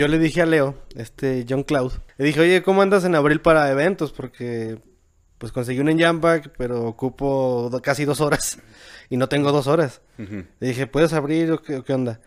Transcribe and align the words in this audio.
Yo 0.00 0.08
le 0.08 0.18
dije 0.18 0.40
a 0.40 0.46
Leo, 0.46 0.74
este 0.96 1.44
John 1.46 1.62
Cloud, 1.62 1.92
le 2.16 2.24
dije, 2.24 2.40
oye, 2.40 2.62
¿cómo 2.62 2.80
andas 2.80 3.04
en 3.04 3.14
abril 3.14 3.42
para 3.42 3.70
eventos? 3.70 4.12
Porque 4.12 4.78
pues 5.36 5.52
conseguí 5.52 5.78
un 5.80 5.98
Jamback, 5.98 6.52
pero 6.56 6.84
ocupo 6.86 7.68
do- 7.70 7.82
casi 7.82 8.06
dos 8.06 8.22
horas 8.22 8.58
y 9.10 9.18
no 9.18 9.28
tengo 9.28 9.52
dos 9.52 9.66
horas. 9.66 10.00
Le 10.58 10.68
dije, 10.68 10.86
¿puedes 10.86 11.12
abrir 11.12 11.52
o 11.52 11.60
qué, 11.60 11.76
o 11.76 11.84
qué 11.84 11.92
onda? 11.92 12.20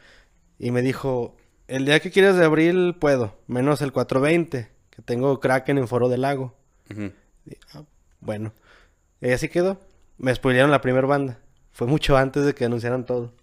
Y 0.59 0.69
me 0.69 0.83
dijo, 0.83 1.35
el 1.67 1.85
día 1.85 1.99
que 1.99 2.11
quieras 2.11 2.35
de 2.35 2.45
abril 2.45 2.95
puedo, 2.99 3.35
menos 3.47 3.81
el 3.81 3.91
420, 3.91 4.69
que 4.91 5.01
tengo 5.01 5.39
Kraken 5.39 5.79
en 5.79 5.87
Foro 5.87 6.09
del 6.09 6.21
Lago. 6.21 6.55
Y, 7.47 7.57
ah, 7.73 7.81
bueno, 8.19 8.53
y 9.19 9.31
así 9.31 9.49
quedó. 9.49 9.79
Me 10.19 10.33
spoilearon 10.35 10.69
la 10.69 10.81
primera 10.81 11.07
banda. 11.07 11.39
Fue 11.71 11.87
mucho 11.87 12.15
antes 12.17 12.45
de 12.45 12.53
que 12.53 12.65
anunciaran 12.65 13.03
todo. 13.05 13.33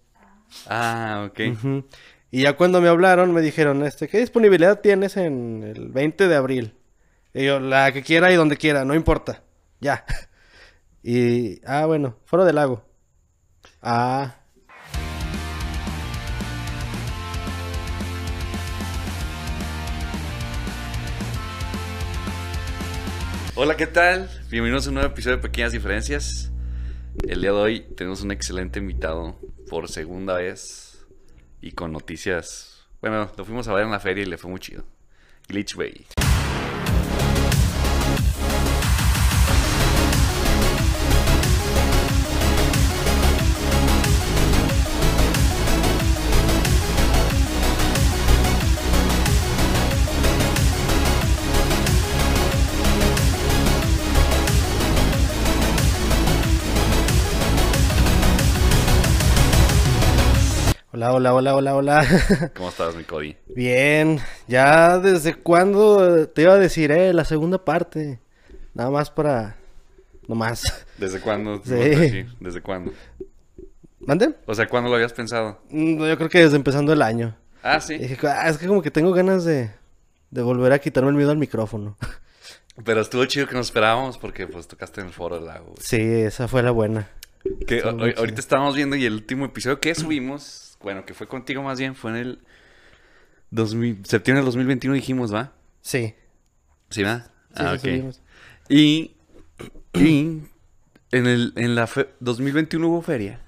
Ah, 0.67 1.27
ok. 1.29 1.39
Y 2.33 2.43
ya 2.43 2.53
cuando 2.55 2.79
me 2.79 2.87
hablaron 2.87 3.33
me 3.33 3.41
dijeron, 3.41 3.85
este, 3.85 4.07
¿qué 4.07 4.19
disponibilidad 4.19 4.79
tienes 4.79 5.17
en 5.17 5.63
el 5.63 5.89
20 5.89 6.29
de 6.29 6.35
abril? 6.35 6.73
Y 7.33 7.43
yo, 7.43 7.59
la 7.59 7.91
que 7.91 8.03
quiera 8.03 8.31
y 8.31 8.35
donde 8.35 8.55
quiera, 8.55 8.85
no 8.85 8.95
importa. 8.95 9.43
Ya. 9.79 10.05
Y, 11.03 11.59
ah, 11.65 11.87
bueno, 11.87 12.15
Foro 12.25 12.45
del 12.45 12.53
Lago. 12.53 12.85
Ah, 13.81 14.35
Hola, 23.55 23.75
¿qué 23.75 23.87
tal? 23.87 24.29
Bienvenidos 24.51 24.85
a 24.85 24.89
un 24.89 24.93
nuevo 24.93 25.09
episodio 25.09 25.37
de 25.37 25.41
Pequeñas 25.41 25.71
Diferencias. 25.71 26.51
El 27.27 27.41
día 27.41 27.49
de 27.49 27.57
hoy 27.57 27.79
tenemos 27.97 28.21
un 28.21 28.29
excelente 28.29 28.77
invitado 28.77 29.39
por 29.67 29.89
segunda 29.89 30.35
vez 30.35 30.90
y 31.61 31.71
con 31.71 31.91
noticias. 31.91 32.87
Bueno, 33.01 33.31
lo 33.37 33.45
fuimos 33.45 33.67
a 33.67 33.73
ver 33.73 33.85
en 33.85 33.91
la 33.91 33.99
feria 33.99 34.23
y 34.23 34.27
le 34.27 34.37
fue 34.37 34.49
muy 34.49 34.59
chido. 34.59 34.83
Glitch 35.47 35.75
Bay. 35.75 36.05
Hola, 61.13 61.33
hola, 61.33 61.55
hola, 61.55 61.75
hola, 61.75 62.01
hola. 62.05 62.51
¿Cómo 62.55 62.69
estás, 62.69 62.95
mi 62.95 63.03
Cody? 63.03 63.35
Bien, 63.55 64.19
ya 64.47 64.97
desde 64.99 65.35
cuándo 65.35 66.27
te 66.29 66.43
iba 66.43 66.53
a 66.53 66.59
decir, 66.59 66.91
eh, 66.91 67.13
la 67.13 67.25
segunda 67.25 67.63
parte. 67.63 68.19
Nada 68.73 68.89
más 68.89 69.09
para... 69.09 69.57
No 70.27 70.35
más. 70.35 70.85
¿Desde 70.97 71.19
cuándo? 71.19 71.61
Sí. 71.65 72.25
¿Desde 72.39 72.61
cuándo? 72.61 72.93
¿Mande? 73.99 74.33
O 74.45 74.55
sea, 74.55 74.67
¿cuándo 74.67 74.89
lo 74.89 74.95
habías 74.95 75.13
pensado? 75.13 75.61
Mm, 75.69 76.03
Yo 76.05 76.17
creo 76.17 76.29
que 76.29 76.39
desde 76.43 76.55
empezando 76.55 76.93
el 76.93 77.01
año. 77.01 77.35
Ah, 77.63 77.79
sí. 77.79 77.97
dije, 77.97 78.17
"Ah, 78.27 78.49
es 78.49 78.57
que 78.57 78.65
como 78.67 78.81
que 78.81 78.89
tengo 78.91 79.11
ganas 79.11 79.43
de, 79.45 79.69
de 80.31 80.41
volver 80.41 80.71
a 80.73 80.79
quitarme 80.79 81.09
el 81.09 81.15
miedo 81.15 81.31
al 81.31 81.37
micrófono. 81.37 81.97
Pero 82.85 83.01
estuvo 83.01 83.25
chido 83.25 83.47
que 83.47 83.55
nos 83.55 83.67
esperábamos 83.67 84.17
porque 84.17 84.47
pues 84.47 84.67
tocaste 84.67 85.01
en 85.01 85.07
el 85.07 85.13
foro 85.13 85.35
del 85.35 85.45
lago. 85.45 85.65
güey. 85.65 85.77
Sí, 85.81 85.97
esa 86.01 86.47
fue 86.47 86.63
la 86.63 86.71
buena. 86.71 87.09
Que 87.67 87.81
ahorita 87.81 88.39
estábamos 88.39 88.75
viendo 88.75 88.95
y 88.95 89.05
el 89.05 89.13
último 89.13 89.45
episodio 89.45 89.79
que 89.79 89.93
subimos, 89.93 90.70
bueno, 90.83 91.05
que 91.05 91.13
fue 91.13 91.27
contigo 91.27 91.61
más 91.63 91.79
bien, 91.79 91.95
fue 91.95 92.11
en 92.11 92.17
el 92.17 92.39
2000 93.51 94.05
septiembre 94.05 94.39
del 94.41 94.45
2021 94.45 94.95
dijimos, 94.95 95.33
¿va? 95.33 95.51
Sí. 95.81 96.13
¿Sí, 96.89 97.03
va? 97.03 97.19
sí, 97.49 97.53
ah, 97.55 97.77
sí, 97.81 97.99
ok. 98.07 98.15
Y, 98.69 99.15
y 99.93 100.41
en, 101.11 101.27
el, 101.27 101.53
en 101.55 101.75
la 101.75 101.87
fe- 101.87 102.09
2021 102.19 102.87
hubo 102.87 103.01
feria. 103.01 103.39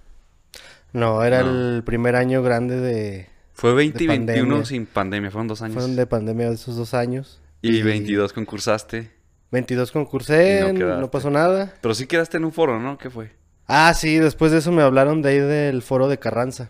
No, 0.91 1.23
era 1.23 1.41
No. 1.43 1.51
el 1.75 1.83
primer 1.83 2.15
año 2.15 2.43
grande 2.43 2.77
de... 2.77 3.29
Fue 3.53 3.73
20 3.73 4.03
y 4.03 4.07
De 4.07 4.11
21 4.17 4.35
pandemia. 4.41 4.65
sin 4.65 4.85
pandemia, 4.85 5.31
fueron 5.31 5.47
dos 5.47 5.61
años. 5.61 5.73
Fueron 5.75 5.95
de 5.95 6.05
pandemia 6.07 6.49
esos 6.49 6.75
dos 6.75 6.93
años. 6.93 7.39
Y 7.61 7.81
22 7.81 8.33
concursaste. 8.33 9.11
22 9.51 9.91
concursé, 9.91 10.65
Y 10.69 10.73
no 10.73 10.99
no, 10.99 11.11
pasó 11.11 11.29
nada. 11.29 11.73
Pero 11.81 11.93
sí 11.93 12.07
quedaste 12.07 12.37
en 12.37 12.45
un 12.45 12.51
foro, 12.51 12.79
¿no? 12.79 12.97
¿Qué 12.97 13.09
fue? 13.09 13.31
Ah, 13.67 13.93
sí, 13.93 14.17
después 14.17 14.51
de 14.51 14.57
eso 14.57 14.71
me 14.71 14.81
hablaron 14.81 15.21
de 15.21 15.29
ahí 15.29 15.39
del 15.39 15.81
foro 15.83 16.07
de 16.09 16.17
Carranza. 16.19 16.69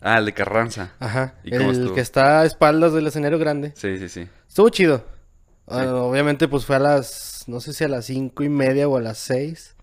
Ah, 0.00 0.18
el 0.18 0.26
de 0.26 0.32
Carranza. 0.34 0.92
Ajá. 1.00 1.34
¿Y 1.44 1.54
el 1.54 1.62
estuvo? 1.62 1.94
que 1.94 2.00
está 2.00 2.40
a 2.40 2.44
espaldas 2.46 2.92
del 2.92 3.06
escenario 3.06 3.38
grande. 3.38 3.72
Sí, 3.76 3.98
sí, 3.98 4.08
sí. 4.08 4.28
Estuvo 4.46 4.68
chido. 4.68 5.04
Ah, 5.66 5.84
obviamente, 5.96 6.48
pues 6.48 6.64
fue 6.64 6.76
a 6.76 6.78
las, 6.78 7.44
no 7.46 7.60
sé 7.60 7.72
si 7.72 7.84
a 7.84 7.88
las 7.88 8.06
cinco 8.06 8.42
y 8.42 8.48
media 8.48 8.88
o 8.88 8.96
a 8.96 9.00
las 9.00 9.18
seis. 9.18 9.74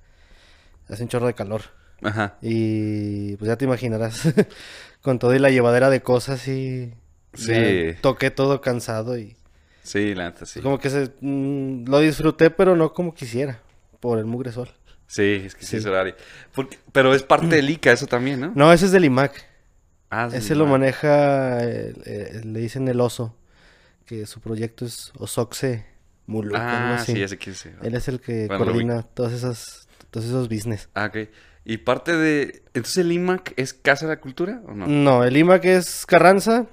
Hace 0.89 1.03
un 1.03 1.09
chorro 1.09 1.27
de 1.27 1.33
calor. 1.33 1.61
Ajá. 2.01 2.35
Y 2.41 3.35
pues 3.37 3.47
ya 3.49 3.57
te 3.57 3.65
imaginarás. 3.65 4.21
Con 5.01 5.19
todo 5.19 5.35
y 5.35 5.39
la 5.39 5.49
llevadera 5.51 5.89
de 5.89 6.01
cosas 6.01 6.47
y... 6.47 6.93
Sí. 7.33 7.93
Toqué 8.01 8.31
todo 8.31 8.61
cansado 8.61 9.17
y... 9.17 9.35
Sí, 9.83 10.15
la 10.15 10.25
neta, 10.31 10.45
sí. 10.45 10.61
Como 10.61 10.79
que 10.79 10.89
se... 10.89 11.11
mm, 11.21 11.85
lo 11.87 11.99
disfruté, 11.99 12.49
pero 12.49 12.75
no 12.75 12.93
como 12.93 13.13
quisiera. 13.13 13.59
Por 13.99 14.17
el 14.17 14.25
mugre 14.25 14.51
sol. 14.51 14.69
Sí, 15.07 15.43
es 15.45 15.53
que 15.53 15.61
sí, 15.61 15.67
Sí. 15.71 15.77
es 15.77 15.85
horario. 15.85 16.15
Porque- 16.55 16.79
pero 16.91 17.13
es 17.13 17.21
parte 17.21 17.47
del 17.47 17.69
ICA 17.69 17.91
eso 17.91 18.07
también, 18.07 18.39
¿no? 18.39 18.51
No, 18.55 18.73
ese 18.73 18.85
es 18.85 18.91
del 18.91 19.05
IMAC. 19.05 19.45
Ah, 20.15 20.29
sí, 20.29 20.37
Ese 20.37 20.55
lo 20.55 20.65
maneja... 20.65 21.57
le 21.59 22.59
dicen 22.59 22.87
el 22.87 23.01
oso. 23.01 23.35
Que 24.05 24.25
su 24.25 24.39
proyecto 24.39 24.85
es 24.85 25.11
Osoxe 25.17 25.85
Muluc. 26.27 26.55
Ah, 26.55 26.95
así. 26.95 27.13
sí, 27.13 27.19
ya 27.19 27.27
sé 27.27 27.37
quién 27.37 27.53
es. 27.53 27.65
Él 27.81 27.95
es 27.95 28.07
el 28.07 28.21
que 28.21 28.47
Bueno, 28.47 28.63
coordina 28.63 29.03
todas 29.03 29.33
esas... 29.33 29.87
Todos 30.11 30.27
esos 30.27 30.47
business. 30.47 30.89
Ah, 30.93 31.07
ok. 31.07 31.29
Y 31.65 31.77
parte 31.77 32.15
de... 32.15 32.63
Entonces 32.67 32.97
el 32.97 33.11
IMAC 33.11 33.53
es 33.57 33.73
Casa 33.73 34.05
de 34.05 34.13
la 34.13 34.21
Cultura 34.21 34.61
o 34.67 34.73
no? 34.73 34.87
No, 34.87 35.23
el 35.23 35.35
IMAC 35.35 35.65
es 35.65 36.05
Carranza 36.05 36.67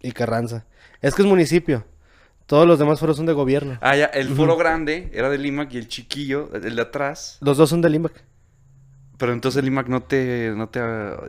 y 0.00 0.12
Carranza. 0.12 0.64
Es 1.00 1.14
que 1.14 1.22
es 1.22 1.28
municipio. 1.28 1.84
Todos 2.46 2.66
los 2.66 2.78
demás 2.78 2.98
foros 2.98 3.18
son 3.18 3.26
de 3.26 3.34
gobierno. 3.34 3.78
Ah, 3.82 3.94
ya, 3.94 4.06
el 4.06 4.28
foro 4.30 4.56
grande 4.56 5.10
era 5.12 5.28
del 5.28 5.44
IMAC 5.44 5.74
y 5.74 5.78
el 5.78 5.86
chiquillo, 5.86 6.50
el 6.54 6.74
de 6.74 6.82
atrás. 6.82 7.36
Los 7.42 7.58
dos 7.58 7.68
son 7.68 7.82
del 7.82 7.94
IMAC. 7.94 8.24
Pero 9.18 9.32
entonces 9.32 9.60
el 9.60 9.66
IMAC 9.68 9.88
no 9.88 10.02
te, 10.02 10.52
no 10.56 10.68
te... 10.68 10.80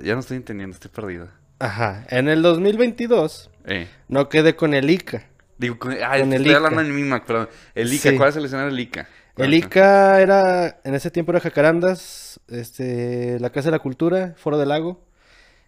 Ya 0.03 0.13
no 0.13 0.19
estoy 0.19 0.37
entendiendo, 0.37 0.73
estoy 0.75 0.91
perdido. 0.91 1.27
Ajá. 1.59 2.05
En 2.09 2.29
el 2.29 2.41
2022 2.41 3.49
Eh. 3.65 3.87
no 4.07 4.29
quedé 4.29 4.55
con 4.55 4.73
el 4.73 4.89
ICA. 4.89 5.25
Digo, 5.57 5.77
con, 5.77 5.91
ah, 6.01 6.17
Con 6.19 6.31
el 6.31 6.41
estoy 6.41 6.47
ICA. 6.51 6.57
hablando 6.57 6.81
en 6.81 6.99
IMAC, 6.99 7.25
perdón. 7.25 7.49
El 7.75 7.91
ICA, 7.93 8.11
Sí. 8.11 8.17
¿cuál 8.17 8.29
es 8.29 8.35
el 8.37 8.45
escenario 8.45 8.71
del 8.71 8.79
ICA? 8.79 9.07
El. 9.37 9.53
ICA 9.53 10.21
era, 10.21 10.79
en 10.83 10.95
ese 10.95 11.11
tiempo 11.11 11.31
era 11.31 11.39
Jacarandas, 11.41 12.39
este, 12.47 13.39
la 13.39 13.49
Casa 13.49 13.67
de 13.67 13.71
la 13.71 13.79
Cultura, 13.79 14.33
Foro 14.37 14.57
del 14.57 14.69
Lago. 14.69 15.03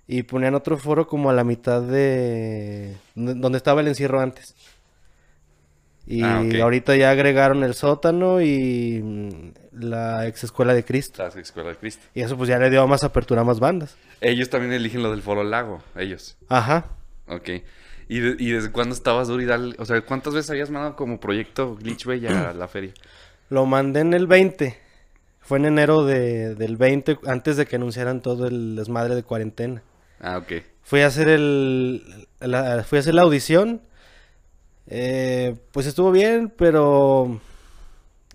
Y 0.08 0.24
ponían 0.24 0.56
otro 0.56 0.78
foro 0.78 1.08
como 1.08 1.30
a 1.30 1.34
la 1.34 1.44
mitad 1.46 1.82
de 1.82 2.98
donde 3.16 3.58
estaba 3.58 3.80
el 3.82 3.88
encierro 3.88 4.20
antes. 4.20 4.56
Y 6.12 6.24
Ah, 6.24 6.44
ahorita 6.64 6.96
ya 6.96 7.12
agregaron 7.12 7.64
el 7.64 7.74
sótano 7.74 8.42
y 8.42 9.02
mm, 9.02 9.30
la 9.82 10.28
ex 10.28 10.44
escuela 10.44 10.74
de 10.74 10.84
Cristo. 10.84 11.24
La 11.24 11.30
Escuela 11.42 11.70
de 11.70 11.76
Cristo. 11.78 12.04
Y 12.14 12.22
eso 12.22 12.36
pues 12.38 12.50
ya 12.50 12.58
le 12.60 12.70
dio 12.70 12.86
más 12.88 13.04
apertura 13.04 13.42
a 13.42 13.44
más 13.44 13.60
bandas. 13.60 13.96
Ellos 14.20 14.50
también 14.50 14.74
eligen 14.74 15.02
lo 15.04 15.12
del 15.12 15.22
foro 15.22 15.44
lago, 15.44 15.82
ellos. 15.96 16.38
Ajá. 16.50 16.86
Ok. 17.28 17.50
¿Y, 18.10 18.20
de- 18.20 18.36
y 18.38 18.52
desde 18.52 18.72
cuándo 18.72 18.94
estabas 18.94 19.30
duro 19.30 19.42
y 19.42 19.46
dale? 19.46 19.76
O 19.80 19.86
sea, 19.86 20.02
¿cuántas 20.02 20.34
veces 20.34 20.50
habías 20.52 20.70
mandado 20.70 20.96
como 20.98 21.20
proyecto 21.20 21.76
Glitch 21.78 22.06
Bay 22.06 22.26
a 22.28 22.54
la 22.54 22.68
feria? 22.68 22.94
Lo 23.50 23.66
mandé 23.66 24.02
en 24.02 24.14
el 24.14 24.28
20. 24.28 24.78
Fue 25.40 25.58
en 25.60 25.66
enero 25.66 26.06
de, 26.06 26.56
del 26.56 26.78
20, 26.78 27.20
antes 27.26 27.58
de 27.58 27.66
que 27.66 27.78
anunciaran 27.78 28.22
todo 28.22 28.48
el 28.48 28.76
desmadre 28.76 29.16
de 29.16 29.24
cuarentena. 29.24 29.82
Ah, 30.20 30.38
ok. 30.38 30.62
Fui 30.84 31.02
a 31.02 31.08
hacer 31.08 31.28
el, 31.30 32.28
la, 32.40 32.84
fui 32.84 32.98
a 32.98 33.00
hacer 33.00 33.14
la 33.16 33.22
audición. 33.24 33.82
Eh, 34.88 35.56
pues 35.72 35.86
estuvo 35.86 36.12
bien, 36.12 36.52
pero 36.56 37.40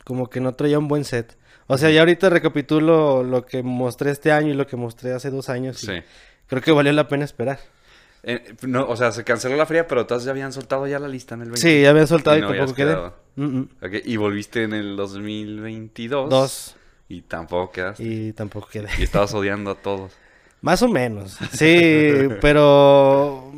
como 0.05 0.29
que 0.31 0.41
no 0.41 0.55
traía 0.55 0.79
un 0.79 0.89
buen 0.89 1.05
set. 1.05 1.37
O 1.67 1.79
sea, 1.79 1.91
ya 1.91 2.01
ahorita 2.01 2.31
recapitulo 2.31 3.25
lo 3.25 3.45
que 3.45 3.63
mostré 3.63 4.11
este 4.13 4.31
año 4.31 4.53
y 4.53 4.55
lo 4.55 4.67
que 4.67 4.77
mostré 4.77 5.13
hace 5.13 5.31
dos 5.31 5.49
años. 5.49 5.83
y 5.83 5.87
Sí. 5.87 5.93
Creo 6.47 6.63
que 6.63 6.71
valió 6.71 6.93
la 6.93 7.09
pena 7.09 7.25
esperar. 7.25 7.59
Eh, 8.23 8.55
no, 8.63 8.87
o 8.89 8.97
sea, 8.97 9.13
se 9.13 9.25
canceló 9.25 9.57
la 9.57 9.67
feria, 9.67 9.87
pero 9.87 10.07
todos 10.07 10.25
ya 10.25 10.31
habían 10.31 10.53
soltado 10.53 10.87
ya 10.87 10.99
la 10.99 11.09
lista 11.09 11.35
en 11.35 11.43
el 11.43 11.49
20. 11.51 11.61
Sí, 11.61 11.83
ya 11.83 11.91
habían 11.91 12.07
soltado 12.07 12.37
Y 12.37 12.39
y, 12.39 12.43
no 12.43 12.49
tampoco 12.49 12.75
quedé. 12.75 14.03
Y 14.05 14.17
volviste 14.17 14.63
en 14.63 14.73
el 14.73 14.97
2022. 14.97 16.31
Dos. 16.31 16.77
Y 17.09 17.23
tampoco 17.23 17.73
quedaste. 17.73 18.03
Y, 18.03 18.29
Y 18.29 18.33
tampoco 18.33 18.69
quedé. 18.69 18.89
estabas 19.01 19.35
odiando 19.35 19.71
a 19.73 19.75
todos. 19.77 20.13
Más 20.61 20.83
o 20.83 20.89
menos. 20.89 21.37
Sí, 21.53 22.29
pero 22.41 23.53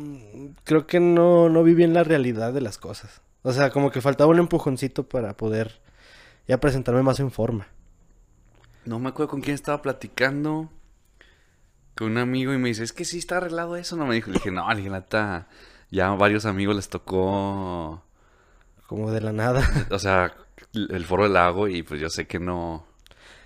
creo 0.69 0.85
que 0.85 0.99
no, 0.99 1.49
no 1.49 1.63
vi 1.63 1.73
bien 1.73 1.95
la 1.95 2.03
realidad 2.03 2.53
de 2.53 2.61
las 2.61 2.77
cosas. 2.77 3.21
O 3.41 3.53
sea, 3.53 3.71
como 3.71 3.89
que 3.89 4.01
faltaba 4.01 4.29
un 4.29 4.37
empujoncito 4.37 5.09
para 5.09 5.35
poder 5.35 5.81
ya 6.47 6.59
presentarme 6.59 7.01
más 7.01 7.19
en 7.19 7.31
forma. 7.31 7.65
No 8.85 8.99
me 8.99 9.09
acuerdo 9.09 9.31
con 9.31 9.41
quién 9.41 9.55
estaba 9.55 9.81
platicando. 9.81 10.69
Con 11.95 12.11
un 12.11 12.17
amigo 12.19 12.53
y 12.53 12.59
me 12.59 12.67
dice, 12.67 12.83
es 12.83 12.93
que 12.93 13.03
sí 13.03 13.17
está 13.17 13.37
arreglado 13.37 13.77
eso. 13.77 13.95
No 13.95 14.05
me 14.05 14.13
dijo. 14.13 14.29
Le 14.29 14.35
dije, 14.35 14.51
no, 14.51 14.71
le 14.71 14.87
neta, 14.87 15.47
ya 15.89 16.09
a 16.09 16.15
varios 16.15 16.45
amigos 16.45 16.75
les 16.75 16.87
tocó, 16.87 18.03
Como 18.85 19.11
de 19.11 19.21
la 19.21 19.33
nada. 19.33 19.67
o 19.89 19.97
sea, 19.97 20.35
el 20.71 21.03
foro 21.03 21.23
del 21.23 21.33
lago 21.33 21.67
y 21.67 21.81
pues 21.81 21.99
yo 21.99 22.11
sé 22.11 22.27
que 22.27 22.37
no, 22.37 22.75
o 22.75 22.85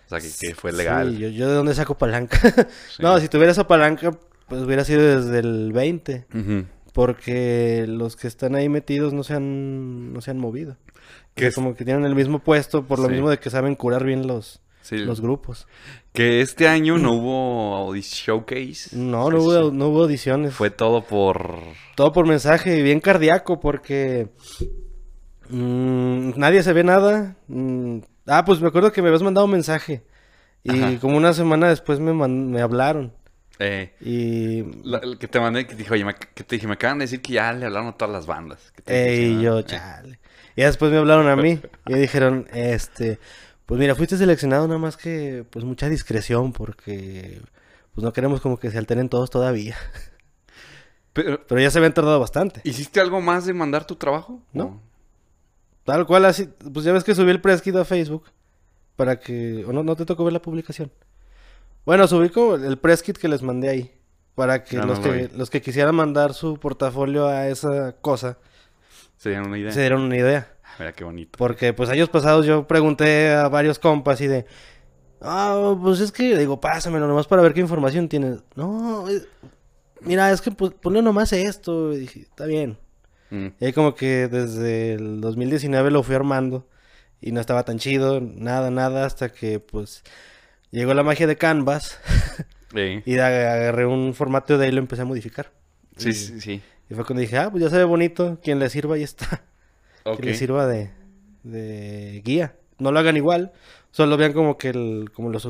sea, 0.07 0.19
que, 0.19 0.29
que 0.41 0.55
fue 0.55 0.73
legal. 0.73 1.11
Sí, 1.11 1.19
yo, 1.19 1.29
yo 1.29 1.47
de 1.47 1.53
dónde 1.53 1.73
saco 1.73 1.97
palanca. 1.97 2.37
Sí. 2.89 3.01
No, 3.01 3.17
si 3.17 3.29
tuviera 3.29 3.53
esa 3.53 3.65
palanca, 3.65 4.11
pues 4.49 4.61
hubiera 4.61 4.83
sido 4.83 5.01
desde 5.21 5.39
el 5.39 5.71
20. 5.71 6.27
Ujú. 6.33 6.65
Porque 6.93 7.85
los 7.87 8.15
que 8.15 8.27
están 8.27 8.55
ahí 8.55 8.69
metidos 8.69 9.11
no 9.13 9.23
se 9.23 9.33
han, 9.33 10.13
no 10.13 10.21
se 10.21 10.31
han 10.31 10.37
movido. 10.37 10.77
Que 11.35 11.47
es- 11.47 11.55
como 11.55 11.75
que 11.75 11.83
tienen 11.85 12.05
el 12.05 12.15
mismo 12.15 12.39
puesto 12.39 12.83
por 12.85 12.99
lo 12.99 13.07
Sí. 13.07 13.13
mismo 13.13 13.29
de 13.29 13.39
que 13.39 13.49
saben 13.49 13.75
curar 13.75 14.03
bien 14.05 14.27
los, 14.27 14.61
Sí, 14.83 14.97
los 14.99 15.19
grupos. 15.19 15.67
que 16.13 16.41
este 16.41 16.67
año 16.67 16.97
no 16.99 17.13
hubo 17.13 17.95
showcase. 17.95 18.95
No, 18.95 19.29
no 19.31 19.41
hubo, 19.41 19.71
no 19.71 19.87
hubo 19.87 20.03
audiciones. 20.03 20.53
Fue 20.53 20.69
todo 20.69 21.01
por... 21.03 21.57
Todo 21.95 22.11
por 22.11 22.27
mensaje, 22.27 22.77
y 22.77 22.83
bien 22.83 22.99
cardíaco, 22.99 23.59
porque 23.59 24.29
mm, 25.49 26.33
nadie 26.37 26.63
se 26.63 26.73
ve 26.73 26.83
nada. 26.83 27.35
Mm, 27.47 27.99
ah, 28.27 28.45
pues 28.45 28.61
me 28.61 28.67
acuerdo 28.67 28.91
que 28.91 29.01
me 29.01 29.07
habías 29.09 29.23
mandado 29.23 29.45
un 29.45 29.51
mensaje. 29.51 30.03
Y 30.63 30.71
Ajá. 30.71 30.99
como 30.99 31.17
una 31.17 31.33
semana 31.33 31.69
después 31.69 31.99
me, 31.99 32.13
man- 32.13 32.51
me 32.51 32.61
hablaron. 32.61 33.13
Eh, 33.59 33.93
Y, 34.01 34.63
la- 34.87 34.97
el 34.99 35.17
que 35.17 35.27
te 35.27 35.39
mandé, 35.39 35.65
que 35.65 35.73
te 35.75 35.83
dijo, 35.83 35.93
oye, 35.93 36.05
me, 36.05 36.15
que 36.15 36.43
te 36.43 36.55
dije, 36.55 36.67
me 36.67 36.73
acaban 36.73 36.99
de 36.99 37.03
decir 37.05 37.21
que 37.21 37.33
ya 37.33 37.53
le 37.53 37.65
hablaron 37.65 37.89
a 37.89 37.93
todas 37.97 38.11
las 38.13 38.25
bandas. 38.25 38.71
Que 38.75 38.81
te 38.81 38.93
dije, 39.11 39.27
y 39.27 39.35
¿no? 39.35 39.41
yo, 39.41 39.59
Eh, 39.59 39.63
chale. 39.65 40.19
Y 40.55 40.61
ya 40.61 40.67
después 40.67 40.91
me 40.91 40.97
hablaron 40.97 41.27
a 41.27 41.35
mí 41.35 41.59
y 41.87 41.93
dijeron, 41.93 42.47
este, 42.53 43.19
pues 43.65 43.79
mira, 43.79 43.95
fuiste 43.95 44.17
seleccionado 44.17 44.67
nada 44.67 44.79
más 44.79 44.97
que, 44.97 45.45
pues 45.49 45.65
mucha 45.65 45.89
discreción 45.89 46.51
porque, 46.53 47.41
pues 47.93 48.03
no 48.03 48.11
queremos 48.13 48.41
como 48.41 48.57
que 48.57 48.69
se 48.71 48.77
alteren 48.77 49.09
todos 49.09 49.29
todavía. 49.29 49.75
Pero, 51.13 51.45
Pero 51.45 51.61
ya 51.61 51.69
se 51.69 51.77
habían 51.77 51.93
tardado 51.93 52.19
bastante. 52.19 52.61
¿hiciste 52.63 52.99
algo 52.99 53.21
más 53.21 53.45
de 53.45 53.53
mandar 53.53 53.85
tu 53.85 53.95
trabajo? 53.95 54.41
No. 54.51 54.63
¿O? 54.65 54.81
Tal 55.83 56.05
cual 56.07 56.25
así, 56.25 56.49
pues 56.73 56.85
ya 56.85 56.91
ves 56.93 57.03
que 57.03 57.13
subí 57.13 57.29
el 57.29 57.41
press 57.41 57.61
kit 57.61 57.75
a 57.75 57.85
Facebook 57.85 58.23
para 58.95 59.19
que, 59.19 59.63
o 59.67 59.73
no, 59.73 59.83
no 59.83 59.95
te 59.95 60.05
tocó 60.05 60.23
ver 60.23 60.33
la 60.33 60.41
publicación. 60.41 60.91
Bueno, 61.85 62.07
subí 62.07 62.29
como 62.29 62.55
el 62.55 62.77
press 62.77 63.03
kit 63.03 63.17
que 63.17 63.27
les 63.27 63.41
mandé 63.41 63.69
ahí 63.69 63.91
para 64.35 64.63
que 64.63 64.77
No, 64.77 64.85
los 64.85 64.99
no 64.99 65.05
que 65.05 65.29
los 65.35 65.49
que 65.49 65.61
quisieran 65.61 65.95
mandar 65.95 66.33
su 66.33 66.57
portafolio 66.57 67.27
a 67.27 67.47
esa 67.47 67.93
cosa 68.01 68.37
¿Se 69.17 69.29
dieron 69.29 69.47
una 69.47 69.57
idea? 69.57 69.71
se 69.71 69.79
dieron 69.79 70.01
una 70.01 70.17
idea. 70.17 70.53
Mira 70.79 70.91
qué 70.91 71.03
bonito. 71.03 71.37
Porque 71.37 71.73
pues 71.73 71.89
años 71.89 72.09
pasados 72.09 72.45
yo 72.45 72.67
pregunté 72.67 73.31
a 73.31 73.47
varios 73.47 73.79
compas 73.79 74.19
y 74.21 74.27
de, 74.27 74.45
ah, 75.21 75.77
pues 75.81 75.99
es 75.99 76.11
que, 76.11 76.37
digo, 76.37 76.59
pásamelo 76.59 77.07
nomás 77.07 77.27
para 77.27 77.41
ver 77.41 77.53
qué 77.53 77.61
información 77.61 78.09
tienes. 78.09 78.39
No, 78.55 79.05
mira, 80.01 80.31
es 80.31 80.41
que 80.41 80.51
pues, 80.51 80.73
ponle 80.73 81.01
nomás 81.01 81.31
esto. 81.31 81.93
Y 81.93 81.99
dije, 81.99 82.21
está 82.21 82.45
bien. 82.45 82.77
Mm. 83.29 83.47
Y 83.59 83.65
ahí 83.65 83.73
como 83.73 83.95
que 83.95 84.27
desde 84.27 84.93
el 84.93 85.21
2019 85.21 85.91
lo 85.91 86.03
fui 86.03 86.15
armando 86.15 86.67
y 87.21 87.31
no 87.31 87.39
estaba 87.39 87.63
tan 87.63 87.79
chido, 87.79 88.19
nada, 88.19 88.69
nada, 88.69 89.05
hasta 89.05 89.29
que 89.29 89.59
pues 89.59 90.03
llegó 90.79 90.93
la 90.93 91.03
magia 91.03 91.27
de 91.27 91.37
Canvas 91.37 91.99
Eh, 92.75 93.03
y 93.05 93.13
ag- 93.13 93.21
agarré 93.51 93.85
un 93.85 94.15
formato 94.15 94.57
de 94.57 94.65
ahí 94.65 94.71
y 94.71 94.73
lo 94.73 94.79
empecé 94.79 95.03
a 95.03 95.05
modificar. 95.05 95.51
sí, 95.95 96.09
Y- 96.09 96.13
sí, 96.13 96.41
sí. 96.41 96.61
Y 96.89 96.95
fue 96.95 97.05
cuando 97.05 97.21
dije, 97.21 97.37
ah, 97.37 97.49
pues 97.51 97.63
ya 97.63 97.69
se 97.69 97.77
ve 97.77 97.83
bonito, 97.83 98.39
quien 98.43 98.57
le 98.59 98.67
sirva 98.69 98.95
ahí 98.95 99.03
está. 99.03 99.43
Ok. 100.05 100.19
que 100.19 100.25
les 100.25 100.37
sirva 100.39 100.65
de, 100.67 100.89
de 101.43 102.21
guía. 102.25 102.55
No 102.79 102.91
lo 102.91 102.99
hagan 102.99 103.15
igual, 103.15 103.51
solo 103.91 104.17
vean 104.17 104.33
como 104.33 104.57
que 104.57 104.69
el, 104.69 105.11
como 105.13 105.29
los, 105.29 105.47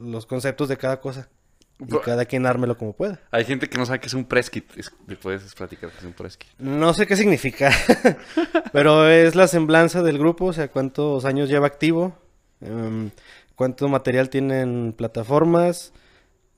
los 0.00 0.26
conceptos 0.26 0.68
de 0.70 0.76
cada 0.78 1.00
cosa. 1.00 1.28
Y 1.78 1.96
cada 1.98 2.24
quien 2.26 2.44
ármelo 2.46 2.76
como 2.76 2.92
pueda. 2.94 3.20
Hay 3.30 3.44
gente 3.44 3.68
que 3.68 3.78
no 3.78 3.86
sabe 3.86 4.00
qué 4.00 4.06
es 4.08 4.14
un 4.14 4.24
press 4.24 4.50
kit. 4.50 4.64
Es- 4.76 4.92
¿Me 5.06 5.16
puedes 5.16 5.54
platicar 5.54 5.90
qué 5.90 5.98
es 5.98 6.04
un 6.04 6.12
press 6.14 6.36
kit? 6.38 6.50
No 6.58 6.92
sé 6.94 7.06
qué 7.06 7.16
significa, 7.16 7.70
pero 8.72 9.08
es 9.08 9.34
la 9.34 9.48
semblanza 9.48 10.02
del 10.02 10.18
grupo, 10.18 10.46
o 10.46 10.52
sea, 10.52 10.68
cuántos 10.68 11.24
años 11.24 11.48
lleva 11.48 11.66
activo, 11.66 12.16
em, 12.60 13.10
cuánto 13.60 13.90
material 13.90 14.30
tiene 14.30 14.62
en 14.62 14.94
plataformas, 14.94 15.92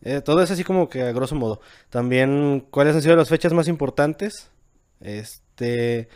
eh, 0.03 0.21
todo 0.21 0.41
es 0.41 0.53
así 0.53 0.63
como 0.63 0.89
que 0.89 1.03
a 1.03 1.11
grosso 1.11 1.35
modo. 1.35 1.61
También 1.91 2.65
cuáles 2.71 2.95
han 2.95 3.03
sido 3.03 3.17
las 3.17 3.29
fechas 3.29 3.53
más 3.53 3.67
importantes, 3.67 4.53
este, 5.01 6.09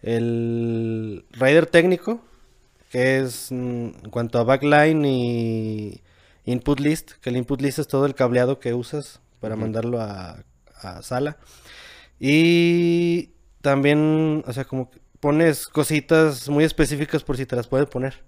el 0.00 1.24
rider 1.32 1.66
técnico, 1.66 2.20
que 2.88 3.18
es 3.18 3.48
mm, 3.50 4.04
en 4.04 4.10
cuanto 4.12 4.38
a 4.38 4.44
backline 4.44 5.04
y 5.06 6.02
input 6.44 6.78
list, 6.78 7.14
que 7.20 7.30
el 7.30 7.36
input 7.36 7.60
list 7.60 7.80
es 7.80 7.88
todo 7.88 8.06
el 8.06 8.14
cableado 8.14 8.60
que 8.60 8.74
usas 8.74 9.20
para 9.40 9.56
mandarlo 9.56 10.00
a, 10.00 10.44
a 10.80 11.02
sala. 11.02 11.38
Y 12.20 13.30
también, 13.60 14.44
o 14.46 14.52
sea, 14.52 14.66
como 14.66 14.88
que 14.88 15.00
pones 15.18 15.66
cositas 15.66 16.48
muy 16.48 16.62
específicas 16.62 17.24
por 17.24 17.36
si 17.36 17.44
te 17.44 17.56
las 17.56 17.66
puedes 17.66 17.88
poner. 17.88 18.22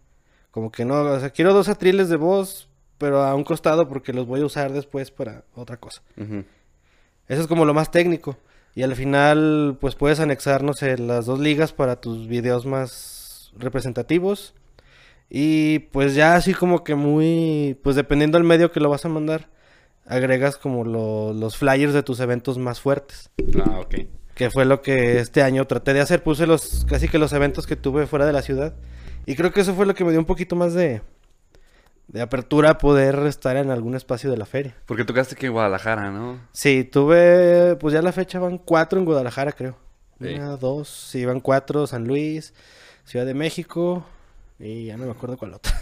Como 0.50 0.70
que 0.72 0.84
no, 0.84 1.00
o 1.02 1.20
sea, 1.20 1.30
quiero 1.30 1.54
dos 1.54 1.68
atriles 1.68 2.08
de 2.08 2.16
voz, 2.16 2.68
pero 2.98 3.22
a 3.22 3.34
un 3.34 3.44
costado 3.44 3.88
porque 3.88 4.12
los 4.12 4.26
voy 4.26 4.40
a 4.40 4.44
usar 4.46 4.72
después 4.72 5.10
para 5.10 5.44
otra 5.54 5.76
cosa. 5.76 6.02
Eso 7.28 7.42
es 7.42 7.46
como 7.46 7.64
lo 7.64 7.74
más 7.74 7.90
técnico. 7.90 8.36
Y 8.74 8.82
al 8.82 8.94
final, 8.94 9.76
pues 9.80 9.94
puedes 9.96 10.20
anexar, 10.20 10.62
no 10.62 10.74
sé, 10.74 10.96
las 10.98 11.26
dos 11.26 11.38
ligas 11.40 11.72
para 11.72 11.96
tus 12.00 12.26
videos 12.28 12.66
más 12.66 13.52
representativos. 13.58 14.54
Y 15.28 15.80
pues 15.92 16.14
ya 16.14 16.34
así 16.34 16.54
como 16.54 16.82
que 16.82 16.94
muy, 16.96 17.78
pues 17.82 17.94
dependiendo 17.96 18.36
del 18.38 18.46
medio 18.46 18.72
que 18.72 18.80
lo 18.80 18.88
vas 18.90 19.04
a 19.04 19.08
mandar, 19.08 19.48
agregas 20.06 20.56
como 20.56 20.84
lo- 20.84 21.32
los 21.32 21.56
flyers 21.56 21.92
de 21.94 22.02
tus 22.02 22.18
eventos 22.20 22.58
más 22.58 22.80
fuertes. 22.80 23.30
Ah, 23.64 23.78
ok. 23.80 23.94
Que 24.34 24.50
fue 24.50 24.64
lo 24.64 24.82
que 24.82 25.20
este 25.20 25.42
año 25.42 25.66
traté 25.66 25.92
de 25.94 26.00
hacer. 26.00 26.22
Puse 26.22 26.46
los, 26.46 26.84
casi 26.88 27.08
que 27.08 27.18
los 27.18 27.32
eventos 27.32 27.66
que 27.66 27.76
tuve 27.76 28.06
fuera 28.06 28.26
de 28.26 28.32
la 28.32 28.42
ciudad. 28.42 28.74
Y 29.26 29.36
creo 29.36 29.52
que 29.52 29.60
eso 29.60 29.74
fue 29.74 29.86
lo 29.86 29.94
que 29.94 30.04
me 30.04 30.10
dio 30.10 30.18
un 30.20 30.26
poquito 30.26 30.56
más 30.56 30.74
de, 30.74 31.02
de 32.08 32.20
apertura 32.22 32.70
a 32.70 32.78
poder 32.78 33.16
estar 33.26 33.56
en 33.56 33.70
algún 33.70 33.94
espacio 33.94 34.30
de 34.30 34.36
la 34.36 34.46
feria. 34.46 34.74
Porque 34.86 35.04
tocaste 35.04 35.36
que 35.36 35.46
en 35.46 35.52
Guadalajara, 35.52 36.10
¿no? 36.10 36.38
Sí, 36.52 36.84
tuve, 36.84 37.76
pues 37.76 37.94
ya 37.94 38.02
la 38.02 38.12
fecha 38.12 38.38
van 38.38 38.58
cuatro 38.58 38.98
en 38.98 39.04
Guadalajara, 39.04 39.52
creo. 39.52 39.76
Sí. 40.20 40.34
Una, 40.34 40.56
dos, 40.56 40.88
sí, 40.88 41.24
van 41.24 41.40
cuatro, 41.40 41.86
San 41.86 42.04
Luis, 42.06 42.52
Ciudad 43.04 43.24
de 43.26 43.34
México, 43.34 44.04
y 44.58 44.86
ya 44.86 44.96
no 44.96 45.06
me 45.06 45.12
acuerdo 45.12 45.36
cuál 45.38 45.54
otra. 45.54 45.72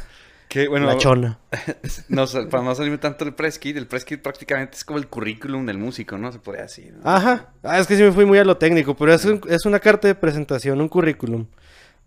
Que 0.49 0.67
bueno, 0.67 0.87
la 0.87 0.96
Chona. 0.96 1.38
no, 2.08 2.25
para 2.49 2.62
no 2.62 2.75
salirme 2.75 2.96
tanto 2.99 3.25
del 3.26 3.35
press 3.35 3.58
kit, 3.58 3.76
el 3.76 3.87
press 3.87 4.05
kit 4.06 4.23
prácticamente 4.23 4.76
es 4.79 4.85
como 4.85 4.99
el 4.99 5.06
currículum 5.06 5.67
del 5.67 5.76
músico, 5.76 6.17
¿no? 6.17 6.32
Se 6.32 6.38
podría 6.38 6.62
decir. 6.62 6.94
¿no? 6.94 7.00
Ajá, 7.11 7.49
ah, 7.62 7.79
es 7.79 7.87
que 7.87 7.96
sí 7.96 8.02
me 8.02 8.12
fui 8.12 8.25
muy 8.25 8.38
a 8.38 8.44
lo 8.44 8.56
técnico, 8.56 8.96
pero 8.96 9.12
es, 9.12 9.25
un- 9.26 9.43
es 9.49 9.67
una 9.67 9.79
carta 9.79 10.08
de 10.08 10.14
presentación, 10.14 10.81
un 10.81 10.88
currículum. 10.88 11.47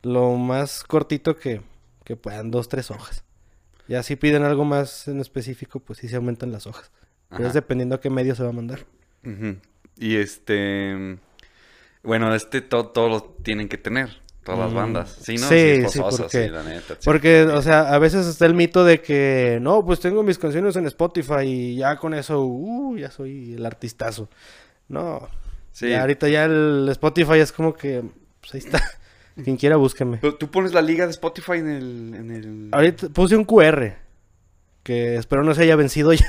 Lo 0.03 0.35
más 0.35 0.83
cortito 0.83 1.37
que, 1.37 1.61
que 2.03 2.15
puedan, 2.15 2.49
dos, 2.51 2.67
tres 2.69 2.89
hojas. 2.91 3.23
Ya 3.87 4.03
si 4.03 4.15
piden 4.15 4.43
algo 4.43 4.63
más 4.65 5.07
en 5.07 5.19
específico, 5.19 5.79
pues 5.79 5.99
sí 5.99 6.07
se 6.07 6.15
aumentan 6.15 6.51
las 6.51 6.65
hojas. 6.67 6.91
Pero 7.29 7.47
es 7.47 7.53
dependiendo 7.53 7.95
a 7.95 8.01
qué 8.01 8.09
medio 8.09 8.35
se 8.35 8.43
va 8.43 8.49
a 8.49 8.53
mandar. 8.53 8.79
Y 9.97 10.15
este. 10.15 11.17
Bueno, 12.03 12.33
este 12.33 12.61
todo, 12.61 12.87
todo 12.87 13.09
lo 13.09 13.21
tienen 13.43 13.69
que 13.69 13.77
tener. 13.77 14.09
Todas 14.43 14.59
las 14.59 14.71
Mm, 14.71 14.75
bandas. 14.75 15.17
Sí, 15.21 15.35
¿no? 15.35 15.47
sí, 15.47 15.83
sí, 15.87 15.99
porque- 15.99 16.45
sí, 16.45 16.49
la 16.49 16.63
neta. 16.63 16.95
sí. 16.95 17.01
Porque, 17.05 17.43
o 17.43 17.61
sea, 17.61 17.93
a 17.93 17.99
veces 17.99 18.25
está 18.25 18.47
el 18.47 18.55
mito 18.55 18.83
de 18.83 18.99
que, 18.99 19.59
no, 19.61 19.85
pues 19.85 19.99
tengo 19.99 20.23
mis 20.23 20.39
canciones 20.39 20.75
en 20.77 20.87
Spotify 20.87 21.43
y 21.45 21.75
ya 21.75 21.97
con 21.97 22.15
eso, 22.15 22.41
uh, 22.43 22.97
ya 22.97 23.11
soy 23.11 23.53
el 23.53 23.63
artistazo. 23.65 24.29
No, 24.87 25.27
Sí. 25.73 25.89
ya 25.89 26.01
ahorita 26.01 26.27
ya 26.27 26.45
el 26.45 26.87
Spotify 26.89 27.37
es 27.37 27.51
como 27.51 27.75
que, 27.75 28.03
pues 28.39 28.55
ahí 28.55 28.59
está. 28.61 28.81
Quien 29.43 29.57
quiera, 29.57 29.75
búsqueme. 29.77 30.17
Pero 30.17 30.35
tú 30.35 30.49
pones 30.51 30.73
la 30.73 30.81
liga 30.81 31.05
de 31.05 31.11
Spotify 31.11 31.53
en 31.53 31.69
el. 31.69 32.13
En 32.15 32.31
el... 32.31 32.69
Ahorita 32.71 33.09
puse 33.09 33.35
un 33.35 33.45
QR, 33.45 33.93
que 34.83 35.15
espero 35.15 35.43
no 35.43 35.53
se 35.53 35.63
haya 35.63 35.75
vencido 35.75 36.11
ya, 36.13 36.25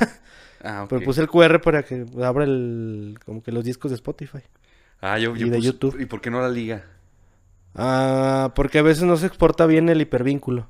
Ah, 0.63 0.83
ok. 0.85 0.91
pero 0.91 1.03
puse 1.03 1.21
el 1.21 1.29
QR 1.29 1.61
para 1.61 1.83
que 1.83 2.07
abra 2.23 2.45
el, 2.45 3.19
como 3.27 3.43
que 3.43 3.51
los 3.53 3.65
discos 3.65 3.91
de 3.91 3.97
Spotify. 3.97 4.39
Ah, 5.01 5.19
yo, 5.19 5.35
yo 5.35 5.47
y 5.47 5.51
de 5.51 5.59
puse- 5.59 5.63
YouTube. 5.65 6.01
¿Y 6.01 6.07
por 6.07 6.21
qué 6.21 6.31
no 6.31 6.41
la 6.41 6.49
liga? 6.49 6.85
Ah, 7.75 8.53
porque 8.55 8.79
a 8.79 8.83
veces 8.83 9.05
no 9.05 9.17
se 9.17 9.27
exporta 9.27 9.67
bien 9.67 9.89
el 9.89 10.01
hipervínculo. 10.01 10.69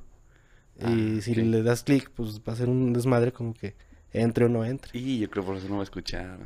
Y 0.79 1.17
Ah, 1.19 1.21
si 1.21 1.31
ok. 1.31 1.37
le 1.37 1.61
das 1.63 1.83
clic, 1.83 2.09
pues 2.15 2.39
va 2.47 2.53
a 2.53 2.55
ser 2.55 2.69
un 2.69 2.93
desmadre 2.93 3.31
como 3.31 3.53
que 3.53 3.75
entre 4.11 4.45
o 4.45 4.49
no 4.49 4.65
entre. 4.65 4.97
Y 4.97 5.19
yo 5.19 5.29
creo 5.29 5.43
por 5.45 5.57
eso 5.57 5.67
no 5.69 5.75
va 5.75 5.81
a 5.81 5.83
escuchar. 5.83 6.39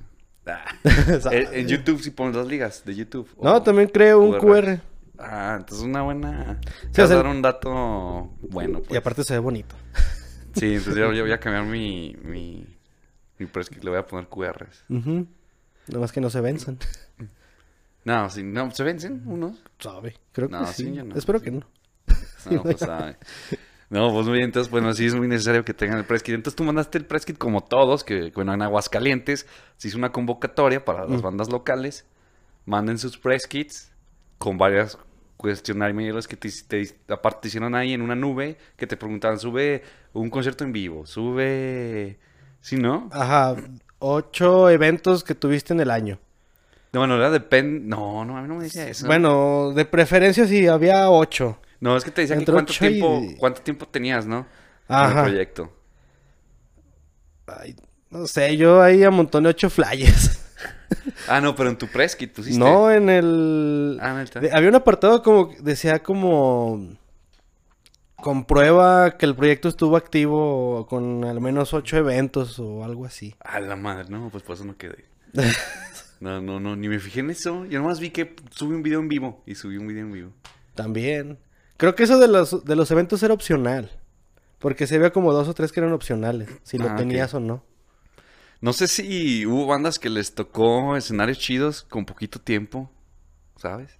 Ah. 0.45 0.65
En, 1.31 1.53
en 1.53 1.67
YouTube 1.67 2.01
sí 2.01 2.11
pones 2.11 2.35
las 2.35 2.47
ligas 2.47 2.83
de 2.85 2.95
YouTube. 2.95 3.29
No, 3.41 3.55
o- 3.55 3.61
también 3.63 3.87
creo 3.89 4.19
un 4.19 4.37
QR. 4.39 4.79
Ah, 5.19 5.55
entonces 5.59 5.85
una 5.85 6.01
buena. 6.03 6.59
Sí, 6.63 6.67
o 6.67 6.89
vas 6.89 6.99
a 6.99 7.07
sea- 7.07 7.15
dar 7.17 7.27
un 7.27 7.41
dato 7.41 8.31
bueno, 8.41 8.79
pues. 8.79 8.91
Y 8.91 8.95
aparte 8.97 9.23
se 9.23 9.33
ve 9.33 9.39
bonito. 9.39 9.75
Sí, 10.53 10.65
entonces 10.75 10.95
yo, 10.95 11.11
yo 11.13 11.23
voy 11.23 11.31
a 11.31 11.39
cambiar 11.39 11.65
mi. 11.65 12.15
Mi, 12.23 12.77
mi 13.39 13.45
press 13.45 13.69
kit, 13.69 13.83
le 13.83 13.89
voy 13.91 13.99
a 13.99 14.05
poner 14.05 14.27
QRs. 14.27 14.83
Ujú. 14.89 15.27
Nada 15.87 15.99
más 16.01 16.11
que 16.11 16.21
no 16.21 16.29
se 16.29 16.41
venzan. 16.41 16.77
No, 18.03 18.29
sí, 18.29 18.41
no, 18.43 18.71
¿se 18.71 18.83
vencen 18.83 19.23
unos? 19.25 19.61
Sabe. 19.79 20.15
Creo 20.31 20.49
que 20.49 20.65
sí. 20.67 20.85
sí, 20.85 20.93
yo 20.93 21.03
no. 21.03 21.15
Espero 21.15 21.41
que 21.41 21.51
no. 21.51 21.67
No, 22.49 22.63
pues 22.63 22.79
sabe. 22.79 23.17
No, 23.89 24.11
pues 24.13 24.25
muy 24.25 24.35
bien, 24.35 24.45
entonces, 24.45 24.69
bueno, 24.71 24.93
sí 24.93 25.05
es 25.05 25.15
muy 25.15 25.27
necesario 25.27 25.63
que 25.65 25.73
tengan 25.73 25.97
el 25.99 26.05
press 26.05 26.23
kit. 26.23 26.35
Entonces 26.35 26.55
tú 26.55 26.63
mandaste 26.63 26.97
el 26.97 27.05
press 27.05 27.25
kit 27.25 27.37
como 27.37 27.63
todos, 27.63 28.03
que 28.03 28.31
bueno, 28.35 28.53
en 28.53 28.61
Aguascalientes 28.61 29.45
se 29.77 29.87
hizo 29.89 29.97
una 29.97 30.11
convocatoria 30.11 30.83
para 30.83 31.05
las 31.05 31.19
Mm. 31.21 31.23
bandas 31.23 31.49
locales 31.49 32.05
manden 32.65 32.97
sus 32.97 33.17
press 33.17 33.47
kits 33.47 33.91
con 34.37 34.57
varias 34.57 34.97
cuestionarios 35.37 36.27
que 36.27 36.35
te, 36.35 36.49
te 36.67 37.13
aparte 37.13 37.47
hicieron 37.47 37.75
ahí 37.75 37.93
en 37.93 38.01
una 38.01 38.15
nube 38.15 38.57
que 38.75 38.87
te 38.87 38.97
preguntaban, 38.97 39.39
sube 39.39 39.83
un 40.13 40.29
concierto 40.29 40.63
en 40.63 40.73
vivo, 40.73 41.05
sube... 41.05 42.17
¿Sí, 42.59 42.75
no? 42.75 43.09
Ajá, 43.13 43.55
ocho 43.99 44.69
eventos 44.69 45.23
que 45.23 45.35
tuviste 45.35 45.73
en 45.73 45.79
el 45.79 45.91
año. 45.91 46.19
No, 46.91 47.01
bueno, 47.01 47.15
era 47.15 47.29
depende... 47.29 47.79
No, 47.81 48.25
no, 48.25 48.37
a 48.37 48.41
mí 48.41 48.47
no 48.47 48.55
me 48.55 48.63
decía 48.63 48.87
eso. 48.89 49.05
Bueno, 49.05 49.71
de 49.73 49.85
preferencia 49.85 50.47
sí, 50.47 50.67
había 50.67 51.09
ocho. 51.09 51.59
No, 51.79 51.95
es 51.95 52.03
que 52.03 52.11
te 52.11 52.21
decía 52.21 52.35
aquí 52.35 52.41
Entre 52.41 52.53
cuánto 52.53 52.73
ocho 52.73 52.85
y- 52.87 52.89
tiempo, 52.99 53.21
cuánto 53.37 53.61
tiempo 53.61 53.87
tenías, 53.87 54.25
¿no? 54.25 54.39
En 54.89 54.95
Ajá. 54.95 55.19
el 55.19 55.25
proyecto. 55.29 55.71
Ay, 57.45 57.75
no 58.09 58.25
sé, 58.27 58.57
yo 58.57 58.81
ahí 58.81 59.03
amontoné 59.03 59.49
ocho 59.49 59.69
flyers. 59.69 60.43
Ah, 61.27 61.41
no, 61.41 61.55
pero 61.55 61.69
en 61.69 61.77
tu 61.77 61.87
press 61.87 62.15
kit 62.15 62.33
pusiste. 62.33 62.59
No, 62.59 62.91
en 62.91 63.09
el... 63.09 63.97
Ah, 64.01 64.13
neta. 64.13 64.39
de- 64.39 64.51
había 64.51 64.69
un 64.69 64.75
apartado 64.75 65.21
como, 65.23 65.51
decía 65.59 65.99
como... 66.03 66.87
Comprueba 68.15 69.17
que 69.17 69.25
el 69.27 69.35
proyecto 69.35 69.69
estuvo 69.69 69.95
activo 69.95 70.87
con 70.89 71.23
al 71.23 71.39
menos 71.39 71.73
ocho 71.73 71.97
eventos 71.97 72.57
o 72.59 72.83
algo 72.83 73.05
así. 73.05 73.35
A 73.39 73.59
la 73.59 73.75
madre, 73.75 74.05
no, 74.09 74.29
pues 74.31 74.43
por 74.43 74.55
eso 74.55 74.65
no 74.65 74.77
quedé. 74.77 75.05
No, 76.19 76.41
no, 76.41 76.59
no, 76.59 76.75
ni 76.75 76.87
me 76.89 76.97
fijé 76.97 77.19
en 77.19 77.29
eso. 77.29 77.65
Yo 77.65 77.79
nomás 77.79 77.99
vi 77.99 78.09
que 78.09 78.35
subí 78.49 78.73
un 78.73 78.81
video 78.81 78.99
en 79.01 79.07
vivo 79.07 79.43
y 79.45 79.53
subí 79.53 79.77
un 79.77 79.85
video 79.85 80.01
en 80.03 80.11
vivo. 80.11 80.31
También. 80.73 81.37
Creo 81.77 81.93
que 81.93 82.01
eso 82.05 82.17
de 82.17 82.27
los, 82.27 82.65
de 82.65 82.75
los 82.75 82.89
eventos 82.89 83.21
era 83.21 83.35
opcional. 83.35 83.91
Porque 84.57 84.87
se 84.87 84.95
había 84.95 85.11
como 85.11 85.31
dos 85.31 85.47
o 85.47 85.53
tres 85.53 85.71
que 85.71 85.79
eran 85.79 85.93
opcionales. 85.93 86.49
Si 86.63 86.79
lo 86.79 86.89
Ah, 86.89 86.95
tenías 86.95 87.35
o 87.35 87.39
no. 87.39 87.63
No 88.61 88.73
sé 88.73 88.87
si 88.87 89.45
hubo 89.45 89.67
bandas 89.67 89.99
que 89.99 90.09
les 90.09 90.33
tocó 90.33 90.95
escenarios 90.97 91.37
chidos 91.39 91.83
con 91.83 92.05
poquito 92.05 92.39
tiempo, 92.39 92.89
¿sabes? 93.57 93.91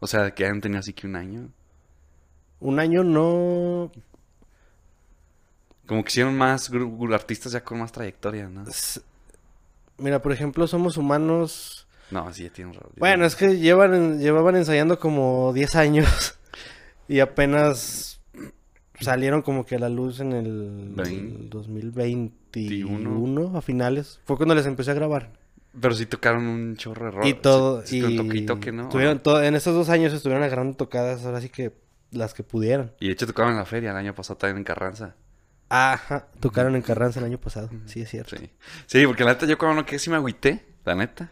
O 0.00 0.06
sea, 0.06 0.34
que 0.34 0.46
han 0.46 0.60
tenido 0.60 0.80
así 0.80 0.92
que 0.92 1.06
un 1.06 1.16
año. 1.16 1.48
Un 2.60 2.78
año 2.80 3.04
no... 3.04 3.90
Como 5.86 6.02
que 6.04 6.08
hicieron 6.10 6.36
más 6.38 6.70
artistas 7.12 7.52
ya 7.52 7.62
con 7.64 7.78
más 7.80 7.92
trayectoria, 7.92 8.48
¿no? 8.48 8.62
S- 8.68 9.00
Mira, 9.98 10.22
por 10.22 10.32
ejemplo, 10.32 10.66
Somos 10.66 10.96
Humanos... 10.96 11.86
No, 12.10 12.32
sí, 12.32 12.44
ya 12.44 12.50
tienen. 12.50 12.76
Bueno, 12.96 13.24
es 13.24 13.36
que 13.36 13.58
llevan, 13.58 14.18
llevaban 14.18 14.56
ensayando 14.56 14.98
como 14.98 15.52
10 15.52 15.76
años. 15.76 16.36
Y 17.08 17.18
apenas 17.18 18.19
salieron 19.04 19.42
como 19.42 19.64
que 19.66 19.76
a 19.76 19.78
la 19.78 19.88
luz 19.88 20.20
en 20.20 20.32
el 20.32 20.92
Vein- 20.94 21.48
2021, 21.50 23.56
a 23.56 23.62
finales. 23.62 24.20
Fue 24.24 24.36
cuando 24.36 24.54
les 24.54 24.66
empecé 24.66 24.90
a 24.90 24.94
grabar. 24.94 25.32
Pero 25.80 25.94
sí 25.94 26.06
tocaron 26.06 26.46
un 26.46 26.76
chorro 26.76 27.10
rock. 27.10 27.26
y 27.26 27.34
todo. 27.34 27.86
Sí, 27.86 27.98
y 28.04 28.16
toque 28.16 28.38
y 28.38 28.46
toque, 28.46 28.72
¿no? 28.72 28.88
todo- 29.20 29.42
en 29.42 29.54
estos 29.54 29.74
dos 29.74 29.88
años 29.88 30.12
estuvieron 30.12 30.42
agarrando 30.42 30.76
tocadas, 30.76 31.24
ahora 31.24 31.40
sí 31.40 31.48
que 31.48 31.72
las 32.10 32.34
que 32.34 32.42
pudieran. 32.42 32.92
Y 32.98 33.06
de 33.06 33.12
hecho 33.12 33.26
tocaron 33.26 33.52
en 33.52 33.58
la 33.58 33.64
feria 33.64 33.92
el 33.92 33.96
año 33.96 34.14
pasado 34.14 34.36
también 34.36 34.58
en 34.58 34.64
Carranza. 34.64 35.14
Ajá, 35.68 36.26
tocaron 36.40 36.74
en 36.74 36.82
Carranza 36.82 37.20
el 37.20 37.26
año 37.26 37.38
pasado, 37.38 37.70
sí 37.86 38.00
es 38.02 38.10
cierto. 38.10 38.36
Sí. 38.36 38.50
Sí, 38.86 39.06
porque 39.06 39.22
la 39.22 39.34
neta 39.34 39.46
yo 39.46 39.56
cuando 39.56 39.80
no 39.82 39.86
quedé 39.86 40.00
sí 40.00 40.10
me 40.10 40.16
agüité, 40.16 40.64
la 40.84 40.96
neta. 40.96 41.30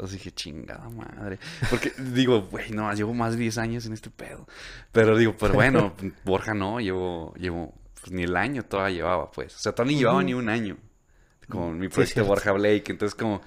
Entonces 0.00 0.16
dije, 0.18 0.30
chingada 0.32 0.88
madre. 0.88 1.38
Porque 1.68 1.92
digo, 1.98 2.40
güey, 2.50 2.70
no, 2.70 2.90
llevo 2.94 3.12
más 3.12 3.32
de 3.32 3.40
10 3.40 3.58
años 3.58 3.84
en 3.84 3.92
este 3.92 4.08
pedo. 4.08 4.46
Pero 4.92 5.14
digo, 5.18 5.36
pero 5.38 5.52
bueno, 5.52 5.94
Borja 6.24 6.54
no, 6.54 6.80
llevo, 6.80 7.34
llevo, 7.36 7.74
pues 8.00 8.10
ni 8.10 8.22
el 8.22 8.34
año 8.34 8.62
todavía 8.62 8.96
llevaba, 8.96 9.30
pues. 9.30 9.54
O 9.54 9.58
sea, 9.58 9.72
todavía 9.72 9.92
ni 9.94 9.98
llevaba 10.00 10.22
ni 10.22 10.32
un 10.32 10.48
año 10.48 10.78
con 11.50 11.78
mi 11.78 11.88
proyecto. 11.88 12.24
Borja 12.24 12.52
Blake. 12.52 12.84
Entonces 12.88 13.14
como 13.14 13.42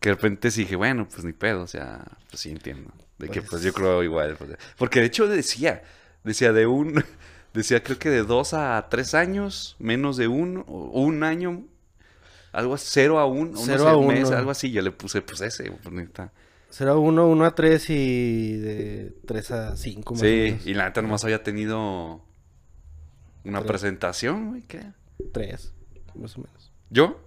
que 0.00 0.08
de 0.08 0.14
repente 0.14 0.50
sí 0.50 0.62
dije, 0.62 0.76
bueno, 0.76 1.06
pues 1.06 1.24
ni 1.24 1.34
pedo, 1.34 1.60
o 1.62 1.66
sea, 1.66 2.02
pues 2.30 2.40
sí 2.40 2.50
entiendo. 2.50 2.90
De 3.18 3.28
que 3.28 3.40
Pues- 3.42 3.50
pues 3.50 3.62
yo 3.64 3.74
creo 3.74 4.02
igual. 4.02 4.34
pues, 4.38 4.52
porque 4.78 5.00
de 5.00 5.06
hecho 5.06 5.26
decía, 5.28 5.82
decía 6.24 6.54
de 6.54 6.66
un, 6.66 7.04
decía 7.52 7.82
creo 7.82 7.98
que 7.98 8.08
de 8.08 8.22
dos 8.22 8.54
a 8.54 8.86
tres 8.88 9.12
años, 9.12 9.76
menos 9.78 10.16
de 10.16 10.28
un, 10.28 10.64
o 10.66 11.02
un 11.02 11.22
año, 11.22 11.64
algo 12.58 12.74
así, 12.74 12.86
cero 12.90 13.18
a 13.18 13.26
un, 13.26 13.48
o 13.48 13.52
no 13.52 13.58
Cero 13.58 13.84
sé, 13.84 13.88
a 13.88 13.96
mes, 14.06 14.28
uno. 14.28 14.36
algo 14.36 14.50
así, 14.50 14.70
yo 14.70 14.82
le 14.82 14.90
puse 14.92 15.22
pues 15.22 15.40
ese, 15.40 15.70
pues, 15.70 15.94
neta. 15.94 16.32
Será 16.70 16.96
uno, 16.96 17.26
uno 17.28 17.44
a 17.46 17.54
tres 17.54 17.88
y 17.88 18.56
de 18.58 19.14
tres 19.26 19.50
a 19.50 19.76
cinco 19.76 20.14
más 20.14 20.22
o 20.22 20.24
Sí, 20.26 20.30
menos. 20.30 20.66
y 20.66 20.74
la 20.74 20.84
neta 20.86 21.00
nomás 21.02 21.24
había 21.24 21.42
tenido 21.42 22.22
una 23.44 23.60
Tres. 23.60 23.68
presentación, 23.70 24.48
güey, 24.50 24.62
¿qué? 24.62 24.82
Tres, 25.32 25.72
más 26.14 26.36
o 26.36 26.42
menos. 26.42 26.72
¿Yo? 26.90 27.20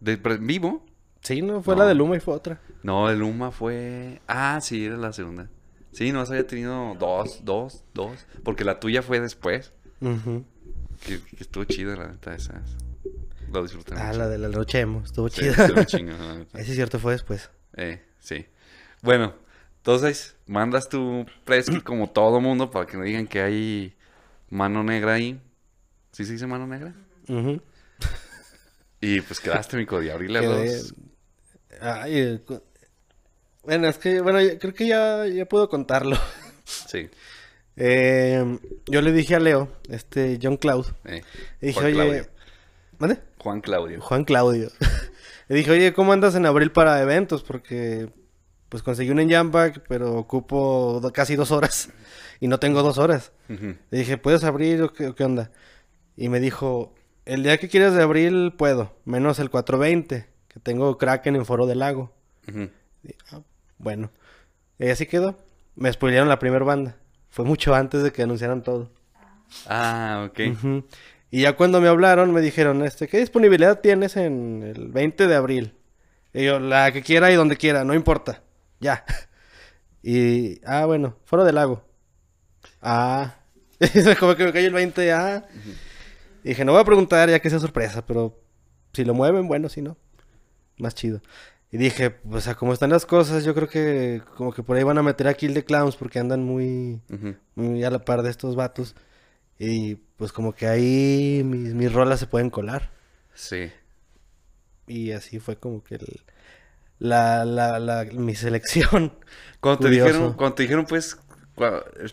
¿De 0.00 0.16
vivo? 0.16 0.84
Sí, 1.20 1.42
no, 1.42 1.62
fue 1.62 1.74
No. 1.76 1.82
la 1.82 1.88
de 1.88 1.94
Luma 1.94 2.16
y 2.16 2.20
fue 2.20 2.34
otra. 2.34 2.60
No, 2.82 3.08
el 3.10 3.22
Uma 3.22 3.52
fue... 3.52 4.20
Ah, 4.26 4.58
sí, 4.60 4.86
era 4.86 4.96
la 4.96 5.12
segunda. 5.12 5.48
Sí, 5.92 6.10
nomás 6.10 6.30
había 6.30 6.46
tenido 6.46 6.94
dos, 6.98 7.44
dos, 7.44 7.84
dos. 7.94 8.26
Porque 8.42 8.64
la 8.64 8.80
tuya 8.80 9.02
fue 9.02 9.20
después. 9.20 9.72
Ujú. 10.00 10.44
Que, 11.06 11.20
que 11.22 11.42
estuvo 11.44 11.64
chida, 11.64 11.94
la 11.94 12.08
neta, 12.08 12.34
esas. 12.34 12.76
Lo 13.52 13.62
disfruté 13.62 13.94
Ah, 13.96 14.12
la 14.12 14.28
de 14.28 14.38
la 14.38 14.48
noche 14.48 14.80
emo, 14.80 15.02
estuvo 15.04 15.28
Sí, 15.28 15.42
chida. 15.42 15.66
estuvo 15.66 16.02
neta. 16.02 16.58
Ese 16.58 16.70
es 16.70 16.76
cierto, 16.76 16.98
fue 16.98 17.12
después. 17.12 17.50
Eh, 17.76 18.02
sí. 18.18 18.46
Bueno, 19.02 19.34
entonces, 19.76 20.36
mandas 20.46 20.88
tu 20.88 21.26
press 21.44 21.68
kit 21.68 21.82
como 21.82 22.10
todo 22.10 22.40
mundo 22.40 22.70
para 22.70 22.86
que 22.86 22.96
no 22.96 23.02
digan 23.04 23.26
que 23.26 23.42
hay 23.42 23.96
mano 24.48 24.82
negra 24.82 25.14
ahí. 25.14 25.40
¿Sí 26.12 26.24
se 26.24 26.32
dice 26.32 26.46
mano 26.46 26.66
negra? 26.66 26.94
Ujú. 27.28 27.60
Y 29.00 29.20
pues 29.22 29.40
quedaste, 29.40 29.76
mi 29.76 29.82
y 29.84 30.08
abrirle 30.10 30.38
a 30.38 30.42
los... 30.42 30.94
Ay, 31.80 32.18
eh, 32.18 32.40
bueno, 33.64 33.88
es 33.88 33.98
que, 33.98 34.20
bueno, 34.20 34.38
creo 34.60 34.72
que 34.72 34.86
ya, 34.86 35.26
ya 35.26 35.46
puedo 35.46 35.68
contarlo. 35.68 36.16
Sí. 36.64 37.10
Eh, 37.76 38.58
yo 38.86 39.02
le 39.02 39.12
dije 39.12 39.34
a 39.34 39.40
Leo, 39.40 39.68
este, 39.88 40.38
John 40.40 40.56
Cloud, 40.56 40.86
eh, 41.04 41.22
dije, 41.60 41.80
oye. 41.80 42.28
¿mande? 42.98 43.18
Juan 43.42 43.60
Claudio. 43.60 44.00
Juan 44.00 44.24
Claudio. 44.24 44.70
le 45.48 45.56
dije, 45.56 45.70
oye, 45.70 45.92
¿cómo 45.92 46.12
andas 46.12 46.34
en 46.34 46.46
abril 46.46 46.70
para 46.72 47.00
eventos? 47.02 47.42
Porque, 47.42 48.08
pues, 48.68 48.82
conseguí 48.82 49.10
un 49.10 49.18
en 49.20 49.30
Jamback, 49.30 49.82
pero 49.88 50.14
ocupo 50.14 51.00
do- 51.02 51.12
casi 51.12 51.34
dos 51.36 51.50
horas 51.50 51.90
y 52.40 52.48
no 52.48 52.58
tengo 52.58 52.82
dos 52.82 52.98
horas. 52.98 53.32
Le 53.90 53.98
dije, 53.98 54.16
¿puedes 54.16 54.44
abrir 54.44 54.82
o 54.82 54.92
qué, 54.92 55.08
o 55.08 55.14
qué 55.14 55.24
onda? 55.24 55.50
Y 56.16 56.28
me 56.28 56.40
dijo, 56.40 56.94
el 57.24 57.42
día 57.42 57.58
que 57.58 57.68
quieras 57.68 57.94
de 57.94 58.02
abril 58.02 58.54
puedo, 58.56 58.94
menos 59.04 59.38
el 59.40 59.50
420, 59.50 60.26
que 60.48 60.60
tengo 60.60 60.96
Kraken 60.98 61.36
en 61.36 61.44
Foro 61.46 61.66
del 61.66 61.80
Lago. 61.80 62.12
Y, 63.04 63.14
ah, 63.30 63.40
bueno, 63.78 64.10
y 64.78 64.88
así 64.88 65.06
quedó. 65.06 65.36
Me 65.74 65.92
spoilearon 65.92 66.28
la 66.28 66.38
primera 66.38 66.64
banda. 66.64 66.96
Fue 67.30 67.44
mucho 67.44 67.74
antes 67.74 68.02
de 68.02 68.12
que 68.12 68.22
anunciaran 68.22 68.62
todo. 68.62 68.90
Ah, 69.66 70.28
ok. 70.30 70.40
Y 71.34 71.40
ya 71.40 71.56
cuando 71.56 71.80
me 71.80 71.88
hablaron 71.88 72.30
me 72.30 72.42
dijeron, 72.42 72.84
este, 72.84 73.08
¿qué 73.08 73.16
disponibilidad 73.16 73.80
tienes 73.80 74.18
en 74.18 74.62
el 74.62 74.88
20 74.88 75.26
de 75.26 75.34
abril? 75.34 75.74
Y 76.34 76.44
yo, 76.44 76.60
la 76.60 76.92
que 76.92 77.00
quiera 77.00 77.32
y 77.32 77.36
donde 77.36 77.56
quiera, 77.56 77.84
no 77.84 77.94
importa. 77.94 78.42
Ya. 78.78 79.04
Y, 80.04 80.60
ah, 80.66 80.84
bueno, 80.84 81.16
Foro 81.24 81.44
del 81.44 81.54
Lago. 81.54 81.84
Ah. 82.80 83.36
Como 84.18 84.34
que 84.34 84.44
me 84.44 84.52
cayó 84.52 84.66
el 84.66 84.72
20, 84.72 85.12
ah. 85.12 85.46
Y 86.42 86.48
dije, 86.48 86.64
no 86.64 86.72
voy 86.72 86.80
a 86.80 86.84
preguntar 86.84 87.30
ya 87.30 87.38
que 87.38 87.48
sea 87.48 87.60
sorpresa, 87.60 88.04
pero 88.04 88.36
si 88.92 89.04
lo 89.04 89.14
mueven, 89.14 89.46
bueno, 89.46 89.68
si 89.68 89.80
no. 89.80 89.96
Más 90.76 90.96
chido. 90.96 91.22
Y 91.70 91.76
dije, 91.76 92.10
pues 92.10 92.48
a 92.48 92.56
cómo 92.56 92.72
están 92.72 92.90
las 92.90 93.06
cosas, 93.06 93.44
yo 93.44 93.54
creo 93.54 93.68
que 93.68 94.22
como 94.36 94.52
que 94.52 94.64
por 94.64 94.76
ahí 94.76 94.82
van 94.82 94.98
a 94.98 95.04
meter 95.04 95.28
a 95.28 95.34
Kill 95.34 95.54
the 95.54 95.64
Clowns 95.64 95.94
porque 95.94 96.18
andan 96.18 96.42
muy, 96.42 97.00
muy 97.54 97.84
a 97.84 97.90
la 97.90 98.04
par 98.04 98.22
de 98.22 98.30
estos 98.30 98.56
vatos. 98.56 98.96
Y 99.64 99.94
pues 100.16 100.32
como 100.32 100.54
que 100.54 100.66
ahí 100.66 101.42
mis, 101.44 101.72
mis 101.74 101.92
rolas 101.92 102.18
se 102.20 102.26
pueden 102.26 102.50
colar. 102.50 102.90
Sí. 103.34 103.70
Y 104.86 105.12
así 105.12 105.38
fue 105.38 105.56
como 105.56 105.82
que 105.84 105.96
el- 105.96 106.20
la, 106.98 107.44
la, 107.44 107.78
la, 107.78 108.04
mi 108.12 108.34
selección. 108.34 109.12
Cuando 109.60 109.78
te 109.80 109.84
Curioso. 109.86 110.06
dijeron, 110.08 110.32
cuando 110.34 110.54
te 110.56 110.62
dijeron, 110.64 110.84
pues, 110.86 111.16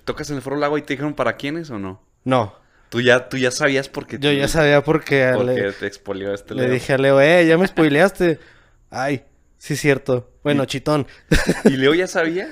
tocas 0.03 0.29
en 0.29 0.35
el 0.35 0.41
Foro 0.43 0.55
Lago 0.57 0.77
y 0.77 0.81
te 0.83 0.93
dijeron 0.93 1.13
para 1.15 1.35
quiénes 1.37 1.69
o 1.71 1.79
no? 1.79 2.01
No, 2.23 2.53
Tú 2.89 3.01
ya, 3.01 3.29
tú 3.29 3.37
ya 3.37 3.51
sabías 3.51 3.87
porque 3.87 4.17
yo 4.19 4.31
ya 4.31 4.47
sabía 4.47 4.83
porque, 4.83 5.31
porque 5.35 5.53
le, 5.53 5.71
te 5.73 5.85
expolió 5.87 6.33
este 6.33 6.55
le 6.55 6.63
Leo. 6.63 6.71
dije 6.73 6.93
a 6.93 6.97
Leo, 6.97 7.21
eh, 7.21 7.45
ya 7.47 7.55
me 7.57 7.67
spoileaste. 7.67 8.39
Ay, 8.89 9.25
sí 9.59 9.73
es 9.75 9.79
cierto. 9.79 10.31
Bueno, 10.43 10.63
Y- 10.63 10.67
chitón. 10.67 11.05
¿Y 11.65 11.69
Leo 11.77 11.93
ya 11.93 12.07
sabía? 12.07 12.49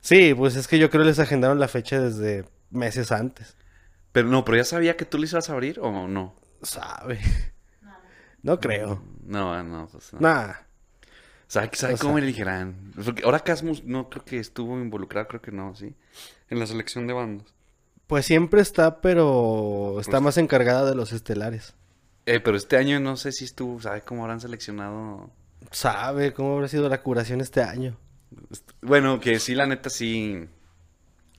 Sí, 0.00 0.32
pues 0.34 0.56
es 0.56 0.68
que 0.68 0.78
yo 0.78 0.88
creo 0.90 1.02
que 1.02 1.08
les 1.08 1.18
agendaron 1.18 1.58
la 1.60 1.68
fecha 1.68 2.00
desde 2.00 2.44
meses 2.70 3.12
antes. 3.12 3.56
Pero 4.14 4.28
no, 4.28 4.44
pero 4.44 4.58
ya 4.58 4.64
sabía 4.64 4.96
que 4.96 5.04
tú 5.04 5.18
le 5.18 5.26
ibas 5.26 5.50
a 5.50 5.52
abrir 5.54 5.80
o 5.80 6.06
no? 6.06 6.36
Sabe. 6.62 7.18
No 8.44 8.60
creo. 8.60 9.02
No, 9.24 9.60
no, 9.64 9.88
pues 9.90 10.12
no. 10.12 10.20
Nah. 10.20 10.52
¿Sabe, 11.48 11.70
sabe 11.72 11.98
cómo 11.98 12.20
sea-? 12.20 12.72
Porque 13.04 13.24
ahora 13.24 13.40
Casmus 13.40 13.82
no 13.82 14.08
creo 14.08 14.24
que 14.24 14.38
estuvo 14.38 14.78
involucrado, 14.78 15.26
creo 15.26 15.42
que 15.42 15.50
no, 15.50 15.74
¿sí? 15.74 15.94
En 16.48 16.60
la 16.60 16.66
selección 16.68 17.08
de 17.08 17.12
bandas. 17.12 17.46
Pues 18.06 18.24
siempre 18.24 18.60
está, 18.60 19.00
pero 19.00 19.96
está 19.98 20.12
Pues- 20.12 20.22
más 20.22 20.38
encargada 20.38 20.88
de 20.88 20.94
los 20.94 21.12
estelares. 21.12 21.74
Eh, 22.26 22.38
pero 22.38 22.56
este 22.56 22.76
año 22.76 23.00
no 23.00 23.16
sé 23.16 23.32
si 23.32 23.44
estuvo, 23.44 23.80
¿sabe 23.80 24.02
cómo 24.02 24.22
habrán 24.22 24.40
seleccionado? 24.40 25.28
Sabe 25.72 26.32
cómo 26.32 26.54
habrá 26.54 26.68
sido 26.68 26.88
la 26.88 27.02
curación 27.02 27.40
este 27.40 27.62
año. 27.62 27.96
Bueno, 28.80 29.18
que 29.18 29.40
sí, 29.40 29.56
la 29.56 29.66
neta, 29.66 29.90
sí. 29.90 30.48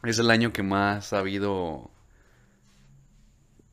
Es 0.04 0.20
el 0.20 0.30
año 0.30 0.52
que 0.52 0.62
más 0.62 1.14
ha 1.14 1.20
habido. 1.20 1.90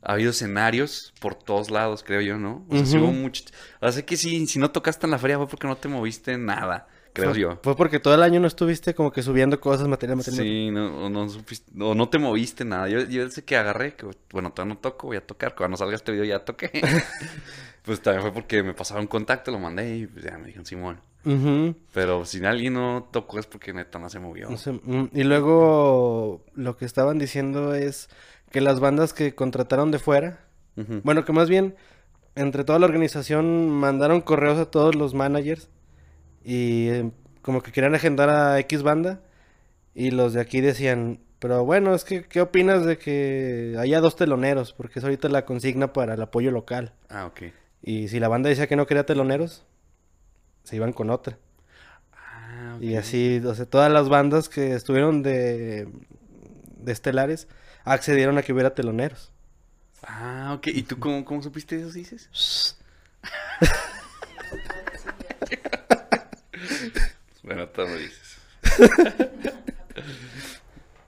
Ha 0.02 0.14
habido 0.14 0.30
escenarios 0.30 1.12
por 1.20 1.34
todos 1.34 1.70
lados, 1.70 2.02
creo 2.04 2.20
yo, 2.20 2.36
¿no? 2.36 2.64
O 2.68 2.76
sea, 2.76 2.86
sí 2.86 2.96
Ujú. 2.96 3.04
hubo 3.06 3.12
mucho. 3.12 3.44
O 3.80 3.90
sea, 3.92 4.04
que 4.04 4.16
si, 4.16 4.46
si 4.46 4.58
no 4.58 4.70
tocaste 4.70 5.06
en 5.06 5.12
la 5.12 5.18
feria 5.18 5.36
fue 5.38 5.46
porque 5.48 5.66
no 5.68 5.76
te 5.76 5.88
moviste 5.88 6.36
nada, 6.38 6.88
creo 7.12 7.30
fue, 7.30 7.40
yo. 7.40 7.60
Fue 7.62 7.76
porque 7.76 8.00
todo 8.00 8.14
el 8.14 8.22
año 8.22 8.40
no 8.40 8.48
estuviste 8.48 8.94
como 8.94 9.12
que 9.12 9.22
subiendo 9.22 9.60
cosas, 9.60 9.86
material, 9.86 10.16
material. 10.16 10.44
Sí, 10.44 10.70
no, 10.72 11.06
o 11.06 11.08
no, 11.08 11.28
supiste- 11.28 11.70
o 11.80 11.94
no 11.94 12.08
te 12.08 12.18
moviste 12.18 12.64
nada. 12.64 12.88
Yo, 12.88 13.00
yo 13.02 13.28
sé 13.30 13.44
que 13.44 13.56
agarré, 13.56 13.94
que 13.94 14.06
bueno, 14.32 14.50
todavía 14.52 14.74
no 14.74 14.80
toco, 14.80 15.06
voy 15.06 15.18
a 15.18 15.26
tocar. 15.26 15.54
Cuando 15.54 15.76
salga 15.76 15.94
este 15.94 16.10
video 16.10 16.24
ya 16.24 16.44
toqué. 16.44 16.70
pues 17.84 18.00
también 18.02 18.22
fue 18.22 18.32
porque 18.32 18.62
me 18.62 18.74
pasaba 18.74 19.00
un 19.00 19.06
contacto, 19.06 19.50
lo 19.52 19.58
mandé 19.60 19.98
y 19.98 20.06
pues, 20.06 20.24
ya 20.24 20.36
me 20.36 20.46
dijeron 20.46 20.66
Simón. 20.66 21.00
Pero 21.92 22.24
si 22.24 22.44
alguien 22.44 22.72
no 22.74 23.08
tocó 23.12 23.38
es 23.38 23.46
porque 23.46 23.72
neta 23.72 24.00
no 24.00 24.10
se 24.10 24.18
movió. 24.18 24.50
No 24.50 24.56
sé, 24.56 24.72
mm, 24.72 25.10
y 25.12 25.22
luego 25.22 26.44
lo 26.54 26.76
que 26.76 26.84
estaban 26.84 27.18
diciendo 27.20 27.74
es 27.76 28.08
que 28.52 28.60
las 28.60 28.78
bandas 28.78 29.12
que 29.12 29.34
contrataron 29.34 29.90
de 29.90 29.98
fuera, 29.98 30.38
bueno, 31.02 31.24
que 31.24 31.32
más 31.32 31.48
bien 31.50 31.74
entre 32.34 32.64
toda 32.64 32.78
la 32.78 32.86
organización 32.86 33.68
mandaron 33.68 34.20
correos 34.20 34.58
a 34.58 34.70
todos 34.70 34.94
los 34.94 35.12
managers 35.14 35.68
y 36.44 36.88
eh, 36.88 37.10
como 37.42 37.62
que 37.62 37.72
querían 37.72 37.94
agendar 37.94 38.30
a 38.30 38.58
X 38.60 38.82
banda 38.82 39.20
y 39.94 40.12
los 40.12 40.32
de 40.32 40.40
aquí 40.40 40.60
decían, 40.60 41.20
pero 41.38 41.64
bueno, 41.64 41.94
es 41.94 42.04
que 42.04 42.24
¿qué 42.24 42.40
opinas 42.40 42.86
de 42.86 42.96
que 42.96 43.76
haya 43.78 44.00
dos 44.00 44.16
teloneros? 44.16 44.72
Porque 44.72 44.98
es 44.98 45.04
ahorita 45.04 45.28
la 45.28 45.44
consigna 45.44 45.92
para 45.92 46.14
el 46.14 46.22
apoyo 46.22 46.50
local. 46.50 46.94
Ah, 47.10 47.26
ok. 47.26 47.42
Y 47.82 48.08
si 48.08 48.20
la 48.20 48.28
banda 48.28 48.48
decía 48.48 48.66
que 48.66 48.76
no 48.76 48.86
quería 48.86 49.04
teloneros, 49.04 49.66
se 50.62 50.76
iban 50.76 50.92
con 50.92 51.10
otra. 51.10 51.38
Ah, 52.12 52.74
ok. 52.76 52.82
Y 52.82 52.96
así, 52.96 53.42
o 53.44 53.54
sea, 53.54 53.66
todas 53.66 53.92
las 53.92 54.08
bandas 54.08 54.48
que 54.48 54.72
estuvieron 54.72 55.22
de, 55.22 55.88
de 56.78 56.92
estelares 56.92 57.48
accedieron 57.84 58.38
a 58.38 58.42
que 58.42 58.52
hubiera 58.52 58.74
teloneros. 58.74 59.30
Ah, 60.04 60.54
ok. 60.56 60.66
¿Y 60.68 60.82
tú 60.82 60.98
cómo, 60.98 61.24
cómo 61.24 61.42
supiste 61.42 61.80
eso, 61.80 61.90
dices? 61.92 62.28
bueno, 67.42 67.68
tú 67.68 67.82
lo 67.82 67.96
dices. 67.96 68.38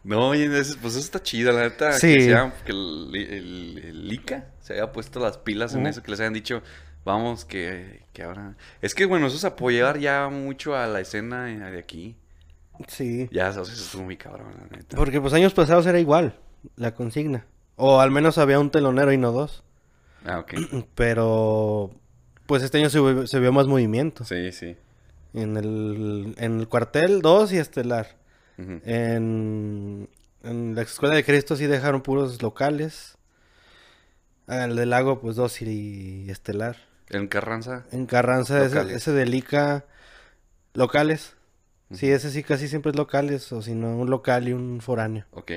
no, 0.04 0.28
oye, 0.28 0.46
ese- 0.58 0.76
pues 0.76 0.94
eso 0.94 1.04
está 1.04 1.22
chido, 1.22 1.52
la 1.52 1.62
neta. 1.62 1.92
Sí. 1.94 2.14
Que, 2.14 2.24
sea- 2.24 2.54
que 2.64 2.72
el, 2.72 3.10
el- 3.14 3.78
el 3.84 4.12
ICA 4.12 4.46
se 4.60 4.74
haya 4.74 4.92
puesto 4.92 5.20
las 5.20 5.38
pilas 5.38 5.74
en 5.74 5.86
eso, 5.86 6.02
que 6.02 6.10
les 6.10 6.20
hayan 6.20 6.32
dicho, 6.32 6.62
vamos, 7.04 7.44
que, 7.44 8.02
que 8.12 8.22
ahora... 8.22 8.56
Es 8.80 8.94
que, 8.94 9.04
bueno, 9.06 9.26
eso 9.26 9.36
es 9.36 9.44
apoyar 9.44 9.98
ya 9.98 10.28
mucho 10.28 10.76
a 10.76 10.86
la 10.86 11.00
escena 11.00 11.44
de 11.46 11.78
aquí. 11.78 12.16
Sí. 12.88 13.28
Ya, 13.30 13.50
o 13.50 13.52
sea, 13.52 13.62
eso 13.62 13.72
estuvo 13.72 14.02
muy 14.04 14.16
cabrón, 14.16 14.54
la 14.58 14.76
neta. 14.76 14.96
Porque 14.96 15.20
pues 15.20 15.32
años 15.32 15.52
pasados 15.54 15.86
era 15.86 15.98
igual 16.00 16.38
la 16.76 16.94
consigna. 16.94 17.46
O 17.76 18.00
al 18.00 18.10
menos 18.10 18.38
había 18.38 18.58
un 18.60 18.70
telonero 18.70 19.12
y 19.12 19.18
no 19.18 19.32
dos. 19.32 19.62
Ah, 20.24 20.38
ok. 20.40 20.54
Pero 20.94 21.90
pues 22.46 22.62
este 22.62 22.78
año 22.78 22.90
se, 22.90 23.00
vio- 23.00 23.26
se 23.26 23.40
vio 23.40 23.52
más 23.52 23.66
movimiento. 23.66 24.24
Sí, 24.24 24.52
sí. 24.52 24.76
En 25.32 25.56
el, 25.56 26.34
en 26.38 26.60
el 26.60 26.68
cuartel, 26.68 27.20
dos 27.22 27.52
y 27.52 27.58
estelar. 27.58 28.16
En, 28.56 30.08
en 30.44 30.74
la 30.76 30.82
escuela 30.82 31.14
de 31.16 31.24
Cristo 31.24 31.56
sí 31.56 31.66
dejaron 31.66 32.02
puros 32.02 32.40
locales. 32.42 33.18
Ah, 34.46 34.64
El 34.66 34.76
del 34.76 34.90
lago, 34.90 35.20
pues 35.20 35.36
dos 35.36 35.60
y, 35.62 36.30
estelar. 36.30 36.76
En 37.10 37.26
Carranza. 37.28 37.84
En 37.90 38.06
Carranza, 38.06 38.64
ese, 38.64 38.74
Locales. 38.76 38.96
ese 38.96 39.12
de 39.12 39.26
Lica, 39.26 39.84
locales. 40.74 41.34
Sí, 41.92 42.10
ese 42.10 42.30
sí 42.30 42.42
casi 42.42 42.68
siempre 42.68 42.90
es 42.90 42.96
locales, 42.96 43.52
o 43.52 43.62
si 43.62 43.74
no, 43.74 43.96
un 43.96 44.10
local 44.10 44.48
y 44.48 44.52
un 44.52 44.80
foráneo. 44.80 45.24
Ok. 45.32 45.52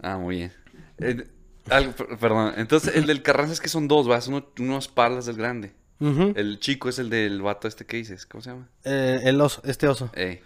Ah, 0.00 0.16
muy 0.18 0.36
bien. 0.36 0.52
Eh, 0.98 1.26
algo, 1.70 1.92
perdón. 2.20 2.54
Entonces, 2.56 2.94
el 2.96 3.06
del 3.06 3.22
Carranza 3.22 3.52
es 3.52 3.60
que 3.60 3.68
son 3.68 3.88
dos, 3.88 4.06
¿vas? 4.06 4.28
Uno, 4.28 4.46
unos 4.58 4.88
palas 4.88 5.26
del 5.26 5.36
grande. 5.36 5.72
El 6.00 6.58
chico 6.60 6.90
es 6.90 6.98
el 6.98 7.08
del 7.08 7.40
vato 7.40 7.66
este 7.66 7.86
que 7.86 7.96
dices. 7.96 8.26
¿Cómo 8.26 8.42
se 8.42 8.50
llama? 8.50 8.68
Eh, 8.84 9.20
el 9.24 9.40
oso, 9.40 9.62
este 9.64 9.88
oso. 9.88 10.10
Eh, 10.14 10.42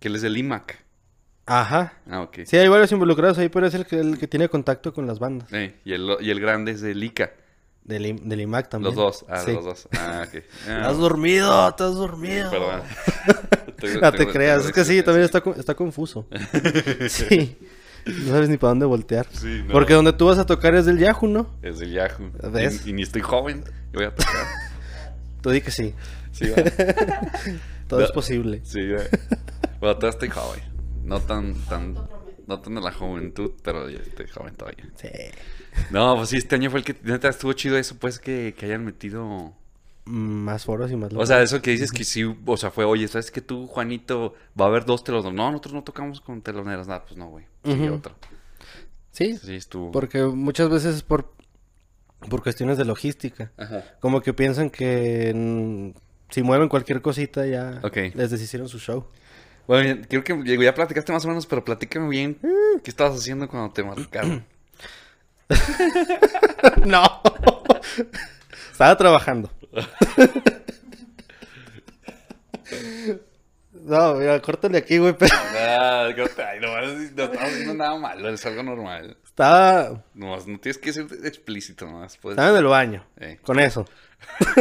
que 0.00 0.08
él 0.08 0.16
es 0.16 0.22
del 0.22 0.36
IMAC. 0.36 0.84
Ajá. 1.46 1.94
Ah, 2.10 2.20
ok. 2.20 2.40
Sí, 2.44 2.58
hay 2.58 2.68
varios 2.68 2.92
involucrados 2.92 3.38
ahí, 3.38 3.48
pero 3.48 3.66
es 3.66 3.72
el 3.72 3.86
que, 3.86 3.98
el 4.00 4.18
que 4.18 4.28
tiene 4.28 4.50
contacto 4.50 4.92
con 4.92 5.06
las 5.06 5.18
bandas. 5.18 5.48
Eh, 5.52 5.76
y, 5.86 5.94
el, 5.94 6.16
y 6.20 6.30
el 6.30 6.40
grande 6.40 6.72
es 6.72 6.82
del 6.82 7.02
ICA. 7.02 7.32
Del, 7.84 8.04
im- 8.04 8.20
del 8.24 8.42
IMAC 8.42 8.68
también. 8.68 8.94
Los 8.94 9.22
dos. 9.22 9.24
Ah, 9.30 9.38
Sí. 9.42 9.52
los 9.54 9.64
dos. 9.64 9.88
Ah, 9.98 10.26
ok. 10.28 10.34
Ah, 10.68 10.80
Estás 10.80 10.98
dormido, 10.98 11.68
estás 11.70 11.94
dormido. 11.94 12.50
Perdón. 12.50 12.82
No 14.02 14.12
te 14.12 14.26
creas, 14.26 14.66
es 14.66 14.72
que 14.72 14.84
sí, 14.84 15.02
también 15.02 15.24
está, 15.24 15.42
está 15.56 15.74
confuso. 15.74 16.28
sí. 17.08 17.56
No 18.06 18.32
sabes 18.32 18.48
ni 18.48 18.56
para 18.56 18.70
dónde 18.70 18.86
voltear. 18.86 19.26
Sí, 19.30 19.62
no. 19.66 19.72
Porque 19.72 19.94
donde 19.94 20.12
tú 20.12 20.26
vas 20.26 20.38
a 20.38 20.46
tocar 20.46 20.74
es 20.74 20.86
del 20.86 20.98
Yahoo, 20.98 21.28
¿no? 21.28 21.50
Es 21.62 21.78
del 21.78 21.92
Yahoo. 21.92 22.30
¿Ves? 22.52 22.86
Y, 22.86 22.90
y 22.90 22.92
ni 22.94 23.02
estoy 23.02 23.20
joven. 23.22 23.64
Yo 23.92 24.00
voy 24.00 24.04
a 24.04 24.14
tocar. 24.14 24.46
Tú 25.42 25.50
di 25.50 25.60
que 25.60 25.70
sí. 25.70 25.94
Sí, 26.32 26.48
va. 26.50 26.62
Todo 27.88 28.00
No. 28.00 28.06
es 28.06 28.12
posible. 28.12 28.60
Sí, 28.64 28.86
va. 28.88 29.02
Bueno, 29.80 29.96
todavía 29.96 30.08
estoy 30.10 30.28
joven. 30.30 30.60
No 31.04 31.20
tan, 31.20 31.54
tan, 31.66 31.94
no 32.46 32.60
tan 32.60 32.74
de 32.74 32.80
la 32.80 32.92
juventud, 32.92 33.52
pero 33.62 33.88
estoy 33.88 34.26
joven 34.28 34.54
todavía. 34.54 34.84
Sí. 34.96 35.08
No, 35.90 36.16
pues 36.16 36.30
sí, 36.30 36.36
este 36.38 36.56
año 36.56 36.70
fue 36.70 36.80
el 36.80 36.84
que, 36.84 36.96
neta, 37.02 37.28
estuvo 37.28 37.52
chido 37.52 37.78
eso, 37.78 37.96
pues, 37.98 38.18
que, 38.18 38.54
que 38.58 38.66
hayan 38.66 38.84
metido... 38.84 39.54
Más 40.10 40.64
foros 40.64 40.90
y 40.90 40.96
más 40.96 41.12
O 41.14 41.26
sea, 41.26 41.42
eso 41.42 41.60
que 41.60 41.70
dices 41.72 41.92
que 41.92 42.02
sí, 42.04 42.24
o 42.46 42.56
sea, 42.56 42.70
fue, 42.70 42.84
oye, 42.86 43.06
¿sabes 43.08 43.30
que 43.30 43.40
tú, 43.42 43.66
Juanito, 43.66 44.34
va 44.58 44.64
a 44.64 44.68
haber 44.68 44.84
dos 44.86 45.04
teloneros? 45.04 45.34
No, 45.34 45.50
nosotros 45.50 45.74
no 45.74 45.84
tocamos 45.84 46.20
con 46.22 46.40
teloneros, 46.40 46.88
nada, 46.88 47.04
pues 47.04 47.16
no, 47.16 47.28
güey. 47.28 47.44
Sí, 47.64 47.72
Ujú. 47.72 47.94
otro. 47.94 48.14
Sí, 49.12 49.36
Sí, 49.36 49.56
estuvo... 49.56 49.90
porque 49.90 50.22
muchas 50.22 50.70
veces 50.70 50.96
es 50.96 51.02
por, 51.02 51.32
por 52.30 52.42
cuestiones 52.42 52.78
de 52.78 52.84
logística. 52.86 53.52
Ajá. 53.58 53.84
Como 54.00 54.22
que 54.22 54.32
piensan 54.32 54.70
que 54.70 55.32
mm, 55.34 55.90
si 56.30 56.42
mueven 56.42 56.68
cualquier 56.68 57.02
cosita 57.02 57.44
ya 57.46 57.80
Ok. 57.82 57.96
les 58.14 58.30
deshicieron 58.30 58.68
su 58.68 58.78
show. 58.78 59.06
Bueno, 59.66 60.02
creo 60.08 60.24
que 60.24 60.42
ya 60.64 60.72
platicaste 60.74 61.12
más 61.12 61.24
o 61.26 61.28
menos, 61.28 61.46
pero 61.46 61.62
platícame 61.64 62.08
bien. 62.08 62.38
¿Qué 62.82 62.90
estabas 62.90 63.18
haciendo 63.18 63.46
cuando 63.48 63.70
te 63.74 63.82
marcaron? 63.84 64.46
no. 66.86 67.02
Estaba 68.72 68.96
trabajando. 68.96 69.50
no, 73.72 74.14
mira, 74.14 74.40
córtale 74.40 74.78
aquí, 74.78 74.98
güey, 74.98 75.16
pero 75.16 75.34
ay, 75.58 76.14
no, 76.60 76.80
no 76.80 77.02
estaba 77.02 77.46
haciendo 77.46 77.74
nada 77.74 77.96
malo, 77.96 78.28
es 78.28 78.44
algo 78.46 78.62
normal. 78.62 79.16
estaba, 79.24 80.04
No, 80.14 80.36
no 80.36 80.58
tienes 80.58 80.78
que 80.78 80.92
ser 80.92 81.06
explícito, 81.24 81.86
nomás. 81.86 82.16
Puedes... 82.16 82.38
estaba 82.38 82.50
en 82.50 82.56
el 82.64 82.70
baño. 82.70 83.04
Eh. 83.18 83.38
Con 83.42 83.58
eso. 83.60 83.86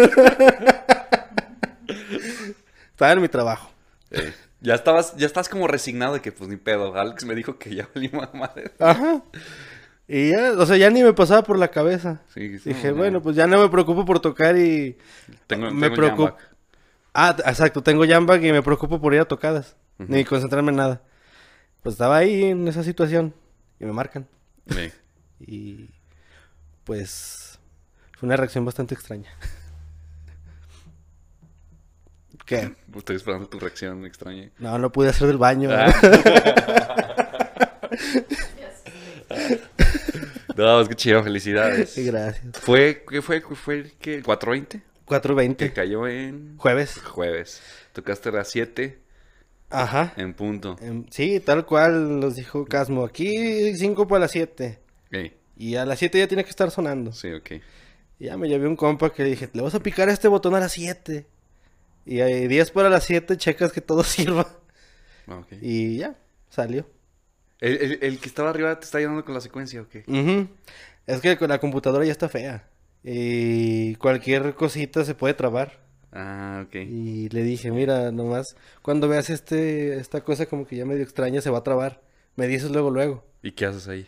estaba 2.91 3.12
en 3.12 3.21
mi 3.21 3.30
trabajo. 3.30 3.71
Eh, 4.12 4.34
ya 4.62 4.75
estabas, 4.75 5.15
ya 5.17 5.25
estás 5.27 5.49
como 5.49 5.67
resignado 5.67 6.13
de 6.15 6.21
que 6.21 6.32
pues 6.32 6.49
ni 6.49 6.58
pedo. 6.58 6.95
Alex 6.95 7.25
me 7.25 7.36
dijo 7.36 7.60
que 7.60 7.75
ya 7.75 7.88
valí 7.93 8.10
madre. 8.10 8.71
Ajá. 8.80 9.21
Y 10.08 10.32
ya, 10.32 10.54
o 10.54 10.65
sea, 10.65 10.78
ya 10.78 10.89
ni 10.89 11.04
me 11.04 11.13
pasaba 11.13 11.43
por 11.43 11.60
la 11.60 11.70
cabeza. 11.70 12.22
Sí, 12.34 12.60
sí, 12.60 12.70
Dije, 12.70 12.91
no, 12.91 12.98
bueno, 12.98 13.22
pues 13.22 13.36
ya 13.36 13.46
no 13.46 13.62
me 13.62 13.70
preocupo 13.70 14.06
por 14.06 14.22
tocar 14.22 14.58
y... 14.58 14.98
tengo, 15.48 15.70
me 15.72 15.88
tengo 15.89 15.96
preocupo. 15.96 16.38
Ah, 17.13 17.36
exacto, 17.46 17.84
tengo 17.84 18.06
jambag 18.08 18.43
y 18.46 18.52
me 18.52 18.62
preocupo 18.62 19.02
por 19.02 19.13
ir 19.13 19.20
a 19.20 19.26
tocadas. 19.26 19.76
Ni 19.98 20.24
concentrarme 20.24 20.70
en 20.70 20.78
nada. 20.78 21.02
Pues 21.82 21.93
estaba 21.93 22.17
ahí 22.17 22.46
en 22.46 22.67
esa 22.67 22.84
situación 22.84 23.34
y 23.80 23.86
me 23.86 23.91
marcan. 23.91 24.28
Sí. 24.70 24.91
Y 25.39 25.89
pues 26.84 27.60
fue 28.17 28.28
una 28.28 28.38
reacción 28.38 28.63
bastante 28.65 28.93
extraña. 28.93 29.30
¿Qué? 32.46 32.76
Estoy 32.96 33.17
esperando 33.17 33.50
tu 33.50 33.60
reacción 33.60 34.06
extraña. 34.06 34.52
No, 34.58 34.78
no 34.78 34.91
pude 34.91 35.10
hacer 35.10 35.28
del 35.28 35.38
baño. 35.38 35.70
Ah. 35.72 35.93
no, 36.02 36.20
es 40.58 40.88
que 40.89 40.96
chido, 40.96 41.24
felicidades. 41.24 41.93
Gracias. 42.06 42.58
¿Fue, 42.60 43.04
qué 43.10 43.22
fue, 43.22 43.41
fue, 43.41 43.91
qué, 44.00 44.15
el 44.15 44.24
420? 44.24 44.80
Que 44.80 45.67
4.20. 45.70 45.74
cayó 45.74 46.08
en 46.08 46.58
Jueves. 46.58 46.98
jueves. 47.02 47.62
Tocaste 47.93 48.30
a 48.30 48.32
las 48.34 48.50
7 48.50 49.00
Ajá. 49.70 50.13
en 50.17 50.34
punto. 50.34 50.76
Sí, 51.12 51.39
tal 51.39 51.65
cual 51.65 52.20
nos 52.20 52.36
dijo 52.36 52.65
Casmo. 52.65 53.06
Aquí 53.06 53.76
5 53.76 54.08
para 54.08 54.22
las 54.22 54.32
7. 54.32 54.80
Ey, 55.12 55.34
Y 55.56 55.76
a 55.76 55.86
las 55.86 56.00
7 56.00 56.20
ya 56.20 56.28
tiene 56.28 56.43
que 56.43 56.50
estar 56.50 56.70
sonando. 56.72 57.12
sí, 57.13 57.32
ok. 57.32 57.52
Y 58.20 58.26
ya 58.26 58.36
me 58.38 58.50
llevé 58.50 58.67
un 58.67 58.76
compa 58.76 59.13
que 59.13 59.24
le 59.24 59.30
dije, 59.30 59.48
le 59.54 59.62
vas 59.62 59.76
a 59.76 59.80
picar 59.80 60.10
a 60.10 60.12
este 60.13 60.28
botón 60.28 60.56
a 60.56 60.60
las 60.60 60.72
7. 60.74 61.26
Y 62.06 62.20
ahí 62.22 62.48
10 62.48 62.72
para 62.72 62.89
las 62.89 63.04
7 63.04 63.38
checas 63.38 63.72
que 63.72 63.80
todo 63.82 64.04
sirva. 64.04 64.58
Ok. 65.28 65.48
Y 65.62 65.98
ya, 65.98 66.15
salió. 66.50 66.86
¿El, 67.60 67.78
el, 67.78 68.00
el 68.02 68.20
que 68.20 68.28
estaba 68.28 68.50
arriba 68.50 68.80
te 68.80 68.86
está 68.86 69.00
ayudando 69.00 69.26
con 69.26 69.34
la 69.34 69.41
secuencia 69.41 69.82
o 69.82 69.88
qué? 69.88 70.04
Es 71.08 71.22
que 71.22 71.38
con 71.38 71.50
la 71.50 71.60
computadora 71.60 72.06
ya 72.06 72.12
está 72.12 72.30
fea. 72.30 72.67
Y 73.04 73.96
cualquier 73.96 74.54
cosita 74.56 75.06
se 75.06 75.15
puede 75.15 75.34
trabar. 75.34 75.80
Ah, 76.12 76.65
ok. 76.67 76.76
Y 76.76 77.30
le 77.30 77.43
dije, 77.43 77.72
mira, 77.72 78.12
nomás, 78.12 78.56
cuando 78.82 79.08
veas 79.08 79.30
este, 79.30 79.98
esta 79.98 80.22
cosa 80.22 80.46
como 80.46 80.65
que 80.67 80.76
ya 80.76 80.86
medio 80.86 81.04
extraña, 81.04 81.41
se 81.41 81.50
va 81.50 81.60
a 81.60 81.63
trabar. 81.63 82.02
Me 82.36 82.48
dices 82.48 82.70
luego, 82.72 82.91
luego. 82.91 83.24
¿Y 83.41 83.52
qué 83.52 83.65
haces 83.65 83.88
ahí? 83.88 84.08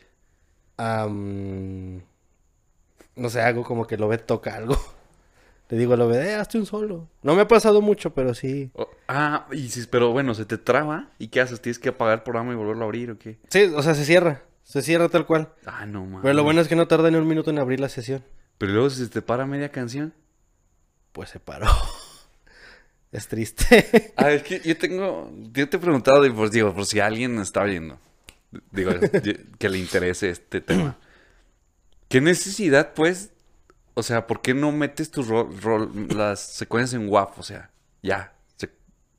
No 3.16 3.30
sé, 3.30 3.42
hago 3.42 3.64
como 3.64 3.86
que 3.86 3.98
lo 3.98 4.08
ve 4.08 4.18
toca 4.18 4.56
algo. 4.56 4.76
Le 5.70 5.78
digo 5.78 5.94
a 5.94 5.98
lo 5.98 6.08
ve, 6.08 6.32
eh, 6.32 6.34
hazte 6.34 6.58
un 6.58 6.66
solo. 6.66 7.08
No 7.22 7.36
me 7.36 7.44
ha 7.44 7.48
pasado 7.48 7.80
mucho, 7.80 8.12
pero 8.16 8.34
sí. 8.34 8.72
Oh, 8.74 8.90
ah, 9.08 9.46
y 9.52 9.70
si, 9.70 9.86
pero 9.86 10.12
bueno, 10.12 10.34
se 10.34 10.46
te 10.46 10.58
traba. 10.58 11.12
¿Y 11.20 11.28
qué 11.28 11.42
haces? 11.42 11.62
¿Tienes 11.62 11.78
que 11.78 11.90
apagar 11.90 12.16
el 12.16 12.24
programa 12.24 12.54
y 12.54 12.56
volverlo 12.56 12.82
a 12.82 12.86
abrir 12.86 13.12
o 13.12 13.20
qué? 13.20 13.38
Sí, 13.50 13.72
o 13.76 13.84
sea, 13.84 13.94
se 13.94 14.04
cierra. 14.04 14.42
Se 14.64 14.82
cierra 14.82 15.10
tal 15.10 15.28
cual. 15.28 15.54
Ah, 15.68 15.86
no, 15.86 16.06
mames. 16.06 16.22
Pero 16.24 16.34
lo 16.34 16.44
bueno 16.44 16.60
es 16.62 16.68
que 16.68 16.76
no 16.76 16.88
tarda 16.88 17.12
ni 17.12 17.18
un 17.18 17.28
minuto 17.28 17.52
en 17.52 17.60
abrir 17.60 17.80
la 17.80 17.90
sesión. 17.90 18.24
Pero 18.58 18.74
luego 18.74 18.90
si 18.90 19.04
se 19.04 19.10
te 19.10 19.22
para 19.22 19.46
media 19.46 19.70
canción. 19.70 20.14
Pues 21.12 21.30
se 21.30 21.40
paró. 21.40 21.68
es 23.12 23.28
triste. 23.28 24.14
Ah, 24.18 24.32
es 24.32 24.42
que 24.42 24.60
yo 24.62 24.76
tengo. 24.76 25.32
Yo 25.54 25.70
te 25.70 25.78
he 25.78 25.80
preguntado, 25.80 26.26
y 26.26 26.32
pues 26.32 26.52
digo, 26.52 26.74
por 26.74 26.88
si 26.88 27.00
alguien 27.00 27.38
está 27.40 27.64
viendo. 27.64 28.00
Digo, 28.72 28.92
que 29.60 29.70
le 29.70 29.78
interese 29.78 30.32
este 30.32 30.62
tema. 30.62 30.98
¿Qué 32.08 32.22
necesidad, 32.22 32.94
pues? 32.96 33.32
O 34.00 34.04
sea, 34.04 34.26
¿por 34.28 34.42
qué 34.42 34.54
no 34.54 34.72
metes 34.72 35.12
tus 35.12 35.28
las 36.14 36.40
secuencias 36.40 37.00
en 37.00 37.10
WAV? 37.10 37.32
O 37.38 37.44
sea, 37.44 37.70
ya. 38.02 38.34
Se- 38.56 38.72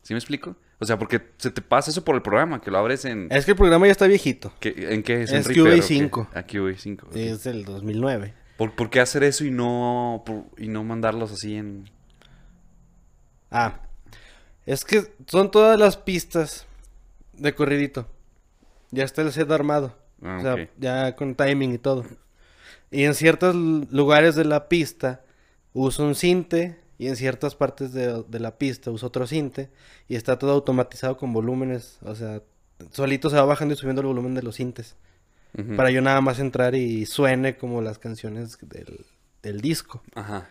¿Sí 0.03 0.12
me 0.14 0.19
explico? 0.19 0.57
O 0.79 0.87
sea, 0.87 0.99
porque 0.99 1.21
se 1.37 1.51
te 1.51 1.61
pasa 1.61 1.90
eso 1.90 2.03
por 2.05 2.14
el 2.16 2.23
programa, 2.23 2.61
que 2.61 2.71
lo 2.71 2.79
abres 2.79 3.05
en. 3.05 3.29
es 3.31 3.45
que 3.45 3.51
el 3.53 3.57
programa 3.57 3.87
ya 3.87 3.93
está 3.93 4.07
viejito. 4.07 4.53
¿qué- 4.61 4.75
¿En 4.95 5.03
qué 5.03 5.23
es? 5.23 5.31
¿En 5.31 5.38
Es 5.40 5.47
Reaper 5.47 5.62
o 5.62 5.77
qué? 5.77 5.81
QA5. 5.83 6.29
Ah, 6.35 6.43
QA5. 6.47 7.03
ok. 7.05 7.16
Es 7.16 7.45
del 7.45 7.64
2009. 7.64 8.35
¿Por, 8.57 8.75
por 8.75 8.90
qué 8.90 9.01
hacer 9.01 9.23
eso 9.23 9.45
y 9.45 9.51
no, 9.51 10.23
por- 10.27 10.45
y 10.59 10.69
no 10.69 10.83
mandarlos 10.85 11.33
así 11.33 11.55
en. 11.57 11.88
Ah, 13.51 13.81
es 14.66 14.85
que 14.85 15.12
son 15.27 15.51
todas 15.51 15.79
las 15.79 15.97
pistas 15.97 16.66
de 17.35 17.55
corridito. 17.55 18.07
Ya 18.90 19.05
está 19.05 19.23
el 19.23 19.33
set 19.33 19.51
armado. 19.51 19.97
Ah, 20.23 20.37
o 20.38 20.43
sea, 20.43 20.69
ya 20.79 21.16
con 21.16 21.35
timing 21.35 21.73
y 21.73 21.79
todo. 21.79 22.05
Y 22.90 23.05
en 23.05 23.14
ciertos 23.14 23.55
lugares 23.55 24.35
de 24.35 24.44
la 24.44 24.68
pista 24.68 25.22
uso 25.72 26.05
un 26.05 26.14
cinte 26.14 26.76
y 26.98 27.07
en 27.07 27.16
ciertas 27.16 27.55
partes 27.55 27.92
de, 27.92 28.24
de 28.29 28.40
la 28.40 28.59
pista 28.59 28.90
uso 28.90 29.07
otro 29.07 29.26
cinte 29.26 29.70
y 30.09 30.16
está 30.16 30.38
todo 30.38 30.53
automatizado 30.53 31.16
con 31.16 31.33
volúmenes. 31.33 31.98
O 32.03 32.14
sea, 32.14 32.42
solito 32.90 33.31
se 33.31 33.37
va 33.37 33.44
bajando 33.44 33.74
y 33.74 33.76
subiendo 33.76 34.00
el 34.03 34.09
volumen 34.09 34.35
de 34.35 34.42
los 34.42 34.57
cintes. 34.57 34.96
Para 35.76 35.90
yo 35.90 36.00
nada 36.00 36.20
más 36.20 36.38
entrar 36.38 36.76
y 36.76 37.07
suene 37.07 37.57
como 37.57 37.81
las 37.81 37.98
canciones 37.98 38.57
del, 38.62 39.05
del 39.42 39.61
disco. 39.61 40.00
Ajá. 40.14 40.48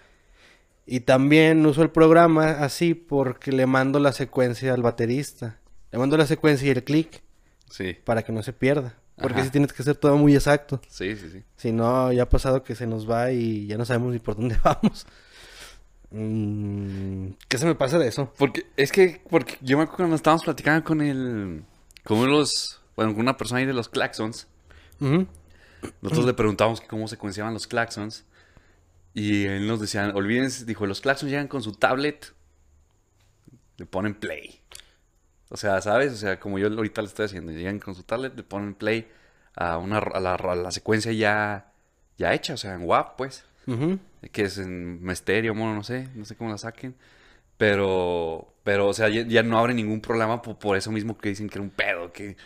Y 0.86 1.02
también 1.02 1.66
uso 1.66 1.84
el 1.84 1.90
programa 1.90 2.50
así 2.50 2.96
porque 2.96 3.54
le 3.54 3.66
mando 3.66 4.00
la 4.00 4.12
secuencia 4.12 4.74
al 4.74 4.82
baterista. 4.82 5.58
Le 5.92 6.00
mando 6.00 6.18
la 6.18 6.26
secuencia 6.26 6.68
y 6.68 6.72
el 6.72 6.84
clic 6.84 7.22
Sí. 7.70 7.96
para 8.04 8.24
que 8.24 8.34
no 8.34 8.44
se 8.44 8.52
pierda. 8.52 8.96
Porque 9.22 9.44
si 9.44 9.50
tienes 9.50 9.74
que 9.74 9.82
hacer 9.82 9.96
todo 9.96 10.18
muy 10.18 10.34
exacto. 10.34 10.82
Sí, 10.88 11.16
sí, 11.16 11.30
sí. 11.30 11.44
Si 11.58 11.72
no, 11.72 12.12
ya 12.12 12.24
ha 12.24 12.30
pasado 12.30 12.64
que 12.64 12.76
se 12.76 12.88
nos 12.88 13.10
va 13.10 13.32
y 13.32 13.68
ya 13.68 13.78
no 13.78 13.86
sabemos 13.86 14.14
ni 14.14 14.20
por 14.20 14.36
dónde 14.36 14.58
vamos. 14.64 15.06
Mm, 16.12 17.32
¿Qué 17.48 17.58
se 17.58 17.66
me 17.66 17.76
pasa 17.76 18.00
de 18.00 18.08
eso? 18.08 18.34
Porque 18.38 18.66
es 18.78 18.92
que, 18.92 19.22
porque 19.30 19.58
yo 19.62 19.78
me 19.78 19.84
acuerdo 19.84 20.04
cuando 20.04 20.16
estábamos 20.16 20.44
platicando 20.44 20.84
con 20.84 21.02
el, 21.02 21.64
con 22.04 22.30
los, 22.30 22.82
bueno, 22.96 23.12
con 23.12 23.22
una 23.22 23.38
persona 23.38 23.60
ahí 23.60 23.66
de 23.66 23.74
los 23.74 23.90
claxons, 23.90 24.48
nosotros 26.02 26.26
le 26.26 26.34
preguntábamos 26.34 26.82
que 26.82 26.88
cómo 26.88 27.08
secuenciaban 27.08 27.54
los 27.54 27.68
claxons 27.68 28.26
y 29.14 29.46
él 29.46 29.68
nos 29.68 29.80
decía, 29.80 30.12
olvídense, 30.14 30.66
dijo, 30.66 30.86
los 30.86 31.02
claxons 31.02 31.32
llegan 31.32 31.48
con 31.48 31.62
su 31.62 31.74
tablet, 31.74 32.34
le 33.78 33.86
ponen 33.86 34.16
play. 34.16 34.59
O 35.50 35.58
sea, 35.58 35.82
¿sabes? 35.82 36.14
O 36.14 36.16
sea, 36.16 36.40
como 36.40 36.60
yo 36.60 36.68
ahorita 36.68 37.02
le 37.02 37.08
estoy 37.08 37.26
haciendo, 37.26 37.52
llegan 37.52 37.80
con 37.80 37.96
su 37.96 38.04
tablet, 38.04 38.36
le 38.36 38.44
ponen 38.44 38.76
play 38.76 39.08
a 39.56 39.78
una, 39.78 39.98
a 39.98 40.20
la, 40.20 40.36
a 40.36 40.56
la 40.56 40.72
secuencia 40.72 41.12
ya, 41.12 41.72
ya 42.18 42.34
hecha, 42.34 42.54
o 42.54 42.58
sea, 42.58 42.76
en 42.76 42.84
WAP, 42.84 43.18
pues 43.18 43.46
Ujú. 43.68 44.00
que 44.32 44.44
es 44.44 44.58
en 44.58 45.04
Misterio, 45.04 45.56
mono, 45.56 45.76
no 45.76 45.84
sé, 45.84 46.08
no 46.16 46.26
sé 46.26 46.36
cómo 46.36 46.52
la 46.52 46.58
saquen. 46.58 46.96
Pero, 47.58 48.54
pero, 48.64 48.88
o 48.88 48.94
sea, 48.94 49.10
ya, 49.10 49.24
ya 49.24 49.44
no 49.44 49.60
abre 49.60 49.74
ningún 49.74 50.00
programa 50.02 50.42
por, 50.42 50.58
por 50.58 50.78
eso 50.78 50.92
mismo 50.92 51.18
que 51.18 51.30
dicen 51.30 51.50
que 51.50 51.56
era 51.58 51.64
un 51.64 51.70
pedo, 51.72 52.14
que... 52.14 52.38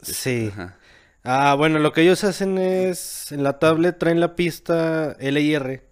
Sí. 0.00 0.50
Ajá. 0.52 0.76
Ah, 1.24 1.54
bueno, 1.56 1.78
lo 1.78 1.92
que 1.92 2.00
ellos 2.02 2.24
hacen 2.24 2.58
es, 2.58 3.30
en 3.32 3.42
la 3.44 3.58
tablet 3.58 3.98
traen 3.98 4.18
la 4.18 4.34
pista 4.34 5.14
L 5.20 5.40
y 5.40 5.54
R. 5.54 5.82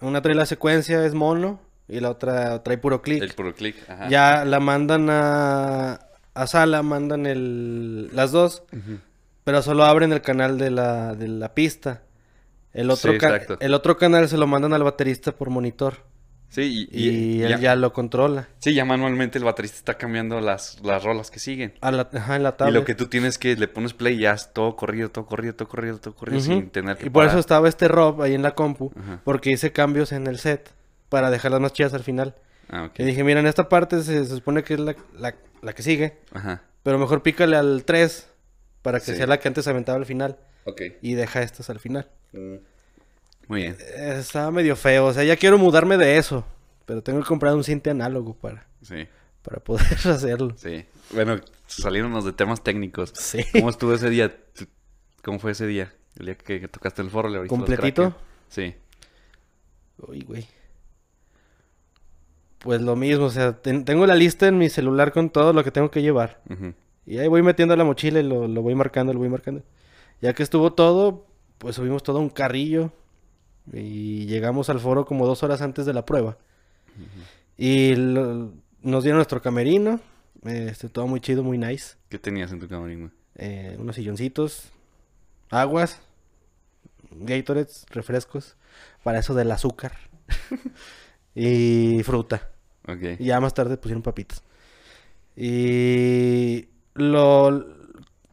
Una 0.00 0.22
trae 0.22 0.34
la 0.34 0.46
secuencia, 0.46 1.04
es 1.04 1.12
mono, 1.12 1.60
y 1.88 2.00
la 2.00 2.10
otra 2.10 2.62
trae 2.62 2.78
puro 2.78 3.02
clic. 3.02 3.22
El 3.22 3.32
puro 3.34 3.54
clic, 3.54 3.76
ajá. 3.88 4.08
Ya 4.08 4.44
la 4.44 4.60
mandan 4.60 5.08
a, 5.10 6.00
a 6.34 6.46
sala, 6.46 6.82
mandan 6.82 7.26
el, 7.26 8.08
las 8.14 8.32
dos, 8.32 8.62
pero 9.44 9.62
solo 9.62 9.84
abren 9.84 10.12
el 10.12 10.22
canal 10.22 10.58
de 10.58 10.70
la, 10.70 11.14
de 11.14 11.28
la 11.28 11.54
pista. 11.54 12.02
El 12.72 12.90
otro, 12.90 13.12
Sí, 13.12 13.18
el 13.60 13.74
otro 13.74 13.96
canal 13.96 14.28
se 14.28 14.36
lo 14.36 14.46
mandan 14.46 14.72
al 14.72 14.82
baterista 14.82 15.32
por 15.32 15.48
monitor 15.50 15.98
Sí, 16.48 16.88
y, 16.92 17.00
y, 17.00 17.08
y- 17.08 17.42
él 17.42 17.50
ya, 17.50 17.58
ya 17.58 17.76
lo 17.76 17.92
controla. 17.92 18.48
sí, 18.60 18.74
ya 18.74 18.84
manualmente 18.84 19.38
el 19.38 19.44
baterista 19.44 19.76
está 19.76 19.94
cambiando 19.98 20.40
las, 20.40 20.80
las 20.84 21.02
rolas 21.02 21.30
que 21.32 21.38
siguen. 21.40 21.74
A 21.80 21.90
la, 21.90 22.08
ajá, 22.12 22.36
en 22.36 22.44
la 22.44 22.50
Y 22.50 22.52
tablet. 22.52 22.74
lo 22.74 22.84
que 22.84 22.94
tú 22.94 23.06
tienes 23.06 23.38
que 23.38 23.56
le 23.56 23.66
pones 23.68 23.92
play 23.92 24.14
y 24.16 24.20
ya 24.20 24.32
es 24.32 24.52
todo 24.52 24.74
corrido, 24.76 25.10
todo 25.10 25.26
corrido, 25.26 25.54
todo 25.54 25.68
corrido, 25.68 25.98
todo 25.98 26.14
corrido, 26.14 26.40
sin 26.40 26.70
tener 26.70 26.96
que 26.96 27.06
Y 27.06 27.10
por 27.10 27.24
eso 27.26 27.38
estaba 27.38 27.68
este 27.68 27.88
Rob 27.88 28.22
ahí 28.22 28.34
en 28.34 28.42
la 28.42 28.54
compu, 28.54 28.92
porque 29.24 29.50
hice 29.50 29.72
cambios 29.72 30.12
en 30.12 30.26
el 30.28 30.38
set 30.38 30.70
para 31.08 31.30
dejarlas 31.30 31.60
más 31.60 31.72
chidas 31.72 31.94
al 31.94 32.02
final. 32.02 32.34
Ah, 32.68 32.84
ok. 32.84 33.00
Y 33.00 33.04
dije, 33.04 33.24
mira, 33.24 33.40
en 33.40 33.46
esta 33.46 33.68
parte 33.68 34.02
se, 34.02 34.24
se 34.24 34.34
supone 34.36 34.62
que 34.64 34.74
es 34.74 34.80
la, 34.80 34.96
la, 35.18 35.34
la 35.62 35.72
que 35.74 35.82
sigue, 35.82 36.18
Ajá. 36.32 36.62
pero 36.82 36.98
mejor 36.98 37.22
pícale 37.22 37.56
al 37.56 37.84
3 37.84 38.28
para 38.82 39.00
que 39.00 39.06
Sí. 39.06 39.16
sea 39.16 39.26
la 39.26 39.38
que 39.38 39.48
antes 39.48 39.66
aventaba 39.68 39.96
al 39.98 40.06
final 40.06 40.38
Ok. 40.64 40.80
y 41.02 41.14
deja 41.14 41.42
estas 41.42 41.68
al 41.70 41.78
final. 41.80 42.08
Muy 42.32 43.60
bien. 43.62 43.76
Eh, 43.80 44.16
Estaba 44.18 44.50
medio 44.50 44.76
feo, 44.76 45.06
o 45.06 45.12
sea, 45.12 45.24
ya 45.24 45.36
quiero 45.36 45.58
mudarme 45.58 45.96
de 45.98 46.16
eso, 46.16 46.44
pero 46.86 47.02
tengo 47.02 47.20
que 47.20 47.26
comprar 47.26 47.54
un 47.54 47.64
cinte 47.64 47.90
análogo 47.90 48.34
para, 48.34 48.66
Sí, 48.82 49.06
para 49.42 49.60
poder 49.60 49.86
hacerlo. 50.08 50.54
sí. 50.56 50.84
Bueno, 51.12 51.38
saliéndonos 51.66 52.24
de 52.24 52.32
temas 52.32 52.62
técnicos. 52.62 53.12
Sí. 53.14 53.44
¿Cómo 53.52 53.68
estuvo 53.70 53.92
ese 53.94 54.08
día? 54.08 54.34
¿Tú- 54.54 54.66
¿Cómo 55.22 55.38
fue 55.38 55.52
ese 55.52 55.66
día? 55.66 55.92
El 56.18 56.26
día 56.26 56.34
que, 56.36 56.66
tocaste 56.68 57.02
el 57.02 57.10
foro, 57.10 57.28
le 57.28 57.46
¿Completito? 57.46 58.16
Sí. 58.48 58.74
Uy, 59.98 60.22
güey. 60.22 60.46
Pues 62.64 62.80
lo 62.80 62.96
mismo, 62.96 63.26
o 63.26 63.30
sea, 63.30 63.52
ten- 63.60 63.84
tengo 63.84 64.06
la 64.06 64.14
lista 64.14 64.48
en 64.48 64.56
mi 64.58 64.68
celular 64.70 65.12
con 65.12 65.28
todo 65.30 65.52
lo 65.52 65.62
que 65.62 65.70
tengo 65.70 65.90
que 65.90 66.00
llevar. 66.02 66.40
Y 67.06 67.18
ahí 67.18 67.28
voy 67.28 67.42
metiendo 67.42 67.76
la 67.76 67.84
mochila 67.84 68.20
y 68.20 68.22
lo, 68.22 68.48
lo 68.48 68.62
voy 68.62 68.74
marcando, 68.74 69.12
lo 69.12 69.18
voy 69.18 69.28
marcando. 69.28 69.62
Ya 70.22 70.32
que 70.32 70.42
estuvo 70.42 70.72
todo, 70.72 71.26
pues 71.58 71.76
subimos 71.76 72.02
todo 72.02 72.16
a 72.18 72.20
un 72.22 72.30
carrillo 72.30 72.90
y 73.70 74.24
llegamos 74.24 74.70
al 74.70 74.80
foro 74.80 75.04
como 75.04 75.26
dos 75.26 75.42
horas 75.42 75.60
antes 75.60 75.84
de 75.84 75.92
la 75.92 76.06
prueba. 76.06 76.38
Y 77.58 77.94
lo- 77.96 78.52
nos 78.80 79.02
dieron 79.04 79.18
nuestro 79.18 79.42
camerino, 79.42 80.00
este, 80.44 80.88
todo 80.88 81.06
muy 81.06 81.20
chido, 81.20 81.42
muy 81.42 81.58
nice. 81.58 81.96
¿Qué 82.08 82.18
tenías 82.18 82.50
en 82.52 82.60
tu 82.60 82.68
camerino? 82.68 83.10
Eh, 83.36 83.76
unos 83.78 83.96
silloncitos, 83.96 84.70
aguas, 85.50 86.00
Gatorades, 87.10 87.84
refrescos, 87.90 88.56
para 89.02 89.18
eso 89.20 89.34
del 89.34 89.52
azúcar 89.52 89.92
y 91.34 92.02
fruta. 92.04 92.50
Y 93.18 93.24
ya 93.24 93.40
más 93.40 93.54
tarde 93.54 93.76
pusieron 93.76 94.02
papitas. 94.02 94.42
Y 95.36 96.68
lo 96.94 97.66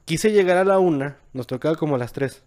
quise 0.05 0.31
llegar 0.31 0.57
a 0.57 0.65
la 0.65 0.79
una, 0.79 1.17
nos 1.33 1.47
tocaba 1.47 1.75
como 1.75 1.95
a 1.95 1.97
las 1.97 2.13
tres. 2.13 2.43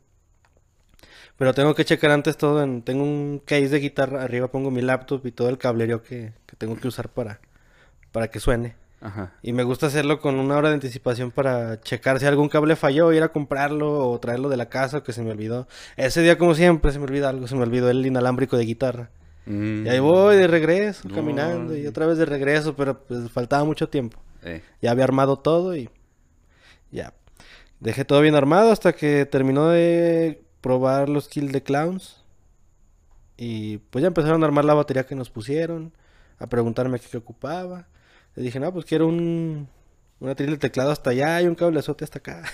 Pero 1.36 1.52
tengo 1.52 1.74
que 1.74 1.84
checar 1.84 2.12
antes 2.12 2.36
todo 2.36 2.62
en, 2.62 2.82
tengo 2.82 3.02
un 3.02 3.42
case 3.44 3.68
de 3.68 3.80
guitarra, 3.80 4.22
arriba 4.22 4.48
pongo 4.48 4.70
mi 4.70 4.82
laptop 4.82 5.26
y 5.26 5.32
todo 5.32 5.48
el 5.48 5.58
cablerío 5.58 6.02
que, 6.02 6.32
que 6.46 6.56
tengo 6.56 6.76
que 6.76 6.86
usar 6.86 7.08
para, 7.08 7.40
para 8.12 8.28
que 8.28 8.38
suene. 8.38 8.76
Ajá. 9.00 9.32
Y 9.42 9.52
me 9.52 9.64
gusta 9.64 9.88
hacerlo 9.88 10.20
con 10.20 10.36
una 10.36 10.56
hora 10.56 10.68
de 10.68 10.74
anticipación 10.74 11.30
para 11.30 11.80
checar 11.80 12.20
si 12.20 12.26
algún 12.26 12.48
cable 12.48 12.76
falló, 12.76 13.12
ir 13.12 13.22
a 13.22 13.28
comprarlo 13.28 14.08
o 14.08 14.18
traerlo 14.20 14.48
de 14.48 14.56
la 14.56 14.68
casa 14.68 14.98
o 14.98 15.02
que 15.02 15.12
se 15.12 15.22
me 15.22 15.32
olvidó. 15.32 15.66
Ese 15.96 16.22
día 16.22 16.38
como 16.38 16.54
siempre 16.54 16.92
se 16.92 16.98
me 16.98 17.04
olvida 17.04 17.28
algo, 17.28 17.48
se 17.48 17.56
me 17.56 17.62
olvidó 17.62 17.90
el 17.90 18.06
inalámbrico 18.06 18.56
de 18.56 18.64
guitarra. 18.64 19.10
Mm. 19.46 19.86
Y 19.86 19.88
ahí 19.88 20.00
voy 20.00 20.36
de 20.36 20.46
regreso, 20.46 21.08
No. 21.08 21.14
caminando 21.14 21.76
y 21.76 21.86
otra 21.86 22.06
vez 22.06 22.18
de 22.18 22.24
regreso, 22.24 22.74
pero 22.76 23.04
pues 23.04 23.30
faltaba 23.30 23.64
mucho 23.64 23.88
tiempo. 23.88 24.18
Eh, 24.42 24.62
Ya 24.80 24.90
había 24.90 25.04
armado 25.04 25.36
todo 25.38 25.76
y 25.76 25.88
ya. 26.90 27.12
Dejé 27.80 28.04
todo 28.04 28.20
bien 28.20 28.34
armado 28.34 28.70
hasta 28.72 28.92
que 28.94 29.26
terminó 29.26 29.68
de 29.68 30.42
probar 30.60 31.08
los 31.08 31.28
kills 31.28 31.52
de 31.52 31.62
clowns. 31.62 32.22
Y 33.36 33.78
pues 33.90 34.00
ya 34.02 34.08
empezaron 34.08 34.42
a 34.42 34.46
armar 34.46 34.64
la 34.64 34.74
batería 34.74 35.04
que 35.06 35.14
nos 35.16 35.28
pusieron, 35.28 35.92
a 36.38 36.46
preguntarme 36.46 37.00
qué, 37.00 37.06
qué 37.10 37.16
ocupaba. 37.16 37.88
Le 38.36 38.42
dije, 38.44 38.60
no, 38.60 38.72
pues 38.72 38.84
quiero 38.84 39.06
un, 39.08 39.68
una 40.20 40.34
tril 40.34 40.50
de 40.52 40.56
teclado 40.58 40.90
hasta 40.92 41.10
allá 41.10 41.42
y 41.42 41.46
un 41.48 41.54
cablezote 41.54 42.04
hasta 42.04 42.18
acá. 42.20 42.44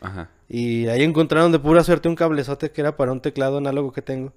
Ajá. 0.00 0.28
Y 0.48 0.86
ahí 0.88 1.02
encontraron 1.02 1.52
de 1.52 1.58
pura 1.58 1.82
suerte 1.84 2.08
un 2.08 2.14
cablezote 2.16 2.70
que 2.70 2.80
era 2.80 2.96
para 2.96 3.12
un 3.12 3.20
teclado 3.20 3.58
análogo 3.58 3.92
que 3.92 4.02
tengo. 4.02 4.32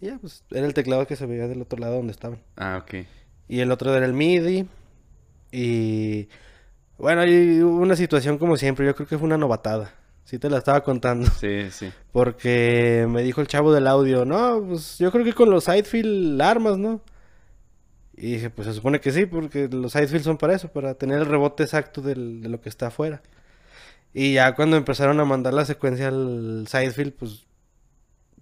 Y 0.00 0.06
ya, 0.06 0.18
pues 0.18 0.44
era 0.50 0.66
el 0.66 0.74
teclado 0.74 1.06
que 1.06 1.16
se 1.16 1.26
veía 1.26 1.48
del 1.48 1.62
otro 1.62 1.78
lado 1.78 1.96
donde 1.96 2.12
estaban. 2.12 2.40
Ah, 2.56 2.78
ok. 2.82 3.04
y 3.48 3.60
el 3.60 3.70
otro 3.72 3.94
era 3.94 4.04
el 4.06 4.12
MIDI. 4.12 4.66
Y 5.50 6.28
bueno, 6.98 7.22
hay 7.22 7.60
una 7.60 7.96
situación 7.96 8.38
como 8.38 8.56
siempre, 8.56 8.86
yo 8.86 8.94
creo 8.94 9.08
que 9.08 9.18
fue 9.18 9.26
una 9.26 9.38
novatada. 9.38 9.94
Sí 10.24 10.38
te 10.38 10.50
la 10.50 10.58
estaba 10.58 10.82
contando. 10.82 11.28
Sí, 11.40 11.70
sí. 11.70 11.90
Porque 12.12 13.06
me 13.08 13.22
dijo 13.22 13.40
el 13.40 13.46
chavo 13.46 13.72
del 13.72 13.86
audio, 13.86 14.24
no, 14.26 14.62
pues 14.68 14.98
yo 14.98 15.10
creo 15.10 15.24
que 15.24 15.32
con 15.32 15.48
los 15.50 15.64
sidefield 15.64 16.40
armas, 16.42 16.76
¿no? 16.76 17.00
Y 18.14 18.32
dije, 18.32 18.50
pues 18.50 18.68
se 18.68 18.74
supone 18.74 19.00
que 19.00 19.10
sí, 19.12 19.24
porque 19.26 19.68
los 19.68 19.92
sidefield 19.92 20.24
son 20.24 20.36
para 20.36 20.54
eso, 20.54 20.68
para 20.68 20.94
tener 20.94 21.18
el 21.20 21.26
rebote 21.26 21.62
exacto 21.62 22.02
del- 22.02 22.42
de 22.42 22.48
lo 22.50 22.60
que 22.60 22.68
está 22.68 22.88
afuera. 22.88 23.22
Y 24.12 24.34
ya 24.34 24.54
cuando 24.54 24.76
empezaron 24.76 25.18
a 25.20 25.24
mandar 25.24 25.54
la 25.54 25.64
secuencia 25.64 26.08
al 26.08 26.66
sidefield, 26.68 27.12
pues 27.14 27.46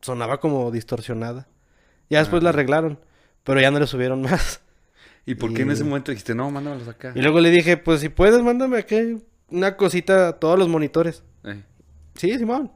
sonaba 0.03 0.39
como 0.41 0.71
distorsionada. 0.71 1.47
Ya 2.11 2.21
después 2.21 2.43
la 2.43 2.51
arreglaron, 2.51 2.99
pero 3.45 3.61
ya 3.61 3.71
no 3.71 3.79
le 3.81 3.87
subieron 3.87 4.23
más. 4.23 4.61
¿Y 5.25 5.35
por 5.35 5.53
qué 5.53 5.63
en 5.63 5.73
ese 5.73 5.83
momento 5.85 6.13
dijiste, 6.13 6.35
no, 6.35 6.51
mándamelos 6.51 6.87
acá? 6.89 7.13
Y 7.15 7.21
luego 7.21 7.41
le 7.41 7.51
dije, 7.51 7.77
pues 7.77 8.01
si 8.01 8.09
puedes, 8.09 8.41
mándame 8.43 8.79
aquí 8.79 9.19
una 9.51 9.77
cosita 9.77 10.29
a 10.29 10.33
todos 10.35 10.59
los 10.59 10.69
monitores. 10.69 11.23
Eh, 11.45 11.63
Sí, 12.15 12.37
Simón. 12.39 12.71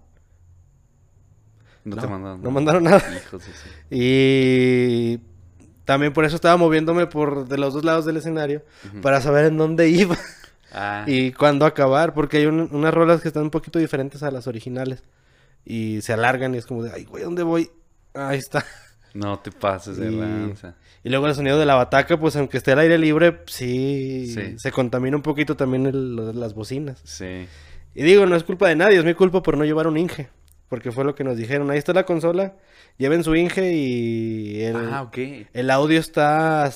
no, 1.85 1.97
te 1.97 2.07
mandaron. 2.07 2.43
No 2.43 2.51
mandaron 2.51 2.85
nada. 2.85 3.03
Hijos 3.17 3.47
de 3.47 3.53
su- 3.53 3.69
Y 3.91 5.21
también 5.85 6.13
por 6.13 6.25
eso 6.25 6.37
estaba 6.37 6.57
moviéndome 6.57 7.07
por 7.07 7.49
de 7.49 7.57
los 7.59 7.73
dos 7.75 7.85
lados 7.85 8.05
del 8.05 8.17
escenario 8.19 8.63
para 9.03 9.21
saber 9.21 9.47
en 9.47 9.57
dónde 9.57 9.89
iba 9.89 10.17
Ah, 10.73 11.05
y 11.07 11.33
cuándo 11.33 11.67
acabar, 11.67 12.15
porque 12.15 12.37
hay 12.37 12.47
un- 12.47 12.69
unas 12.73 12.93
rolas 12.95 13.21
que 13.23 13.29
están 13.29 13.45
un 13.45 13.51
poquito 13.51 13.79
diferentes 13.79 14.23
a 14.23 14.31
las 14.31 14.47
originales 14.47 15.03
y 15.65 16.01
se 16.03 16.13
alargan 16.13 16.55
y 16.55 16.59
es 16.59 16.67
como 16.67 16.83
de, 16.83 16.93
ay, 16.93 17.05
güey, 17.05 17.25
¿dónde 17.25 17.43
voy? 17.43 17.71
Ahí 18.15 18.39
está. 18.39 18.65
no 19.15 19.39
te 19.41 19.51
pases 19.51 19.97
de 19.97 20.11
Y- 20.13 20.17
lanza. 20.17 20.75
Y 21.03 21.09
luego 21.09 21.27
el 21.27 21.35
sonido 21.35 21.59
de 21.59 21.67
la 21.67 21.75
bataca, 21.75 22.19
pues 22.21 22.37
aunque 22.37 22.59
esté 22.59 22.73
al 22.73 22.79
aire 22.81 22.99
libre, 22.99 23.41
sí, 23.47 24.27
Sí. 24.35 24.59
se 24.59 24.71
contamina 24.73 25.17
un 25.17 25.23
poquito 25.23 25.57
también 25.57 25.87
el- 25.87 26.39
las 26.39 26.55
bocinas. 26.55 27.01
Sí. 27.05 27.47
Y 27.95 28.03
digo, 28.05 28.27
no 28.27 28.37
es 28.37 28.45
culpa 28.45 28.69
de 28.69 28.77
nadie, 28.77 28.99
es 28.99 29.05
mi 29.05 29.15
culpa 29.15 29.43
por 29.43 29.57
no 29.59 29.65
llevar 29.65 29.87
un 29.87 29.97
Inge. 29.97 30.29
Porque 30.69 30.93
fue 30.93 31.05
lo 31.05 31.17
que 31.17 31.25
nos 31.25 31.37
dijeron. 31.37 31.69
Ahí 31.73 31.79
está 31.79 31.93
la 31.93 32.05
consola, 32.07 32.55
lleven 32.99 33.25
su 33.25 33.35
Inge 33.35 33.73
y 33.73 34.61
el, 34.63 34.77
Ah, 34.77 35.03
ok. 35.03 35.19
el 35.53 35.71
audio 35.71 35.99
está... 35.99 36.71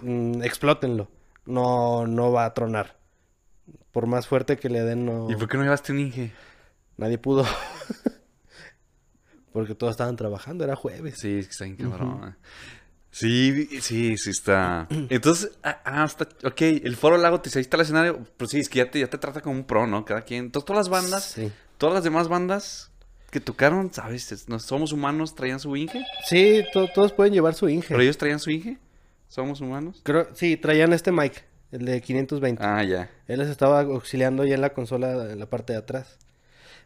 mm, 0.00 0.42
explótenlo. 0.42 1.08
No, 1.46 2.06
no 2.06 2.32
va 2.32 2.46
a 2.46 2.54
tronar. 2.54 2.96
Por 3.92 4.06
más 4.06 4.26
fuerte 4.26 4.56
que 4.56 4.70
le 4.70 4.80
den, 4.82 5.04
no... 5.04 5.28
¿Y 5.30 5.34
por 5.36 5.48
qué 5.48 5.56
no 5.58 5.64
llevaste 5.64 5.92
un 5.92 6.00
Inge? 6.00 6.32
Nadie 7.00 7.18
pudo. 7.18 7.44
Porque 9.52 9.74
todos 9.74 9.92
estaban 9.92 10.16
trabajando, 10.16 10.64
era 10.64 10.76
jueves. 10.76 11.18
Sí, 11.18 11.38
es 11.38 11.46
que 11.46 11.50
está 11.52 11.64
bien 11.64 11.76
cabrón. 11.76 12.36
Sí, 13.10 13.68
sí, 13.80 14.16
sí 14.16 14.30
está. 14.30 14.86
Entonces, 15.10 15.50
ah, 15.64 15.80
ah, 15.84 16.04
está, 16.04 16.28
ok, 16.46 16.60
el 16.60 16.94
Foro 16.96 17.16
Lago 17.16 17.40
te 17.40 17.50
saliste 17.50 17.74
al 17.76 17.82
escenario, 17.82 18.24
pues 18.36 18.50
sí, 18.50 18.60
es 18.60 18.68
que 18.68 18.78
ya 18.78 18.90
te, 18.90 19.00
ya 19.00 19.08
te 19.08 19.18
trata 19.18 19.40
como 19.40 19.56
un 19.56 19.64
pro, 19.64 19.86
¿no? 19.88 20.04
Cada 20.04 20.22
quien. 20.22 20.44
Entonces, 20.44 20.66
todas 20.66 20.86
las 20.86 20.88
bandas, 21.02 21.24
Sí. 21.24 21.50
todas 21.78 21.94
las 21.94 22.04
demás 22.04 22.28
bandas 22.28 22.92
que 23.30 23.40
tocaron, 23.40 23.92
¿sabes? 23.92 24.30
Es- 24.30 24.48
no 24.48 24.60
somos 24.60 24.92
humanos, 24.92 25.34
traían 25.34 25.58
su 25.58 25.74
Inge. 25.76 26.00
Sí, 26.28 26.62
to- 26.72 26.88
todos 26.94 27.12
pueden 27.12 27.32
llevar 27.32 27.54
su 27.54 27.68
Inge. 27.68 27.88
Pero 27.88 28.02
ellos 28.02 28.18
traían 28.18 28.38
su 28.38 28.50
Inge. 28.50 28.78
Somos 29.28 29.60
humanos. 29.60 30.00
Creo, 30.04 30.28
sí, 30.34 30.56
traían 30.56 30.92
este 30.92 31.10
mic, 31.10 31.44
el 31.72 31.84
de 31.86 32.00
520. 32.00 32.62
Ah, 32.64 32.84
ya. 32.84 33.10
Él 33.26 33.40
les 33.40 33.48
estaba 33.48 33.80
auxiliando 33.80 34.44
ya 34.44 34.54
en 34.54 34.60
la 34.60 34.72
consola, 34.72 35.32
en 35.32 35.38
la 35.40 35.46
parte 35.50 35.72
de 35.72 35.78
atrás. 35.80 36.16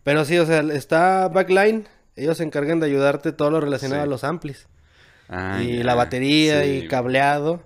Pero 0.04 0.24
sí, 0.24 0.38
o 0.38 0.46
sea, 0.46 0.60
está 0.60 1.28
backline. 1.28 1.88
Ellos 2.16 2.36
se 2.36 2.44
encargan 2.44 2.78
de 2.78 2.86
ayudarte 2.86 3.32
todo 3.32 3.50
lo 3.50 3.60
relacionado 3.60 4.02
Sí. 4.02 4.06
a 4.06 4.10
los 4.10 4.22
amplis. 4.24 4.66
Ah, 5.28 5.60
y 5.62 5.82
la 5.82 5.94
batería 5.94 6.62
Sí. 6.62 6.70
y 6.84 6.88
cableado. 6.88 7.62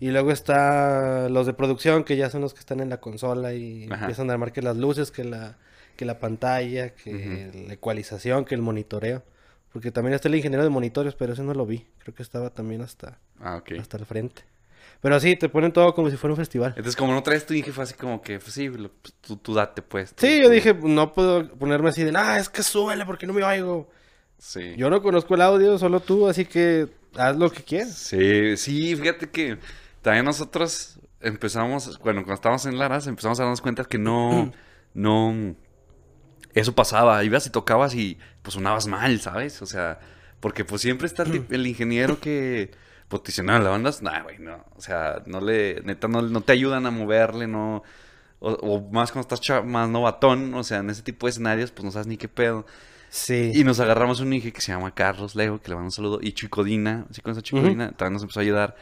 Y 0.00 0.10
luego 0.10 0.32
está 0.32 1.28
los 1.28 1.46
de 1.46 1.52
producción, 1.52 2.02
que 2.04 2.16
ya 2.16 2.30
son 2.30 2.40
los 2.40 2.54
que 2.54 2.60
están 2.60 2.80
en 2.80 2.88
la 2.88 2.98
consola 2.98 3.52
y 3.54 3.86
Ajá. 3.90 4.00
empiezan 4.04 4.30
a 4.30 4.32
armar 4.32 4.52
que 4.52 4.62
las 4.62 4.76
luces, 4.76 5.10
que 5.10 5.22
la, 5.24 5.56
que 5.96 6.04
la 6.04 6.18
pantalla, 6.18 6.90
que 6.94 7.50
la 7.68 7.74
ecualización, 7.74 8.44
que 8.44 8.54
el 8.54 8.62
monitoreo. 8.62 9.22
Porque 9.72 9.90
también 9.90 10.14
está 10.14 10.28
el 10.28 10.34
ingeniero 10.34 10.64
de 10.64 10.70
monitores, 10.70 11.14
pero 11.14 11.32
ese 11.34 11.42
no 11.42 11.54
lo 11.54 11.66
vi. 11.66 11.86
Creo 11.98 12.14
que 12.14 12.22
estaba 12.22 12.50
también 12.50 12.82
hasta, 12.82 13.18
Ah, 13.40 13.62
hasta 13.80 13.96
el 13.96 14.06
frente. 14.06 14.42
Pero 15.02 15.18
sí, 15.20 15.36
te 15.36 15.48
ponen 15.50 15.72
todo 15.72 15.92
como 15.94 16.08
si 16.10 16.16
fuera 16.16 16.32
un 16.32 16.36
festival. 16.38 16.70
Entonces, 16.70 16.96
como 16.96 17.12
no 17.12 17.22
traes 17.22 17.44
tu 17.44 17.52
Inge, 17.54 17.72
fue 17.72 17.84
así 17.84 17.92
como 17.94 18.22
que, 18.22 18.38
pues 18.38 18.54
sí, 18.54 18.68
lo- 18.68 18.88
pues, 18.90 19.12
tú, 19.20 19.36
tú 19.36 19.52
date, 19.52 19.82
pues. 19.82 20.14
tú- 20.14 20.24
Sí, 20.26 20.36
tú- 20.36 20.42
yo 20.44 20.48
dije, 20.48 20.72
no 20.74 21.12
puedo 21.12 21.48
ponerme 21.58 21.88
así 21.90 22.04
de, 22.04 22.12
ah, 22.16 22.38
es 22.38 22.48
que 22.48 22.62
súbele 22.62 23.04
porque 23.04 23.26
no 23.26 23.32
me 23.34 23.42
oigo. 23.44 23.90
Sí. 24.38 24.74
Yo 24.76 24.88
no 24.90 25.02
conozco 25.02 25.34
el 25.34 25.42
audio, 25.42 25.76
solo 25.76 26.00
tú, 26.00 26.28
así 26.28 26.44
que 26.46 26.88
haz 27.16 27.36
lo 27.36 27.50
que 27.50 27.62
quieras. 27.62 27.94
Sí, 27.94 28.56
sí, 28.56 28.96
fíjate 28.96 29.28
que 29.28 29.58
también 30.02 30.24
nosotros 30.24 30.98
empezamos, 31.20 31.98
bueno, 31.98 32.20
cuando 32.22 32.34
estábamos 32.34 32.64
en 32.66 32.78
Laras, 32.78 33.06
empezamos 33.08 33.38
a 33.40 33.42
darnos 33.42 33.60
cuenta 33.60 33.84
que 33.84 33.98
no, 33.98 34.52
no, 34.94 35.54
eso 36.54 36.74
pasaba, 36.74 37.22
ibas 37.24 37.46
y 37.46 37.50
tocabas 37.50 37.94
y 37.94 38.18
pues 38.42 38.54
sonabas 38.54 38.86
mal, 38.86 39.20
¿sabes? 39.20 39.62
O 39.62 39.66
sea, 39.66 39.98
porque 40.40 40.64
pues 40.64 40.82
siempre 40.82 41.06
está 41.06 41.22
el, 41.24 41.32
tip- 41.32 41.46
el 41.52 41.66
ingeniero 41.66 42.20
que, 42.20 42.70
pues 43.12 43.22
te 43.24 43.28
dice, 43.32 43.42
no, 43.42 43.58
la 43.58 43.70
banda, 43.70 43.90
es- 43.90 44.02
nah, 44.02 44.22
güey, 44.22 44.38
no, 44.38 44.64
o 44.76 44.80
sea, 44.80 45.22
no 45.26 45.40
le, 45.40 45.80
neta, 45.84 46.08
no, 46.08 46.22
no 46.22 46.40
te 46.40 46.52
ayudan 46.52 46.86
a 46.86 46.90
moverle, 46.90 47.46
no, 47.46 47.82
o, 48.40 48.50
o 48.52 48.90
más 48.90 49.12
cuando 49.12 49.32
estás 49.34 49.64
más 49.64 49.88
novatón, 49.88 50.54
o 50.54 50.64
sea, 50.64 50.78
en 50.78 50.90
ese 50.90 51.02
tipo 51.02 51.26
de 51.26 51.30
escenarios, 51.30 51.70
pues 51.70 51.84
no 51.84 51.90
sabes 51.92 52.06
ni 52.08 52.16
qué 52.16 52.28
pedo. 52.28 52.66
Sí. 53.10 53.52
Y 53.54 53.64
nos 53.64 53.78
agarramos 53.80 54.20
un 54.20 54.32
Inge 54.32 54.52
que 54.52 54.60
se 54.62 54.72
llama 54.72 54.94
Carlos 54.94 55.34
Lego, 55.34 55.60
que 55.60 55.68
le 55.68 55.74
mando 55.76 55.88
un 55.88 55.92
saludo. 55.92 56.18
Y 56.22 56.32
Chicodina, 56.32 57.06
¿sí 57.10 57.20
con 57.20 57.32
esa 57.32 57.42
Chicodina? 57.42 57.92
También 57.92 58.14
nos 58.14 58.22
empezó 58.22 58.40
a 58.40 58.42
ayudar. 58.42 58.74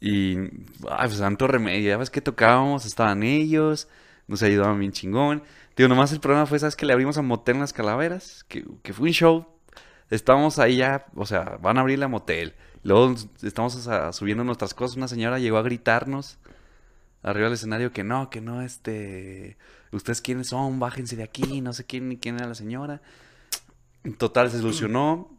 Y, 0.00 0.38
ay, 0.38 1.08
pues 1.08 1.16
santo 1.16 1.46
remedio. 1.46 1.90
Ya 1.90 1.98
ves 1.98 2.10
que 2.10 2.22
tocábamos, 2.22 2.86
estaban 2.86 3.22
ellos, 3.22 3.86
nos 4.28 4.42
ayudaban 4.42 4.78
bien 4.80 4.92
chingón. 4.92 5.42
Digo, 5.76 5.88
nomás 5.90 6.10
el 6.12 6.20
problema 6.20 6.46
fue, 6.46 6.58
¿sabes? 6.58 6.74
Que 6.74 6.86
le 6.86 6.94
abrimos 6.94 7.18
a 7.18 7.22
Motel 7.22 7.56
en 7.56 7.60
las 7.60 7.72
Calaveras, 7.74 8.44
que, 8.48 8.64
que 8.82 8.92
fue 8.94 9.08
un 9.08 9.12
show. 9.12 9.46
Estábamos 10.08 10.58
ahí 10.58 10.76
ya, 10.78 11.04
o 11.14 11.26
sea, 11.26 11.58
van 11.60 11.76
a 11.78 11.82
abrir 11.82 11.98
la 11.98 12.08
motel. 12.08 12.54
Luego 12.82 13.14
estamos 13.42 13.88
subiendo 14.12 14.44
nuestras 14.44 14.74
cosas. 14.74 14.96
Una 14.96 15.08
señora 15.08 15.38
llegó 15.38 15.58
a 15.58 15.62
gritarnos 15.62 16.38
arriba 17.22 17.46
del 17.46 17.54
escenario 17.54 17.92
que 17.92 18.04
no, 18.04 18.30
que 18.30 18.40
no, 18.40 18.62
este. 18.62 19.56
¿Ustedes 19.92 20.20
quiénes 20.20 20.48
son? 20.48 20.78
Bájense 20.78 21.16
de 21.16 21.22
aquí. 21.22 21.60
No 21.60 21.72
sé 21.72 21.84
quién 21.84 22.08
ni 22.08 22.16
quién 22.16 22.36
era 22.36 22.46
la 22.46 22.54
señora. 22.54 23.02
Total, 24.18 24.50
se 24.50 24.58
solucionó. 24.58 25.36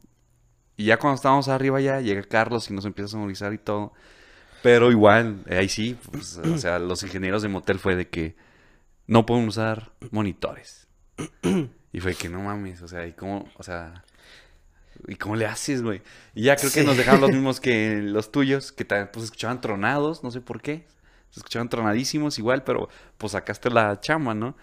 Y 0.78 0.86
ya 0.86 0.98
cuando 0.98 1.16
estábamos 1.16 1.48
arriba 1.48 1.80
ya, 1.82 2.02
llega 2.02 2.24
Carlos 2.24 2.70
y 2.70 2.74
nos 2.74 2.86
empieza 2.86 3.08
a 3.08 3.12
sonorizar 3.12 3.54
y 3.54 3.58
todo. 3.58 3.94
Pero 4.62 4.92
igual, 4.92 5.44
eh, 5.48 5.58
ahí 5.58 5.70
sí, 5.70 5.98
pues, 6.12 6.38
o 6.38 6.58
sea, 6.60 6.80
los 6.80 7.04
ingenieros 7.04 7.42
de 7.42 7.50
motel 7.50 7.80
fue 7.80 7.96
de 7.96 8.10
que 8.10 8.36
no 9.08 9.26
pueden 9.26 9.48
usar 9.48 9.92
monitores. 10.12 10.88
Y 11.94 12.00
fue 12.00 12.16
que 12.16 12.30
no 12.30 12.42
mames, 12.42 12.82
o 12.82 12.88
sea, 12.88 13.06
¿y 13.06 13.14
cómo, 13.14 13.50
o 13.58 13.64
sea, 13.64 14.06
¿y 15.08 15.16
cómo 15.16 15.36
le 15.36 15.46
haces, 15.46 15.82
güey? 15.82 16.02
Y 16.34 16.44
ya 16.44 16.56
creo 16.56 16.72
que 16.72 16.84
nos 16.84 16.98
dejaron 16.98 17.22
los 17.22 17.32
mismos 17.34 17.60
que 17.60 18.02
los 18.02 18.32
tuyos, 18.32 18.72
que 18.72 18.86
también 18.86 19.10
pues 19.12 19.26
escuchaban 19.26 19.62
tronados, 19.62 20.24
no 20.24 20.32
sé 20.32 20.42
por 20.42 20.62
qué. 20.62 20.86
Se 21.30 21.40
escuchaban 21.40 21.70
tronadísimos 21.70 22.38
igual, 22.40 22.64
pero 22.64 22.90
pues 23.18 23.32
sacaste 23.32 23.70
la 23.70 24.00
chama, 24.02 24.34
¿no? 24.34 24.56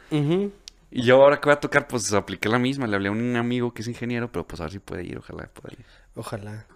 Y 0.90 1.02
yo 1.02 1.22
ahora 1.22 1.40
que 1.40 1.46
voy 1.46 1.54
a 1.54 1.60
tocar, 1.60 1.88
pues 1.88 2.12
apliqué 2.12 2.48
la 2.48 2.58
misma. 2.58 2.86
Le 2.86 2.96
hablé 2.96 3.08
a 3.08 3.12
un 3.12 3.36
amigo 3.36 3.72
que 3.72 3.82
es 3.82 3.88
ingeniero, 3.88 4.30
pero 4.30 4.46
pues 4.46 4.60
a 4.60 4.64
ver 4.64 4.72
si 4.72 4.78
puede 4.78 5.04
ir, 5.04 5.18
ojalá 5.18 5.48
pueda 5.48 5.74
ir. 5.78 5.84
Ojalá. 6.14 6.66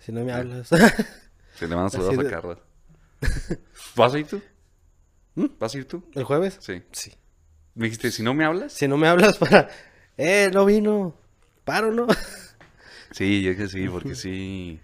Si 0.00 0.12
no 0.12 0.24
me 0.24 0.32
hablas. 0.32 0.68
Se 1.54 1.66
le 1.66 1.74
mando 1.74 1.86
Así 1.86 1.96
saludos 1.98 2.26
a 2.26 2.30
Carlos. 2.30 2.58
¿Vas 3.96 4.14
a 4.14 4.18
ir 4.18 4.26
tú? 4.26 4.40
¿Mm? 5.34 5.46
¿Vas 5.58 5.74
a 5.74 5.78
ir 5.78 5.86
tú? 5.86 6.04
¿El 6.14 6.24
jueves? 6.24 6.56
Sí. 6.60 6.82
Sí. 6.92 7.12
Me 7.74 7.84
dijiste, 7.84 8.10
si 8.10 8.22
no 8.22 8.34
me 8.34 8.44
hablas. 8.44 8.72
Si 8.72 8.88
no 8.88 8.96
me 8.96 9.08
hablas 9.08 9.38
para... 9.38 9.68
Eh, 10.16 10.50
no 10.52 10.64
vino. 10.64 11.14
Paro, 11.64 11.92
¿no? 11.92 12.06
Sí, 13.10 13.42
yo 13.42 13.56
que 13.56 13.68
sí, 13.68 13.88
porque 13.88 14.14
sí. 14.14 14.80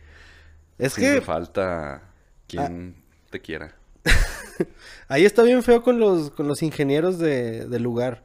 Es 0.78 0.94
sí 0.94 1.02
que 1.02 1.20
falta 1.20 2.02
quien 2.46 2.96
te 3.30 3.40
quiera. 3.40 3.74
ahí 5.08 5.24
está 5.24 5.42
bien 5.42 5.62
feo 5.62 5.82
con 5.82 5.98
los, 5.98 6.30
con 6.30 6.48
los 6.48 6.62
ingenieros 6.62 7.18
de, 7.18 7.66
del 7.66 7.82
lugar. 7.82 8.24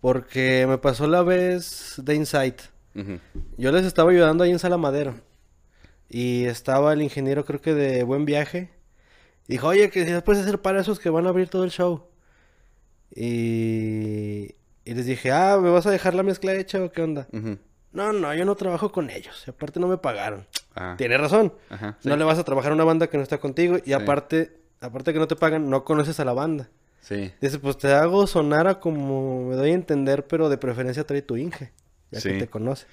Porque 0.00 0.66
me 0.68 0.78
pasó 0.78 1.06
la 1.06 1.22
vez 1.22 1.94
de 1.98 2.14
Insight. 2.14 2.60
Yo 3.56 3.70
les 3.70 3.84
estaba 3.84 4.10
ayudando 4.10 4.42
ahí 4.42 4.50
en 4.50 4.58
Salamadero. 4.58 5.14
Y 6.08 6.44
estaba 6.46 6.92
el 6.92 7.02
ingeniero, 7.02 7.44
creo 7.44 7.60
que 7.60 7.74
de 7.74 8.02
Buen 8.02 8.24
Viaje. 8.24 8.70
Dijo, 9.46 9.68
oye, 9.68 9.90
que 9.90 10.04
si 10.04 10.10
les 10.10 10.22
puedes 10.22 10.42
hacer 10.42 10.60
para 10.60 10.80
esos 10.80 10.98
que 10.98 11.10
van 11.10 11.26
a 11.26 11.28
abrir 11.28 11.48
todo 11.48 11.64
el 11.64 11.70
show. 11.70 12.06
Y, 13.14 14.54
y 14.84 14.94
les 14.94 15.06
dije, 15.06 15.30
ah, 15.32 15.58
¿me 15.60 15.70
vas 15.70 15.86
a 15.86 15.90
dejar 15.90 16.14
la 16.14 16.22
mezcla 16.22 16.54
hecha 16.54 16.82
o 16.82 16.90
qué 16.90 17.02
onda? 17.02 17.28
No, 17.92 18.12
no, 18.12 18.34
yo 18.34 18.44
no 18.44 18.54
trabajo 18.54 18.92
con 18.92 19.10
ellos. 19.10 19.46
Aparte 19.48 19.80
no 19.80 19.88
me 19.88 19.96
pagaron. 19.98 20.46
Ah, 20.74 20.94
Tiene 20.98 21.16
razón. 21.18 21.52
Ajá. 21.70 21.96
sí. 22.00 22.08
No 22.08 22.16
le 22.16 22.24
vas 22.24 22.38
a 22.38 22.44
trabajar 22.44 22.72
a 22.72 22.74
una 22.74 22.84
banda 22.84 23.08
que 23.08 23.16
no 23.16 23.22
está 23.22 23.38
contigo. 23.38 23.78
Y 23.78 23.86
Sí. 23.86 23.92
aparte, 23.94 24.52
aparte 24.80 25.12
que 25.12 25.18
no 25.18 25.26
te 25.26 25.36
pagan, 25.36 25.68
no 25.70 25.84
conoces 25.84 26.20
a 26.20 26.24
la 26.24 26.32
banda. 26.32 26.68
Sí. 27.00 27.32
Dice, 27.40 27.58
pues 27.58 27.78
te 27.78 27.92
hago 27.92 28.26
sonar 28.26 28.66
a 28.68 28.78
como 28.80 29.48
me 29.48 29.56
doy 29.56 29.70
a 29.70 29.74
entender, 29.74 30.26
pero 30.26 30.48
de 30.48 30.58
preferencia 30.58 31.04
trae 31.04 31.22
tu 31.22 31.36
Inge. 31.36 31.72
Ya 32.10 32.20
Sí. 32.20 32.30
que 32.30 32.38
te 32.40 32.46
conoce. 32.48 32.86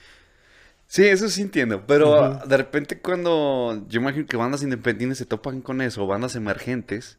Sí, 0.87 1.03
eso 1.05 1.27
sí 1.29 1.41
entiendo. 1.41 1.83
Pero 1.87 2.35
de 2.45 2.57
repente 2.57 2.99
cuando 2.99 3.83
yo 3.87 3.99
imagino 3.99 4.25
que 4.27 4.37
bandas 4.37 4.61
independientes 4.63 5.17
se 5.17 5.25
topan 5.25 5.61
con 5.61 5.81
eso, 5.81 6.05
bandas 6.07 6.35
emergentes, 6.35 7.17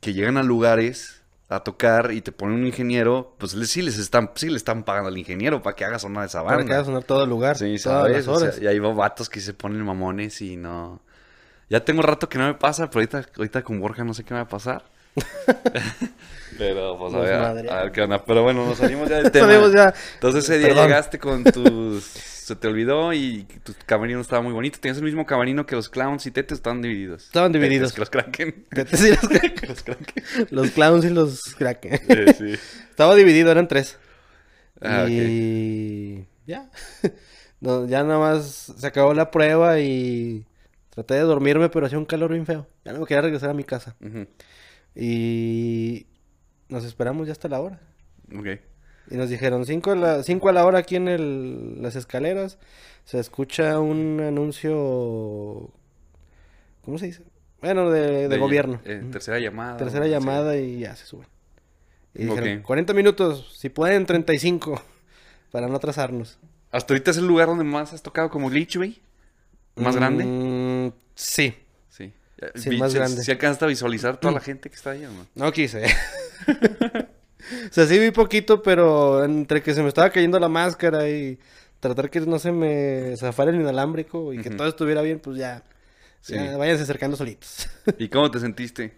que 0.00 0.12
llegan 0.12 0.36
a 0.36 0.42
lugares 0.42 1.22
a 1.48 1.60
tocar 1.60 2.10
y 2.12 2.20
te 2.22 2.32
ponen 2.32 2.56
un 2.60 2.66
ingeniero, 2.66 3.34
pues 3.38 3.54
les- 3.54 3.70
sí 3.70 3.80
les 3.82 3.98
están, 3.98 4.30
sí 4.34 4.48
le 4.50 4.56
están 4.56 4.82
pagando 4.84 5.08
al 5.08 5.16
ingeniero 5.18 5.62
para 5.62 5.76
que 5.76 5.84
haga 5.84 5.98
sonar 5.98 6.26
esa 6.26 6.42
Para 6.44 6.56
que 6.58 6.62
haga 6.64 6.76
banda. 6.78 6.84
sonar 6.84 7.04
todo 7.04 7.22
el 7.24 7.30
lugar. 7.30 7.56
Sí, 7.56 7.78
¿sabes? 7.78 8.26
O 8.28 8.38
sea, 8.40 8.52
y 8.60 8.66
hay 8.66 8.78
vatos 8.80 9.28
que 9.28 9.40
se 9.40 9.54
ponen 9.54 9.82
mamones 9.82 10.40
y 10.42 10.56
no... 10.56 11.00
Ya 11.68 11.84
tengo 11.84 12.02
rato 12.02 12.28
que 12.28 12.38
no 12.38 12.46
me 12.46 12.54
pasa, 12.54 12.88
pero 12.90 13.00
ahorita, 13.00 13.24
ahorita 13.36 13.62
con 13.62 13.80
Borja 13.80 14.04
no 14.04 14.14
sé 14.14 14.24
qué 14.24 14.34
me 14.34 14.40
va 14.40 14.44
a 14.44 14.48
pasar. 14.48 14.84
pero 16.58 16.98
pues 16.98 17.14
a 17.14 17.18
ver, 17.18 17.34
a 17.70 17.82
ver 17.82 17.92
qué 17.92 18.02
onda. 18.02 18.24
Pero 18.24 18.42
bueno, 18.42 18.66
nos 18.66 18.78
salimos 18.78 19.08
ya 19.08 19.16
del 19.16 19.30
tema. 19.32 19.46
Salimos 19.46 19.72
ya. 19.72 19.92
Entonces 20.14 20.44
ese 20.44 20.58
día 20.58 20.68
Perdón. 20.68 20.84
llegaste 20.86 21.18
con 21.18 21.44
tus... 21.44 22.35
Se 22.46 22.54
te 22.54 22.68
olvidó 22.68 23.12
y 23.12 23.42
tu 23.64 23.74
camerino 23.86 24.20
estaba 24.20 24.40
muy 24.40 24.52
bonito. 24.52 24.78
Tenías 24.78 24.98
el 24.98 25.02
mismo 25.02 25.26
camerino 25.26 25.66
que 25.66 25.74
los 25.74 25.88
clowns 25.88 26.26
y 26.26 26.30
tetes 26.30 26.58
estaban 26.58 26.80
divididos. 26.80 27.24
Estaban 27.24 27.50
divididos. 27.50 27.92
Tetes 27.92 27.94
que 27.94 28.00
los 28.02 28.10
kraken. 28.10 28.66
Tetes 28.70 29.04
y 29.04 29.08
los, 29.08 29.28
Que 29.28 29.66
los 29.66 29.82
kraken. 29.82 30.24
los 30.50 30.70
clowns 30.70 31.04
y 31.06 31.10
los 31.10 31.42
kraken. 31.56 31.98
Sí, 32.06 32.34
sí. 32.38 32.60
Estaba 32.90 33.16
dividido, 33.16 33.50
eran 33.50 33.66
tres. 33.66 33.98
Ah, 34.80 35.06
y 35.08 36.24
ya. 36.46 36.70
No, 37.60 37.84
ya 37.88 38.04
nada 38.04 38.20
más 38.20 38.72
se 38.78 38.86
acabó 38.86 39.12
la 39.12 39.32
prueba 39.32 39.80
y 39.80 40.46
traté 40.90 41.14
de 41.14 41.20
dormirme, 41.22 41.68
pero 41.68 41.86
hacía 41.86 41.98
un 41.98 42.04
calor 42.04 42.30
bien 42.30 42.46
feo. 42.46 42.68
Ya 42.84 42.92
no 42.92 43.00
me 43.00 43.06
quería 43.06 43.22
regresar 43.22 43.50
a 43.50 43.54
mi 43.54 43.64
casa. 43.64 43.96
Y 44.94 46.06
nos 46.68 46.84
esperamos 46.84 47.26
ya 47.26 47.32
hasta 47.32 47.48
la 47.48 47.60
hora. 47.60 47.80
Ok. 48.32 48.46
Y 49.10 49.16
nos 49.16 49.28
dijeron 49.30 49.64
5 49.66 49.90
a 49.92 49.96
la, 49.96 50.22
cinco 50.22 50.48
a 50.48 50.52
la 50.52 50.64
hora 50.66 50.78
aquí 50.80 50.96
en 50.96 51.08
el- 51.08 51.80
las 51.82 51.94
escaleras. 51.96 52.58
Se 53.04 53.18
escucha 53.20 53.78
un 53.78 54.20
anuncio. 54.20 55.70
¿Cómo 56.84 56.98
se 56.98 57.06
dice? 57.06 57.22
Bueno, 57.60 57.90
de, 57.90 58.28
de 58.28 58.38
gobierno. 58.38 58.80
eh, 58.84 59.02
tercera 59.12 59.38
llamada. 59.38 59.76
Tercera 59.76 60.06
llamada 60.06 60.56
y 60.56 60.80
ya 60.80 60.94
se 60.96 61.06
suben. 61.06 61.26
Y 62.14 62.24
dijeron, 62.24 62.58
Ok. 62.58 62.64
40 62.64 62.94
minutos, 62.94 63.54
si 63.56 63.68
pueden 63.68 64.06
35, 64.06 64.80
para 65.52 65.68
no 65.68 65.76
atrasarnos. 65.76 66.38
Hasta 66.72 66.94
ahorita 66.94 67.10
es 67.12 67.16
el 67.18 67.26
lugar 67.26 67.46
donde 67.48 67.64
más 67.64 67.92
has 67.92 68.02
tocado 68.02 68.28
como 68.30 68.50
güey. 68.76 69.00
¿Más 69.76 69.94
grande? 69.96 70.24
Mm, 70.24 70.92
sí, 71.14 71.54
Sí. 71.90 72.12
Sí, 72.54 72.70
más 72.76 72.92
se- 72.92 72.98
grande. 72.98 73.22
¿Sí 73.22 73.30
alcanzaste 73.30 73.64
a 73.64 73.68
visualizar 73.68 74.18
toda 74.18 74.34
la 74.34 74.40
gente 74.40 74.68
que 74.68 74.76
está 74.76 74.90
ahí 74.90 75.02
no? 75.02 75.26
no 75.34 75.52
quise. 75.52 75.84
o 77.70 77.72
sea, 77.72 77.86
sí 77.86 77.98
vi 77.98 78.10
poquito, 78.10 78.62
pero 78.62 79.24
entre 79.24 79.62
que 79.62 79.74
se 79.74 79.82
me 79.82 79.88
estaba 79.88 80.10
cayendo 80.10 80.38
la 80.38 80.48
máscara 80.48 81.08
y 81.08 81.38
tratar 81.80 82.10
que 82.10 82.20
no 82.20 82.38
se 82.38 82.52
me 82.52 83.14
zafara 83.16 83.50
el 83.50 83.56
inalámbrico 83.60 84.32
y 84.32 84.38
que 84.40 84.50
todo 84.50 84.68
estuviera 84.68 85.02
bien, 85.02 85.18
pues 85.20 85.36
ya, 85.38 85.62
Sí. 86.20 86.34
ya 86.34 86.56
váyanse 86.56 86.82
acercando 86.82 87.16
solitos. 87.16 87.68
¿Y 87.98 88.08
cómo 88.08 88.30
te 88.30 88.40
sentiste? 88.40 88.94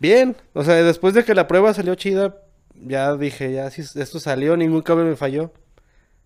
bien, 0.00 0.36
o 0.54 0.62
sea, 0.64 0.74
después 0.82 1.12
de 1.14 1.24
que 1.24 1.34
la 1.34 1.46
prueba 1.48 1.74
salió 1.74 1.94
chida, 1.96 2.36
ya 2.74 3.16
dije, 3.16 3.52
ya 3.52 3.68
si 3.70 3.82
esto 3.82 4.20
salió, 4.20 4.56
ningún 4.56 4.82
cable 4.82 5.04
me 5.04 5.16
falló, 5.16 5.52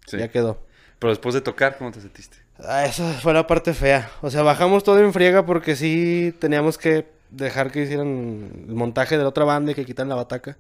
Sí. 0.06 0.18
ya 0.18 0.28
quedó. 0.28 0.58
Pero 0.98 1.10
después 1.10 1.34
de 1.34 1.40
tocar, 1.40 1.76
¿cómo 1.78 1.90
te 1.90 2.00
sentiste? 2.00 2.36
Ah, 2.58 2.84
esa 2.84 3.12
fue 3.14 3.32
la 3.32 3.46
parte 3.46 3.72
fea. 3.74 4.10
O 4.20 4.30
sea, 4.30 4.42
bajamos 4.42 4.84
todo 4.84 4.98
en 5.00 5.12
friega 5.12 5.44
porque 5.46 5.74
sí 5.74 6.34
teníamos 6.38 6.76
que 6.78 7.06
dejar 7.30 7.72
que 7.72 7.82
hicieran 7.82 8.52
el 8.68 8.74
montaje 8.74 9.16
de 9.16 9.22
la 9.22 9.30
otra 9.30 9.44
banda 9.44 9.72
y 9.72 9.74
que 9.74 9.84
quitaran 9.86 10.10
la 10.10 10.14
bataca. 10.16 10.58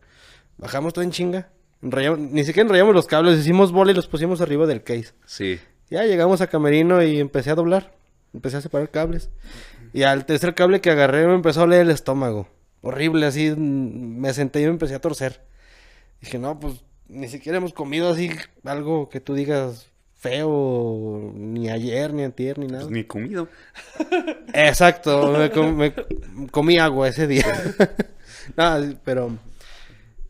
Bajamos 0.62 0.92
todo 0.94 1.04
en 1.04 1.10
chinga. 1.10 1.48
Enrollamos- 1.82 2.18
ni 2.30 2.44
siquiera 2.44 2.62
enrollamos 2.66 2.94
los 2.94 3.06
cables, 3.06 3.38
hicimos 3.40 3.72
bola 3.72 3.90
y 3.92 3.94
los 3.94 4.06
pusimos 4.06 4.40
arriba 4.40 4.66
del 4.66 4.82
case. 4.82 5.12
Sí. 5.26 5.58
Ya 5.90 6.04
llegamos 6.04 6.40
a 6.40 6.46
Camerino 6.46 7.02
y 7.02 7.18
empecé 7.20 7.50
a 7.50 7.54
doblar. 7.54 7.92
Empecé 8.32 8.56
a 8.58 8.60
separar 8.62 8.88
cables. 8.90 9.28
Y 9.92 10.04
al 10.04 10.24
tercer 10.24 10.54
cable 10.54 10.80
que 10.80 10.90
agarré 10.90 11.26
me 11.26 11.34
empezó 11.34 11.60
a 11.60 11.64
oler 11.64 11.80
el 11.82 11.90
estómago. 11.90 12.48
Horrible, 12.80 13.26
así 13.26 13.50
mm, 13.50 14.18
me 14.20 14.32
senté 14.32 14.60
y 14.62 14.64
me 14.64 14.70
empecé 14.70 14.94
a 14.94 15.00
torcer. 15.00 15.40
Dije, 16.20 16.38
no, 16.38 16.58
pues 16.58 16.82
ni 17.08 17.28
siquiera 17.28 17.58
hemos 17.58 17.74
comido 17.74 18.10
así 18.10 18.30
algo 18.64 19.08
que 19.10 19.20
tú 19.20 19.34
digas 19.34 19.88
feo, 20.14 21.32
ni 21.34 21.68
ayer, 21.68 22.14
ni 22.14 22.22
antier, 22.22 22.58
ni 22.58 22.68
nada. 22.68 22.84
Pues 22.84 22.92
ni 22.92 23.04
comido. 23.04 23.48
Exacto, 24.54 25.32
me, 25.36 25.50
com- 25.50 25.74
me 25.76 25.92
comí 26.50 26.78
agua 26.78 27.08
ese 27.08 27.26
día. 27.26 27.44
no, 28.56 28.82
sí, 28.82 28.96
pero... 29.04 29.36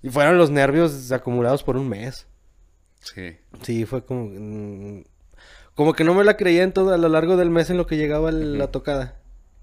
Y 0.03 0.09
fueron 0.11 0.37
los 0.39 0.51
nervios 0.51 1.11
acumulados 1.13 1.63
por 1.63 1.77
un 1.77 1.89
mes. 1.89 2.27
Sí. 3.01 3.37
Sí, 3.63 3.85
fue 3.87 4.05
como... 4.05 4.27
mm, 4.33 5.05
como 5.75 5.95
que 5.95 6.05
no 6.05 6.15
me 6.15 6.25
la 6.25 6.37
creía 6.37 6.63
en 6.63 6.73
todo 6.73 6.93
a 6.93 6.99
lo 6.99 7.09
largo 7.09 7.37
del 7.37 7.51
mes 7.51 7.71
en 7.71 7.77
lo 7.77 7.87
que 7.87 7.97
llegaba 7.97 8.31
la 8.33 8.71
tocada. 8.71 9.17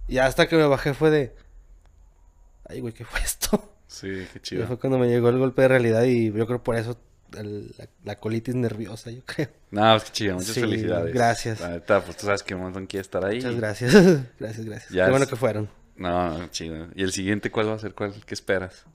Y 0.07 0.17
hasta 0.17 0.47
que 0.47 0.55
me 0.55 0.65
bajé 0.65 0.93
fue 0.93 1.09
de... 1.11 1.35
Ay, 2.67 2.79
güey, 2.81 2.93
¿qué 2.93 3.05
fue 3.05 3.19
esto? 3.21 3.73
Sí, 3.87 4.07
qué 4.31 4.37
Y 4.37 4.41
chido. 4.41 4.67
fue 4.67 4.77
cuando 4.79 4.97
me 4.99 5.07
llegó 5.07 5.29
el 5.29 5.37
golpe 5.39 5.63
de 5.63 5.67
realidad 5.67 6.03
y 6.03 6.31
yo 6.31 6.45
creo 6.47 6.63
por 6.63 6.75
eso 6.75 6.97
el- 7.37 7.73
la, 7.77 7.87
la 8.03 8.15
colitis 8.17 8.55
nerviosa, 8.55 9.11
yo 9.11 9.21
creo. 9.25 9.49
No, 9.71 9.95
es 9.95 10.03
que 10.05 10.11
chido. 10.11 10.35
Muchas 10.35 10.53
Sí, 10.53 10.61
felicidades. 10.61 11.13
gracias. 11.13 11.59
La 11.59 11.69
neta, 11.69 12.01
pues 12.03 12.17
tú 12.17 12.25
sabes 12.27 12.43
que 12.43 12.55
quiere 12.87 13.01
estar 13.01 13.25
ahí. 13.25 13.37
Muchas 13.37 13.55
gracias. 13.55 13.93
gracias, 14.39 14.65
gracias. 14.65 14.89
Ya 14.91 15.05
Qué 15.05 15.11
bueno 15.11 15.27
que 15.27 15.35
fueron. 15.35 15.69
No, 15.95 16.37
no, 16.37 16.47
chido. 16.47 16.87
¿Y 16.95 17.03
el 17.03 17.11
siguiente 17.11 17.51
cuál 17.51 17.69
va 17.69 17.73
a 17.75 17.79
ser? 17.79 17.93
¿Cuál? 17.93 18.13
¿Qué 18.25 18.33
esperas? 18.33 18.85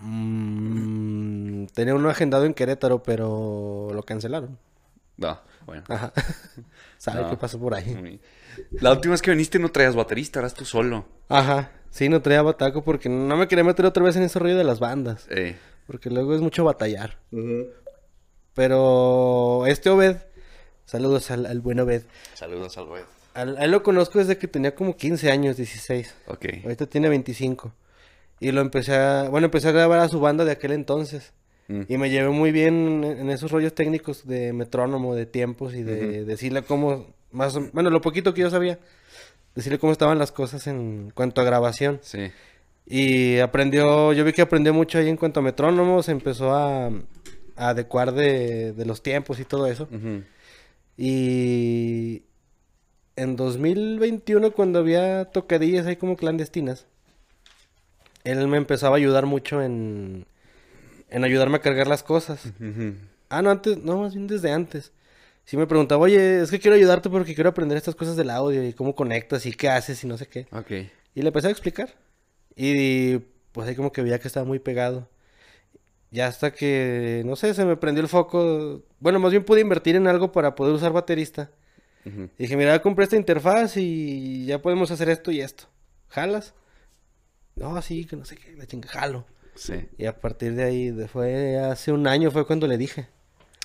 Mm, 0.00 1.66
tenía 1.74 1.94
uno 1.94 2.10
agendado 2.10 2.44
en 2.44 2.54
Querétaro, 2.54 3.02
pero 3.02 3.88
lo 3.92 4.02
cancelaron. 4.02 4.58
No, 5.16 5.38
bueno. 5.66 5.82
Ajá. 5.88 6.12
¿Sabe 6.98 7.22
No. 7.22 7.30
qué 7.30 7.36
pasó 7.36 7.58
por 7.58 7.74
ahí? 7.74 8.20
La 8.72 8.92
última 8.92 9.12
vez 9.12 9.22
que 9.22 9.30
viniste 9.30 9.58
no 9.58 9.70
traías 9.70 9.94
baterista, 9.96 10.38
eras 10.40 10.54
tú 10.54 10.64
solo. 10.64 11.06
Ajá. 11.28 11.70
Sí, 11.90 12.08
no 12.08 12.20
traía 12.22 12.42
bataco 12.42 12.82
porque 12.84 13.08
no 13.08 13.36
me 13.36 13.48
quería 13.48 13.64
meter 13.64 13.86
otra 13.86 14.02
vez 14.04 14.14
en 14.16 14.22
ese 14.22 14.38
rollo 14.38 14.56
de 14.56 14.64
las 14.64 14.78
bandas. 14.80 15.26
Eh. 15.30 15.56
Porque 15.86 16.10
luego 16.10 16.34
es 16.34 16.40
mucho 16.40 16.64
batallar. 16.64 17.18
Pero 18.54 19.66
este 19.66 19.90
Obed, 19.90 20.16
saludos 20.84 21.30
al, 21.30 21.46
al 21.46 21.60
buen 21.60 21.80
Obed. 21.80 22.02
Saludos 22.34 22.76
al. 22.78 22.86
Al- 23.34 23.56
a 23.56 23.64
él 23.64 23.70
lo 23.70 23.82
conozco 23.82 24.18
desde 24.18 24.36
que 24.38 24.48
tenía 24.48 24.74
como 24.74 24.96
15 24.96 25.30
años, 25.30 25.56
16. 25.56 26.14
Ok. 26.26 26.46
Ahorita 26.64 26.86
tiene 26.86 27.08
25. 27.08 27.72
Y 28.40 28.52
lo 28.52 28.60
empecé 28.60 28.94
a... 28.94 29.28
Bueno, 29.28 29.46
empecé 29.46 29.68
a 29.68 29.72
grabar 29.72 30.00
a 30.00 30.08
su 30.08 30.20
banda 30.20 30.44
de 30.44 30.52
aquel 30.52 30.72
entonces. 30.72 31.32
Mm. 31.68 31.82
Y 31.88 31.98
me 31.98 32.10
llevé 32.10 32.30
muy 32.30 32.52
bien 32.52 33.04
en, 33.04 33.30
esos 33.30 33.50
rollos 33.50 33.74
técnicos 33.74 34.26
de 34.26 34.52
metrónomo, 34.52 35.14
de 35.14 35.26
tiempos 35.26 35.74
y 35.74 35.82
de 35.82 36.24
decirle 36.24 36.62
cómo... 36.62 37.06
Más, 37.30 37.58
bueno, 37.72 37.90
lo 37.90 38.00
poquito 38.00 38.32
que 38.32 38.42
yo 38.42 38.50
sabía. 38.50 38.78
Decirle 39.54 39.78
cómo 39.78 39.92
estaban 39.92 40.18
las 40.18 40.32
cosas 40.32 40.66
en 40.66 41.10
cuanto 41.14 41.40
a 41.40 41.44
grabación. 41.44 41.98
Sí. 42.02 42.30
Y 42.86 43.38
aprendió... 43.38 44.12
Yo 44.12 44.24
vi 44.24 44.32
que 44.32 44.42
aprendió 44.42 44.72
mucho 44.72 44.98
ahí 44.98 45.08
en 45.08 45.16
cuanto 45.16 45.40
a 45.40 45.42
metrónomo. 45.42 46.02
Se 46.02 46.12
empezó 46.12 46.54
a, 46.54 46.86
a 46.86 47.68
adecuar 47.68 48.12
de, 48.12 48.72
de 48.72 48.84
los 48.86 49.02
tiempos 49.02 49.40
y 49.40 49.44
todo 49.44 49.66
eso. 49.66 49.88
Y 50.96 52.22
en 53.18 53.36
2021, 53.36 54.52
cuando 54.52 54.78
había 54.78 55.26
tocadillas 55.26 55.86
ahí 55.86 55.96
como 55.96 56.16
clandestinas, 56.16 56.86
él 58.24 58.46
me 58.48 58.56
empezaba 58.56 58.96
a 58.96 58.98
ayudar 58.98 59.26
mucho 59.26 59.62
en, 59.62 60.26
en 61.10 61.24
ayudarme 61.24 61.56
a 61.56 61.60
cargar 61.60 61.86
las 61.86 62.02
cosas. 62.02 62.52
Ah, 63.28 63.42
no, 63.42 63.50
antes, 63.50 63.78
no, 63.78 63.98
más 63.98 64.14
bien 64.14 64.26
desde 64.26 64.52
antes. 64.52 64.92
Sí 65.44 65.56
me 65.56 65.66
preguntaba, 65.66 66.02
oye, 66.02 66.42
es 66.42 66.50
que 66.50 66.58
quiero 66.58 66.76
ayudarte 66.76 67.08
porque 67.08 67.34
quiero 67.34 67.50
aprender 67.50 67.78
estas 67.78 67.94
cosas 67.94 68.16
del 68.16 68.30
audio 68.30 68.62
y 68.66 68.74
cómo 68.74 68.94
conectas 68.94 69.46
y 69.46 69.52
qué 69.52 69.70
haces 69.70 70.04
y 70.04 70.06
no 70.06 70.18
sé 70.18 70.26
qué. 70.26 70.46
Ok. 70.52 70.70
Y 71.14 71.22
le 71.22 71.28
empecé 71.28 71.48
a 71.48 71.50
explicar. 71.50 71.94
Y 72.54 73.18
pues 73.52 73.66
ahí 73.68 73.74
como 73.74 73.92
que 73.92 74.02
veía 74.02 74.18
que 74.18 74.28
estaba 74.28 74.44
muy 74.44 74.58
pegado. 74.58 75.08
Ya 76.10 76.26
hasta 76.26 76.52
que, 76.52 77.22
no 77.24 77.36
sé, 77.36 77.54
se 77.54 77.64
me 77.64 77.76
prendió 77.76 78.02
el 78.02 78.08
foco. 78.08 78.82
Bueno, 79.00 79.18
más 79.20 79.30
bien 79.30 79.44
pude 79.44 79.60
invertir 79.60 79.96
en 79.96 80.06
algo 80.06 80.32
para 80.32 80.54
poder 80.54 80.74
usar 80.74 80.92
baterista. 80.92 81.50
Y 82.04 82.42
dije, 82.42 82.56
mira, 82.56 82.80
compré 82.80 83.04
esta 83.04 83.16
interfaz 83.16 83.76
y 83.76 84.46
ya 84.46 84.62
podemos 84.62 84.90
hacer 84.90 85.10
esto 85.10 85.30
y 85.30 85.42
esto. 85.42 85.64
¿Jalas? 86.08 86.54
No, 87.58 87.80
sí, 87.82 88.04
que 88.04 88.16
no 88.16 88.24
sé 88.24 88.36
qué, 88.36 88.54
la 88.56 88.66
chinga, 88.66 88.88
jalo. 88.88 89.26
Sí. 89.54 89.88
Y 89.98 90.06
a 90.06 90.18
partir 90.18 90.54
de 90.54 90.64
ahí, 90.64 90.92
fue 91.12 91.58
hace 91.58 91.90
un 91.92 92.06
año 92.06 92.30
fue 92.30 92.46
cuando 92.46 92.66
le 92.66 92.78
dije. 92.78 93.08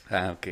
Ah, 0.09 0.35
ok. 0.35 0.47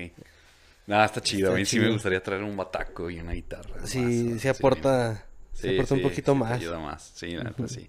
Nada, 0.88 1.06
está 1.06 1.22
chido. 1.22 1.48
Está 1.50 1.56
a 1.56 1.60
mí 1.60 1.66
sí 1.66 1.80
me 1.80 1.90
gustaría 1.92 2.22
traer 2.22 2.44
un 2.44 2.56
bataco 2.56 3.10
y 3.10 3.20
una 3.20 3.32
guitarra. 3.34 3.86
Sí, 3.86 4.00
más, 4.00 4.42
sí 4.42 4.48
aporta, 4.48 5.26
Sí, 5.54 5.62
se 5.62 5.74
aporta 5.76 5.94
un 5.96 6.02
poquito 6.02 6.34
sí 6.34 6.38
más. 6.40 6.52
ayuda 6.52 6.80
más. 6.80 7.12
Sí, 7.16 7.32
la 7.32 7.44
neta, 7.46 7.68
sí. 7.68 7.88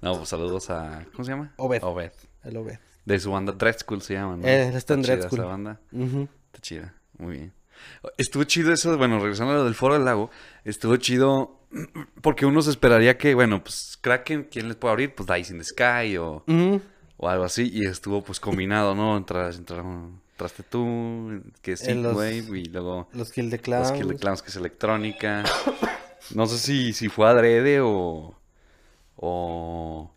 No, 0.00 0.16
pues 0.16 0.28
saludos 0.28 0.68
a. 0.70 1.04
¿Cómo 1.12 1.24
se 1.24 1.30
llama? 1.30 1.52
Obed. 1.56 1.82
Obed. 1.82 2.12
Lo 2.44 2.64
ve. 2.64 2.78
De 3.04 3.18
su 3.18 3.30
banda 3.30 3.52
Dread 3.52 3.78
School 3.78 4.02
se 4.02 4.14
llama, 4.14 4.36
¿no? 4.36 4.46
Eh, 4.46 4.68
está 4.76 4.94
en 4.94 5.02
Dread 5.02 5.22
School. 5.22 5.40
esa 5.40 5.48
banda. 5.48 5.80
Ujú. 5.92 6.28
Está 6.46 6.60
chida. 6.60 6.94
Muy 7.18 7.36
bien. 7.36 7.52
Estuvo 8.16 8.44
chido 8.44 8.72
eso, 8.72 8.96
bueno, 8.98 9.18
regresando 9.18 9.52
a 9.52 9.56
lo 9.56 9.64
del 9.64 9.74
Foro 9.74 9.94
del 9.94 10.04
Lago, 10.04 10.30
estuvo 10.64 10.96
chido 10.96 11.58
porque 12.20 12.46
uno 12.46 12.62
se 12.62 12.70
esperaría 12.70 13.16
que, 13.18 13.34
bueno, 13.34 13.62
pues 13.62 13.98
Kraken, 14.00 14.48
¿quién 14.50 14.68
les 14.68 14.76
puede 14.76 14.92
abrir? 14.92 15.14
Pues 15.14 15.28
Dice 15.28 15.52
in 15.52 15.58
the 15.58 15.64
Sky 15.64 16.16
o, 16.18 16.44
o 17.16 17.28
algo 17.28 17.44
así, 17.44 17.70
y 17.72 17.86
estuvo 17.86 18.22
pues 18.22 18.40
combinado, 18.40 18.94
¿no? 18.94 19.16
Entraron, 19.16 19.52
entraron 19.54 20.22
entraste 20.32 20.62
tú, 20.64 21.40
que 21.62 21.72
es 21.72 21.80
los- 21.94 22.16
Synthwave, 22.20 22.58
y 22.60 22.64
luego 22.66 23.08
Los 23.12 23.30
Kill 23.32 23.48
the 23.50 23.56
los 23.56 23.64
Clowns. 23.64 23.92
Kill 23.92 24.08
the 24.08 24.16
Clowns, 24.16 24.42
que 24.42 24.48
es 24.50 24.56
electrónica. 24.56 25.44
No 26.34 26.46
sé 26.46 26.58
si, 26.58 26.92
si 26.92 27.08
fue 27.08 27.28
adrede 27.28 27.80
o... 27.80 28.34
O... 29.16 30.10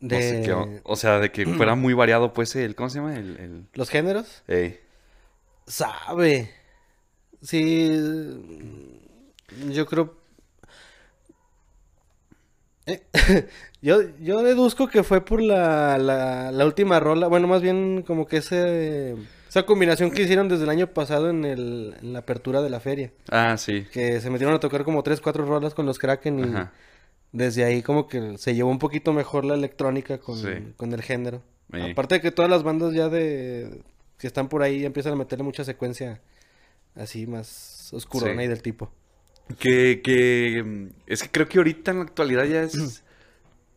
No 0.00 0.16
sé 0.16 0.32
de 0.38 0.42
qué, 0.42 0.52
o, 0.52 0.68
o 0.84 0.96
sea, 0.96 1.18
de 1.20 1.30
que 1.30 1.46
fuera 1.46 1.74
muy 1.74 1.92
variado, 1.94 2.32
pues, 2.32 2.56
el... 2.56 2.74
¿Cómo 2.74 2.88
se 2.90 2.98
llama? 2.98 3.16
El... 3.16 3.36
el 3.38 3.66
los 3.74 3.90
géneros. 3.90 4.42
ey. 4.48 4.80
Sabe. 5.66 6.50
Sí. 7.42 7.90
Yo 9.70 9.86
creo. 9.86 10.19
Yo, 13.82 14.02
yo 14.20 14.42
deduzco 14.42 14.88
que 14.88 15.02
fue 15.02 15.24
por 15.24 15.40
la, 15.40 15.96
la, 15.96 16.52
la 16.52 16.66
última 16.66 17.00
rola. 17.00 17.28
Bueno, 17.28 17.46
más 17.48 17.62
bien 17.62 18.04
como 18.06 18.26
que 18.26 18.36
ese, 18.38 19.16
esa 19.48 19.64
combinación 19.64 20.10
que 20.10 20.20
hicieron 20.22 20.48
desde 20.50 20.64
el 20.64 20.68
año 20.68 20.88
pasado 20.88 21.30
en, 21.30 21.46
el, 21.46 21.94
en 22.02 22.12
la 22.12 22.18
apertura 22.18 22.60
de 22.60 22.68
la 22.68 22.78
feria. 22.80 23.10
Ah, 23.30 23.56
sí. 23.56 23.86
Que 23.90 24.20
se 24.20 24.28
metieron 24.28 24.54
a 24.54 24.60
tocar 24.60 24.84
como 24.84 25.02
tres, 25.02 25.22
cuatro 25.22 25.46
rolas 25.46 25.72
con 25.72 25.86
los 25.86 25.98
Kraken 25.98 26.38
y 26.40 26.42
Ajá. 26.42 26.72
desde 27.32 27.64
ahí 27.64 27.80
como 27.82 28.06
que 28.06 28.36
se 28.36 28.54
llevó 28.54 28.70
un 28.70 28.78
poquito 28.78 29.14
mejor 29.14 29.46
la 29.46 29.54
electrónica 29.54 30.18
con, 30.18 30.36
Sí. 30.36 30.74
con 30.76 30.92
el 30.92 31.00
género. 31.00 31.40
Sí. 31.72 31.80
Aparte 31.92 32.16
de 32.16 32.20
que 32.20 32.32
todas 32.32 32.50
las 32.50 32.62
bandas 32.62 32.92
ya 32.92 33.08
de 33.08 33.80
que 34.18 34.26
están 34.26 34.48
por 34.50 34.62
ahí 34.62 34.80
ya 34.80 34.88
empiezan 34.88 35.14
a 35.14 35.16
meterle 35.16 35.42
mucha 35.44 35.64
secuencia 35.64 36.20
así 36.96 37.26
más 37.26 37.88
oscurona 37.94 38.42
Sí. 38.42 38.44
y 38.44 38.48
del 38.48 38.60
tipo. 38.60 38.90
Que, 39.58 40.00
que... 40.02 40.62
mm, 40.64 40.86
Es 41.06 41.22
que 41.22 41.30
creo 41.30 41.48
que 41.48 41.58
ahorita 41.58 41.90
en 41.90 41.98
la 41.98 42.04
actualidad 42.04 42.44
ya 42.44 42.62
es... 42.62 43.02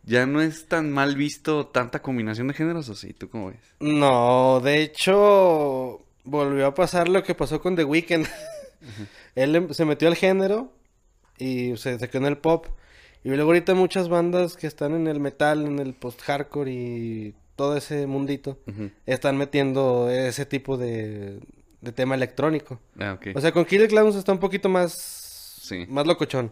Ya 0.06 0.26
no 0.26 0.42
es 0.42 0.68
tan 0.68 0.92
mal 0.92 1.16
visto 1.16 1.68
tanta 1.68 2.02
combinación 2.02 2.50
de 2.50 2.54
géneros, 2.54 2.90
¿o 2.90 2.94
sí? 2.94 3.14
¿Tú 3.14 3.30
cómo 3.30 3.48
ves? 3.52 3.62
No, 3.80 4.60
de 4.60 4.82
hecho 4.82 6.02
volvió 6.26 6.68
a 6.68 6.74
pasar 6.74 7.08
lo 7.08 7.24
que 7.24 7.34
pasó 7.36 7.62
con 7.62 7.78
The 7.78 7.86
Weeknd. 7.86 8.28
Él 9.36 9.56
em- 9.56 9.74
se 9.74 9.86
metió 9.86 10.10
al 10.10 10.18
género 10.18 10.74
y 11.38 11.78
se, 11.78 11.98
se 12.00 12.10
quedó 12.10 12.24
en 12.24 12.28
el 12.28 12.38
pop. 12.38 12.66
Y 13.24 13.30
luego 13.30 13.44
ahorita 13.52 13.76
muchas 13.76 14.10
bandas 14.10 14.58
que 14.58 14.68
están 14.68 14.94
en 14.94 15.08
el 15.08 15.22
metal, 15.22 15.66
en 15.66 15.80
el 15.80 15.94
post-hardcore 15.94 16.70
y 16.70 17.34
todo 17.56 17.78
ese 17.78 18.06
mundito, 18.06 18.60
están 19.06 19.38
metiendo 19.38 20.10
ese 20.10 20.46
tipo 20.46 20.76
de, 20.76 21.40
de 21.80 21.92
tema 21.94 22.16
electrónico. 22.16 22.82
Ah. 23.00 23.18
O 23.36 23.40
sea, 23.40 23.54
con 23.54 23.64
Killer 23.64 23.88
Clowns 23.88 24.18
está 24.18 24.34
un 24.34 24.40
poquito 24.40 24.68
más, 24.68 25.23
Sí. 25.64 25.86
más 25.90 26.06
locochón. 26.06 26.52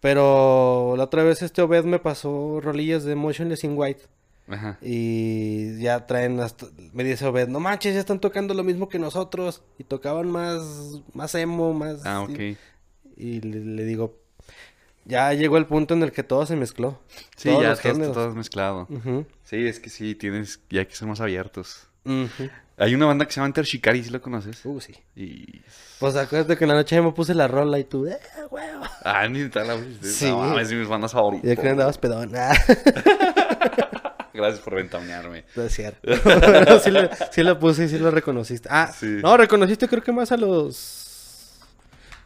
Pero 0.00 0.94
la 0.96 1.04
otra 1.04 1.22
vez 1.22 1.42
este 1.42 1.62
Obed 1.62 1.84
me 1.84 1.98
pasó 1.98 2.60
rolillas 2.60 3.04
de 3.04 3.14
Motionless 3.14 3.64
in 3.64 3.72
White. 3.76 4.02
Ajá. 4.48 4.78
Y 4.82 5.80
ya 5.80 6.06
traen 6.06 6.38
hasta... 6.40 6.66
Me 6.92 7.02
dice 7.04 7.24
Obed, 7.26 7.48
no 7.48 7.58
manches, 7.58 7.94
ya 7.94 8.00
están 8.00 8.20
tocando 8.20 8.52
lo 8.54 8.62
mismo 8.62 8.88
que 8.88 8.98
nosotros. 8.98 9.62
Y 9.78 9.84
tocaban 9.84 10.30
más, 10.30 11.00
más 11.14 11.34
emo, 11.34 11.72
más... 11.72 12.04
Ah, 12.04 12.20
ok. 12.20 12.38
Y 13.16 13.40
le, 13.40 13.60
le 13.64 13.84
digo, 13.84 14.18
ya 15.06 15.32
llegó 15.32 15.56
el 15.56 15.66
punto 15.66 15.94
en 15.94 16.02
el 16.02 16.12
que 16.12 16.22
todo 16.22 16.44
se 16.44 16.56
mezcló. 16.56 17.00
Sí, 17.36 17.48
Todos 17.48 17.82
ya 17.82 17.92
todo, 17.92 18.12
todo 18.12 18.34
mezclado. 18.34 18.86
Ujú, 18.90 19.24
Sí, 19.44 19.66
es 19.66 19.80
que 19.80 19.88
sí, 19.88 20.14
tienes... 20.14 20.60
Ya 20.68 20.84
que 20.86 20.94
ser 20.94 21.08
más 21.08 21.20
abiertos. 21.22 21.88
Hay 22.76 22.94
una 22.94 23.06
banda 23.06 23.24
que 23.24 23.32
se 23.32 23.36
llama 23.36 23.46
Enter 23.46 23.64
Shikari, 23.64 24.02
¿sí 24.02 24.10
lo 24.10 24.20
conoces? 24.20 24.60
Uh, 24.64 24.80
sí. 24.80 24.94
Y... 25.14 25.60
Pues 26.00 26.16
acuérdate 26.16 26.56
que 26.56 26.64
en 26.64 26.68
la 26.70 26.74
noche 26.74 27.00
me 27.00 27.12
puse 27.12 27.32
la 27.34 27.46
rola 27.46 27.78
y 27.78 27.84
tú, 27.84 28.06
eh, 28.06 28.18
huevo. 28.50 28.82
Ah, 29.04 29.28
ni 29.28 29.48
tal 29.48 29.68
la 29.68 29.76
Sí. 30.02 30.26
No, 30.28 30.38
mames, 30.40 30.72
mis 30.72 30.88
bandas 30.88 31.12
favoritas. 31.12 31.44
Y 31.44 31.48
de 31.50 31.56
que 31.56 31.68
andabas 31.68 31.98
pedón. 31.98 32.32
Gracias 34.34 34.58
por 34.64 34.74
ventanearme. 34.74 35.44
no 35.54 35.62
es 35.62 35.72
cierto. 35.72 36.00
sí, 36.82 36.90
lo, 36.90 37.08
sí 37.30 37.42
lo 37.44 37.58
puse 37.60 37.84
y 37.84 37.88
sí 37.88 37.98
lo 37.98 38.10
reconociste. 38.10 38.68
Ah, 38.70 38.92
Sí. 38.92 39.06
no, 39.22 39.36
reconociste 39.36 39.86
creo 39.86 40.02
que 40.02 40.10
más 40.12 40.32
a 40.32 40.36
los... 40.36 41.60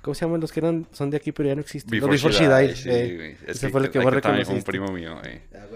¿Cómo 0.00 0.14
se 0.14 0.24
llaman 0.24 0.40
los 0.40 0.50
que 0.50 0.60
eran, 0.60 0.86
son 0.92 1.10
de 1.10 1.18
aquí 1.18 1.32
pero 1.32 1.50
ya 1.50 1.54
no 1.54 1.60
existen? 1.60 2.00
Los 2.00 2.08
Before 2.08 2.32
She 2.32 2.48
Died. 2.48 2.74
sí, 2.74 2.88
eh. 2.90 3.36
ese 3.46 3.68
fue 3.68 3.82
el 3.82 3.90
que 3.90 3.98
más 4.00 4.06
también 4.22 4.46
fue 4.46 4.54
un 4.54 4.60
reconociste. 4.62 4.70
primo 4.70 4.90
mío, 4.90 5.18
güey. 5.22 5.42
Ah. 5.54 5.66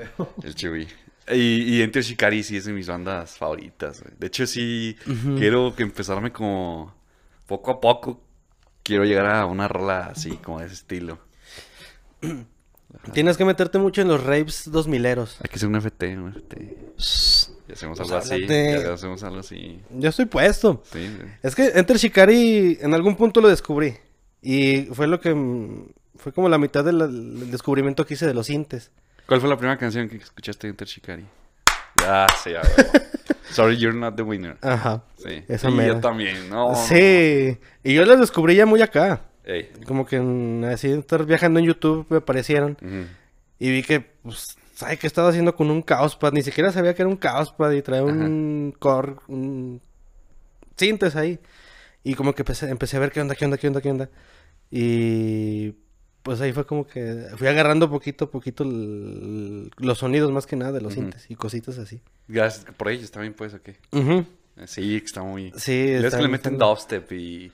El 0.42 0.54
Chewy. 0.54 0.88
Y, 1.30 1.76
y 1.76 1.82
Enter 1.82 2.02
Shikari 2.02 2.42
sí 2.42 2.56
es 2.56 2.64
de 2.64 2.72
mis 2.72 2.88
bandas 2.88 3.36
favoritas, 3.38 4.02
güey. 4.02 4.14
De 4.18 4.26
hecho, 4.26 4.46
sí 4.46 4.96
quiero 5.38 5.74
que 5.76 5.82
empezarme 5.82 6.32
como 6.32 6.94
poco 7.46 7.70
a 7.70 7.80
poco. 7.80 8.20
Quiero 8.82 9.04
llegar 9.04 9.26
a 9.26 9.46
una 9.46 9.68
rola 9.68 10.06
así, 10.06 10.32
como 10.38 10.58
de 10.60 10.66
ese 10.66 10.74
estilo. 10.74 11.18
Tienes 13.12 13.36
que 13.36 13.44
meterte 13.44 13.78
mucho 13.78 14.02
en 14.02 14.08
los 14.08 14.22
raves 14.22 14.70
dos 14.70 14.86
mileros. 14.86 15.38
Hay 15.40 15.48
que 15.48 15.56
hacer 15.56 15.68
un 15.68 15.76
FT, 15.76 16.18
un 16.18 16.32
FT. 16.32 16.78
Y 17.68 17.72
hacemos 17.72 17.98
Pues 17.98 18.10
algo 18.10 18.16
así. 18.16 18.46
Ya 18.46 18.92
hacemos 18.92 19.22
algo 19.22 19.38
así. 19.38 19.80
Yo 19.90 20.08
estoy 20.08 20.26
puesto. 20.26 20.82
Sí. 20.92 21.16
Es 21.42 21.54
que 21.54 21.68
Enter 21.74 21.96
Shikari 21.96 22.78
en 22.80 22.94
algún 22.94 23.16
punto 23.16 23.40
lo 23.40 23.48
descubrí. 23.48 23.94
Y 24.42 24.88
fue 24.92 25.06
lo 25.06 25.20
que... 25.20 25.34
Fue 26.16 26.32
como 26.32 26.48
la 26.48 26.58
mitad 26.58 26.84
del, 26.84 26.98
del 26.98 27.50
descubrimiento 27.50 28.06
que 28.06 28.14
hice 28.14 28.26
de 28.26 28.34
los 28.34 28.46
sintes. 28.46 28.90
¿Cuál 29.32 29.40
fue 29.40 29.48
la 29.48 29.56
primera 29.56 29.78
canción 29.78 30.10
que 30.10 30.16
escuchaste 30.16 30.66
de 30.66 30.72
Enter 30.72 30.86
Shikari? 30.86 31.24
Ah, 32.04 32.26
sí, 32.44 32.50
a 32.50 32.60
ver. 32.60 33.10
Sorry, 33.50 33.78
you're 33.78 33.98
not 33.98 34.14
the 34.14 34.20
winner. 34.22 34.58
Ajá. 34.60 35.04
Sí. 35.16 35.42
Esa 35.48 35.70
y 35.70 35.72
mera. 35.72 35.94
yo 35.94 36.00
también, 36.00 36.50
no. 36.50 36.74
sí. 36.74 37.58
Y 37.82 37.94
yo 37.94 38.04
las 38.04 38.20
descubrí 38.20 38.56
ya 38.56 38.66
muy 38.66 38.82
acá. 38.82 39.22
Ey. 39.44 39.70
Como 39.86 40.04
que 40.04 40.18
así 40.70 40.90
estar 40.92 41.24
viajando 41.24 41.60
en 41.60 41.64
YouTube 41.64 42.04
me 42.10 42.18
aparecieron. 42.18 42.76
Ujú. 42.82 43.06
Y 43.58 43.70
vi 43.70 43.82
que, 43.82 44.00
pues, 44.00 44.54
¿sabe 44.74 44.98
qué 44.98 45.06
estaba 45.06 45.30
haciendo 45.30 45.56
con 45.56 45.70
un 45.70 45.82
Chaospad? 45.82 46.34
Ni 46.34 46.42
siquiera 46.42 46.70
sabía 46.70 46.92
que 46.94 47.00
era 47.00 47.08
un 47.08 47.18
Chaospad 47.18 47.70
y 47.70 47.80
traía 47.80 48.02
un 48.02 48.74
core, 48.78 49.14
un 49.28 49.80
sintes 50.76 51.16
ahí. 51.16 51.40
Y 52.04 52.12
como 52.16 52.34
que 52.34 52.42
empecé, 52.42 52.68
empecé 52.68 52.98
a 52.98 53.00
ver 53.00 53.10
qué 53.10 53.22
onda, 53.22 53.34
qué 53.34 53.46
onda, 53.46 53.56
qué 53.56 53.66
onda, 53.66 53.80
qué 53.80 53.90
onda. 53.90 54.10
Y 54.70 55.74
pues 56.22 56.40
ahí 56.40 56.52
fue 56.52 56.64
como 56.66 56.86
que 56.86 57.26
fui 57.36 57.46
agarrando 57.48 57.90
poquito 57.90 58.26
a 58.26 58.30
poquito 58.30 58.64
el- 58.64 59.70
los 59.78 59.98
sonidos 59.98 60.30
más 60.32 60.46
que 60.46 60.56
nada 60.56 60.72
de 60.72 60.80
los 60.80 60.94
sintes 60.94 61.26
y 61.28 61.34
cositas 61.34 61.78
así. 61.78 62.00
Gracias 62.28 62.64
por 62.76 62.88
ellos 62.90 63.10
también, 63.10 63.34
pues, 63.34 63.54
¿o 63.54 63.62
qué? 63.62 63.76
Ujú. 63.92 64.24
Sí, 64.66 65.00
que 65.00 65.06
está 65.06 65.22
muy... 65.22 65.52
Sí, 65.56 65.72
Y 65.72 65.90
es 65.92 66.04
está 66.04 66.18
que 66.18 66.22
le 66.24 66.28
meten 66.28 66.58
dubstep 66.58 67.10
y... 67.12 67.50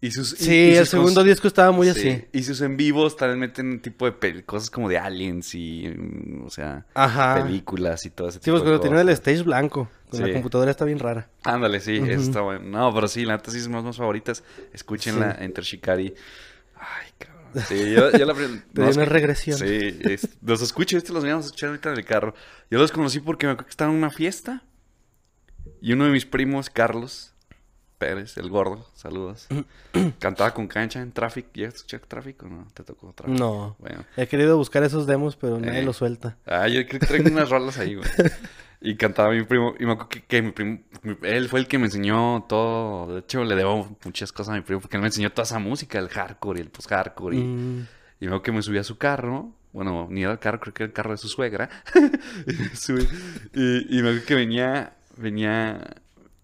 Y 0.00 0.10
sus, 0.10 0.32
y- 0.34 0.44
Sí, 0.44 0.52
y 0.72 0.76
el 0.76 0.86
segundo 0.86 1.22
disco 1.22 1.46
estaba 1.48 1.70
muy 1.70 1.86
Sí, 1.92 2.08
así. 2.10 2.24
Y 2.32 2.42
sus 2.42 2.60
en 2.60 2.76
vivos 2.76 3.16
también 3.16 3.38
meten 3.38 3.80
tipo 3.80 4.04
de 4.04 4.12
pel- 4.12 4.44
cosas 4.44 4.68
como 4.70 4.88
de 4.88 4.98
aliens 4.98 5.54
y... 5.54 5.88
mm, 5.96 6.44
O 6.44 6.50
sea, 6.50 6.84
Ajá. 6.94 7.42
películas 7.42 8.04
y 8.04 8.10
todo 8.10 8.28
ese 8.28 8.38
Sí, 8.38 8.44
tipo 8.44 8.54
pues 8.56 8.64
de 8.64 8.68
cuando 8.70 8.80
tiene 8.82 9.00
el 9.00 9.08
stage 9.10 9.42
blanco, 9.42 9.88
con 10.10 10.20
la 10.20 10.26
Sí. 10.26 10.32
computadora 10.34 10.70
está 10.72 10.84
bien 10.84 10.98
rara. 10.98 11.28
Ándale, 11.44 11.80
sí, 11.80 11.96
eso 12.06 12.20
está 12.22 12.40
bueno. 12.42 12.64
No, 12.68 12.92
pero 12.94 13.08
sí, 13.08 13.24
la 13.24 13.36
neta 13.36 13.50
sí 13.50 13.58
es 13.58 13.68
más 13.68 13.82
más 13.84 13.96
favoritas. 13.96 14.42
Escúchenla, 14.74 15.36
Sí. 15.38 15.44
Enter 15.44 15.64
Shikari. 15.64 16.14
Ay, 16.76 17.06
cabrón. 17.18 17.33
Sí, 17.68 17.92
yo, 17.92 18.10
yo 18.12 18.24
la 18.26 18.34
Te 18.72 18.80
no, 18.82 18.88
una 18.90 19.04
regresión. 19.04 19.58
Sí, 19.58 19.98
es- 20.02 20.28
los 20.44 20.62
escucho, 20.62 20.96
estos 20.96 21.14
los 21.14 21.22
veníamos 21.22 21.44
a 21.44 21.48
escuchar 21.48 21.68
ahorita 21.70 21.92
en 21.92 21.98
el 21.98 22.04
carro. 22.04 22.34
Yo 22.70 22.78
los 22.78 22.92
conocí 22.92 23.20
porque 23.20 23.46
me 23.46 23.52
acuerdo 23.52 23.66
que 23.66 23.70
estaban 23.70 23.92
en 23.94 23.98
una 23.98 24.10
fiesta. 24.10 24.62
Y 25.80 25.92
uno 25.92 26.04
de 26.06 26.10
mis 26.10 26.24
primos, 26.26 26.70
Carlos 26.70 27.32
Pérez, 27.98 28.36
el 28.38 28.48
gordo, 28.50 28.88
saludos. 28.94 29.46
cantaba 30.18 30.52
con 30.54 30.66
cancha 30.66 31.00
en 31.00 31.12
Traffic. 31.12 31.46
¿Llegaste 31.54 31.76
a 31.76 31.78
escuchar 31.78 32.00
Traffic 32.00 32.42
o 32.42 32.48
no? 32.48 32.66
¿Te 32.74 32.82
tocó 32.84 33.12
Traffic? 33.12 33.38
No. 33.38 33.76
Bueno. 33.78 34.04
He 34.16 34.26
querido 34.26 34.56
buscar 34.56 34.82
esos 34.82 35.06
demos, 35.06 35.36
pero 35.36 35.58
nadie 35.60 35.80
Eh. 35.80 35.84
los 35.84 35.96
suelta. 35.96 36.36
Ah, 36.46 36.66
yo 36.68 36.86
creo 36.86 37.00
que 37.00 37.06
traigo 37.06 37.28
unas 37.30 37.48
rolas 37.50 37.78
ahí, 37.78 37.94
güey. 37.94 38.08
Y 38.86 38.96
cantaba 38.96 39.30
mi 39.30 39.42
primo. 39.44 39.74
Y 39.80 39.86
me 39.86 39.92
acuerdo 39.92 40.08
que, 40.10 40.22
que 40.24 40.42
mi 40.42 40.50
primo. 40.52 40.80
mi- 41.02 41.16
él 41.22 41.48
fue 41.48 41.60
el 41.60 41.66
que 41.66 41.78
me 41.78 41.86
enseñó 41.86 42.44
todo. 42.48 43.14
De 43.14 43.20
hecho, 43.20 43.42
le 43.44 43.54
debo 43.56 43.96
muchas 44.04 44.30
cosas 44.32 44.52
a 44.52 44.56
mi 44.56 44.62
primo 44.62 44.80
porque 44.80 44.96
él 44.96 45.00
me 45.00 45.08
enseñó 45.08 45.30
toda 45.32 45.44
esa 45.44 45.58
música, 45.58 45.98
el 45.98 46.08
hardcore 46.08 46.60
y 46.60 46.62
el 46.62 46.70
post-hardcore. 46.70 47.36
Y, 47.36 47.40
Mm. 47.42 47.86
y 48.20 48.24
me 48.24 48.26
acuerdo 48.28 48.42
que 48.42 48.52
me 48.52 48.62
subí 48.62 48.78
a 48.78 48.84
su 48.84 48.98
carro. 48.98 49.52
Bueno, 49.72 50.06
ni 50.10 50.22
era 50.22 50.32
el 50.32 50.38
carro, 50.38 50.60
creo 50.60 50.72
que 50.74 50.82
era 50.84 50.88
el 50.88 50.92
carro 50.92 51.10
de 51.12 51.16
su 51.16 51.28
suegra. 51.28 51.68
y, 52.46 52.52
me 52.52 52.76
subí, 52.76 53.08
y, 53.54 53.98
y 53.98 54.02
me 54.02 54.08
acuerdo 54.10 54.26
que 54.26 54.34
venía. 54.34 54.92
Venía. 55.16 55.80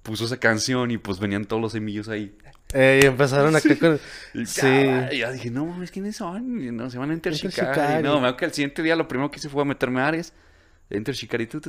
Puso 0.03 0.25
esa 0.25 0.39
canción 0.41 0.91
y 0.91 0.97
pues 0.99 1.19
venían 1.21 1.45
todos 1.45 1.61
los 1.61 1.73
semillos 1.73 2.09
ahí. 2.09 2.35
Eh, 2.73 3.01
y 3.03 3.07
empezaron 3.07 3.55
acá 3.55 3.77
con... 3.79 4.01
Y, 4.35 4.47
Sí. 4.47 4.67
y 5.13 5.19
yo 5.19 5.31
dije, 5.33 5.51
no 5.51 5.67
mames, 5.67 5.91
¿quiénes 5.91 6.17
son? 6.17 6.59
Y 6.61 6.71
no, 6.71 6.89
se 6.89 6.97
van 6.99 7.11
a 7.11 7.15
Shikari. 7.15 7.37
Shikari. 7.37 8.03
No, 8.03 8.13
me 8.15 8.19
acuerdo 8.29 8.37
que 8.39 8.45
el 8.47 8.53
siguiente 8.55 8.83
día 8.83 8.97
lo 8.97 9.07
primero 9.09 9.31
que 9.31 9.39
hice 9.39 9.49
fue 9.51 9.65
meterme 9.67 10.01
a 10.01 10.07
Ares. 10.09 10.33
Enter 10.91 11.15
Shikari, 11.15 11.47
tu, 11.47 11.61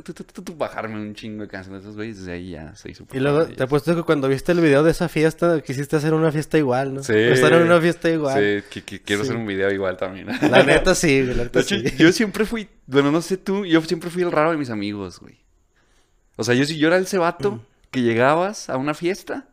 bajarme 0.56 0.96
un 0.96 1.14
chingo 1.14 1.42
de 1.42 1.48
canciones 1.48 1.82
de 1.82 1.88
esos 1.88 1.96
güeyes. 1.96 2.18
Desde 2.18 2.32
ahí 2.32 2.50
ya 2.50 2.74
se 2.74 2.90
hizo. 2.90 3.06
Y 3.12 3.20
luego 3.20 3.46
te 3.46 3.62
apuesto 3.62 3.94
que 3.94 4.02
cuando 4.02 4.28
viste 4.28 4.50
el 4.50 4.60
video 4.60 4.82
de 4.82 4.90
esa 4.90 5.08
fiesta, 5.08 5.60
quisiste 5.60 5.94
hacer 5.94 6.12
una 6.12 6.32
fiesta 6.32 6.58
igual, 6.58 6.94
¿no? 6.94 7.04
Sí. 7.04 7.12
Estar 7.14 7.52
en 7.52 7.62
una 7.62 7.80
fiesta 7.80 8.10
igual. 8.10 8.34
Sí, 8.34 8.64
que, 8.68 8.82
que 8.82 9.00
quiero 9.00 9.22
Sí. 9.22 9.28
hacer 9.28 9.40
un 9.40 9.46
video 9.46 9.70
igual 9.70 9.96
también. 9.96 10.26
La 10.50 10.62
neta 10.64 10.96
sí, 10.96 11.22
güey, 11.22 11.36
la 11.36 11.44
neta 11.44 11.62
sí. 11.62 11.84
yo 11.96 12.10
siempre 12.10 12.44
fui, 12.44 12.68
bueno, 12.86 13.12
no 13.12 13.22
sé 13.22 13.36
tú, 13.36 13.64
yo 13.64 13.80
siempre 13.82 14.10
fui 14.10 14.22
el 14.24 14.32
raro 14.32 14.50
de 14.50 14.56
mis 14.56 14.70
amigos, 14.70 15.20
güey. 15.20 15.38
O 16.36 16.42
sea, 16.42 16.56
yo 16.56 16.64
si 16.64 16.76
yo 16.78 16.88
era 16.88 16.96
el 16.96 17.06
cebato 17.06 17.64
que 17.92 18.02
llegabas 18.02 18.70
a 18.70 18.76
una 18.76 18.94
fiesta 18.94 19.46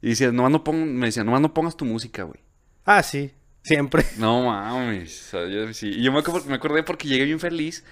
y 0.00 0.08
decías, 0.08 0.32
nomás 0.32 0.50
no 0.50 0.64
pon, 0.64 0.96
me 0.96 1.06
decían, 1.06 1.26
nomás 1.26 1.42
no 1.42 1.54
pongas 1.54 1.76
tu 1.76 1.84
música, 1.84 2.24
güey. 2.24 2.40
Ah, 2.84 3.04
sí. 3.04 3.30
Siempre. 3.62 4.04
No 4.18 4.42
mames. 4.46 5.26
O 5.26 5.30
sea, 5.30 5.46
yo, 5.48 5.72
sí. 5.72 5.88
Y 5.90 6.02
yo 6.02 6.10
me, 6.12 6.20
me 6.48 6.54
acordé 6.56 6.82
porque 6.82 7.06
llegué 7.06 7.24
bien 7.26 7.38
feliz. 7.38 7.84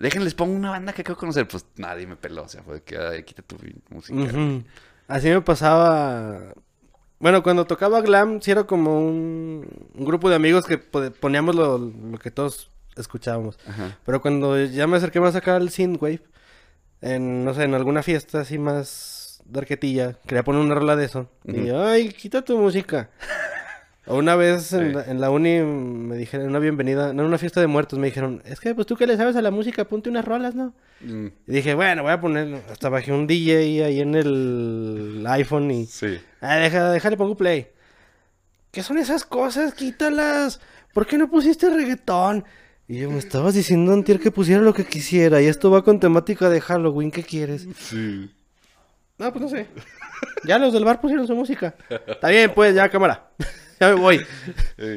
Déjenles 0.00 0.34
pongo 0.34 0.54
una 0.54 0.70
banda 0.70 0.92
que 0.92 1.02
de 1.02 1.14
conocer. 1.14 1.46
Pues 1.46 1.64
nadie 1.76 2.06
me 2.06 2.16
peló. 2.16 2.42
O 2.44 2.48
sea, 2.48 2.62
fue 2.62 2.82
que 2.82 2.96
ay, 2.96 3.22
quita 3.22 3.42
tu 3.42 3.56
música. 3.90 4.18
Así 5.08 5.28
me 5.28 5.40
pasaba. 5.42 6.54
Bueno, 7.18 7.42
cuando 7.42 7.66
tocaba 7.66 8.00
glam, 8.00 8.40
sí 8.40 8.50
era 8.50 8.64
como 8.64 8.98
un, 8.98 9.66
un 9.94 10.04
grupo 10.06 10.30
de 10.30 10.36
amigos 10.36 10.64
que 10.64 10.78
po- 10.78 11.10
poníamos 11.10 11.54
lo, 11.54 11.76
lo 11.78 12.18
que 12.18 12.30
todos 12.30 12.70
escuchábamos. 12.96 13.58
Ajá. 13.68 13.98
Pero 14.06 14.22
cuando 14.22 14.58
ya 14.64 14.86
me 14.86 14.96
acerqué 14.96 15.20
más 15.20 15.34
acá 15.36 15.56
al 15.56 15.68
synthwave, 15.68 16.22
en, 17.02 17.44
no 17.44 17.52
sé, 17.52 17.64
en 17.64 17.74
alguna 17.74 18.02
fiesta 18.02 18.40
así 18.40 18.58
más 18.58 19.42
darquetilla, 19.44 20.14
quería 20.26 20.44
poner 20.44 20.62
una 20.62 20.74
rola 20.74 20.96
de 20.96 21.04
eso. 21.04 21.28
Y 21.44 21.66
yo, 21.66 21.84
ay, 21.86 22.08
quita 22.10 22.40
tu 22.42 22.56
música. 22.58 23.10
Una 24.06 24.34
vez 24.34 24.72
en, 24.72 24.88
Sí. 24.88 24.92
la, 24.94 25.04
en 25.04 25.20
la 25.20 25.30
uni 25.30 25.58
me 25.60 26.16
dijeron, 26.16 26.46
una 26.48 26.58
bienvenida, 26.58 27.10
en 27.10 27.20
una 27.20 27.38
fiesta 27.38 27.60
de 27.60 27.66
muertos, 27.66 27.98
me 27.98 28.06
dijeron, 28.06 28.42
es 28.44 28.58
que 28.58 28.74
pues 28.74 28.86
tú 28.86 28.96
que 28.96 29.06
le 29.06 29.16
sabes 29.16 29.36
a 29.36 29.42
la 29.42 29.50
música, 29.50 29.84
ponte 29.84 30.08
unas 30.10 30.24
rolas, 30.24 30.54
¿no? 30.54 30.72
Mm, 31.02 31.26
Y 31.46 31.52
dije, 31.52 31.74
bueno, 31.74 32.02
voy 32.02 32.12
a 32.12 32.20
poner, 32.20 32.62
hasta 32.72 32.88
bajé 32.88 33.12
un 33.12 33.26
DJ 33.26 33.84
ahí 33.84 34.00
en 34.00 34.14
el 34.14 35.24
iPhone 35.28 35.70
y, 35.70 35.86
Sí. 35.86 36.18
ah, 36.40 36.56
deja, 36.56 36.90
déjale, 36.90 37.16
pongo 37.16 37.36
play. 37.36 37.68
¿Qué 38.72 38.82
son 38.82 38.98
esas 38.98 39.24
cosas? 39.24 39.74
Quítalas. 39.74 40.60
¿Por 40.94 41.06
qué 41.06 41.18
no 41.18 41.28
pusiste 41.30 41.68
reggaetón? 41.70 42.44
Y 42.88 42.98
yo, 43.00 43.10
me 43.10 43.18
estabas 43.18 43.54
diciendo, 43.54 43.92
Antier, 43.92 44.18
que 44.18 44.30
pusiera 44.32 44.60
lo 44.62 44.74
que 44.74 44.84
quisiera. 44.84 45.40
Y 45.42 45.46
esto 45.46 45.70
va 45.70 45.84
con 45.84 46.00
temática 46.00 46.48
de 46.48 46.60
Halloween. 46.60 47.10
¿Qué 47.10 47.22
quieres? 47.22 47.66
Sí. 47.78 48.30
No, 49.18 49.30
pues 49.32 49.42
no 49.42 49.48
sé. 49.48 49.66
Ya 50.44 50.58
los 50.58 50.72
del 50.72 50.84
bar 50.84 51.00
pusieron 51.00 51.26
su 51.26 51.34
música. 51.36 51.74
Está 52.06 52.28
bien, 52.28 52.52
pues, 52.54 52.74
ya, 52.74 52.88
cámara. 52.88 53.30
Ya 53.80 53.88
me 53.88 53.94
voy. 53.94 54.26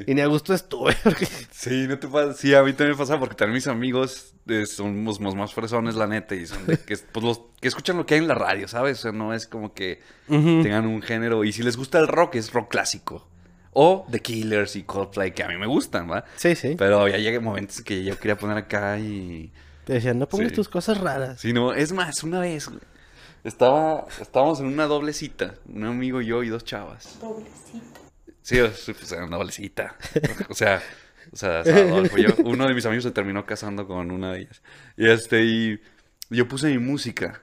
Y 0.05 0.13
ni 0.13 0.21
a 0.21 0.27
gusto 0.27 0.53
estuve. 0.53 0.95
porque- 1.03 1.25
Sí, 1.51 1.87
no 1.87 1.97
te 1.97 2.07
pasa. 2.07 2.33
Sí, 2.33 2.53
a 2.53 2.61
mí 2.63 2.73
también 2.73 2.91
me 2.91 2.97
pasa 2.97 3.17
porque 3.19 3.35
también 3.35 3.55
mis 3.55 3.67
amigos 3.67 4.33
eh, 4.47 4.65
somos 4.65 5.19
más, 5.21 5.33
más 5.35 5.53
fresones, 5.53 5.95
la 5.95 6.05
neta, 6.07 6.35
y 6.35 6.45
son 6.45 6.65
de 6.67 6.77
que, 6.77 6.97
pues, 6.97 7.25
los 7.25 7.41
que 7.61 7.69
escuchan 7.69 7.97
lo 7.97 8.05
que 8.05 8.15
hay 8.15 8.19
en 8.19 8.27
la 8.27 8.35
radio, 8.35 8.67
¿sabes? 8.67 8.99
O 8.99 9.01
sea, 9.03 9.11
no 9.13 9.33
es 9.33 9.47
como 9.47 9.73
que 9.73 10.01
tengan 10.27 10.85
un 10.85 11.01
género. 11.01 11.43
Y 11.43 11.53
si 11.53 11.63
les 11.63 11.77
gusta 11.77 11.99
el 11.99 12.07
rock, 12.07 12.35
es 12.35 12.51
rock 12.53 12.69
clásico. 12.69 13.27
O 13.71 14.05
The 14.11 14.19
Killers 14.19 14.75
y 14.75 14.83
Coldplay, 14.83 15.31
que 15.33 15.43
a 15.43 15.47
mí 15.47 15.57
me 15.57 15.65
gustan, 15.65 16.11
¿va? 16.11 16.25
Sí, 16.35 16.55
sí. 16.55 16.75
Pero 16.77 17.07
ya 17.07 17.17
llegan 17.17 17.43
momentos 17.43 17.81
que 17.81 18.03
yo 18.03 18.19
quería 18.19 18.37
poner 18.37 18.57
acá 18.57 18.99
y. 18.99 19.51
Te 19.85 19.93
decían, 19.93 20.19
no 20.19 20.27
pongas 20.29 20.49
Sí. 20.49 20.55
tus 20.55 20.69
cosas 20.69 20.99
raras. 20.99 21.41
Sí, 21.41 21.53
no, 21.53 21.73
es 21.73 21.91
más, 21.91 22.21
una 22.23 22.39
vez, 22.39 22.67
güey, 22.67 22.79
Estaba, 23.43 24.05
estábamos 24.21 24.59
en 24.59 24.67
una 24.67 24.85
doble 24.85 25.11
cita, 25.11 25.55
un 25.67 25.83
amigo 25.85 26.21
y 26.21 26.27
yo 26.27 26.43
y 26.43 26.49
dos 26.49 26.63
chavas. 26.63 27.17
Pobrecita. 27.19 27.99
Sí, 28.43 28.59
o 28.59 28.71
sea, 28.71 28.93
pues, 28.93 29.11
una 29.11 29.51
cita. 29.51 29.95
O 30.49 30.53
sea, 30.53 30.81
o 31.31 31.35
sea, 31.35 31.61
Adolfo, 31.61 32.17
yo- 32.17 32.35
uno 32.43 32.67
de 32.67 32.73
mis 32.73 32.85
amigos 32.85 33.03
se 33.05 33.11
terminó 33.11 33.45
casando 33.45 33.87
con 33.87 34.11
una 34.11 34.33
de 34.33 34.41
ellas. 34.41 34.61
Y 34.97 35.07
este, 35.09 35.43
y 35.43 35.79
yo 36.29 36.47
puse 36.47 36.67
mi 36.67 36.77
música. 36.77 37.41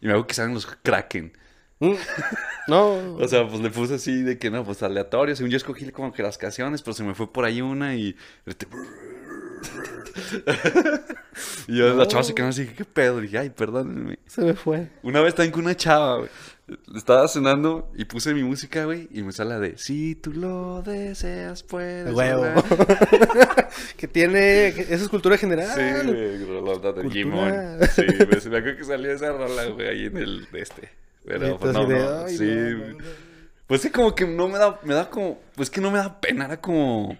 Y 0.00 0.06
me 0.06 0.12
hago 0.12 0.26
que 0.26 0.34
salen 0.34 0.52
los 0.54 0.66
Kraken. 0.66 1.32
Mm. 1.80 1.94
No. 2.68 3.14
O 3.24 3.28
sea, 3.28 3.46
pues 3.48 3.60
le 3.60 3.70
puse 3.70 3.94
así 3.94 4.22
de 4.22 4.38
que 4.38 4.50
no, 4.50 4.64
pues 4.64 4.82
aleatorio. 4.82 5.34
Según 5.36 5.50
yo 5.50 5.56
escogí 5.56 5.90
como 5.90 6.12
que 6.12 6.22
las 6.22 6.36
canciones, 6.36 6.82
pero 6.82 6.94
se 6.94 7.04
me 7.04 7.14
fue 7.14 7.32
por 7.32 7.44
ahí 7.44 7.62
una 7.62 7.94
y. 7.94 8.16
este, 8.44 8.66
y 11.68 11.76
yo, 11.78 11.94
la 11.94 12.06
chava 12.06 12.22
se 12.22 12.34
quedó 12.34 12.48
así, 12.48 12.66
¿qué 12.66 12.84
pedo? 12.84 13.18
Y 13.20 13.22
dije, 13.22 13.38
ay, 13.38 13.50
perdónenme. 13.50 14.18
se 14.26 14.42
me 14.42 14.54
fue. 14.54 14.88
Una 15.02 15.20
vez 15.20 15.34
también 15.34 15.52
con 15.52 15.64
una 15.64 15.76
chava, 15.76 16.18
güey. 16.18 16.30
Estaba 16.96 17.28
cenando 17.28 17.90
y 17.94 18.06
puse 18.06 18.32
mi 18.32 18.42
música, 18.42 18.86
güey, 18.86 19.06
y 19.10 19.22
me 19.22 19.32
sale 19.32 19.50
la 19.50 19.58
de 19.60 19.76
Si 19.76 20.14
tú 20.14 20.32
lo 20.32 20.80
deseas, 20.82 21.62
puedes. 21.62 22.14
Huevo. 22.14 22.44
hablar". 22.44 23.68
que 23.98 24.08
tiene. 24.08 24.68
Eso 24.68 24.94
es 24.94 25.08
cultura 25.08 25.36
general. 25.36 25.68
Sí, 25.74 26.06
güey, 26.10 26.44
rolota 26.46 26.92
de. 26.92 27.10
Jimón. 27.10 27.52
Sí, 27.94 28.02
me 28.48 28.58
acuerdo 28.58 28.76
que 28.78 28.84
salió 28.84 29.12
esa 29.12 29.32
rola, 29.32 29.66
güey, 29.66 29.88
ahí 29.88 30.06
en 30.06 30.16
el 30.16 30.50
de 30.50 30.60
este. 30.62 30.88
Pero, 31.26 31.58
pues, 31.58 31.72
no, 31.74 31.86
de, 31.86 31.98
no, 31.98 32.24
"Ay, 32.24 32.36
sí. 32.36 32.44
no, 32.44 32.70
no, 32.78 32.88
no". 32.98 33.04
Pues 33.66 33.80
sí, 33.82 33.90
como 33.90 34.14
que 34.14 34.26
no 34.26 34.48
me 34.48 34.58
da, 34.58 34.78
me 34.84 34.94
da 34.94 35.08
como, 35.10 35.40
pues 35.54 35.68
que 35.70 35.80
no 35.80 35.90
me 35.90 35.98
da 35.98 36.20
pena, 36.20 36.44
era 36.46 36.60
como, 36.60 37.16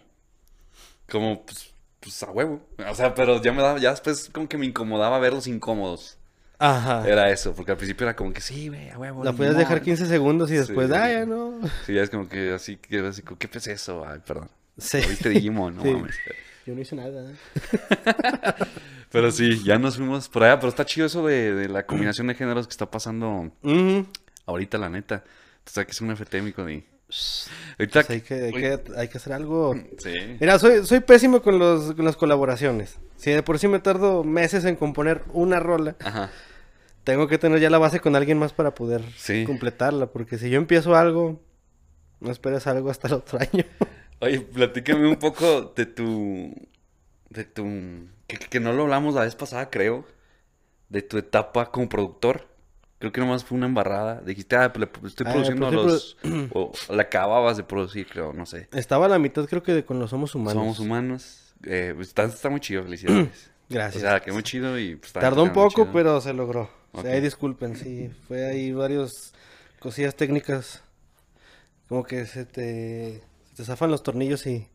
como, 1.11 1.45
pues, 1.45 1.71
pues 2.01 2.23
a 2.23 2.31
huevo. 2.31 2.61
O 2.89 2.95
sea, 2.95 3.15
pero 3.15 3.41
ya 3.43 3.53
me 3.53 3.63
daba, 3.63 3.79
ya 3.79 3.91
después 3.91 4.29
como 4.33 4.49
que 4.49 4.59
me 4.59 4.67
incomodaba 4.67 5.19
verlos 5.19 5.47
incómodos. 5.47 6.19
Ajá. 6.59 7.07
Era 7.09 7.31
eso, 7.31 7.55
porque 7.55 7.73
al 7.73 7.77
principio 7.77 8.07
era 8.07 8.15
como 8.17 8.33
que 8.33 8.41
sí, 8.41 8.69
güey, 8.69 8.89
a 8.91 8.99
huevo. 8.99 9.25
La 9.25 9.33
podías 9.33 9.53
modo". 9.55 9.61
dejar 9.61 9.83
15 9.83 10.07
segundos 10.07 10.51
y 10.51 10.55
después, 10.55 10.89
Sí. 10.89 10.95
ah, 10.97 11.11
ya 11.13 11.27
no. 11.27 11.61
Sí, 11.85 11.95
ya 11.95 12.03
es 12.03 12.11
como 12.11 12.29
que 12.29 12.53
así, 12.53 12.77
que 12.77 13.01
así, 13.01 13.23
¿qué 13.23 13.49
es 13.53 13.67
eso? 13.67 14.07
Ay, 14.07 14.21
perdón. 14.25 14.49
Sí. 14.79 14.99
Viste 15.09 15.29
Digimon, 15.29 15.77
no 15.77 15.83
Sí. 15.83 15.91
mames. 15.93 16.15
Yo 16.67 16.75
no 16.75 16.81
hice 16.81 16.97
nada. 16.97 17.31
Pero 19.11 19.31
sí, 19.31 19.63
ya 19.65 19.79
nos 19.79 19.97
fuimos 19.97 20.29
por 20.29 20.43
allá, 20.45 20.59
pero 20.59 20.69
está 20.71 20.85
chido 20.85 21.07
eso 21.07 21.25
de, 21.27 21.55
de 21.55 21.69
la 21.69 21.87
combinación 21.87 22.27
de 22.27 22.35
géneros 22.35 22.67
que 22.67 22.73
está 22.73 22.91
pasando 22.91 23.53
ahorita, 24.47 24.79
la 24.79 24.89
neta. 24.89 25.23
O 25.67 25.71
sea, 25.71 25.85
que 25.85 25.93
es 25.93 26.01
un 26.01 26.15
FTM 26.17 26.49
y... 26.49 26.85
Ahorita... 27.79 28.01
Pues 28.05 28.11
hay, 28.11 28.21
que, 28.21 28.35
hay, 28.35 28.53
que, 28.53 28.81
hay 28.97 29.09
que 29.09 29.19
hacer 29.19 29.33
algo. 29.33 29.75
Sí. 29.99 30.13
Mira, 30.41 30.59
soy, 30.59 30.85
soy 30.87 31.01
pésimo 31.01 31.43
con, 31.43 31.59
los, 31.59 31.95
con 31.95 32.05
las 32.05 32.17
colaboraciones. 32.17 32.99
Si 33.17 33.31
de 33.31 33.43
por 33.43 33.59
sí 33.59 33.69
me 33.69 33.79
tardo 33.81 34.25
meses 34.25 34.65
en 34.65 34.77
componer 34.77 35.23
una 35.33 35.61
rola, 35.61 35.97
Ajá. 36.05 36.31
tengo 37.05 37.27
que 37.29 37.39
tener 37.39 37.61
ya 37.61 37.71
la 37.71 37.79
base 37.79 38.01
con 38.01 38.17
alguien 38.17 38.39
más 38.39 38.53
para 38.53 38.75
poder 38.75 39.03
Sí. 39.17 39.45
completarla. 39.45 40.07
Porque 40.07 40.39
si 40.39 40.51
yo 40.51 40.59
empiezo 40.59 40.95
algo, 40.97 41.41
no 42.21 42.31
esperes 42.31 42.67
algo 42.67 42.91
hasta 42.91 43.09
el 43.09 43.15
otro 43.15 43.39
año. 43.41 43.65
Oye, 44.21 44.41
platícame 44.41 45.07
un 45.09 45.17
poco 45.17 45.73
de 45.77 45.87
tu... 45.87 46.55
De 47.31 47.45
tu... 47.45 47.65
Que, 48.27 48.39
que 48.39 48.61
no 48.61 48.73
lo 48.73 48.83
hablamos 48.85 49.15
la 49.15 49.23
vez 49.23 49.35
pasada, 49.35 49.69
creo. 49.71 50.07
De 50.89 51.03
tu 51.03 51.19
etapa 51.19 51.71
como 51.71 51.89
productor. 51.89 52.47
Creo 52.99 53.13
que 53.13 53.21
nomás 53.21 53.45
fue 53.45 53.57
una 53.59 53.67
embarrada. 53.67 54.21
Dijiste, 54.23 54.57
ah, 54.57 54.73
pues 54.73 54.89
le- 55.03 55.09
estoy 55.09 55.27
Ah, 55.29 55.33
produciendo 55.33 55.71
los... 55.71 56.17
O 56.53 56.73
la 56.91 57.03
acababas 57.03 57.57
de 57.57 57.65
producir, 57.65 58.07
creo, 58.07 58.33
no 58.33 58.47
sé. 58.47 58.69
Estaba 58.73 59.07
a 59.07 59.09
la 59.09 59.19
mitad, 59.19 59.45
creo 59.47 59.63
que 59.63 59.73
de 59.73 59.85
con 59.85 59.99
los 59.99 60.11
Somos 60.11 60.35
Humanos. 60.35 60.55
Somos 60.55 60.79
humanos. 60.81 61.55
Eh, 61.65 61.93
pues, 61.95 62.09
está, 62.09 62.25
está 62.25 62.49
muy 62.51 62.61
chido, 62.61 62.83
felicidades. 62.85 63.51
Gracias. 63.69 64.03
O 64.03 64.07
sea, 64.07 64.21
que 64.21 64.33
muy 64.33 64.43
chido 64.43 64.79
y... 64.79 64.97
Pues, 64.97 65.09
está- 65.09 65.21
Tardó 65.21 65.43
un 65.43 65.53
poco, 65.53 65.89
pero 65.93 66.21
se 66.21 66.33
logró. 66.33 66.71
O 66.93 67.03
sea, 67.03 67.13
ahí 67.13 67.21
disculpen, 67.21 67.77
sí. 67.77 68.11
Fue 68.29 68.47
ahí 68.47 68.73
varios 68.73 69.35
cosillas 69.81 70.15
técnicas. 70.15 70.83
Como 71.89 72.05
que 72.05 72.25
se 72.27 72.45
te, 72.47 73.23
se 73.51 73.55
te 73.57 73.65
zafan 73.65 73.91
los 73.91 74.03
tornillos 74.03 74.47
y, 74.47 74.69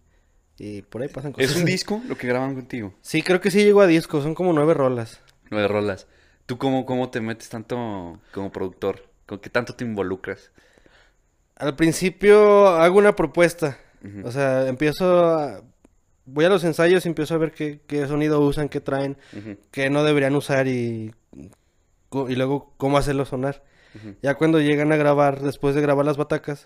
y 0.57 0.81
por 0.83 1.01
ahí 1.01 1.07
pasan 1.07 1.31
cosas. 1.31 1.51
¿Es 1.51 1.55
un 1.57 1.65
disco 1.65 2.01
lo 2.07 2.17
que 2.17 2.27
graban 2.27 2.53
contigo? 2.55 2.93
Sí, 3.01 3.21
creo 3.23 3.39
que 3.41 3.49
sí 3.51 3.63
llegó 3.63 3.81
a 3.81 3.87
disco. 3.87 4.21
Son 4.21 4.35
como 4.35 4.53
nueve 4.53 4.73
rolas. 4.73 5.21
Nueve 5.49 5.67
rolas. 5.67 6.07
¿Tú 6.49 6.57
cómo, 6.57 6.83
cómo 6.83 7.11
te 7.11 7.21
metes 7.21 7.47
tanto 7.47 8.19
como 8.33 8.51
productor? 8.51 9.03
¿Con 9.27 9.37
qué 9.37 9.51
tanto 9.51 9.75
te 9.75 9.85
involucras? 9.85 10.51
Al 11.55 11.75
principio 11.75 12.69
hago 12.69 12.97
una 12.97 13.15
propuesta. 13.15 13.77
O 14.23 14.31
sea, 14.31 14.67
empiezo 14.67 15.27
a... 15.27 15.61
Voy 16.25 16.45
a 16.45 16.49
los 16.49 16.63
ensayos 16.63 17.05
y 17.05 17.09
empiezo 17.09 17.35
a 17.35 17.37
ver 17.37 17.51
qué, 17.51 17.81
qué 17.85 18.07
sonido 18.07 18.39
usan, 18.41 18.67
qué 18.67 18.81
traen, 18.81 19.15
Ujú, 19.31 19.57
qué 19.69 19.91
no 19.91 20.03
deberían 20.03 20.35
usar 20.35 20.67
y, 20.67 21.13
y 21.35 22.35
luego 22.35 22.73
cómo 22.77 22.97
hacerlo 22.97 23.25
sonar. 23.25 23.63
Ya 24.23 24.33
cuando 24.33 24.59
llegan 24.59 24.91
a 24.91 24.95
grabar, 24.95 25.41
después 25.41 25.75
de 25.75 25.81
grabar 25.81 26.07
las 26.07 26.17
batacas, 26.17 26.65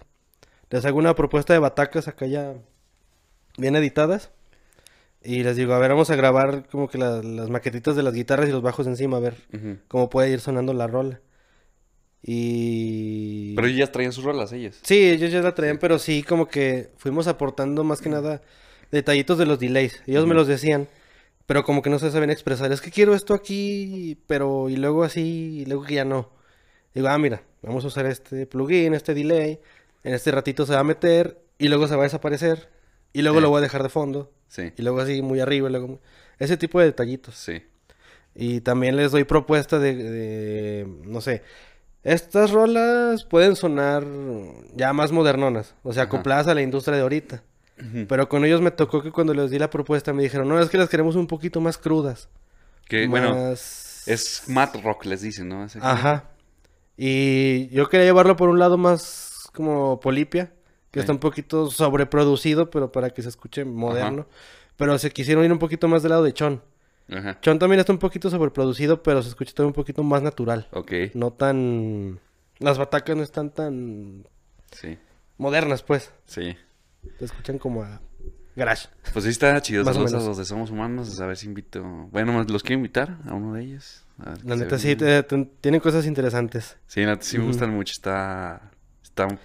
les 0.70 0.86
hago 0.86 0.98
una 0.98 1.14
propuesta 1.14 1.52
de 1.52 1.60
batacas 1.60 2.08
acá 2.08 2.26
ya 2.26 2.54
bien 3.58 3.76
editadas. 3.76 4.32
Y 5.24 5.44
les 5.44 5.56
digo, 5.56 5.74
a 5.74 5.80
ver, 5.80 5.92
vamos 5.92 6.10
a 6.10 6.16
grabar 6.16 6.68
como 6.70 6.90
que 6.90 6.98
la- 6.98 7.22
las 7.24 7.50
maquetitas 7.50 7.96
de 7.96 8.04
las 8.04 8.14
guitarras 8.14 8.50
y 8.50 8.52
los 8.52 8.62
bajos 8.62 8.88
encima, 8.88 9.18
a 9.18 9.20
ver 9.22 9.36
Ujú. 9.54 9.78
cómo 9.88 10.10
puede 10.10 10.30
ir 10.32 10.40
sonando 10.42 10.74
la 10.74 10.88
rola. 10.88 11.22
Y... 12.26 13.54
Pero 13.56 13.68
ellas 13.68 13.92
traían 13.92 14.12
sus 14.14 14.24
rolas, 14.24 14.52
ellas. 14.54 14.80
Sí, 14.82 15.10
ellos 15.10 15.32
ya 15.32 15.42
la 15.42 15.54
traían, 15.56 15.78
pero 15.78 16.00
sí 16.00 16.24
como 16.24 16.48
que 16.48 16.90
fuimos 16.98 17.28
aportando 17.28 17.84
más 17.84 18.02
que 18.02 18.10
nada 18.10 18.42
detallitos 18.92 19.38
de 19.38 19.46
los 19.46 19.60
delays. 19.60 20.02
Ellos 20.08 20.26
me 20.26 20.34
los 20.34 20.48
decían, 20.48 20.88
pero 21.46 21.64
como 21.64 21.82
que 21.82 21.90
no 21.90 22.00
se 22.00 22.12
sabían 22.12 22.30
expresar. 22.32 22.72
Es 22.72 22.80
que 22.82 22.92
quiero 22.92 23.14
esto 23.14 23.34
aquí, 23.34 24.18
pero 24.28 24.70
y 24.70 24.78
luego 24.78 25.04
así, 25.04 25.60
y 25.62 25.66
luego 25.66 25.84
que 25.84 25.96
ya 25.96 26.06
no. 26.06 26.30
Digo, 26.94 27.08
ah, 27.10 27.18
mira, 27.18 27.44
vamos 27.62 27.84
a 27.84 27.88
usar 27.88 28.06
este 28.06 28.46
plugin, 28.46 28.94
este 28.94 29.14
delay. 29.14 29.60
En 30.04 30.14
este 30.14 30.32
ratito 30.32 30.66
se 30.66 30.74
va 30.74 30.80
a 30.80 30.84
meter 30.86 31.40
y 31.58 31.68
luego 31.68 31.88
se 31.88 31.96
va 31.96 32.04
a 32.04 32.06
desaparecer. 32.06 32.70
Y 33.14 33.22
luego 33.22 33.40
lo 33.40 33.50
voy 33.50 33.60
a 33.60 33.62
dejar 33.62 33.84
de 33.84 33.90
fondo. 33.90 34.32
Sí, 34.48 34.72
Y 34.78 34.82
luego 34.82 35.00
así 35.00 35.22
muy 35.22 35.40
arriba. 35.40 35.68
y 35.70 35.72
luego 35.72 36.00
Ese 36.40 36.58
tipo 36.58 36.80
de 36.80 36.86
detallitos. 36.88 37.36
sí. 37.36 37.64
Y 38.36 38.62
también 38.62 38.96
les 38.96 39.12
doy 39.12 39.26
propuestas 39.26 39.80
de, 39.80 39.94
de, 39.96 40.88
no 41.06 41.22
sé, 41.22 41.44
estas 42.04 42.50
rolas 42.50 43.26
pueden 43.26 43.56
sonar 43.56 44.04
ya 44.76 44.92
más 44.92 45.12
modernonas, 45.12 45.76
o 45.84 45.94
sea, 45.94 46.04
Ajá. 46.04 46.08
acopladas 46.18 46.48
a 46.48 46.56
la 46.56 46.64
industria 46.64 46.96
de 46.98 47.04
ahorita. 47.04 47.44
Pero 48.08 48.30
con 48.30 48.44
ellos 48.44 48.60
me 48.62 48.72
tocó 48.72 49.04
que 49.04 49.12
cuando 49.12 49.34
les 49.36 49.52
di 49.52 49.60
la 49.60 49.70
propuesta 49.70 50.14
me 50.14 50.24
dijeron, 50.24 50.48
no, 50.50 50.60
es 50.60 50.70
que 50.70 50.80
las 50.80 50.90
queremos 50.90 51.16
un 51.16 51.28
poquito 51.28 51.62
más 51.62 51.78
crudas. 51.78 52.28
Que, 52.88 53.08
bueno, 53.08 53.36
más... 53.36 54.08
es 54.08 54.44
mat 54.48 54.76
rock, 54.84 55.06
les 55.06 55.22
dicen, 55.22 55.50
¿no? 55.50 55.68
Ajá. 55.82 56.30
Y 56.98 57.68
yo 57.70 57.88
quería 57.90 58.06
llevarlo 58.08 58.36
por 58.36 58.50
un 58.50 58.58
lado 58.60 58.78
más 58.80 59.48
como 59.54 60.00
Polipia, 60.00 60.52
que 60.94 61.00
Sí. 61.00 61.02
está 61.02 61.12
un 61.12 61.20
poquito 61.20 61.70
sobreproducido, 61.72 62.70
pero 62.70 62.92
para 62.92 63.10
que 63.10 63.22
se 63.24 63.30
escuche 63.30 63.66
moderno. 63.66 64.28
Pero 64.78 64.98
se 65.00 65.10
quisieron 65.12 65.44
ir 65.44 65.52
un 65.52 65.58
poquito 65.60 65.88
más 65.88 66.04
del 66.04 66.12
lado 66.12 66.24
de 66.24 66.34
Chon. 66.34 66.62
Ajá. 67.12 67.40
Chon 67.42 67.58
también 67.60 67.80
está 67.80 67.92
un 67.92 67.98
poquito 68.00 68.30
sobreproducido, 68.30 69.02
pero 69.04 69.22
se 69.24 69.30
escucha 69.30 69.54
también 69.54 69.70
un 69.70 69.74
poquito 69.74 70.04
más 70.04 70.22
natural. 70.22 70.68
Ok. 70.72 70.92
No 71.16 71.32
tan. 71.34 72.20
Las 72.60 72.78
batacas 72.78 73.18
no 73.18 73.24
están 73.24 73.50
tan 73.50 74.26
Sí, 74.72 74.98
modernas, 75.38 75.82
pues. 75.84 76.12
sí. 76.26 76.56
Se 77.20 77.26
escuchan 77.26 77.58
como 77.58 77.82
a 77.84 78.00
garage. 78.56 78.88
Pues 79.12 79.26
sí 79.26 79.32
está 79.32 79.60
chido. 79.62 79.84
Más 79.84 79.98
o 79.98 80.06
a 80.06 80.10
los 80.12 80.38
de 80.38 80.46
Somos 80.46 80.70
Humanos. 80.70 81.20
A 81.20 81.26
ver 81.26 81.36
si 81.38 81.48
invito... 81.48 81.82
Bueno, 82.12 82.42
los 82.44 82.62
quiero 82.64 82.78
invitar 82.78 83.18
a 83.28 83.34
uno 83.34 83.54
de 83.56 83.64
ellos. 83.64 84.06
A 84.20 84.30
ver 84.30 84.46
La 84.46 84.56
neta 84.56 84.78
sí, 84.78 84.96
te- 84.96 85.24
te- 85.24 85.50
tienen 85.60 85.82
cosas 85.82 86.06
interesantes. 86.06 86.78
Sí, 86.88 87.02
la 87.02 87.08
neta 87.14 87.24
sí 87.24 87.38
me 87.40 87.46
gustan 87.48 87.72
mucho. 87.72 87.92
Está... 87.92 88.72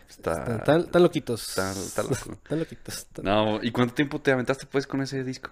Está... 0.08 0.56
Está... 0.56 0.76
Están 0.78 1.02
loquitos. 1.02 1.48
está- 1.48 1.72
está 1.72 2.02
loco. 2.02 2.38
Tan 2.48 2.58
loquitos. 2.60 3.06
No, 3.22 3.62
¿y 3.62 3.70
cuánto 3.70 3.94
tiempo 3.94 4.20
te 4.20 4.32
aventaste 4.32 4.66
pues 4.66 4.86
con 4.86 5.02
ese 5.02 5.22
disco? 5.24 5.50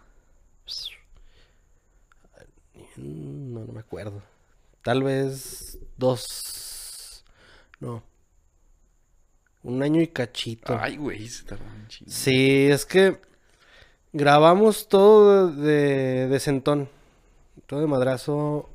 Mm, 2.97 3.53
No, 3.55 3.61
no 3.67 3.73
me 3.73 3.81
acuerdo. 3.81 4.23
Tal 4.83 5.03
vez 5.03 5.79
dos. 5.97 7.25
No. 7.81 8.03
Un 9.62 9.83
año 9.83 10.01
y 10.01 10.07
cachito. 10.09 10.79
Ay, 10.81 10.97
güey, 10.97 11.27
se 11.29 11.45
tardó 11.45 11.64
un 11.64 11.89
chingo. 11.89 12.11
Sí, 12.11 12.69
es 12.71 12.87
que 12.87 13.21
grabamos 14.12 14.89
todo 14.89 15.49
de, 15.51 16.29
de 16.29 16.41
centón. 16.41 16.89
Todo 17.67 17.81
de 17.81 17.87
madrazo 17.89 18.71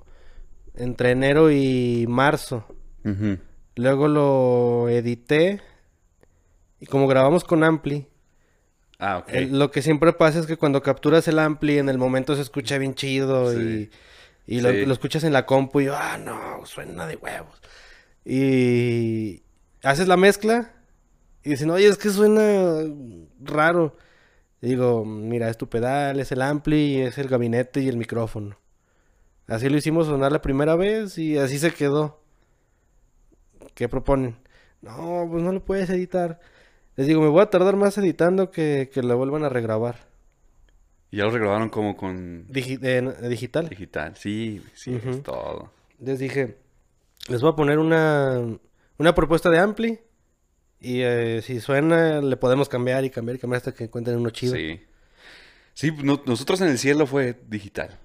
entre 0.76 1.12
enero 1.12 1.50
y 1.50 2.06
marzo. 2.10 2.66
Ujú. 3.06 3.38
Luego 3.76 4.08
lo 4.08 4.90
edité. 4.90 5.62
Y 6.80 6.86
como 6.88 7.08
grabamos 7.08 7.44
con 7.44 7.64
Ampli, 7.64 8.08
Ah, 9.00 9.20
ok. 9.20 9.30
el- 9.30 9.60
lo 9.60 9.72
que 9.72 9.82
siempre 9.82 10.14
pasa 10.14 10.40
es 10.40 10.46
que 10.48 10.58
cuando 10.58 10.82
capturas 10.82 11.28
el 11.28 11.40
Ampli, 11.40 11.78
en 11.78 11.90
el 11.90 11.98
momento 11.98 12.36
se 12.36 12.42
escucha 12.42 12.78
bien 12.78 12.96
chido 12.96 13.52
Sí. 13.54 13.90
y, 14.48 14.58
y 14.58 14.62
lo, 14.62 14.70
escuchas 14.70 15.24
en 15.24 15.34
la 15.34 15.46
compu 15.46 15.82
y 15.82 15.86
yo, 15.86 15.96
ah, 15.96 16.18
no, 16.18 16.66
suena 16.66 17.06
de 17.08 17.16
huevos. 17.18 17.62
Y 18.26 19.44
haces 19.84 20.08
la 20.08 20.18
mezcla 20.18 20.72
y 21.44 21.52
dicen, 21.52 21.70
oye, 21.70 21.88
es 21.88 21.98
que 21.98 22.10
suena 22.10 22.84
raro. 23.42 23.96
Y 24.62 24.68
digo, 24.70 25.06
mira, 25.06 25.50
es 25.50 25.58
tu 25.58 25.70
pedal, 25.70 26.20
es 26.20 26.32
el 26.32 26.42
Ampli, 26.42 27.02
es 27.02 27.18
el 27.18 27.28
gabinete 27.28 27.82
y 27.82 27.90
el 27.90 27.98
micrófono. 27.98 28.58
Así 29.48 29.70
lo 29.70 29.78
hicimos 29.78 30.08
sonar 30.08 30.32
la 30.32 30.42
primera 30.42 30.76
vez 30.76 31.18
y 31.18 31.38
así 31.38 31.58
se 31.60 31.72
quedó. 31.74 32.21
¿Qué 33.74 33.88
proponen? 33.90 34.36
No, 34.82 35.28
pues 35.30 35.44
no 35.44 35.52
lo 35.52 35.64
puedes 35.64 35.90
editar. 35.90 36.40
Les 36.96 37.08
digo, 37.08 37.22
me 37.22 37.28
voy 37.30 37.42
a 37.42 37.50
tardar 37.50 37.76
más 37.76 37.98
editando 37.98 38.52
que, 38.52 38.90
que 38.94 39.02
lo 39.02 39.18
vuelvan 39.18 39.44
a 39.44 39.50
regrabar. 39.50 40.08
Y 41.10 41.18
ya 41.18 41.26
lo 41.26 41.32
regrabaron 41.32 41.70
como 41.70 41.96
con 41.98 42.48
Digi- 42.48 42.80
eh, 42.82 43.28
digital. 43.30 43.70
digital. 43.70 44.16
Sí, 44.16 44.62
sí, 44.74 45.00
es 45.06 45.24
todo. 45.24 45.72
Les 46.00 46.20
dije, 46.20 46.58
les 47.28 47.42
voy 47.42 47.52
a 47.52 47.56
poner 47.56 47.80
una, 47.80 48.40
una 48.98 49.16
propuesta 49.16 49.50
de 49.50 49.60
Ampli. 49.60 50.00
Y 50.80 51.02
eh, 51.02 51.42
si 51.44 51.60
suena, 51.60 52.22
le 52.22 52.38
podemos 52.38 52.68
cambiar 52.68 53.06
y 53.06 53.10
cambiar 53.12 53.36
y 53.36 53.40
cambiar 53.40 53.58
hasta 53.58 53.74
que 53.74 53.84
encuentren 53.84 54.18
uno 54.18 54.30
chido. 54.32 54.56
Sí. 54.56 54.80
Sí, 55.74 55.92
no- 56.04 56.22
nosotros 56.26 56.60
en 56.62 56.70
el 56.70 56.78
cielo 56.80 57.06
fue 57.06 57.40
digital. 57.48 57.98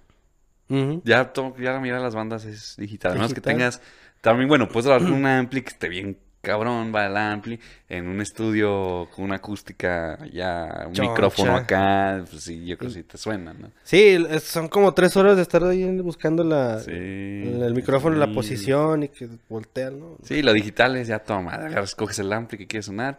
Ya, 1.04 1.32
to- 1.32 1.54
ya 1.58 1.72
la 1.80 2.00
las 2.00 2.14
bandas 2.14 2.44
es 2.44 2.76
digital. 2.76 3.12
A 3.12 3.14
menos 3.14 3.32
que 3.34 3.40
tengas. 3.40 3.80
También, 4.26 4.48
bueno, 4.48 4.66
puedes 4.68 4.86
grabar 4.86 5.02
con 5.04 5.12
un 5.20 5.24
ampli 5.26 5.62
que 5.62 5.68
esté 5.68 5.88
bien 5.88 6.18
cabrón, 6.40 6.92
va 6.94 7.06
el 7.06 7.16
ampli. 7.16 7.60
En 7.88 8.08
un 8.08 8.20
estudio 8.20 9.08
con 9.14 9.24
una 9.24 9.36
acústica 9.36 10.18
ya, 10.32 10.84
un 10.88 10.92
Choncha. 10.94 11.10
micrófono 11.12 11.54
acá. 11.54 12.24
Pues 12.28 12.42
sí, 12.42 12.64
yo 12.66 12.76
creo 12.76 12.90
que 12.90 12.94
sí 12.96 13.02
te 13.04 13.18
suena, 13.18 13.52
¿no? 13.52 13.70
Sí, 13.84 14.16
son 14.40 14.66
como 14.68 14.94
tres 14.94 15.16
horas 15.16 15.36
de 15.36 15.42
estar 15.42 15.62
ahí 15.62 15.84
buscando 16.00 16.42
la, 16.42 16.80
Sí. 16.80 16.90
el, 16.92 17.72
micrófono, 17.72 18.16
la 18.16 18.26
sí. 18.26 18.32
posición 18.34 19.04
y 19.04 19.08
que 19.10 19.28
voltean, 19.48 20.00
¿no? 20.00 20.16
Sí, 20.24 20.42
lo 20.42 20.52
digital 20.52 20.96
es 20.96 21.06
ya 21.06 21.20
toma. 21.20 21.52
Agarras, 21.52 21.94
coges 21.94 22.18
el 22.18 22.32
ampli 22.32 22.58
que 22.58 22.66
quieres 22.66 22.86
sonar. 22.86 23.18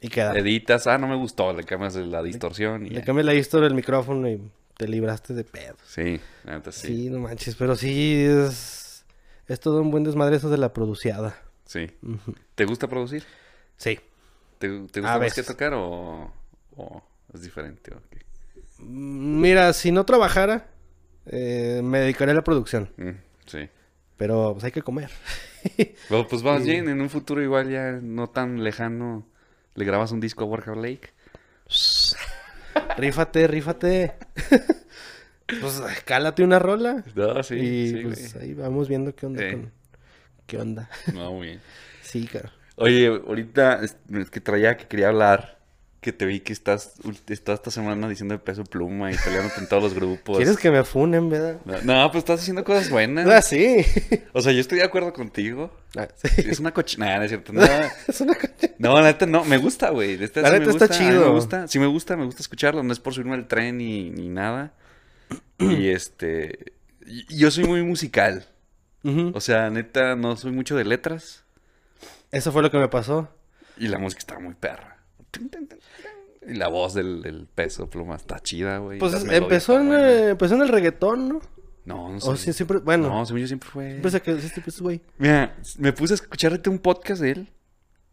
Y 0.00 0.08
queda. 0.08 0.32
Editas. 0.38 0.86
Ah, 0.86 0.96
no 0.96 1.06
me 1.06 1.16
gustó. 1.16 1.52
Le 1.52 1.64
cambias 1.64 1.96
la 1.96 2.22
distorsión 2.22 2.86
y 2.86 2.90
Le 2.90 3.02
cambias 3.02 3.26
la 3.26 3.34
historia 3.34 3.68
del 3.68 3.74
micrófono 3.76 4.28
y 4.28 4.40
te 4.76 4.86
libraste 4.88 5.32
de 5.34 5.44
pedo. 5.44 5.76
Sí, 5.86 6.20
la 6.44 6.60
Sí. 6.72 6.86
sí. 6.88 7.10
no 7.10 7.20
manches, 7.20 7.54
pero 7.56 7.74
sí 7.76 8.22
es, 8.26 8.83
es 9.48 9.60
todo 9.60 9.80
un 9.82 9.90
buen 9.90 10.04
desmadre 10.04 10.36
eso 10.36 10.50
de 10.50 10.58
la 10.58 10.72
produciada. 10.72 11.36
Sí. 11.66 11.90
¿Te 12.54 12.64
gusta 12.64 12.88
producir? 12.88 13.24
Sí. 13.76 13.98
¿Te, 14.58 14.68
te 14.68 14.72
A 15.00 15.02
gusta 15.02 15.02
más 15.02 15.18
que 15.18 15.40
veces. 15.40 15.46
tocar 15.46 15.72
o, 15.74 16.32
o 16.76 17.02
es 17.32 17.42
diferente? 17.42 17.90
Mm, 18.78 19.40
Mira, 19.40 19.72
si 19.72 19.90
no 19.92 20.04
trabajara, 20.04 20.68
eh, 21.26 21.80
me 21.82 22.00
dedicaría 22.00 22.32
a 22.32 22.36
la 22.36 22.44
producción. 22.44 22.90
Mm, 22.96 23.10
sí. 23.46 23.68
Pero 24.16 24.52
pues 24.52 24.64
hay 24.64 24.72
que 24.72 24.82
comer. 24.82 25.10
Bueno, 26.10 26.26
pues 26.28 26.42
Sí. 26.42 26.70
bien, 26.70 26.90
en 26.90 27.00
un 27.00 27.08
futuro 27.08 27.42
igual 27.42 27.70
ya 27.70 27.92
no 27.92 28.28
tan 28.28 28.62
lejano, 28.62 29.26
le 29.74 29.84
grabas 29.86 30.12
un 30.12 30.20
disco 30.20 30.44
a 30.44 30.46
Warhammer 30.46 30.76
Lake. 30.90 31.10
rífate, 32.98 33.46
rífate. 33.46 34.14
pues 35.60 35.80
cálate 36.04 36.42
una 36.42 36.58
rola. 36.58 37.04
No, 37.14 37.42
sí, 37.42 37.54
y 37.56 37.88
sí, 37.90 38.00
pues 38.02 38.34
güey. 38.34 38.44
ahí 38.46 38.54
vamos 38.54 38.88
viendo 38.88 39.14
qué 39.14 39.26
onda 39.26 39.50
con... 39.50 39.72
¿Qué 40.46 40.58
onda? 40.58 40.88
No, 41.12 41.32
muy 41.32 41.46
bien. 41.48 41.60
Sí, 42.02 42.26
claro. 42.28 42.50
Oye, 42.76 43.08
ahorita 43.08 43.80
es 43.82 43.96
que 44.30 44.40
traía 44.40 44.76
que 44.76 44.86
quería 44.86 45.08
hablar, 45.08 45.58
que 46.00 46.12
te 46.12 46.26
vi 46.26 46.38
que 46.40 46.52
estás, 46.52 46.92
estás 47.28 47.54
esta 47.54 47.70
semana 47.72 48.08
diciendo 48.08 48.34
de 48.34 48.38
peso 48.38 48.62
pluma 48.62 49.10
y 49.10 49.16
peleándote 49.16 49.58
en 49.58 49.68
todos 49.68 49.82
los 49.82 49.94
grupos. 49.94 50.36
¿Quieres 50.36 50.58
que 50.58 50.70
me 50.70 50.84
funen, 50.84 51.28
verdad? 51.28 51.58
No, 51.64 51.80
no, 51.82 52.10
pues 52.12 52.22
estás 52.22 52.40
haciendo 52.40 52.62
cosas 52.62 52.90
buenas. 52.90 53.26
Ah, 53.26 53.42
sí. 53.42 53.84
O 54.32 54.40
sea, 54.42 54.52
yo 54.52 54.60
estoy 54.60 54.78
de 54.78 54.84
acuerdo 54.84 55.12
contigo. 55.12 55.72
Ah, 55.96 56.06
Sí. 56.14 56.28
Es 56.48 56.60
una 56.60 56.72
cochinada, 56.72 57.16
¿no 57.18 57.22
es 57.24 57.30
cierto? 57.30 57.52
No, 57.54 57.62
es 58.06 58.20
una 58.20 58.34
coche. 58.34 58.74
no, 58.78 58.94
la 59.00 59.06
neta 59.06 59.26
no, 59.26 59.44
me 59.44 59.56
gusta, 59.56 59.90
güey. 59.90 60.16
La 60.16 60.26
neta 60.26 60.40
está 60.40 60.58
gusta, 60.70 60.88
chido. 60.90 61.24
Me 61.24 61.30
gusta, 61.30 61.66
sí 61.66 61.78
me 61.80 61.86
gusta, 61.86 62.16
me 62.16 62.26
gusta 62.26 62.42
escucharlo. 62.42 62.82
No 62.84 62.92
es 62.92 63.00
por 63.00 63.12
subirme 63.14 63.34
al 63.34 63.48
tren 63.48 63.78
ni, 63.78 64.10
ni 64.10 64.28
nada. 64.28 64.74
Y 65.58 65.88
este. 65.88 66.72
Yo 67.28 67.50
soy 67.50 67.64
muy 67.64 67.82
musical. 67.82 68.46
O 69.34 69.40
sea, 69.40 69.68
neta, 69.70 70.16
no 70.16 70.36
soy 70.36 70.52
mucho 70.52 70.76
de 70.76 70.84
letras. 70.84 71.44
Eso 72.30 72.52
fue 72.52 72.62
lo 72.62 72.70
que 72.70 72.78
me 72.78 72.88
pasó. 72.88 73.28
Y 73.76 73.88
la 73.88 73.98
música 73.98 74.18
está 74.20 74.38
muy 74.38 74.54
perra. 74.54 74.98
Y 76.46 76.54
la 76.54 76.68
voz 76.68 76.94
del, 76.94 77.22
del 77.22 77.46
peso 77.46 77.88
pluma 77.88 78.16
está 78.16 78.38
chida, 78.40 78.78
güey. 78.78 78.98
Pues 78.98 79.14
empezó 79.30 79.78
en, 79.80 79.92
eh, 79.92 80.28
empezó 80.30 80.54
en 80.54 80.62
el 80.62 80.68
reggaetón, 80.68 81.28
¿no? 81.28 81.40
No, 81.84 82.10
no 82.10 82.16
O 82.16 82.36
sé. 82.36 82.46
sí, 82.46 82.52
siempre, 82.54 82.78
bueno, 82.78 83.08
No, 83.08 83.26
según 83.26 83.40
yo 83.42 83.46
siempre 83.46 83.68
fue. 83.68 83.90
siempre 83.90 84.10
se 84.10 84.22
quedó 84.22 84.36
este 84.38 84.62
güey. 84.80 85.02
Mira, 85.18 85.54
me 85.78 85.92
puse 85.92 86.14
a 86.14 86.16
escucharte 86.16 86.70
un 86.70 86.78
podcast 86.78 87.20
de 87.20 87.30
él. 87.32 87.48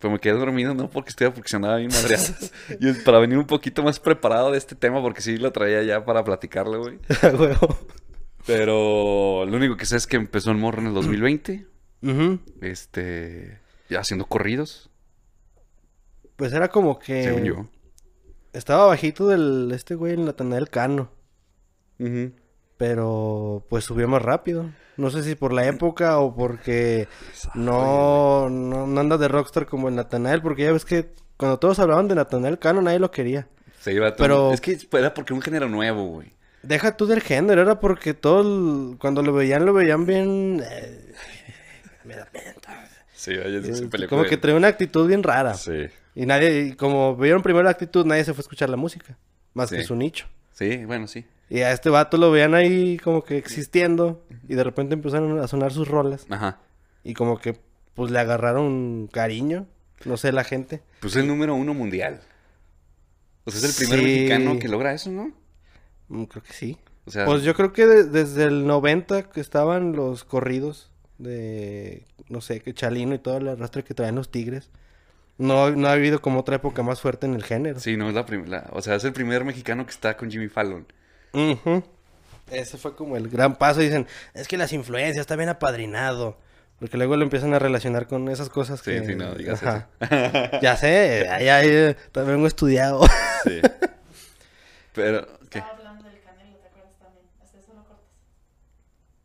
Pero 0.02 0.12
me 0.14 0.20
quedé 0.20 0.34
dormido, 0.34 0.74
no 0.74 0.90
porque 0.90 1.12
estoy 1.12 1.32
se 1.46 1.56
andaba 1.56 1.78
bien 1.78 1.92
madreadas. 1.94 2.52
Y 2.80 2.92
para 2.94 3.20
venir 3.20 3.38
un 3.38 3.46
poquito 3.46 3.84
más 3.84 4.00
preparado 4.00 4.52
de 4.52 4.58
este 4.58 4.76
tema, 4.76 5.00
porque 5.02 5.22
sí 5.22 5.38
lo 5.38 5.52
traía 5.52 5.84
ya 5.84 6.04
para 6.04 6.24
platicarlo, 6.24 6.80
güey. 6.82 6.98
Pero 8.48 9.46
lo 9.46 9.58
único 9.58 9.78
que 9.78 9.86
sé 9.86 9.98
es 9.98 10.08
que 10.08 10.18
empezó 10.18 10.52
el 10.52 10.58
morro 10.58 10.82
en 10.82 10.88
el 10.88 10.94
2020. 10.96 11.66
Ujú. 12.02 12.40
Este. 12.62 13.60
Ya 13.90 14.00
haciendo 14.00 14.26
corridos, 14.26 14.90
Pues 16.38 16.52
era 16.54 16.70
como 16.70 16.98
que 16.98 17.24
según 17.24 17.44
yo. 17.44 17.68
estaba 18.54 18.86
bajito 18.88 19.28
del 19.28 19.70
este 19.74 19.94
güey, 19.96 20.14
el 20.14 20.26
Natanael 20.26 20.70
Cano. 20.70 21.12
Ujú. 22.00 22.32
Pero 22.82 23.64
pues 23.70 23.84
subió 23.86 24.08
más 24.08 24.24
rápido. 24.24 24.66
No 24.98 25.12
sé 25.12 25.22
si 25.22 25.36
por 25.36 25.54
la 25.54 25.68
época 25.68 26.18
o 26.20 26.36
porque 26.36 27.08
no, 27.54 28.50
no, 28.50 28.88
no 28.88 29.00
anda 29.00 29.18
de 29.20 29.28
rockstar 29.28 29.68
como 29.68 29.88
el 29.88 29.96
Natanael. 29.96 30.42
Porque 30.42 30.64
ya 30.64 30.72
ves 30.72 30.84
que 30.84 31.12
cuando 31.38 31.60
todos 31.60 31.78
hablaban 31.80 32.08
de 32.08 32.16
Natanael 32.16 32.58
Cano 32.58 32.82
nadie 32.82 32.98
lo 32.98 33.12
quería. 33.12 33.48
Se 33.80 33.94
iba 33.94 34.16
todo- 34.16 34.26
Pero- 34.28 34.52
Es 34.54 34.62
que 34.62 34.78
era 34.94 35.14
porque 35.14 35.34
un 35.34 35.42
género 35.44 35.70
nuevo, 35.70 36.06
güey. 36.08 36.34
Deja 36.64 36.98
tú 36.98 37.06
del 37.06 37.22
género, 37.22 37.62
era 37.62 37.80
porque 37.80 38.14
todos 38.16 38.96
cuando 38.98 39.22
lo 39.22 39.32
veían, 39.34 39.66
lo 39.66 39.74
veían 39.74 40.06
bien... 40.08 40.62
eh, 40.68 41.14
me 42.04 42.16
da 42.16 42.26
pena. 42.26 42.54
Sí, 43.14 43.32
Eh, 43.36 44.08
como 44.10 44.24
que 44.24 44.38
traía 44.38 44.58
una 44.58 44.68
actitud 44.70 45.08
bien 45.08 45.22
rara. 45.22 45.54
Sí. 45.54 45.86
Y 46.16 46.26
nadie, 46.26 46.76
como 46.78 47.16
vieron 47.16 47.44
primero 47.44 47.64
la 47.64 47.70
actitud, 47.72 48.06
nadie 48.08 48.24
se 48.24 48.34
fue 48.34 48.40
a 48.42 48.46
escuchar 48.46 48.70
la 48.70 48.78
música. 48.78 49.18
Más 49.54 49.70
Sí. 49.70 49.78
que 49.78 49.84
su 49.84 49.96
nicho. 49.96 50.26
Sí, 50.70 50.86
bueno, 50.86 51.08
sí. 51.08 51.26
Y 51.50 51.60
a 51.62 51.72
este 51.74 51.90
vato 51.90 52.18
lo 52.18 52.32
veían 52.32 52.54
ahí 52.54 52.98
como 52.98 53.24
que 53.24 53.38
existiendo. 53.38 54.24
Y 54.48 54.56
de 54.56 54.64
repente 54.64 54.94
empezaron 54.94 55.40
a 55.40 55.48
sonar 55.48 55.74
sus 55.74 55.88
rolas. 55.88 56.26
Ajá. 56.30 56.60
Y 57.04 57.14
como 57.14 57.40
que 57.40 57.58
pues 57.96 58.12
le 58.12 58.20
agarraron 58.20 59.10
cariño. 59.12 59.66
No 60.06 60.18
sé, 60.18 60.32
la 60.32 60.44
gente. 60.44 60.82
Pues 61.00 61.14
es 61.16 61.22
el 61.22 61.28
número 61.28 61.56
uno 61.56 61.74
mundial. 61.74 62.22
O 63.44 63.52
sea, 63.52 63.60
es 63.68 63.80
el 63.82 63.86
primer 63.88 64.00
Sí. 64.00 64.06
mexicano 64.06 64.60
que 64.60 64.68
logra 64.68 64.94
eso, 64.94 65.12
¿no? 65.12 65.32
Mm, 66.08 66.24
creo 66.26 66.44
que 66.44 66.54
sí. 66.54 66.78
O 67.06 67.12
sea, 67.12 67.26
Pues 67.26 67.44
yo 67.44 67.54
creo 67.56 67.74
que 67.74 67.86
de- 67.88 68.04
desde 68.04 68.44
el 68.46 68.66
90 68.68 69.24
que 69.30 69.42
estaban 69.42 69.94
los 69.94 70.24
corridos 70.24 70.92
de, 71.18 72.06
no 72.30 72.42
sé, 72.42 72.62
que 72.62 72.74
Chalino 72.74 73.16
y 73.16 73.20
todo 73.20 73.38
el 73.38 73.48
arrastre 73.48 73.84
que 73.84 73.94
traen 73.94 74.16
los 74.16 74.30
Tigres. 74.32 74.70
No, 75.42 75.72
no 75.72 75.88
ha 75.88 75.94
habido 75.94 76.22
como 76.22 76.40
otra 76.40 76.58
época 76.58 76.84
más 76.84 77.02
fuerte 77.02 77.26
en 77.26 77.34
el 77.34 77.44
género. 77.44 77.80
sí, 77.80 77.98
no 77.98 78.08
es 78.10 78.16
la 78.16 78.26
primera. 78.26 78.68
O 78.72 78.82
sea, 78.82 78.96
es 78.96 79.04
el 79.04 79.14
primer 79.14 79.44
mexicano 79.44 79.86
que 79.86 79.92
está 79.92 80.16
con 80.16 80.30
Jimmy 80.30 80.48
Fallon. 80.48 80.86
Ujú. 81.34 81.84
Ese 82.52 82.78
fue 82.78 82.96
como 82.96 83.16
el 83.18 83.30
gran 83.30 83.56
paso. 83.56 83.80
Dicen, 83.80 84.08
es 84.34 84.48
que 84.48 84.58
las 84.58 84.74
influencias 84.74 85.22
está 85.22 85.36
bien 85.36 85.50
apadrinado. 85.50 86.38
Porque 86.80 86.98
luego 86.98 87.16
lo 87.16 87.24
empiezan 87.24 87.54
a 87.54 87.60
relacionar 87.60 88.08
con 88.08 88.28
esas 88.30 88.50
cosas 88.50 88.80
Sí, 88.80 88.92
que... 88.92 89.06
sí, 89.06 89.16
no 89.16 89.36
digas 89.36 89.62
Ajá. 89.64 89.88
Ya 90.62 90.76
sé, 90.78 91.24
ya, 91.26 91.40
ya, 91.40 91.64
ya, 91.64 91.96
también 92.12 92.38
vengo 92.38 92.48
estudiado. 92.48 93.02
Sí. 93.44 93.62
Pero, 94.94 95.28
¿qué? 95.50 95.60
Estaba 95.60 95.78
hablando 95.78 96.04
del 96.04 96.20
Canelo, 96.22 96.58
¿te 96.58 96.68
acuerdas 96.68 96.96
también? 97.00 97.26
Hasta 97.42 97.58
eso 97.60 97.74
lo 97.74 97.84
cortas. 97.84 98.06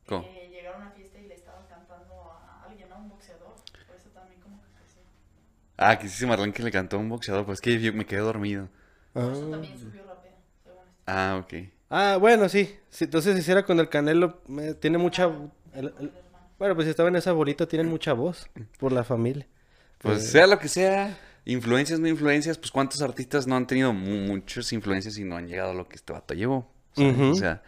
¿Cómo? 0.07 0.23
Que 0.33 0.49
llegaron 0.49 0.83
a 0.83 0.85
una 0.87 0.91
fiesta 0.95 1.19
y 1.19 1.27
le 1.29 1.35
estaban 1.35 1.67
cantando 1.67 2.15
a 2.31 2.65
alguien, 2.69 2.93
a 2.93 2.97
un 2.97 3.09
boxeador. 3.09 3.55
Por 3.87 3.97
eso 3.97 4.11
también 4.15 4.41
como 4.43 4.61
que 4.63 4.69
creció. 4.79 5.03
Ah, 5.77 5.99
que 5.99 6.09
sí 6.09 6.17
se 6.17 6.27
Marlán 6.27 6.53
que 6.53 6.63
le 6.63 6.71
cantó 6.71 6.97
a 6.97 7.01
un 7.01 7.09
boxeador, 7.09 7.45
pues 7.45 7.57
es 7.59 7.61
que 7.61 7.79
yo 7.81 7.93
me 7.93 8.07
quedé 8.07 8.21
dormido. 8.21 8.69
Ah. 9.15 9.29
eso 9.33 9.49
también 9.51 9.79
subió 9.79 10.03
rápido, 10.07 10.35
según 10.65 10.79
esto. 10.81 10.93
Ah, 11.07 11.41
ok. 11.43 11.55
Ah, 11.91 12.17
bueno, 12.21 12.49
sí. 12.49 12.75
sí 12.91 13.05
entonces, 13.05 13.35
si 13.35 13.41
hiciera 13.41 13.65
con 13.65 13.79
el 13.81 13.89
Canelo, 13.89 14.41
me- 14.49 14.75
tiene 14.75 14.99
mucha... 14.99 15.25
el- 15.75 15.95
el- 16.01 16.13
bueno, 16.59 16.75
pues 16.75 16.87
si 16.87 16.91
estaba 16.91 17.11
en 17.11 17.17
esa 17.17 17.33
bolita, 17.33 17.67
tienen 17.69 17.89
mucha 17.89 18.15
voz 18.15 18.49
por 18.79 18.91
la 18.91 19.05
familia. 19.05 19.47
Pues 19.99 20.25
Eh, 20.25 20.27
sea 20.29 20.47
lo 20.47 20.59
que 20.59 20.69
sea, 20.69 21.19
influencias, 21.45 22.01
no 22.01 22.09
influencias, 22.09 22.57
pues 22.57 22.71
cuántos 22.71 23.03
artistas 23.03 23.47
no 23.47 23.57
han 23.57 23.67
tenido 23.67 23.93
mu- 23.93 24.27
muchas 24.27 24.73
influencias 24.73 25.19
y 25.19 25.25
no 25.25 25.37
han 25.37 25.47
llegado 25.49 25.73
a 25.73 25.75
lo 25.75 25.87
que 25.87 25.97
este 25.97 26.15
vato 26.15 26.33
llevó. 26.33 26.71
Ujú. 26.97 27.31
O 27.33 27.35
sea, 27.35 27.63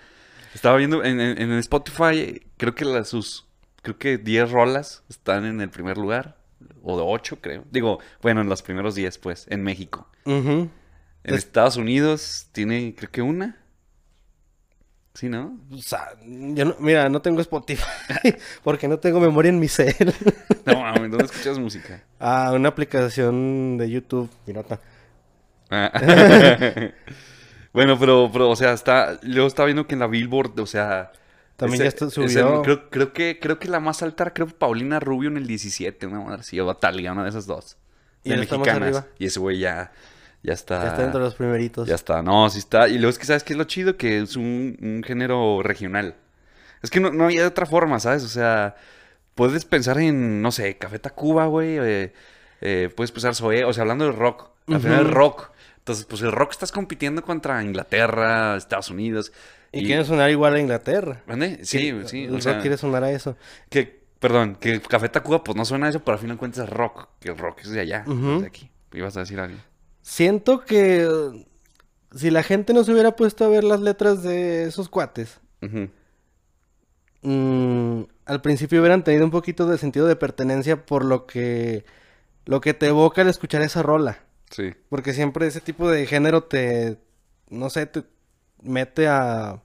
estaba 0.54 0.78
viendo 0.78 1.04
en, 1.04 1.20
en- 1.20 1.38
en 1.38 1.52
Spotify, 1.58 2.40
creo 2.56 2.74
que 2.74 2.86
las, 2.86 3.08
sus, 3.08 3.46
creo 3.82 3.98
que 3.98 4.16
10 4.16 4.50
rolas 4.50 5.02
están 5.10 5.44
en 5.44 5.60
el 5.60 5.68
primer 5.68 5.98
lugar, 5.98 6.37
o 6.90 6.96
de 6.96 7.02
8 7.06 7.38
creo. 7.40 7.64
Digo, 7.70 7.98
bueno, 8.22 8.40
en 8.40 8.48
los 8.48 8.62
primeros 8.62 8.94
10 8.94 9.18
pues, 9.18 9.46
en 9.50 9.62
México. 9.62 10.08
En 10.24 10.70
Es- 11.22 11.34
Estados 11.38 11.76
Unidos 11.76 12.48
tiene, 12.52 12.94
creo 12.96 13.10
que 13.10 13.22
una. 13.22 13.56
Sí, 15.14 15.28
¿no? 15.28 15.58
O 15.72 15.78
sea, 15.78 16.12
yo 16.24 16.64
no, 16.64 16.76
mira, 16.78 17.08
no 17.08 17.20
tengo 17.20 17.40
Spotify 17.40 17.82
porque 18.62 18.86
no 18.88 18.98
tengo 18.98 19.18
memoria 19.20 19.48
en 19.50 19.58
mi 19.58 19.68
cel. 19.68 19.94
No, 20.64 20.80
mames, 20.82 21.10
¿dónde 21.10 21.24
escuchas 21.24 21.58
música? 21.58 22.02
ah, 22.20 22.52
una 22.54 22.68
aplicación 22.68 23.78
de 23.78 23.88
YouTube, 23.90 24.28
pirata. 24.44 24.78
Ah. 25.70 25.90
bueno, 27.72 27.98
pero, 27.98 28.28
pero, 28.30 28.50
o 28.50 28.56
sea, 28.56 28.72
está, 28.74 29.18
luego 29.22 29.48
estaba 29.48 29.64
viendo 29.66 29.86
que 29.86 29.94
en 29.94 30.00
la 30.00 30.06
Billboard, 30.06 30.58
o 30.60 30.66
sea... 30.66 31.10
También 31.58 31.82
ya 31.82 31.88
está- 31.88 32.06
ese- 32.06 32.14
subió. 32.28 32.62
creo, 32.62 32.88
creo 32.88 33.12
que, 33.12 33.38
creo 33.40 33.58
que 33.58 33.68
la 33.68 33.80
más 33.80 34.02
alta 34.02 34.24
era, 34.24 34.32
creo, 34.32 34.46
Paulina 34.46 35.00
Rubio 35.00 35.28
en 35.28 35.36
el 35.36 35.46
17, 35.46 36.06
una 36.06 36.20
madre 36.20 36.40
así, 36.40 36.58
o 36.60 36.74
Talia, 36.76 37.12
una 37.12 37.24
de 37.24 37.28
esas 37.30 37.46
dos. 37.46 37.76
Y 38.24 38.30
De 38.30 38.36
más 38.36 38.50
mexicanas. 38.50 39.04
Y 39.18 39.26
ese 39.26 39.40
güey 39.40 39.58
ya, 39.58 39.92
ya 40.42 40.52
está... 40.52 40.82
Ya 40.84 40.88
está 40.90 41.02
dentro 41.02 41.18
de 41.20 41.26
los 41.26 41.34
primeritos. 41.34 41.88
Ya 41.88 41.94
está, 41.96 42.22
no, 42.22 42.48
sí 42.48 42.58
está. 42.60 42.88
Y 42.88 42.94
luego 42.94 43.10
es 43.10 43.18
que, 43.18 43.26
¿sabes 43.26 43.42
qué 43.44 43.52
es 43.54 43.58
lo 43.58 43.64
chido? 43.64 43.96
Que 43.96 44.20
es 44.20 44.36
un, 44.36 44.76
un 44.80 45.02
género 45.04 45.60
regional. 45.62 46.14
Es 46.82 46.90
que 46.90 47.00
no, 47.00 47.10
no 47.10 47.24
había 47.24 47.46
otra 47.46 47.66
forma, 47.66 47.98
¿sabes? 48.00 48.22
O 48.24 48.28
sea, 48.28 48.76
puedes 49.34 49.64
pensar 49.64 49.98
en, 49.98 50.40
no 50.42 50.52
sé, 50.52 50.78
Café 50.78 50.98
Tacuba, 51.00 51.46
güey. 51.46 51.78
eh, 51.78 52.12
eh, 52.60 52.90
puedes 52.96 53.10
pensar 53.12 53.34
Zoé, 53.34 53.64
o 53.64 53.72
sea, 53.72 53.82
hablando 53.82 54.04
de 54.04 54.12
rock. 54.12 54.50
Al 54.68 54.80
final 54.80 55.00
Ujú. 55.00 55.08
es 55.08 55.14
rock. 55.14 55.50
Entonces, 55.78 56.04
pues 56.04 56.22
el 56.22 56.30
rock 56.32 56.50
estás 56.52 56.70
compitiendo 56.70 57.22
contra 57.22 57.62
Inglaterra, 57.64 58.56
Estados 58.56 58.90
Unidos. 58.90 59.32
Y, 59.72 59.84
quieren 59.84 60.04
sonar 60.04 60.30
igual 60.30 60.54
a 60.54 60.60
Inglaterra. 60.60 61.22
¿Mande? 61.26 61.60
Sí, 61.64 61.92
Que- 61.92 62.08
sí. 62.08 62.24
El 62.24 62.30
rock 62.32 62.40
sea, 62.42 62.60
quiere 62.60 62.76
sonar 62.78 63.04
a 63.04 63.10
eso. 63.10 63.36
que, 63.68 64.02
perdón, 64.18 64.56
que 64.56 64.80
Café 64.80 65.08
Tacuba, 65.08 65.44
pues 65.44 65.56
no 65.56 65.64
suena 65.64 65.86
a 65.86 65.90
eso, 65.90 66.00
pero 66.00 66.14
al 66.14 66.20
final 66.20 66.38
cuentas 66.38 66.64
es 66.64 66.70
rock. 66.70 67.08
Que 67.20 67.28
el 67.30 67.38
rock 67.38 67.60
es 67.62 67.70
de 67.70 67.80
allá, 67.80 68.04
no 68.06 68.12
es 68.14 68.18
Ujú. 68.18 68.40
de 68.40 68.46
aquí. 68.46 68.70
Ibas 68.94 69.16
a 69.16 69.20
decir 69.20 69.38
algo. 69.40 69.58
Siento 70.02 70.60
que 70.64 71.06
si 72.14 72.30
la 72.30 72.42
gente 72.42 72.72
no 72.72 72.82
se 72.84 72.92
hubiera 72.92 73.14
puesto 73.16 73.44
a 73.44 73.48
ver 73.48 73.64
las 73.64 73.80
letras 73.80 74.22
de 74.22 74.64
esos 74.64 74.88
cuates, 74.88 75.38
mm, 77.22 78.02
al 78.26 78.40
principio 78.42 78.80
hubieran 78.80 79.04
tenido 79.04 79.24
un 79.24 79.30
poquito 79.30 79.66
de 79.66 79.78
sentido 79.78 80.06
de 80.06 80.16
pertenencia 80.16 80.84
por 80.86 81.04
lo 81.04 81.26
que 81.26 81.84
lo 82.46 82.60
que 82.60 82.72
te 82.74 82.86
evoca 82.86 83.20
al 83.22 83.28
escuchar 83.28 83.60
esa 83.62 83.82
rola. 83.82 84.20
Sí. 84.50 84.72
Porque 84.88 85.12
siempre 85.12 85.46
ese 85.46 85.60
tipo 85.60 85.90
de 85.90 86.06
género 86.06 86.44
te, 86.44 86.96
no 87.50 87.68
sé, 87.68 87.84
te 87.84 88.04
mete 88.62 89.08
a 89.08 89.62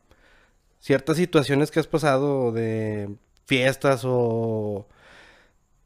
ciertas 0.80 1.18
situaciones 1.18 1.72
que 1.72 1.80
has 1.80 1.88
pasado 1.88 2.52
de 2.52 3.10
fiestas 3.46 4.04
o 4.06 4.88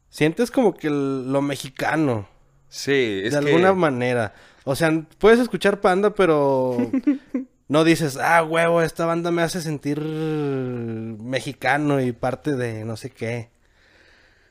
sientes 0.09 0.51
como 0.51 0.75
que 0.75 0.89
lo 0.89 1.41
mexicano 1.41 2.27
Sí, 2.69 3.21
es 3.23 3.33
de 3.33 3.39
que... 3.39 3.45
alguna 3.47 3.73
manera. 3.73 4.33
O 4.65 4.75
sea, 4.75 4.91
puedes 5.19 5.39
escuchar 5.39 5.79
Panda, 5.79 6.13
pero 6.13 6.77
no 7.69 7.83
dices, 7.85 8.17
ah, 8.17 8.43
huevo, 8.43 8.81
esta 8.81 9.05
banda 9.05 9.31
me 9.31 9.41
hace 9.41 9.61
sentir 9.61 10.01
mexicano 10.01 12.01
y 12.01 12.11
parte 12.11 12.55
de 12.55 12.83
no 12.83 12.97
sé 12.97 13.09
qué. 13.09 13.49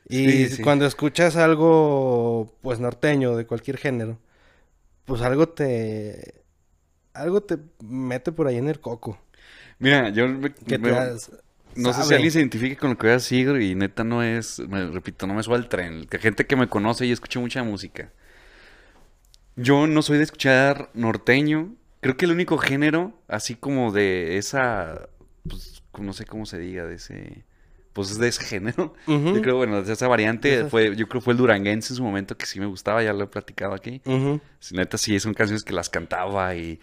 Y 0.09 0.47
Sí, 0.47 0.49
sí. 0.49 0.61
cuando 0.63 0.85
escuchas 0.85 1.35
algo, 1.35 2.55
pues 2.61 2.79
norteño, 2.79 3.35
de 3.35 3.45
cualquier 3.45 3.77
género, 3.77 4.17
pues 5.05 5.21
algo 5.21 5.49
te... 5.49 6.41
Algo 7.17 7.41
te 7.41 7.57
mete 7.83 8.31
por 8.31 8.47
ahí 8.47 8.57
en 8.57 8.67
el 8.67 8.79
coco. 8.79 9.19
Mira, 9.79 10.09
yo 10.09 10.27
me- 10.27 10.49
te 10.49 10.77
no 11.75 11.93
sé 11.93 12.03
si 12.03 12.13
alguien 12.15 12.31
se 12.31 12.39
identifique 12.39 12.75
con 12.77 12.91
lo 12.91 12.97
que 12.97 13.07
voy 13.07 13.11
a 13.11 13.13
decir 13.15 13.49
y 13.61 13.75
neta 13.75 14.03
no 14.03 14.23
es, 14.23 14.59
me 14.59 14.87
repito, 14.87 15.27
no 15.27 15.35
me 15.35 15.43
suena 15.43 15.63
el 15.63 15.69
tren. 15.69 16.05
Que 16.07 16.17
gente 16.17 16.47
que 16.47 16.55
me 16.55 16.67
conoce 16.67 17.05
y 17.05 17.11
escucha 17.11 17.39
mucha 17.39 17.63
música. 17.63 18.11
Yo 19.55 19.87
no 19.87 20.01
soy 20.01 20.17
de 20.17 20.23
escuchar 20.23 20.89
norteño. 20.93 21.75
Creo 22.01 22.15
que 22.17 22.25
el 22.25 22.31
único 22.31 22.57
género, 22.57 23.13
así 23.27 23.55
como 23.55 23.91
de 23.91 24.37
esa, 24.37 25.09
pues 25.47 25.81
no 25.99 26.13
sé 26.13 26.25
cómo 26.25 26.45
se 26.45 26.59
diga, 26.59 26.85
de 26.85 26.95
ese, 26.95 27.43
pues 27.93 28.17
de 28.19 28.27
ese 28.27 28.43
género. 28.43 28.93
Yo 29.07 29.41
creo, 29.41 29.57
bueno, 29.57 29.81
de 29.81 29.93
esa 29.93 30.07
variante 30.07 30.65
fue, 30.65 30.95
yo 30.95 31.07
creo 31.07 31.21
fue 31.21 31.33
el 31.33 31.37
duranguense 31.37 31.93
en 31.93 31.97
su 31.97 32.03
momento 32.03 32.37
que 32.37 32.45
sí 32.45 32.59
me 32.59 32.67
gustaba, 32.67 33.01
ya 33.03 33.13
lo 33.13 33.23
he 33.23 33.27
platicado 33.27 33.73
aquí. 33.73 34.01
Sí, 34.59 34.75
Neta, 34.75 34.97
sí, 34.97 35.19
son 35.19 35.33
canciones 35.33 35.63
que 35.63 35.73
las 35.73 35.89
cantaba 35.89 36.55
y, 36.55 36.79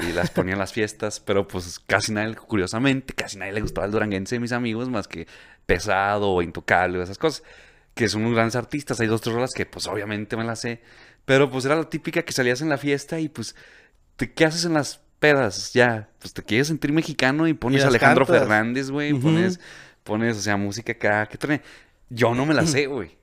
y 0.00 0.12
las 0.12 0.30
ponía 0.30 0.52
en 0.54 0.58
las 0.58 0.72
fiestas, 0.72 1.20
pero 1.20 1.46
pues 1.48 1.78
casi 1.86 2.12
nadie, 2.12 2.34
curiosamente, 2.34 3.14
casi 3.14 3.38
nadie 3.38 3.52
le 3.52 3.60
gustaba 3.60 3.86
el 3.86 3.92
duranguense 3.92 4.36
de 4.36 4.40
mis 4.40 4.52
amigos, 4.52 4.88
más 4.88 5.08
que 5.08 5.26
pesado 5.66 6.30
o 6.30 6.42
intocable 6.42 6.98
o 6.98 7.02
esas 7.02 7.18
cosas, 7.18 7.42
que 7.94 8.08
son 8.08 8.22
unos 8.22 8.34
grandes 8.34 8.56
artistas. 8.56 9.00
Hay 9.00 9.06
dos, 9.06 9.20
tres 9.20 9.34
rolas 9.34 9.52
que 9.52 9.66
pues 9.66 9.86
obviamente 9.86 10.36
me 10.36 10.44
las 10.44 10.60
sé, 10.60 10.80
pero 11.24 11.50
pues 11.50 11.64
era 11.64 11.76
la 11.76 11.88
típica 11.90 12.22
que 12.22 12.32
salías 12.32 12.60
en 12.62 12.68
la 12.68 12.78
fiesta 12.78 13.20
y 13.20 13.28
pues, 13.28 13.54
te, 14.16 14.32
¿qué 14.32 14.44
haces 14.44 14.64
en 14.64 14.74
las 14.74 15.00
pedas? 15.18 15.72
Ya, 15.72 16.08
pues 16.20 16.32
te 16.32 16.42
quieres 16.42 16.68
sentir 16.68 16.92
mexicano 16.92 17.46
y 17.48 17.54
pones 17.54 17.82
Y 17.82 17.86
Alejandro 17.86 18.24
cantas. 18.24 18.42
Fernández, 18.42 18.90
güey, 18.90 19.12
Ujú. 19.12 19.22
pones, 19.22 19.60
pones, 20.04 20.36
o 20.36 20.40
sea, 20.40 20.56
música 20.56 20.92
acá, 20.92 21.26
que 21.26 21.36
trae. 21.38 21.60
Yo 22.08 22.34
no 22.34 22.46
me 22.46 22.54
la 22.54 22.64
sé, 22.66 22.86
güey. 22.86 23.18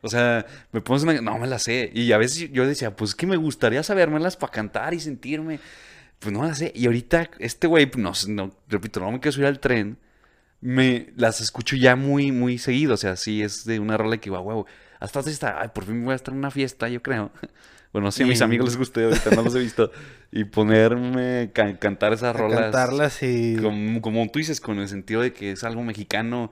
O 0.00 0.08
sea, 0.08 0.46
me 0.72 0.80
pones 0.80 1.02
una... 1.02 1.20
No 1.20 1.38
me 1.38 1.46
la 1.46 1.58
sé. 1.58 1.90
Y 1.94 2.12
a 2.12 2.18
veces 2.18 2.50
yo 2.52 2.66
decía, 2.66 2.94
pues 2.94 3.10
es 3.10 3.14
que 3.14 3.26
me 3.26 3.36
gustaría 3.36 3.82
sabérmelas 3.82 4.36
para 4.36 4.52
cantar 4.52 4.94
y 4.94 5.00
sentirme. 5.00 5.60
Pues 6.24 6.32
no 6.32 6.54
sé. 6.54 6.72
Y 6.74 6.86
ahorita 6.86 7.30
este 7.38 7.66
güey, 7.68 7.86
pues, 7.86 8.02
no, 8.02 8.12
no, 8.46 8.52
repito, 8.68 8.98
no 9.00 9.12
me 9.12 9.20
quiero 9.20 9.32
subir 9.32 9.46
al 9.46 9.60
tren. 9.60 9.98
Me 10.60 11.12
las 11.16 11.40
escucho 11.40 11.76
ya 11.76 11.94
muy, 11.94 12.32
muy 12.32 12.58
seguido. 12.58 12.94
O 12.94 12.96
sea, 12.96 13.16
sí 13.16 13.42
es 13.42 13.64
de 13.64 13.78
una 13.78 13.96
rola 13.96 14.16
que 14.16 14.30
va, 14.30 14.40
huevo. 14.40 14.66
Hasta 14.98 15.20
esta, 15.20 15.60
ay, 15.60 15.68
por 15.74 15.84
fin 15.84 16.02
voy 16.04 16.12
a 16.12 16.16
estar 16.16 16.32
en 16.32 16.38
una 16.38 16.50
fiesta, 16.50 16.88
yo 16.88 17.02
creo. 17.02 17.30
Bueno, 17.94 18.10
sí, 18.10 18.24
a 18.24 18.26
mis 18.26 18.42
amigos 18.42 18.70
les 18.70 18.76
guste, 18.76 19.04
ahorita 19.04 19.30
no 19.36 19.42
los 19.42 19.54
he 19.54 19.60
visto. 19.60 19.92
Y 20.32 20.42
ponerme, 20.42 21.52
can- 21.54 21.76
cantar 21.76 22.12
esas 22.12 22.34
rolas. 22.34 22.58
cantarlas 22.58 23.22
y... 23.22 23.54
Como, 23.62 24.02
como 24.02 24.28
tú 24.32 24.40
dices, 24.40 24.60
con 24.60 24.80
el 24.80 24.88
sentido 24.88 25.20
de 25.20 25.32
que 25.32 25.52
es 25.52 25.62
algo 25.62 25.80
mexicano. 25.84 26.50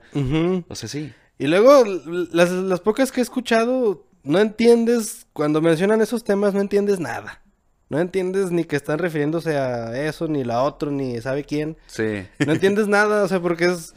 O 0.69 0.75
sea, 0.75 0.87
sí. 0.87 1.11
Y 1.37 1.47
luego, 1.47 1.83
las, 2.31 2.49
las 2.49 2.79
pocas 2.79 3.11
que 3.11 3.19
he 3.19 3.23
escuchado, 3.23 4.07
no 4.23 4.39
entiendes, 4.39 5.27
cuando 5.33 5.59
mencionan 5.61 5.99
esos 5.99 6.23
temas, 6.23 6.53
no 6.53 6.61
entiendes 6.61 7.01
nada. 7.01 7.41
No 7.89 7.99
entiendes 7.99 8.49
ni 8.51 8.63
que 8.63 8.75
están 8.75 8.97
refiriéndose 8.99 9.57
a 9.57 10.07
eso, 10.07 10.27
ni 10.27 10.43
la 10.43 10.63
otro, 10.63 10.89
ni 10.91 11.19
sabe 11.21 11.43
quién. 11.43 11.77
Sí. 11.87 12.25
No 12.45 12.53
entiendes 12.53 12.87
nada, 12.87 13.23
o 13.23 13.27
sea, 13.27 13.39
porque 13.39 13.65
es 13.65 13.93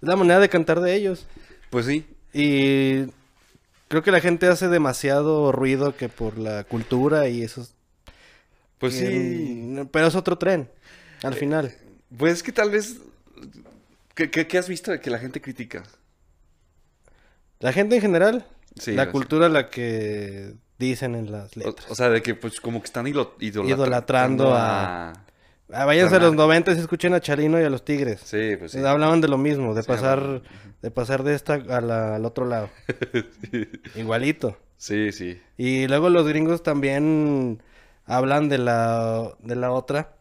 la 0.00 0.14
manera 0.16 0.38
de 0.40 0.48
cantar 0.48 0.80
de 0.80 0.94
ellos. 0.94 1.26
Pues 1.70 1.86
sí. 1.86 2.06
Y 2.32 3.06
creo 3.88 4.02
que 4.04 4.12
la 4.12 4.20
gente 4.20 4.46
hace 4.46 4.68
demasiado 4.68 5.50
ruido 5.52 5.96
que 5.96 6.08
por 6.08 6.38
la 6.38 6.64
cultura 6.64 7.28
y 7.28 7.42
eso. 7.42 7.62
es- 7.62 7.74
Pues 8.78 8.94
sí. 8.94 9.76
Pero 9.90 10.06
es 10.06 10.14
otro 10.14 10.38
tren, 10.38 10.68
al 11.22 11.34
final. 11.34 11.74
Pues 12.16 12.34
es 12.34 12.42
que 12.42 12.52
tal 12.52 12.70
vez. 12.70 12.98
¿Qué, 14.14 14.30
qué- 14.30 14.46
qué 14.46 14.58
has 14.58 14.68
visto 14.68 14.90
de 14.92 15.00
que 15.00 15.10
la 15.10 15.18
gente 15.18 15.40
critica? 15.40 15.82
La 17.58 17.72
gente 17.72 17.96
en 17.96 18.00
general, 18.02 18.46
Sí, 18.78 18.92
la 18.92 19.10
cultura 19.10 19.48
la 19.48 19.68
que 19.70 20.54
dicen 20.80 21.14
en 21.14 21.30
las 21.30 21.56
letras. 21.56 21.86
o 21.90 21.94
sea, 21.94 22.08
de 22.08 22.22
que 22.22 22.34
pues 22.34 22.60
como 22.60 22.80
que 22.80 22.86
están 22.86 23.06
ilo- 23.06 23.34
idolatra- 23.38 23.68
Idolatrando 23.76 24.54
a- 24.54 25.12
Ah, 25.72 25.84
váyanse 25.84 26.16
a 26.16 26.18
los 26.18 26.34
90 26.34 26.72
y 26.72 26.78
escuchen 26.78 27.14
a 27.14 27.20
Chalino 27.20 27.60
y 27.60 27.62
a 27.64 27.70
los 27.70 27.84
Tigres. 27.84 28.20
Sí, 28.24 28.56
pues 28.58 28.72
sí. 28.72 28.78
Hablaban 28.84 29.20
de 29.20 29.28
lo 29.28 29.38
mismo, 29.38 29.72
de 29.72 29.82
Sí, 29.82 29.86
pasar, 29.86 30.42
de 30.82 30.90
pasar 30.90 31.22
de 31.22 31.34
esta 31.36 31.54
a 31.54 31.80
la- 31.80 32.16
al 32.16 32.24
otro 32.24 32.44
lado. 32.44 32.70
Igualito. 33.94 34.56
Sí, 34.76 35.12
sí. 35.12 35.40
Y 35.56 35.86
luego 35.86 36.08
los 36.10 36.26
gringos 36.26 36.62
también 36.64 37.62
hablan 38.06 38.48
de 38.48 38.58
la, 38.58 39.32
de 39.40 39.54
la 39.54 39.70
otra. 39.70 40.14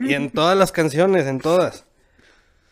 Y 0.00 0.14
en 0.14 0.30
todas 0.30 0.56
las 0.56 0.70
canciones, 0.70 1.26
en 1.26 1.40
todas. 1.40 1.84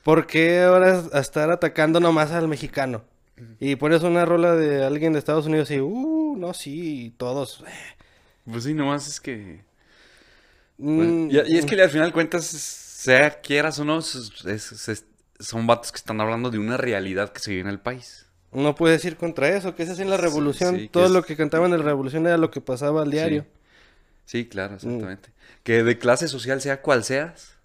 ¿Por 0.04 0.26
qué 0.28 0.62
ahora 0.62 0.98
es- 0.98 1.12
a 1.14 1.18
estar 1.18 1.50
atacando 1.50 1.98
nomás 1.98 2.30
al 2.30 2.46
mexicano? 2.46 3.02
Y 3.58 3.74
pones 3.74 4.04
una 4.04 4.24
rola 4.24 4.54
de 4.54 4.84
alguien 4.84 5.12
de 5.14 5.18
Estados 5.18 5.46
Unidos 5.46 5.68
y, 5.72 5.80
uh, 5.80 6.23
no, 6.36 6.54
sí, 6.54 7.14
todos. 7.16 7.64
Pues 8.44 8.64
sí, 8.64 8.74
nomás 8.74 9.08
es 9.08 9.20
que... 9.20 9.62
mm, 10.78 11.30
y, 11.30 11.54
y 11.54 11.58
es 11.58 11.66
que 11.66 11.80
al 11.80 11.90
final 11.90 12.08
de 12.08 12.12
cuentas, 12.12 12.44
sea 12.46 13.40
quieras 13.40 13.78
o 13.78 13.84
no, 13.84 13.98
es- 13.98 14.32
es- 14.46 14.88
es- 14.88 15.04
son 15.40 15.66
vatos 15.66 15.92
que 15.92 15.96
están 15.98 16.20
hablando 16.20 16.50
de 16.50 16.58
una 16.58 16.76
realidad 16.76 17.32
que 17.32 17.40
se 17.40 17.50
vive 17.50 17.62
en 17.62 17.68
el 17.68 17.80
país. 17.80 18.26
No 18.52 18.74
puedes 18.74 19.04
ir 19.04 19.16
contra 19.16 19.48
eso, 19.48 19.74
que 19.74 19.82
es 19.82 19.90
así 19.90 20.02
en 20.02 20.10
la 20.10 20.16
revolución. 20.16 20.76
sí, 20.78 20.88
Todo 20.88 21.06
es- 21.06 21.10
lo 21.10 21.22
que 21.24 21.36
cantaban 21.36 21.72
en 21.72 21.78
la 21.78 21.84
revolución 21.84 22.26
era 22.26 22.36
lo 22.38 22.50
que 22.50 22.60
pasaba 22.60 23.02
al 23.02 23.10
diario. 23.10 23.46
Sí, 24.26 24.46
claro, 24.46 24.76
exactamente. 24.76 25.30
Que 25.64 25.82
de 25.82 25.98
clase 25.98 26.28
social 26.28 26.60
sea 26.60 26.80
cual 26.80 27.02
seas, 27.04 27.56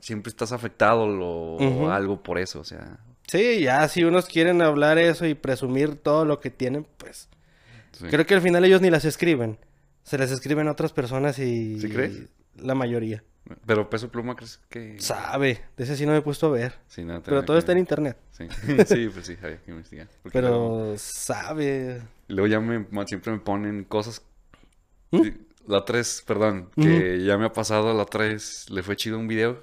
siempre 0.00 0.30
estás 0.30 0.52
afectado 0.52 1.06
lo- 1.06 1.56
o 1.56 1.90
algo 1.90 2.22
por 2.22 2.38
eso, 2.38 2.60
o 2.60 2.64
sea... 2.64 2.98
Sí, 3.26 3.60
ya 3.62 3.88
si 3.88 4.04
unos 4.04 4.26
quieren 4.26 4.62
hablar 4.62 4.98
eso 4.98 5.26
y 5.26 5.34
presumir 5.34 5.96
todo 5.96 6.24
lo 6.24 6.40
que 6.40 6.50
tienen, 6.50 6.86
pues 6.98 7.28
sí. 7.98 8.06
creo 8.06 8.26
que 8.26 8.34
al 8.34 8.40
final 8.42 8.64
ellos 8.64 8.80
ni 8.80 8.90
las 8.90 9.04
escriben. 9.04 9.58
Se 10.02 10.18
las 10.18 10.30
escriben 10.30 10.68
a 10.68 10.72
otras 10.72 10.92
personas 10.92 11.38
y 11.38 11.80
¿Sí 11.80 11.88
crees? 11.88 12.28
la 12.56 12.74
mayoría. 12.74 13.24
Pero 13.66 13.90
Peso 13.90 14.10
Pluma, 14.10 14.36
¿crees 14.36 14.58
que...? 14.70 14.96
Sabe, 15.00 15.60
de 15.76 15.84
ese 15.84 15.96
sí 15.96 16.06
no 16.06 16.12
me 16.12 16.18
he 16.18 16.22
puesto 16.22 16.46
a 16.46 16.50
ver. 16.50 16.74
Sí, 16.88 17.04
no, 17.04 17.22
Pero 17.22 17.42
todo 17.44 17.56
que- 17.56 17.60
está 17.60 17.72
en 17.72 17.78
internet. 17.78 18.16
Sí, 18.30 18.46
sí, 18.86 19.08
pues 19.12 19.26
sí, 19.26 19.36
había 19.42 19.58
que 19.62 19.70
investigar. 19.70 20.08
Luego- 20.24 20.30
Pero 20.32 20.94
sabe. 20.98 22.02
Luego 22.28 22.46
ya 22.46 22.60
me, 22.60 22.86
siempre 23.06 23.32
me 23.32 23.38
ponen 23.38 23.84
cosas. 23.84 24.22
¿Mm? 25.10 25.28
La 25.66 25.84
3, 25.84 26.24
perdón, 26.26 26.70
que 26.74 27.22
ya 27.24 27.38
me 27.38 27.46
ha 27.46 27.52
pasado, 27.52 27.94
la 27.94 28.04
3 28.06 28.66
le 28.70 28.82
fue 28.82 28.96
chido 28.96 29.18
un 29.18 29.28
video 29.28 29.62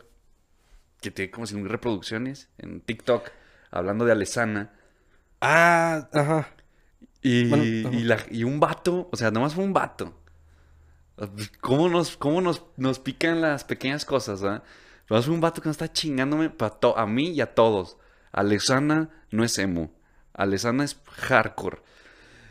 que 1.02 1.12
tiene 1.12 1.32
como 1.32 1.46
100 1.48 1.68
reproducciones 1.68 2.50
en 2.60 2.82
TikTok 2.82 3.30
hablando 3.72 4.06
de 4.06 4.12
Alesana. 4.12 4.74
Ah, 5.42 6.08
ajá. 6.14 6.50
Y, 7.22 7.48
Bueno, 7.50 7.64
y, 7.64 7.86
ajá. 7.86 7.98
la- 8.06 8.26
y 8.32 8.44
un 8.44 8.60
vato, 8.60 9.10
o 9.12 9.16
sea, 9.18 9.32
nomás 9.32 9.54
fue 9.56 9.64
un 9.64 9.74
vato. 9.74 10.14
¿Cómo 11.60 11.88
nos, 11.90 12.18
cómo 12.18 12.42
nos, 12.42 12.64
nos 12.78 13.00
pican 13.00 13.42
las 13.42 13.64
pequeñas 13.64 14.06
cosas, 14.06 14.44
ah? 14.44 14.64
Nomás 15.10 15.26
fue 15.26 15.34
un 15.36 15.42
vato 15.42 15.62
que 15.62 15.70
nos 15.70 15.76
está 15.76 15.92
chingándome 15.92 16.50
pa 16.50 16.70
to- 16.72 16.98
a 16.98 17.06
mí 17.06 17.30
y 17.32 17.42
a 17.42 17.54
todos. 17.54 17.98
Alesana 18.32 19.10
no 19.30 19.44
es 19.44 19.58
emo. 19.60 19.92
Alesana 20.34 20.84
es 20.84 20.98
hardcore. 21.08 21.82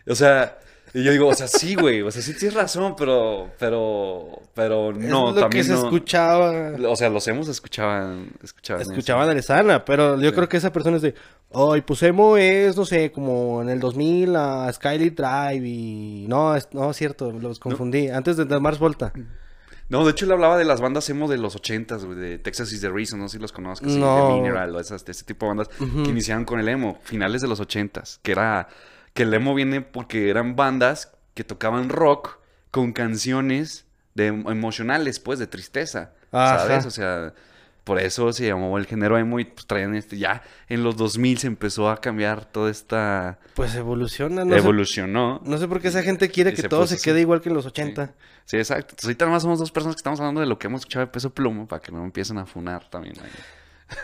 O 0.06 0.14
sea, 0.14 0.58
y 0.94 1.02
yo 1.04 1.12
digo, 1.12 1.28
o 1.28 1.34
sea, 1.34 1.46
sí, 1.48 1.74
güey. 1.74 2.02
O 2.02 2.10
sea, 2.10 2.20
sí 2.22 2.34
tienes 2.34 2.54
razón, 2.54 2.94
pero, 2.96 3.50
pero, 3.58 4.40
pero 4.54 4.92
no, 4.92 5.28
es 5.30 5.34
lo 5.36 5.40
también 5.40 5.50
que 5.62 5.64
se 5.64 5.72
no. 5.74 5.84
escuchaba. 5.84 6.72
O 6.88 6.96
sea, 6.96 7.08
los 7.10 7.26
emos 7.28 7.48
escuchaban, 7.48 8.30
escuchaban 8.42 8.82
eso. 8.82 8.90
Escuchaban 8.92 9.28
a 9.28 9.30
Aresana, 9.30 9.84
pero 9.84 10.20
yo 10.20 10.30
Sí. 10.30 10.34
creo 10.34 10.48
que 10.48 10.56
esa 10.56 10.72
persona 10.72 10.96
es 10.96 11.02
de, 11.02 11.14
ay, 11.54 11.80
pues 11.82 12.02
emo 12.02 12.36
es, 12.36 12.76
no 12.76 12.84
sé, 12.84 13.12
como 13.12 13.62
en 13.62 13.68
el 13.68 13.78
2000 13.80 14.34
a 14.36 14.72
Skylit 14.72 15.16
Drive 15.16 15.66
y... 15.66 16.26
No, 16.28 16.54
es, 16.56 16.68
no, 16.72 16.90
es 16.90 16.96
cierto, 16.96 17.30
los 17.32 17.58
confundí. 17.60 18.08
Antes 18.08 18.36
de, 18.36 18.44
de 18.44 18.58
Mars 18.60 18.78
Volta. 18.78 19.12
No, 19.88 20.04
de 20.04 20.12
hecho 20.12 20.24
le 20.26 20.34
hablaba 20.34 20.56
de 20.56 20.64
las 20.64 20.80
bandas 20.80 21.08
emo 21.10 21.26
de 21.28 21.36
los 21.36 21.56
ochentas, 21.56 22.04
güey, 22.04 22.16
de 22.16 22.38
Texas 22.38 22.72
is 22.72 22.80
the 22.80 22.88
Reason, 22.90 23.18
no 23.18 23.28
sé 23.28 23.38
si 23.38 23.42
los 23.42 23.50
conozcas, 23.50 23.90
No. 23.90 24.28
de 24.28 24.34
Mineral, 24.34 24.74
o 24.76 24.78
esas, 24.78 25.04
de 25.04 25.10
ese 25.10 25.24
tipo 25.24 25.46
de 25.46 25.54
bandas 25.54 25.68
que 25.78 26.10
iniciaron 26.10 26.44
con 26.44 26.60
el 26.60 26.68
emo, 26.68 26.98
finales 27.02 27.42
de 27.42 27.48
los 27.48 27.58
ochentas, 27.58 28.20
que 28.22 28.30
era, 28.30 28.68
que 29.14 29.22
el 29.24 29.34
emo 29.34 29.54
viene 29.54 29.80
porque 29.80 30.30
eran 30.30 30.56
bandas 30.56 31.12
que 31.34 31.44
tocaban 31.44 31.88
rock 31.88 32.38
con 32.70 32.92
canciones 32.92 33.86
de 34.14 34.26
emocionales, 34.28 35.20
pues, 35.20 35.38
de 35.38 35.46
tristeza, 35.46 36.12
Ajá. 36.32 36.58
¿sabes? 36.60 36.86
O 36.86 36.90
sea, 36.90 37.32
por 37.84 37.98
eso 37.98 38.32
se 38.32 38.46
llamó 38.46 38.76
el 38.78 38.86
género 38.86 39.16
emo 39.18 39.40
y 39.40 39.44
pues 39.46 39.66
traían 39.66 39.94
este, 39.94 40.18
ya 40.18 40.42
en 40.68 40.84
los 40.84 40.96
2000 40.96 41.38
se 41.38 41.46
empezó 41.46 41.88
a 41.88 42.00
cambiar 42.00 42.44
toda 42.44 42.70
esta, 42.70 43.38
Pues 43.54 43.74
evoluciona, 43.74 44.44
no 44.44 44.52
sé, 44.52 44.58
evolucionó. 44.58 45.40
no 45.44 45.58
sé 45.58 45.66
por 45.66 45.80
qué 45.80 45.88
esa 45.88 46.02
gente 46.02 46.28
quiere 46.28 46.52
que 46.52 46.62
se 46.62 46.68
todo 46.68 46.86
se 46.86 46.96
así. 46.96 47.04
quede 47.04 47.20
igual 47.20 47.40
que 47.40 47.48
en 47.48 47.54
los 47.56 47.66
80. 47.66 48.12
Sí, 48.44 48.56
exacto. 48.58 48.90
Entonces, 48.90 49.04
ahorita 49.06 49.24
nomás 49.24 49.42
somos 49.42 49.58
dos 49.58 49.72
personas 49.72 49.96
que 49.96 50.00
estamos 50.00 50.20
hablando 50.20 50.40
de 50.40 50.46
lo 50.46 50.58
que 50.58 50.66
hemos 50.66 50.82
escuchado 50.82 51.06
de 51.06 51.12
peso 51.12 51.30
pluma 51.30 51.66
para 51.66 51.80
que 51.80 51.90
no 51.90 52.04
empiecen 52.04 52.38
a 52.38 52.46
funar 52.46 52.88
también. 52.90 53.14
ahí. 53.22 53.30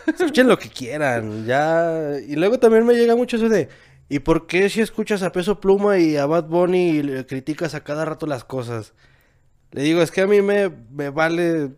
Escuchen 0.06 0.48
lo 0.48 0.58
que 0.58 0.68
quieran, 0.68 1.44
ya. 1.46 2.12
Y 2.26 2.34
luego 2.36 2.58
también 2.58 2.84
me 2.86 2.94
llega 2.94 3.14
mucho 3.14 3.36
eso 3.36 3.48
de, 3.48 3.68
¿y 4.08 4.18
por 4.20 4.46
qué 4.46 4.68
si 4.70 4.80
escuchas 4.80 5.22
a 5.22 5.32
Peso 5.32 5.60
Pluma 5.60 5.98
y 5.98 6.16
a 6.16 6.26
Bad 6.26 6.44
Bunny 6.44 6.88
y 6.90 7.02
le 7.02 7.26
criticas 7.26 7.74
a 7.74 7.82
cada 7.84 8.04
rato 8.04 8.26
las 8.26 8.44
cosas? 8.44 8.92
Le 9.72 9.82
digo, 9.82 10.00
es 10.02 10.10
que 10.10 10.20
a 10.22 10.26
mí 10.26 10.40
me, 10.42 10.70
me 10.90 11.10
vale, 11.10 11.70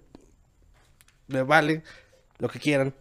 me 1.27 1.43
vale 1.43 1.83
lo 2.39 2.49
que 2.49 2.59
quieran. 2.61 2.95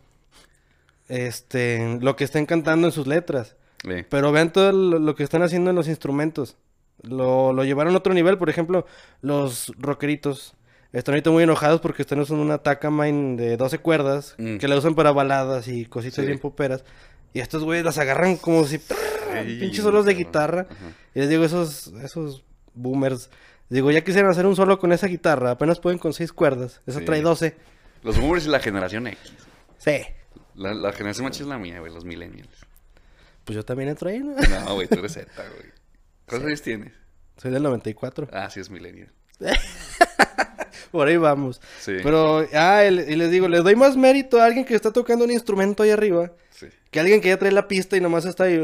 Este, 1.08 2.00
lo 2.02 2.16
que 2.16 2.24
estén 2.26 2.46
cantando 2.46 2.88
en 2.88 2.92
sus 2.94 3.08
letras. 3.08 3.56
Sí. 3.84 4.04
Pero 4.10 4.32
vean 4.32 4.52
todo 4.52 4.72
lo, 4.72 5.00
lo 5.00 5.16
que 5.16 5.24
están 5.24 5.42
haciendo 5.44 5.70
en 5.70 5.76
los 5.76 5.88
instrumentos. 5.88 6.58
Lo, 7.04 7.54
lo 7.54 7.64
llevaron 7.64 7.94
a 7.94 7.98
otro 7.98 8.14
nivel. 8.14 8.38
Por 8.38 8.50
ejemplo, 8.50 8.86
los 9.22 9.72
rockeritos 9.78 10.56
están 10.92 11.14
ahorita 11.14 11.30
muy 11.32 11.44
enojados 11.44 11.80
porque 11.80 12.02
están 12.02 12.20
usando 12.20 12.42
una 12.42 12.58
Takamine 12.58 13.38
de 13.38 13.56
12 13.58 13.78
cuerdas 13.80 14.36
Mm. 14.38 14.58
que 14.58 14.68
la 14.68 14.78
usan 14.78 14.96
para 14.96 15.12
baladas 15.12 15.68
y 15.68 15.86
cositas 15.86 16.16
Sí. 16.16 16.26
bien 16.26 16.40
poperas. 16.40 16.84
Y 17.34 17.40
estos 17.40 17.64
güeyes 17.64 17.86
las 17.86 17.98
agarran 18.00 18.36
como 18.38 18.66
si... 18.66 18.80
Sí, 19.46 19.58
pinches 19.60 19.84
solos 19.84 20.06
de 20.06 20.14
guitarra. 20.14 20.68
Ajá. 20.70 20.92
Y 21.16 21.20
les 21.20 21.30
digo, 21.30 21.44
esos, 21.44 21.88
esos 22.04 22.44
boomers... 22.74 23.30
Digo, 23.70 23.92
ya 23.92 24.02
quisieran 24.04 24.32
hacer 24.32 24.46
un 24.46 24.56
solo 24.56 24.80
con 24.80 24.94
esa 24.94 25.08
guitarra. 25.08 25.52
Apenas 25.52 25.80
pueden 25.80 26.00
con 26.00 26.14
6 26.14 26.32
cuerdas. 26.32 26.80
Esa 26.88 27.00
Sí. 27.00 27.06
trae 27.06 27.22
12. 27.22 27.58
Los 28.04 28.18
boomers 28.18 28.46
y 28.46 28.50
la 28.50 28.60
generación 28.60 29.08
X. 29.08 29.34
Sí. 29.78 29.98
La, 30.56 30.74
la 30.74 30.94
generación 30.94 31.30
chida 31.32 31.44
es 31.44 31.50
la 31.50 31.58
mía, 31.58 31.80
güey, 31.80 31.94
los 31.94 32.06
millennials. 32.06 32.66
Pues 33.44 33.56
yo 33.58 33.66
también 33.66 33.90
entro 33.90 34.10
ahí, 34.10 34.20
¿no? 34.20 34.36
No, 34.36 34.74
güey, 34.76 34.88
tú 34.88 35.00
eres 35.00 35.14
Z, 35.14 35.30
güey. 35.36 35.70
¿Cuántos 36.28 36.48
años 36.48 36.62
tienes? 36.62 36.94
Soy 37.38 37.52
del 37.52 37.64
94. 37.64 38.30
Ah, 38.32 38.50
sí, 38.50 38.60
es 38.62 38.70
millennial. 38.70 39.12
Por 40.92 41.08
ahí 41.08 41.18
vamos. 41.18 41.62
Sí. 41.80 41.94
Pero, 42.04 42.46
ah, 42.54 42.84
y 42.86 42.92
le- 42.92 43.12
y 43.12 43.16
les 43.16 43.32
digo, 43.32 43.48
les 43.48 43.64
doy 43.64 43.76
más 43.76 43.96
mérito 43.98 44.40
a 44.42 44.46
alguien 44.46 44.66
que 44.66 44.76
está 44.76 44.92
tocando 44.92 45.26
un 45.26 45.32
instrumento 45.32 45.84
ahí 45.84 45.90
arriba 45.92 46.32
Sí. 46.52 46.68
que 46.92 47.00
a 47.00 47.02
alguien 47.04 47.22
que 47.22 47.30
ya 47.30 47.38
trae 47.38 47.52
la 47.52 47.68
pista 47.68 47.96
y 47.98 48.02
nomás 48.02 48.26
está 48.26 48.46
ahí. 48.46 48.56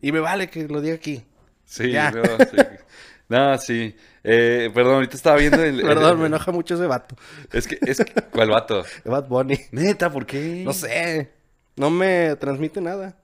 Y 0.00 0.12
me 0.12 0.20
vale 0.20 0.48
que 0.50 0.66
lo 0.68 0.80
diga 0.80 0.94
aquí. 0.94 1.24
Sí, 1.64 1.90
Ya. 1.90 2.10
no, 2.10 2.22
sí. 2.22 2.56
No, 3.26 3.56
sí. 3.56 3.96
Eh, 4.22 4.70
perdón, 4.74 4.96
ahorita 4.96 5.16
estaba 5.16 5.36
viendo 5.38 5.62
el... 5.64 5.80
Perdón, 5.80 6.12
el- 6.12 6.18
me 6.18 6.26
enoja 6.26 6.52
mucho 6.52 6.74
ese 6.74 6.86
vato. 6.86 7.16
Es 7.52 7.66
que, 7.66 7.78
es 7.80 7.96
que... 8.04 8.12
¿Cuál 8.30 8.50
vato? 8.50 8.84
Bad 9.06 9.28
Bunny. 9.28 9.58
Neta, 9.72 10.10
¿por 10.10 10.26
qué? 10.26 10.62
No 10.62 10.74
sé. 10.74 11.30
No 11.74 11.88
me 11.88 12.36
transmite 12.36 12.82
nada. 12.82 13.16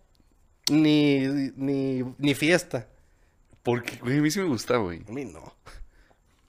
Ni, 0.71 1.27
ni, 1.55 2.03
ni 2.17 2.35
fiesta. 2.35 2.87
Porque, 3.63 3.99
güey, 4.01 4.19
a 4.19 4.23
mí 4.23 4.31
sí 4.31 4.41
me 4.41 4.47
gusta, 4.47 4.79
güey. 4.79 5.03
A 5.07 5.13
mí 5.13 5.27
no. 5.27 5.55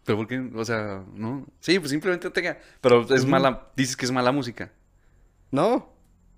Pero 0.03 0.17
¿por 0.17 0.27
qué? 0.27 0.39
O 0.55 0.65
sea, 0.65 1.03
no. 1.13 1.45
Sí, 1.59 1.77
pues 1.79 1.91
simplemente 1.91 2.29
tenga. 2.31 2.57
Pero 2.81 3.01
es 3.13 3.25
mala. 3.25 3.69
Dices 3.75 3.95
que 3.95 4.05
es 4.05 4.11
mala 4.11 4.31
música. 4.31 4.71
No. 5.51 5.89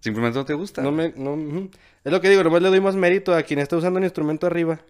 Simplemente 0.02 0.38
no 0.38 0.44
te 0.46 0.54
gusta. 0.54 0.82
No 0.82 0.92
me, 0.92 1.14
no, 1.16 1.34
ujú. 1.34 1.70
Es 2.04 2.12
lo 2.12 2.20
que 2.20 2.30
digo, 2.30 2.44
nomás 2.44 2.62
le 2.62 2.70
doy 2.70 2.82
más 2.82 2.96
mérito 2.96 3.34
a 3.34 3.42
quien 3.44 3.60
está 3.60 3.78
usando 3.78 3.98
un 4.00 4.04
instrumento 4.04 4.48
arriba 4.48 4.82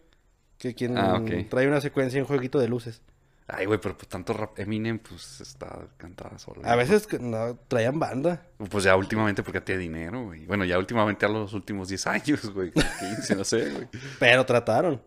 que 0.57 0.73
quien 0.73 0.97
Ah, 0.97 1.21
trae 1.49 1.67
una 1.67 1.81
secuencia 1.81 2.17
y 2.17 2.21
un 2.21 2.27
jueguito 2.27 2.57
de 2.57 2.67
luces. 2.67 3.01
Ay, 3.47 3.65
güey, 3.65 3.79
pero 3.79 3.95
pues 3.95 4.07
tanto 4.07 4.33
rap. 4.33 4.57
Eminem, 4.57 4.97
pues 4.99 5.41
está 5.41 5.87
cantada 5.97 6.39
sola. 6.39 6.71
A 6.71 6.75
veces 6.75 7.07
no, 7.19 7.59
traían 7.67 7.99
banda. 7.99 8.47
Pues 8.71 8.85
ya 8.85 8.95
últimamente 8.95 9.43
porque 9.43 9.61
tiene 9.61 9.81
dinero, 9.81 10.23
güey. 10.23 10.45
Bueno, 10.45 10.63
ya 10.65 10.79
últimamente 10.79 11.25
a 11.25 11.29
los 11.29 11.53
últimos 11.53 11.89
10 11.89 12.07
años, 12.07 12.51
güey. 12.53 12.71
15, 12.71 13.35
no 13.35 13.43
sé, 13.43 13.69
güey. 13.69 13.87
Pero 14.17 14.45
trataron. 14.45 15.01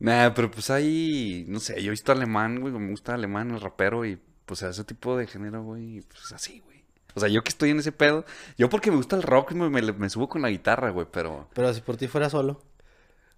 Nah, 0.00 0.30
pero 0.34 0.50
pues 0.50 0.70
ahí. 0.70 1.44
No 1.48 1.60
sé, 1.60 1.82
yo 1.82 1.88
he 1.88 1.90
visto 1.90 2.12
alemán, 2.12 2.60
güey. 2.60 2.72
Me 2.72 2.90
gusta 2.90 3.14
alemán, 3.14 3.50
el 3.50 3.60
rapero. 3.60 4.04
Y 4.04 4.18
pues 4.46 4.62
ese 4.62 4.84
tipo 4.84 5.16
de 5.16 5.26
género, 5.26 5.62
güey. 5.64 6.02
Pues 6.02 6.32
así, 6.32 6.60
güey. 6.60 6.84
O 7.14 7.20
sea, 7.20 7.28
yo 7.28 7.42
que 7.42 7.48
estoy 7.48 7.70
en 7.70 7.80
ese 7.80 7.90
pedo. 7.92 8.24
Yo 8.56 8.68
porque 8.68 8.90
me 8.90 8.96
gusta 8.96 9.16
el 9.16 9.22
rock, 9.22 9.52
me, 9.52 9.68
me, 9.68 9.92
me 9.92 10.08
subo 10.10 10.28
con 10.28 10.42
la 10.42 10.50
guitarra, 10.50 10.90
güey. 10.90 11.06
Pero 11.10 11.48
Pero 11.52 11.74
si 11.74 11.80
por 11.80 11.96
ti 11.96 12.06
fuera 12.06 12.30
solo. 12.30 12.62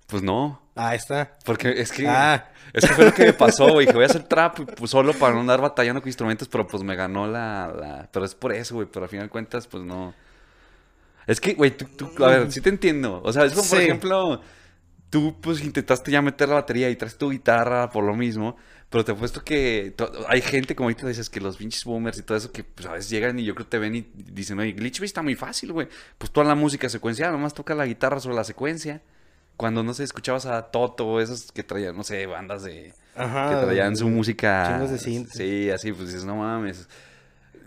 pues 0.07 0.23
no. 0.23 0.61
Ah, 0.77 0.95
está. 0.95 1.33
Porque 1.45 1.71
es 1.81 1.93
que. 1.93 2.07
Ah. 2.07 2.53
Es 2.75 2.87
que 2.87 2.95
fue 2.95 3.07
lo 3.07 3.15
que 3.15 3.25
me 3.25 3.33
pasó, 3.33 3.73
güey. 3.73 3.87
Que 3.87 3.95
voy 3.95 4.03
a 4.05 4.07
hacer 4.07 4.25
trap 4.25 4.59
pues, 4.77 4.91
solo 4.91 5.13
para 5.15 5.35
no 5.35 5.41
andar 5.41 5.61
batallando 5.63 6.01
con 6.03 6.09
instrumentos, 6.09 6.47
pero 6.49 6.67
pues 6.67 6.83
me 6.83 6.95
ganó 6.95 7.27
la. 7.27 7.73
la... 7.75 8.09
Pero 8.13 8.25
es 8.27 8.35
por 8.35 8.53
eso, 8.53 8.75
güey. 8.75 8.87
Pero 8.93 9.05
al 9.05 9.11
final 9.11 9.27
de 9.27 9.31
cuentas, 9.31 9.67
pues 9.67 9.83
no. 9.83 10.15
Es 11.27 11.41
que, 11.41 11.55
güey, 11.55 11.71
tú, 11.77 11.87
tú- 11.97 12.25
A 12.25 12.29
ver, 12.29 12.53
sí 12.53 12.61
te 12.61 12.69
entiendo. 12.69 13.21
O 13.25 13.33
sea, 13.33 13.45
es 13.45 13.55
como, 13.55 13.69
por 13.69 13.81
ejemplo. 13.81 14.41
Tú, 15.11 15.37
pues, 15.41 15.61
intentaste 15.63 16.11
ya 16.11 16.23
meter 16.23 16.49
la 16.49 16.55
batería 16.57 16.89
y 16.89 16.97
traes 16.97 17.19
tu 17.19 17.31
guitarra 17.31 17.91
por 17.91 18.05
lo 18.05 18.15
mismo. 18.15 18.57
Pero 18.91 19.05
te 19.05 19.13
apuesto 19.13 19.45
que 19.45 19.95
hay 20.29 20.41
gente, 20.41 20.75
como 20.75 20.89
ahorita 20.89 21.07
dices, 21.07 21.31
que 21.31 21.41
los 21.41 21.57
pinches 21.57 21.85
boomers 21.85 22.19
y 22.19 22.23
todo 22.23 22.37
eso, 22.39 22.51
que 22.51 22.65
pues 22.65 22.87
a 22.89 22.93
veces 22.93 23.09
llegan 23.09 23.39
y 23.39 23.45
yo 23.45 23.55
creo 23.55 23.67
que 23.67 23.71
te 23.71 23.79
ven 23.79 23.95
y 23.95 24.07
dicen, 24.17 24.59
oye, 24.59 24.73
Glitch 24.73 25.01
está 25.03 25.23
muy 25.23 25.37
fácil, 25.37 25.73
güey. 25.73 25.87
Pues 26.19 26.33
toda 26.33 26.47
la 26.47 26.57
música 26.57 26.89
secuencial, 26.89 27.31
nomás 27.31 27.55
toca 27.55 27.75
la 27.77 27.87
guitarra 27.87 28.19
sobre 28.19 28.35
la 28.37 28.43
secuencia. 28.45 29.01
Cuando, 29.57 29.83
no 29.85 29.95
sé, 29.95 30.03
escuchabas 30.05 30.47
a 30.47 30.63
Toto 30.73 31.21
esos 31.21 31.53
que 31.53 31.63
traían, 31.63 31.97
no 31.97 32.03
sé, 32.03 32.27
bandas 32.27 32.63
de... 32.65 32.93
Ajá. 33.15 33.51
que 33.61 33.67
traían 33.67 33.97
su 33.97 34.09
música... 34.09 34.73
chingos 34.73 34.91
de. 34.91 35.27
Sí, 35.31 35.71
así, 35.71 35.93
pues 35.93 36.09
dices, 36.09 36.25
no 36.25 36.37
mames. 36.37 36.89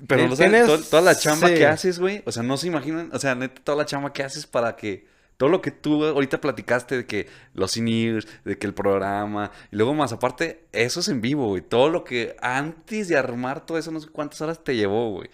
Pero, 0.07 0.23
Eh, 0.23 0.29
o 0.29 0.35
sea, 0.35 0.49
tienes- 0.49 0.65
to- 0.67 0.81
toda 0.83 1.01
la 1.03 1.15
chamba 1.15 1.47
sí. 1.49 1.53
que 1.55 1.65
haces, 1.67 1.99
güey, 1.99 2.21
o 2.25 2.31
sea, 2.33 2.43
no 2.43 2.57
se 2.57 2.67
imaginan, 2.67 3.09
o 3.13 3.19
sea, 3.19 3.35
neta, 3.35 3.61
toda 3.63 3.77
la 3.77 3.85
chamba 3.85 4.11
que 4.11 4.23
haces 4.23 4.45
para 4.47 4.75
que 4.75 5.07
todo 5.43 5.51
lo 5.51 5.61
que 5.61 5.71
tú 5.71 6.05
ahorita 6.05 6.39
platicaste 6.39 6.95
de 6.95 7.05
que 7.05 7.27
los 7.53 7.75
in 7.75 8.21
de 8.45 8.57
que 8.57 8.65
el 8.65 8.73
programa, 8.73 9.51
y 9.73 9.75
luego 9.75 9.93
más 9.93 10.13
aparte, 10.13 10.63
eso 10.71 11.01
es 11.01 11.09
en 11.09 11.19
vivo, 11.19 11.49
güey. 11.49 11.61
Todo 11.61 11.89
lo 11.89 12.05
que 12.05 12.37
antes 12.39 13.09
de 13.09 13.17
armar 13.17 13.65
todo 13.65 13.77
eso, 13.77 13.91
no 13.91 13.99
sé 13.99 14.07
cuántas 14.07 14.39
horas 14.39 14.63
te 14.63 14.73
llevó, 14.73 15.09
güey. 15.11 15.29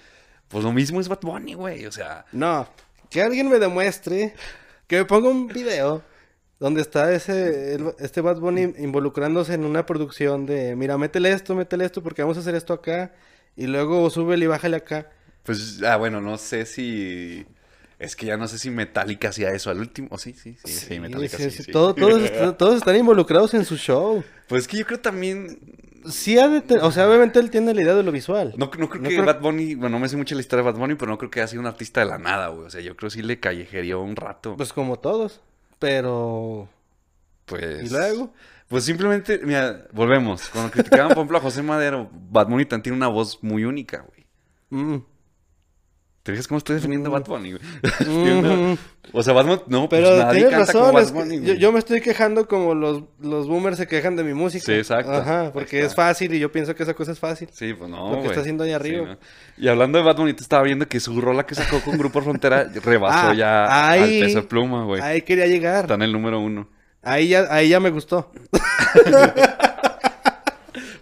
Pues 0.48 0.64
lo 0.64 0.74
mismo 0.74 1.00
es 1.00 1.08
Bad 1.08 1.20
Bunny, 1.22 1.54
güey. 1.54 1.86
O 1.86 1.92
sea, 1.92 2.26
No, 2.32 2.68
que 3.12 3.22
alguien 3.22 3.50
me 3.52 3.60
demuestre, 3.60 4.34
que 4.88 4.98
me 4.98 5.06
ponga 5.06 5.30
un 5.30 5.46
video 5.46 6.02
donde 6.60 6.82
está 6.82 7.14
ese, 7.14 7.76
el- 7.76 7.94
este 8.00 8.22
Bad 8.22 8.40
Bunny 8.40 8.74
involucrándose 8.80 9.54
en 9.54 9.64
una 9.64 9.86
producción 9.86 10.48
de, 10.48 10.76
mira, 10.76 10.98
métele 10.98 11.30
esto, 11.34 11.54
métele 11.54 11.86
esto, 11.86 12.02
porque 12.02 12.24
vamos 12.24 12.38
a 12.38 12.40
hacer 12.40 12.56
esto 12.56 12.74
acá, 12.74 13.14
y 13.56 13.68
luego 13.68 14.10
súbele 14.10 14.46
y 14.46 14.48
bájale 14.48 14.78
acá. 14.78 15.12
pues, 15.44 15.84
ah, 15.84 15.98
bueno, 15.98 16.20
no 16.20 16.36
sé 16.40 16.66
si. 16.66 17.46
Es 18.00 18.16
que 18.16 18.26
ya 18.28 18.38
no 18.38 18.48
sé 18.48 18.58
si 18.58 18.70
Metallica 18.72 19.30
hacía 19.30 19.50
eso 19.52 19.70
al 19.70 19.80
último. 19.80 20.18
Sí, 20.18 20.34
sí, 20.34 20.56
sí, 20.64 20.72
sí, 20.72 21.00
Metallica 21.02 21.36
sí, 21.38 21.44
sí, 21.44 21.52
sí, 21.52 21.64
sí. 21.64 21.72
todo- 21.72 21.94
todos, 21.94 22.22
est- 22.24 22.58
todos 22.58 22.78
están 22.78 22.96
involucrados 22.96 23.54
en 23.54 23.66
su 23.66 23.76
show. 23.78 24.24
Pues 24.48 24.62
es 24.64 24.68
que 24.68 24.78
yo 24.78 24.86
creo 24.86 25.00
también. 25.02 25.60
Sí, 26.10 26.40
ha 26.40 26.48
de 26.48 26.62
te- 26.62 26.80
o 26.80 26.92
sea, 26.94 27.08
obviamente 27.10 27.40
él 27.40 27.52
tiene 27.52 27.74
la 27.74 27.82
idea 27.82 27.94
de 27.94 28.04
lo 28.04 28.12
visual. 28.14 28.54
No, 28.56 28.66
no 28.68 28.72
creo 28.72 28.88
No 28.88 29.10
que 29.10 29.16
creo- 29.16 29.26
Bad 29.26 29.42
Bunny. 29.42 29.76
Bueno, 29.76 29.98
no 29.98 30.00
me 30.00 30.08
sé 30.08 30.16
mucho 30.16 30.34
la 30.34 30.40
historia 30.42 30.64
de 30.64 30.72
Bad 30.72 30.80
Bunny, 30.80 30.96
pero 30.96 31.12
no 31.12 31.18
creo 31.18 31.30
que 31.30 31.42
haya 31.42 31.48
sido 31.48 31.60
un 31.60 31.68
artista 31.68 32.00
de 32.00 32.06
la 32.06 32.18
nada, 32.18 32.48
güey. 32.48 32.68
O 32.68 32.70
sea, 32.70 32.80
yo 32.80 32.96
creo 32.96 33.10
que 33.10 33.16
sí 33.18 33.22
le 33.22 33.40
callejerió 33.42 34.00
un 34.02 34.16
rato. 34.16 34.56
Pues 34.56 34.72
como 34.72 34.98
todos, 34.98 35.42
pero... 35.78 36.70
Pues. 37.46 37.84
¿Y 37.84 37.90
luego? 37.90 38.34
Pues 38.70 38.86
simplemente, 38.86 39.40
mira, 39.44 39.88
volvemos. 39.92 40.48
Cuando 40.50 40.72
criticaban, 40.72 41.08
por 41.10 41.18
ejemplo, 41.18 41.38
a 41.40 41.42
José 41.42 41.64
Madero, 41.64 42.10
Bad 42.14 42.48
Bunny 42.48 42.66
tiene 42.66 42.92
una 42.94 43.08
voz 43.08 43.40
muy 43.44 43.66
única, 43.66 44.06
güey. 44.08 44.26
mm, 44.70 45.04
¿Te 46.30 46.34
fijas 46.34 46.48
cómo 46.48 46.60
estoy 46.60 46.76
defendiendo 46.76 47.10
a 47.10 47.14
Bad 47.14 47.26
Bunny, 47.26 47.54
güey? 47.54 47.64
mm, 48.08 48.78
o 49.14 49.24
sea, 49.24 49.34
Bad 49.34 49.46
Bunny, 49.48 49.62
no, 49.66 49.90
pues 49.90 50.00
Pero 50.04 50.16
nadie 50.16 50.42
tienes 50.42 50.52
canta 50.58 50.74
como 50.74 50.84
razón, 50.86 50.94
Bad 50.94 51.04
es 51.04 51.12
que 51.12 51.18
Bunny, 51.40 51.58
yo, 51.58 51.72
me 51.72 51.80
estoy 51.80 52.02
quejando 52.02 52.48
como 52.48 52.76
los, 52.76 53.02
los 53.20 53.48
boomers 53.48 53.78
se 53.78 53.88
quejan 53.88 54.16
de 54.16 54.24
mi 54.24 54.36
música. 54.36 54.64
Sí, 54.64 54.74
exacto. 54.74 55.12
Ajá, 55.12 55.50
porque 55.52 55.82
es 55.82 55.96
fácil 55.96 56.32
y 56.36 56.40
yo 56.40 56.52
pienso 56.52 56.76
que 56.76 56.84
esa 56.84 56.94
cosa 56.94 57.14
es 57.14 57.20
fácil. 57.20 57.50
Sí, 57.52 57.74
pues 57.74 57.90
no, 57.90 57.98
Lo 58.10 58.12
que 58.12 58.16
güey. 58.18 58.28
está 58.28 58.42
haciendo 58.42 58.64
ahí 58.64 58.74
arriba. 58.74 59.08
¿no? 59.08 59.18
Y 59.58 59.68
hablando 59.68 59.98
de 59.98 60.04
Bad 60.04 60.18
Bunny, 60.18 60.34
te 60.34 60.44
estaba 60.44 60.62
viendo 60.62 60.88
que 60.88 61.00
su 61.00 61.20
rola 61.20 61.48
que 61.48 61.56
sacó 61.56 61.82
con 61.82 61.98
Grupo 61.98 62.22
Frontera 62.22 62.66
rebasó 62.84 63.30
Ah, 63.30 63.34
ya 63.34 63.90
ahí- 63.90 64.22
al 64.22 64.28
peso 64.28 64.48
pluma, 64.48 64.84
güey. 64.84 65.02
Ahí 65.02 65.24
quería 65.24 65.48
llegar. 65.48 65.86
Está 65.86 65.96
en 65.96 66.04
el 66.04 66.12
número 66.14 66.40
uno. 66.40 66.68
Ahí 67.02 67.30
ya, 67.30 67.48
ahí 67.50 67.70
ya 67.70 67.80
me 67.80 67.90
gustó. 67.90 68.32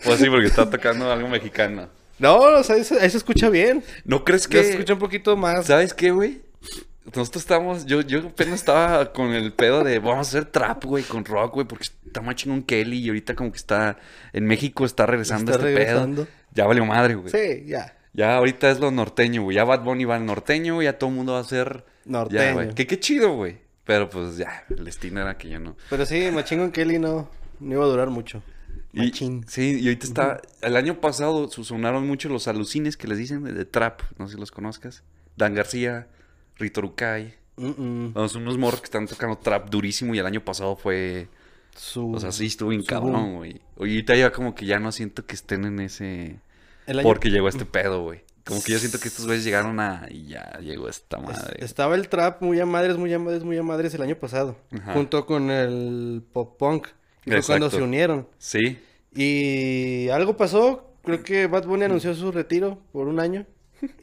Pues 0.04 0.20
sí, 0.20 0.30
porque 0.30 0.46
está 0.48 0.70
tocando 0.70 1.12
algo 1.12 1.28
mexicano. 1.28 1.90
No, 2.20 2.38
o 2.40 2.64
sea, 2.64 2.76
ahí 2.76 2.84
se, 2.84 3.00
ahí 3.00 3.10
se 3.10 3.18
escucha 3.18 3.50
bien. 3.50 3.84
¿No 4.06 4.24
crees 4.24 4.48
Que 4.48 4.64
se 4.64 4.72
escucha 4.72 4.94
un 4.94 5.00
poquito 5.00 5.36
más. 5.38 5.66
¿Sabes 5.66 5.94
qué, 5.94 6.12
güey? 6.12 6.42
Nosotros 7.16 7.44
estábamos, 7.44 7.86
yo, 7.86 8.02
yo 8.02 8.20
apenas 8.20 8.56
estaba 8.56 9.14
con 9.14 9.28
el 9.34 9.54
pedo 9.54 9.84
de 9.84 10.00
vamos 10.00 10.28
a 10.28 10.30
hacer 10.30 10.46
trap, 10.46 10.84
güey, 10.84 11.04
con 11.06 11.24
rock, 11.24 11.54
güey, 11.54 11.66
porque 11.66 11.86
está 12.06 12.22
más 12.22 12.36
chingón 12.36 12.64
Kelly 12.64 12.98
y 13.00 13.08
ahorita 13.08 13.34
como 13.34 13.50
que 13.52 13.58
está, 13.58 13.98
en 14.34 14.46
México 14.46 14.84
está 14.84 15.06
regresando 15.06 15.52
Está 15.54 15.66
este 15.66 15.78
regresando. 15.80 16.24
pedo. 16.26 16.34
Ya 16.54 16.66
valió 16.68 16.86
madre, 16.86 17.16
güey. 17.16 17.30
Sí, 17.32 17.64
ya. 17.66 17.96
Ya 18.14 18.36
ahorita 18.36 18.70
es 18.72 18.80
lo 18.82 18.92
norteño, 18.92 19.44
güey. 19.44 19.56
Ya 19.56 19.64
Bad 19.64 19.84
Bunny 19.84 20.04
va 20.04 20.16
al 20.16 20.26
norteño, 20.26 20.76
güey, 20.76 20.86
ya 20.86 20.98
todo 20.98 21.10
el 21.12 21.16
mundo 21.16 21.34
va 21.34 21.40
a 21.40 21.44
ser... 21.46 21.86
Ya, 22.04 22.12
Norteño. 22.12 22.54
güey. 22.56 22.74
Que 22.74 22.88
qué 22.88 23.00
chido, 23.00 23.36
güey. 23.36 23.58
Pero 23.86 24.10
pues 24.10 24.36
ya, 24.36 24.66
el 24.70 24.84
destino 24.84 25.22
era 25.22 25.38
que 25.38 25.48
yo 25.50 25.60
no. 25.60 25.78
Pero 25.90 26.06
sí, 26.06 26.30
Machín 26.34 26.60
con 26.60 26.72
Kelly 26.72 27.00
no, 27.00 27.30
no 27.62 27.74
iba 27.74 27.86
a 27.86 27.88
durar 27.88 28.10
mucho. 28.10 28.42
Y, 28.94 29.12
sí, 29.12 29.80
y 29.80 29.84
ahorita 29.88 30.08
está. 30.08 30.42
El 30.62 30.76
año 30.76 31.00
pasado 31.02 31.48
sonaron 31.50 32.08
mucho 32.08 32.30
los 32.30 32.48
alucines 32.48 32.98
que 32.98 33.08
les 33.08 33.18
dicen 33.18 33.44
de, 33.44 33.54
de 33.54 33.66
trap. 33.66 34.02
No 34.18 34.28
sé 34.28 34.34
si 34.36 34.40
los 34.40 34.52
conozcas. 34.52 35.04
Dan 35.36 35.54
García, 35.54 36.08
Rito 36.56 36.82
Rucay. 36.82 37.36
Mm, 37.58 37.68
mm. 37.68 38.14
Vamos, 38.14 38.36
unos 38.36 38.58
morros 38.58 38.82
que 38.82 38.86
están 38.86 39.06
tocando 39.08 39.38
trap 39.38 39.70
durísimo. 39.70 40.16
Y 40.16 40.20
el 40.20 40.26
año 40.26 40.44
pasado 40.44 40.76
fue. 40.76 41.28
Su, 41.76 42.12
O 42.14 42.20
sea, 42.20 42.32
sí 42.32 42.48
estuvo 42.48 42.70
bien 42.70 42.82
cabrón, 42.84 43.36
güey. 43.36 43.62
Ahorita 43.78 44.16
ya 44.16 44.32
como 44.32 44.56
que 44.56 44.66
ya 44.66 44.80
no 44.80 44.92
siento 44.92 45.26
que 45.28 45.36
estén 45.36 45.66
en 45.66 45.80
ese. 45.80 46.40
El 46.88 47.00
año- 47.00 47.08
Porque 47.08 47.30
llegó 47.30 47.50
este 47.50 47.66
pedo, 47.66 48.02
güey. 48.02 48.24
Como 48.46 48.64
que 48.64 48.72
yo 48.72 48.80
siento 48.80 48.98
que 49.00 49.10
estos 49.10 49.26
güeyes 49.28 49.44
llegaron 49.44 49.80
a. 49.80 50.08
Y 50.10 50.26
ya 50.28 50.58
llegó 50.60 50.88
esta 50.90 51.18
Es- 51.18 51.24
madre. 51.24 51.64
Estaba 51.64 51.94
el 51.96 52.08
trap 52.10 52.42
muy 52.42 52.60
a 52.60 52.66
madres, 52.66 52.98
muy 52.98 53.14
a 53.14 53.20
madres, 53.20 53.44
muy 53.44 53.58
a 53.58 53.64
madres 53.64 53.94
el 53.94 54.02
año 54.02 54.16
pasado. 54.16 54.58
Ajá. 54.72 54.94
Junto 54.94 55.26
con 55.28 55.52
el 55.52 56.24
pop 56.34 56.58
punk. 56.58 56.88
Fue 57.28 57.42
cuando 57.44 57.70
se 57.70 57.82
unieron. 57.82 58.28
Sí. 58.38 58.80
Y 59.14 60.10
algo 60.10 60.38
pasó. 60.38 60.94
Creo 61.04 61.24
que 61.24 61.48
Bad 61.48 61.66
Bunny 61.66 61.86
anunció 61.86 62.14
su 62.16 62.32
retiro 62.32 62.80
por 62.92 63.08
un 63.08 63.20
año. 63.20 63.46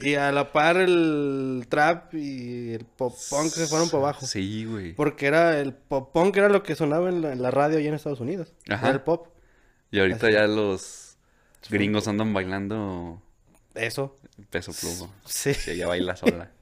Y 0.00 0.14
a 0.14 0.30
la 0.30 0.52
par 0.52 0.76
el 0.76 1.66
trap 1.68 2.14
y 2.14 2.74
el 2.74 2.84
pop 2.84 3.14
punk 3.28 3.46
se 3.48 3.66
fueron 3.66 3.88
para 3.90 4.04
abajo. 4.04 4.24
Sí, 4.26 4.64
güey. 4.64 4.94
Porque 4.94 5.26
era 5.26 5.58
el 5.58 5.74
pop 5.74 6.12
punk 6.12 6.36
era 6.36 6.48
lo 6.48 6.62
que 6.62 6.76
sonaba 6.76 7.08
en 7.08 7.22
la, 7.22 7.32
en 7.32 7.42
la 7.42 7.50
radio 7.50 7.78
allá 7.78 7.88
en 7.88 7.94
Estados 7.94 8.20
Unidos. 8.20 8.52
Ajá. 8.68 8.86
Era 8.86 8.94
el 8.96 9.02
pop. 9.02 9.28
Y 9.90 9.98
ahorita 10.00 10.26
Así. 10.26 10.34
ya 10.34 10.46
los 10.46 11.16
gringos 11.70 12.06
andan 12.08 12.32
bailando 12.32 13.20
Eso. 13.74 14.16
peso 14.50 14.72
pluma. 14.72 15.12
Sí. 15.24 15.54
Sí, 15.54 15.72
ella 15.72 15.88
baila 15.88 16.16
sola. 16.16 16.50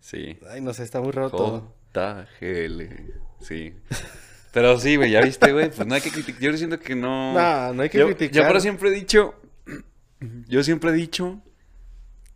Sí. 0.00 0.38
Ay, 0.50 0.60
no 0.60 0.74
sé, 0.74 0.82
está 0.82 1.00
muy 1.00 1.12
raro 1.12 1.30
todo. 1.30 1.74
JGL. 1.94 2.82
Sí. 3.40 3.74
Pero 4.54 4.78
sí, 4.78 4.94
güey, 4.94 5.10
ya 5.10 5.20
viste, 5.20 5.52
güey. 5.52 5.68
Pues 5.68 5.84
no 5.86 5.96
hay 5.96 6.00
que 6.00 6.12
criticar. 6.12 6.40
Yo 6.40 6.56
siento 6.56 6.78
que 6.78 6.94
no. 6.94 7.34
No, 7.34 7.74
no 7.74 7.82
hay 7.82 7.90
que 7.90 7.98
yo, 7.98 8.06
criticar. 8.06 8.34
Yo 8.34 8.46
pero 8.46 8.60
siempre 8.60 8.88
he 8.88 8.92
dicho. 8.92 9.34
Yo 10.46 10.62
siempre 10.62 10.90
he 10.90 10.94
dicho 10.94 11.42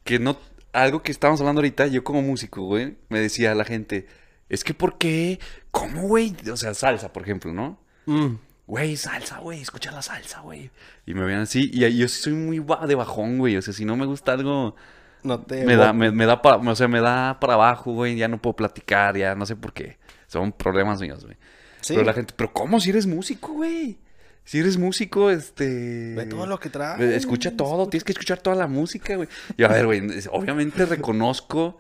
que 0.03 0.19
no. 0.19 0.37
Algo 0.73 1.01
que 1.01 1.13
estábamos 1.13 1.41
hablando 1.41 1.61
ahorita, 1.61 1.87
yo 1.87 2.03
como 2.03 2.21
músico, 2.21 2.63
güey, 2.63 2.99
me 3.09 3.21
decía 3.21 3.55
la 3.55 3.65
gente, 3.65 4.07
es 4.49 4.65
que 4.65 4.75
¿por 4.75 4.99
qué? 4.99 5.39
¿Cómo, 5.71 6.03
güey? 6.03 6.37
O 6.53 6.57
sea, 6.57 6.75
salsa, 6.75 7.13
por 7.13 7.23
ejemplo, 7.23 7.53
¿no? 7.53 7.81
Mm. 8.05 8.35
Güey, 8.67 8.97
salsa, 8.97 9.39
güey, 9.39 9.63
escucha 9.63 9.91
la 9.91 10.03
salsa, 10.03 10.41
güey. 10.41 10.71
Y 11.07 11.15
me 11.15 11.25
veían 11.25 11.41
así, 11.41 11.71
y 11.73 11.97
yo 11.97 12.09
sí 12.09 12.21
soy 12.21 12.35
muy 12.35 12.63
de 12.87 12.95
bajón, 12.95 13.39
güey. 13.39 13.57
O 13.57 13.63
sea, 13.63 13.73
si 13.73 13.87
no 13.87 13.97
me 13.97 14.05
gusta 14.05 14.33
algo, 14.33 14.77
No 15.23 15.41
te... 15.41 15.65
me 15.65 15.77
da, 15.77 15.93
me, 15.93 16.11
me 16.11 16.27
da 16.27 16.43
para, 16.43 16.57
o 16.57 16.77
sea, 16.77 16.87
me 16.87 17.01
da 17.01 17.41
para 17.41 17.55
abajo, 17.55 17.93
güey. 17.93 18.17
Ya 18.17 18.29
no 18.29 18.43
puedo 18.43 18.57
platicar, 18.57 19.17
ya 19.17 19.35
no 19.35 19.47
sé 19.47 19.57
por 19.57 19.73
qué. 19.73 19.99
Son 20.27 20.53
problemas 20.53 21.01
míos, 21.01 21.25
güey. 21.25 21.37
Sí. 21.81 21.95
Pero 21.95 22.05
la 22.05 22.13
gente, 22.13 22.35
pero 22.37 22.53
¿cómo 22.53 22.81
si 22.81 22.91
eres 22.91 23.07
músico, 23.07 23.53
güey? 23.53 23.99
Si 24.45 24.59
eres 24.59 24.79
músico, 24.79 25.31
este... 25.31 26.15
Ve 26.17 26.25
todo 26.25 26.47
lo 26.47 26.59
que 26.59 26.71
trae. 26.71 27.15
Escucha 27.15 27.55
todo, 27.55 27.87
tienes 27.89 28.05
que 28.05 28.13
escuchar 28.13 28.39
toda 28.39 28.57
la 28.57 28.67
música, 28.67 29.15
güey. 29.15 29.29
Y 29.59 29.63
a 29.63 29.69
ver, 29.69 29.85
güey, 29.85 30.03
obviamente 30.33 30.87
reconozco 30.87 31.79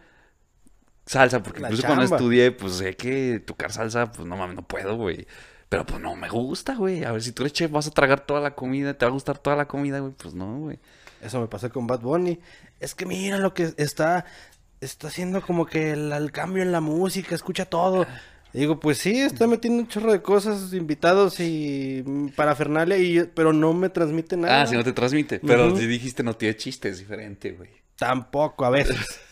salsa, 1.06 1.42
porque 1.42 1.60
La 1.60 1.68
incluso 1.68 1.86
cuando 1.86 2.04
estudié, 2.04 2.52
pues 2.52 2.74
sé 2.74 2.94
que 2.94 3.40
tocar 3.40 3.72
salsa, 3.72 4.12
pues 4.12 4.28
no 4.28 4.36
mames, 4.36 4.56
no 4.56 4.62
puedo, 4.68 4.96
güey. 4.96 5.26
Pero 5.70 5.86
pues 5.86 6.00
no 6.00 6.14
me 6.14 6.28
gusta, 6.28 6.74
güey. 6.74 7.04
A 7.04 7.12
ver, 7.12 7.22
si 7.22 7.32
tú 7.32 7.42
eres 7.42 7.54
chef, 7.54 7.70
vas 7.70 7.86
a 7.86 7.90
tragar 7.90 8.26
toda 8.26 8.40
la 8.40 8.54
comida, 8.54 8.92
te 8.94 9.06
va 9.06 9.10
a 9.10 9.12
gustar 9.14 9.38
toda 9.38 9.56
la 9.56 9.66
comida, 9.66 10.00
güey. 10.00 10.12
Pues 10.12 10.34
no, 10.34 10.58
güey. 10.58 10.78
Eso 11.22 11.40
me 11.40 11.46
pasó 11.46 11.70
con 11.70 11.86
Bad 11.86 12.00
Bunny. 12.00 12.38
Es 12.80 12.94
que 12.94 13.06
mira 13.06 13.38
lo 13.38 13.54
que 13.54 13.72
está... 13.78 14.26
Está 14.80 15.08
haciendo 15.08 15.42
como 15.42 15.66
que 15.66 15.90
el, 15.90 16.12
el 16.12 16.30
cambio 16.30 16.62
en 16.62 16.70
la 16.70 16.80
música, 16.80 17.34
escucha 17.34 17.64
todo. 17.64 18.06
Y 18.54 18.60
digo, 18.60 18.80
pues 18.80 18.98
sí, 18.98 19.20
está 19.20 19.46
metiendo 19.46 19.82
un 19.82 19.88
chorro 19.88 20.10
de 20.10 20.22
cosas, 20.22 20.72
invitados 20.72 21.38
y 21.38 22.02
parafernalia, 22.34 22.96
y, 22.96 23.24
pero 23.34 23.52
no 23.52 23.74
me 23.74 23.90
transmite 23.90 24.36
nada. 24.36 24.62
Ah, 24.62 24.66
si 24.66 24.74
no 24.74 24.82
te 24.82 24.92
transmite. 24.92 25.40
Pero 25.40 25.76
si 25.76 25.86
dijiste 25.86 26.22
no 26.22 26.34
tiene 26.34 26.56
chiste, 26.56 26.88
es 26.88 26.98
diferente, 26.98 27.52
güey. 27.52 27.70
Tampoco, 27.96 28.64
a 28.64 28.70
veces. 28.70 28.96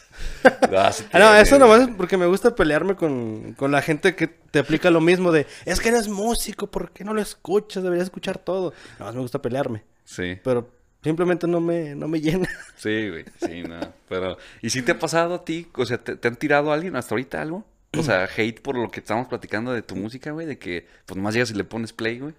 Ah, 0.75 0.91
sí 0.93 1.05
Ah, 1.13 1.19
no, 1.19 1.27
tiene, 1.27 1.41
eso 1.43 1.59
nomás 1.59 1.83
es 1.83 1.89
porque 1.95 2.17
me 2.17 2.25
gusta 2.25 2.55
pelearme 2.55 2.95
con, 2.97 3.53
con 3.53 3.71
la 3.71 3.83
gente 3.83 4.15
que 4.17 4.29
te 4.29 4.61
aplica 4.61 4.91
lo 4.91 5.03
mismo 5.03 5.31
de, 5.31 5.47
es 5.67 5.79
que 5.79 5.91
eres 5.91 6.09
músico, 6.09 6.71
¿por 6.71 6.91
qué 6.91 7.05
no 7.05 7.13
lo 7.13 7.21
escuchas? 7.21 7.83
Deberías 7.83 8.07
escuchar 8.07 8.39
todo. 8.39 8.73
No, 8.99 9.13
me 9.13 9.21
gusta 9.21 9.43
pelearme, 9.43 9.85
Sí, 10.05 10.39
pero 10.43 10.71
simplemente 11.03 11.47
no 11.47 11.61
me, 11.61 11.95
no 11.95 12.09
me 12.09 12.21
llena. 12.23 12.49
sí, 12.77 13.11
güey. 13.11 13.25
Sí, 13.45 13.63
no. 13.63 13.79
Pero, 14.09 14.39
¿y 14.63 14.71
si 14.71 14.81
te 14.81 14.93
ha 14.93 14.99
pasado 14.99 15.35
a 15.35 15.45
ti? 15.45 15.67
O 15.75 15.85
sea, 15.85 15.99
¿te, 15.99 16.17
te 16.17 16.29
han 16.29 16.37
tirado 16.37 16.71
a 16.71 16.75
alguien 16.75 16.97
hasta 16.97 17.15
ahorita 17.15 17.43
algo? 17.43 17.67
O 17.99 18.03
sea, 18.03 18.25
hate 18.25 18.61
por 18.61 18.77
lo 18.77 18.91
que 18.91 19.01
estamos 19.01 19.29
platicando 19.29 19.73
de 19.73 19.83
tu 19.83 19.97
música, 19.97 20.31
güey. 20.31 20.47
De 20.47 20.59
que, 20.59 20.87
pues, 21.07 21.17
nomás 21.17 21.35
llegas 21.35 21.51
y 21.51 21.55
le 21.55 21.65
pones 21.65 21.93
play, 21.93 22.19
güey. 22.19 22.35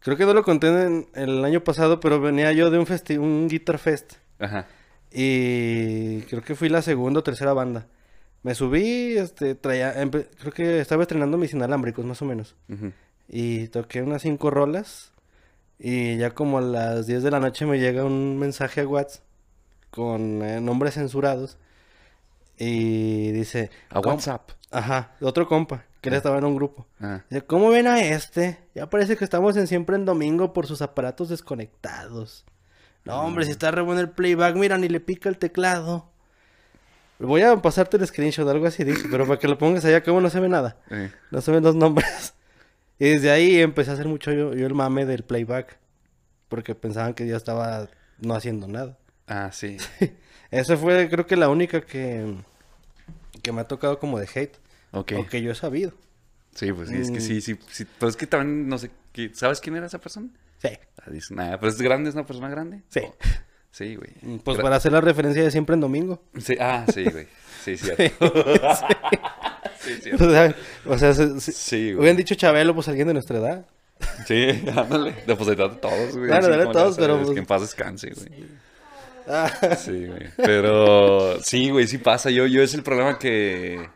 Creo 0.00 0.16
que 0.16 0.24
no 0.24 0.32
lo 0.34 0.42
conté 0.42 0.68
en, 0.68 1.08
el 1.14 1.44
año 1.44 1.62
pasado, 1.62 2.00
pero 2.00 2.20
venía 2.20 2.52
yo 2.52 2.70
de 2.70 2.78
un, 2.78 2.86
festi 2.86 3.18
un 3.18 3.48
Guitar 3.48 3.78
Fest 3.78 4.14
Ajá. 4.38 4.66
y 5.12 6.22
creo 6.22 6.42
que 6.42 6.54
fui 6.54 6.70
la 6.70 6.80
segunda 6.80 7.20
o 7.20 7.22
tercera 7.22 7.52
banda. 7.52 7.86
Me 8.42 8.54
subí, 8.54 9.18
este, 9.18 9.54
traía, 9.54 9.92
creo 10.38 10.52
que 10.54 10.80
estaba 10.80 11.02
estrenando 11.02 11.36
mis 11.36 11.52
inalámbricos, 11.52 12.04
más 12.06 12.22
o 12.22 12.24
menos. 12.24 12.56
ujú. 12.70 12.92
Y 13.28 13.68
toqué 13.68 14.02
unas 14.02 14.22
cinco 14.22 14.50
rolas. 14.50 15.12
Y 15.78 16.16
ya 16.18 16.30
como 16.30 16.58
a 16.58 16.62
las 16.62 17.06
10 17.06 17.22
de 17.22 17.30
la 17.30 17.40
noche 17.40 17.64
me 17.64 17.78
llega 17.78 18.04
un 18.04 18.38
mensaje 18.38 18.82
a 18.82 18.86
WhatsApp 18.86 19.22
con 19.90 20.42
eh, 20.42 20.60
nombres 20.60 20.94
censurados. 20.94 21.56
Y 22.62 23.32
dice... 23.32 23.70
A 23.88 24.00
"¿Cómo-" 24.00 24.14
WhatsApp. 24.16 24.50
Ajá, 24.70 25.12
otro 25.20 25.48
compa, 25.48 25.86
que 26.00 26.10
él 26.10 26.14
estaba 26.14 26.38
en 26.38 26.44
un 26.44 26.54
grupo. 26.54 26.86
Ah. 27.00 27.22
Dice, 27.30 27.42
¿cómo 27.44 27.70
ven 27.70 27.86
a 27.88 28.00
este? 28.02 28.58
Ya 28.74 28.88
parece 28.88 29.16
que 29.16 29.24
estamos 29.24 29.56
en 29.56 29.66
siempre 29.66 29.96
en 29.96 30.04
domingo 30.04 30.52
por 30.52 30.66
sus 30.66 30.82
aparatos 30.82 31.28
desconectados. 31.30 32.44
No, 33.04 33.20
hombre, 33.22 33.46
si 33.46 33.50
está 33.50 33.70
re 33.70 33.80
bueno 33.82 34.00
el 34.00 34.10
playback, 34.10 34.54
mira, 34.56 34.76
ni 34.78 34.88
le 34.88 35.00
pica 35.00 35.28
el 35.30 35.38
teclado. 35.38 36.10
Voy 37.18 37.42
a 37.42 37.56
pasarte 37.56 37.96
el 37.96 38.06
screenshot, 38.06 38.46
algo 38.48 38.66
así 38.66 38.84
dijo, 38.84 39.08
pero 39.10 39.26
para 39.26 39.38
que 39.38 39.48
lo 39.48 39.58
pongas 39.58 39.84
allá, 39.84 40.02
como 40.02 40.20
no 40.20 40.30
se 40.30 40.38
ve 40.40 40.48
nada. 40.48 40.76
Eh, 40.90 41.10
No 41.30 41.40
se 41.40 41.50
ven 41.50 41.64
los 41.64 41.74
nombres. 41.74 42.34
Y 42.98 43.08
desde 43.08 43.30
ahí 43.30 43.58
empecé 43.60 43.90
a 43.90 43.94
hacer 43.94 44.06
mucho 44.08 44.30
yo, 44.32 44.52
yo 44.54 44.66
el 44.66 44.74
mame 44.74 45.06
del 45.06 45.24
playback. 45.24 45.78
Porque 46.48 46.74
pensaban 46.74 47.14
que 47.14 47.26
yo 47.26 47.36
estaba 47.36 47.88
no 48.18 48.34
haciendo 48.34 48.68
nada. 48.68 48.98
Ah, 49.26 49.50
sí. 49.52 49.78
Esa 50.50 50.76
fue, 50.76 51.08
creo 51.08 51.26
que 51.26 51.36
la 51.36 51.48
única 51.48 51.80
que, 51.80 52.34
que 53.42 53.52
me 53.52 53.60
ha 53.60 53.64
tocado 53.68 53.98
como 53.98 54.18
de 54.18 54.28
hate. 54.34 54.56
Ok. 54.92 55.12
O 55.18 55.26
que 55.26 55.40
yo 55.42 55.52
he 55.52 55.54
sabido. 55.54 55.92
Sí, 56.54 56.72
pues 56.72 56.88
sí, 56.88 56.96
es 56.96 57.10
que 57.10 57.18
Mm. 57.18 57.20
sí, 57.20 57.40
sí, 57.40 57.58
sí. 57.70 57.86
Pero 57.98 58.10
es 58.10 58.16
que 58.16 58.26
también, 58.26 58.68
no 58.68 58.76
sé, 58.78 58.90
¿qué- 59.12 59.30
¿sabes 59.34 59.60
quién 59.60 59.76
era 59.76 59.86
esa 59.86 60.00
persona? 60.00 60.28
Sí. 60.60 60.70
Ah, 61.00 61.10
dice, 61.10 61.32
nada, 61.34 61.58
pero 61.60 61.70
es 61.70 61.80
grande, 61.80 62.08
es 62.10 62.14
una 62.16 62.26
persona 62.26 62.48
grande. 62.48 62.82
Sí. 62.88 63.00
Oh, 63.04 63.14
Sí, 63.72 63.94
güey. 63.94 64.10
Pues 64.40 64.58
Gra- 64.58 64.62
para 64.62 64.76
hacer 64.76 64.90
la 64.90 65.00
referencia 65.00 65.44
de 65.44 65.50
siempre 65.52 65.74
en 65.74 65.80
domingo. 65.80 66.20
Sí, 66.40 66.56
ah, 66.60 66.84
sí, 66.92 67.04
güey. 67.04 67.28
Sí, 67.64 67.76
cierto. 67.78 68.02
sí, 69.78 69.92
O 69.94 70.02
cierto. 70.02 70.30
sea, 70.30 70.54
o 70.86 70.98
sea, 70.98 71.14
se- 71.14 71.40
se- 71.40 71.52
Sí, 71.52 71.76
güey. 71.92 71.94
hubieran 72.00 72.16
dicho 72.16 72.34
Chabelo, 72.34 72.74
pues 72.74 72.88
alguien 72.88 73.06
de 73.06 73.14
nuestra 73.14 73.38
edad. 73.38 73.66
Sí, 74.26 74.48
ándale. 74.76 75.12
De, 75.24 75.36
pues 75.36 75.46
de 75.46 75.54
todos, 75.56 76.16
güey. 76.16 76.26
Claro, 76.28 76.48
de 76.48 76.66
todos, 76.72 76.96
pero, 76.96 77.18
pues- 77.20 77.30
Que 77.30 77.38
en 77.38 77.46
paz 77.46 77.60
descanse, 77.60 78.10
güey. 78.10 78.44
Ah, 79.28 79.50
Sí, 79.78 80.06
güey. 80.06 80.28
Pero 80.36 81.40
sí, 81.42 81.70
güey, 81.70 81.86
sí 81.86 81.98
pasa. 81.98 82.30
Yo, 82.30 82.46
yo 82.46 82.62
es 82.62 82.74
el 82.74 82.82
problema 82.82 83.18
que. 83.18 83.88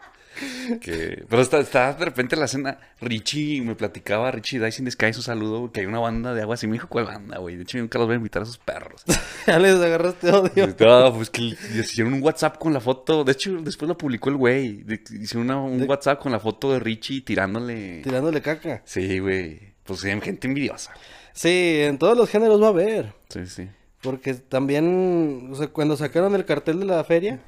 que... 0.81 1.25
Pero 1.29 1.43
está, 1.43 1.59
está 1.61 1.93
de 1.95 2.05
repente 2.05 2.35
en 2.35 2.41
la 2.41 2.49
cena. 2.49 2.79
Richie 3.01 3.63
me 3.63 3.75
platicaba, 3.75 4.31
Richie 4.31 4.59
Dice 4.59 4.81
in 4.81 4.85
the 4.87 4.91
Sky, 4.91 5.13
su 5.13 5.23
saludo, 5.23 5.71
que 5.71 5.81
hay 5.81 5.87
una 5.87 5.99
banda 6.01 6.35
de 6.35 6.43
agua 6.43 6.55
así. 6.55 6.67
Me 6.67 6.75
dijo, 6.75 6.89
¿cuál 6.89 7.05
banda, 7.07 7.39
güey? 7.39 7.57
De 7.57 7.63
hecho, 7.63 7.79
nunca 7.79 7.99
los 7.99 8.07
voy 8.09 8.15
a 8.15 8.17
invitar 8.17 8.43
a 8.43 8.45
esos 8.45 8.59
perros. 8.59 9.03
ya 9.47 9.59
les 9.59 9.75
agarraste 9.77 10.31
odio. 10.31 10.75
No, 10.79 11.15
pues 11.15 11.31
que 11.31 11.43
hicieron 11.43 12.15
un 12.15 12.23
WhatsApp 12.23 12.59
con 12.59 12.73
la 12.73 12.81
foto. 12.81 13.25
De 13.25 13.33
hecho, 13.33 13.53
después 13.63 13.89
lo 13.89 13.97
publicó 13.97 14.31
el 14.31 14.37
güey. 14.37 14.85
Hicieron 15.21 15.47
una- 15.47 15.61
un 15.61 15.79
De- 15.81 15.87
WhatsApp 15.87 16.21
con 16.21 16.33
la 16.33 16.41
foto 16.41 16.73
de 16.73 16.81
Richie 16.81 17.21
tirándole. 17.23 18.01
Tirándole 18.03 18.41
caca. 18.43 18.83
Sí, 18.85 19.19
güey. 19.19 19.75
Pues 19.85 20.01
gente 20.01 20.47
envidiosa. 20.49 20.93
Sí, 21.33 21.79
en 21.83 21.99
todos 21.99 22.17
los 22.17 22.29
géneros 22.31 22.61
va 22.63 22.67
a 22.67 22.71
haber. 22.71 23.13
Sí, 23.29 23.47
sí. 23.47 23.69
Porque 24.05 24.35
también, 24.35 25.49
o 25.51 25.55
sea, 25.57 25.69
cuando 25.69 25.97
sacaron 25.97 26.35
el 26.35 26.45
cartel 26.45 26.79
de 26.79 26.85
la 26.85 27.03
feria, 27.05 27.41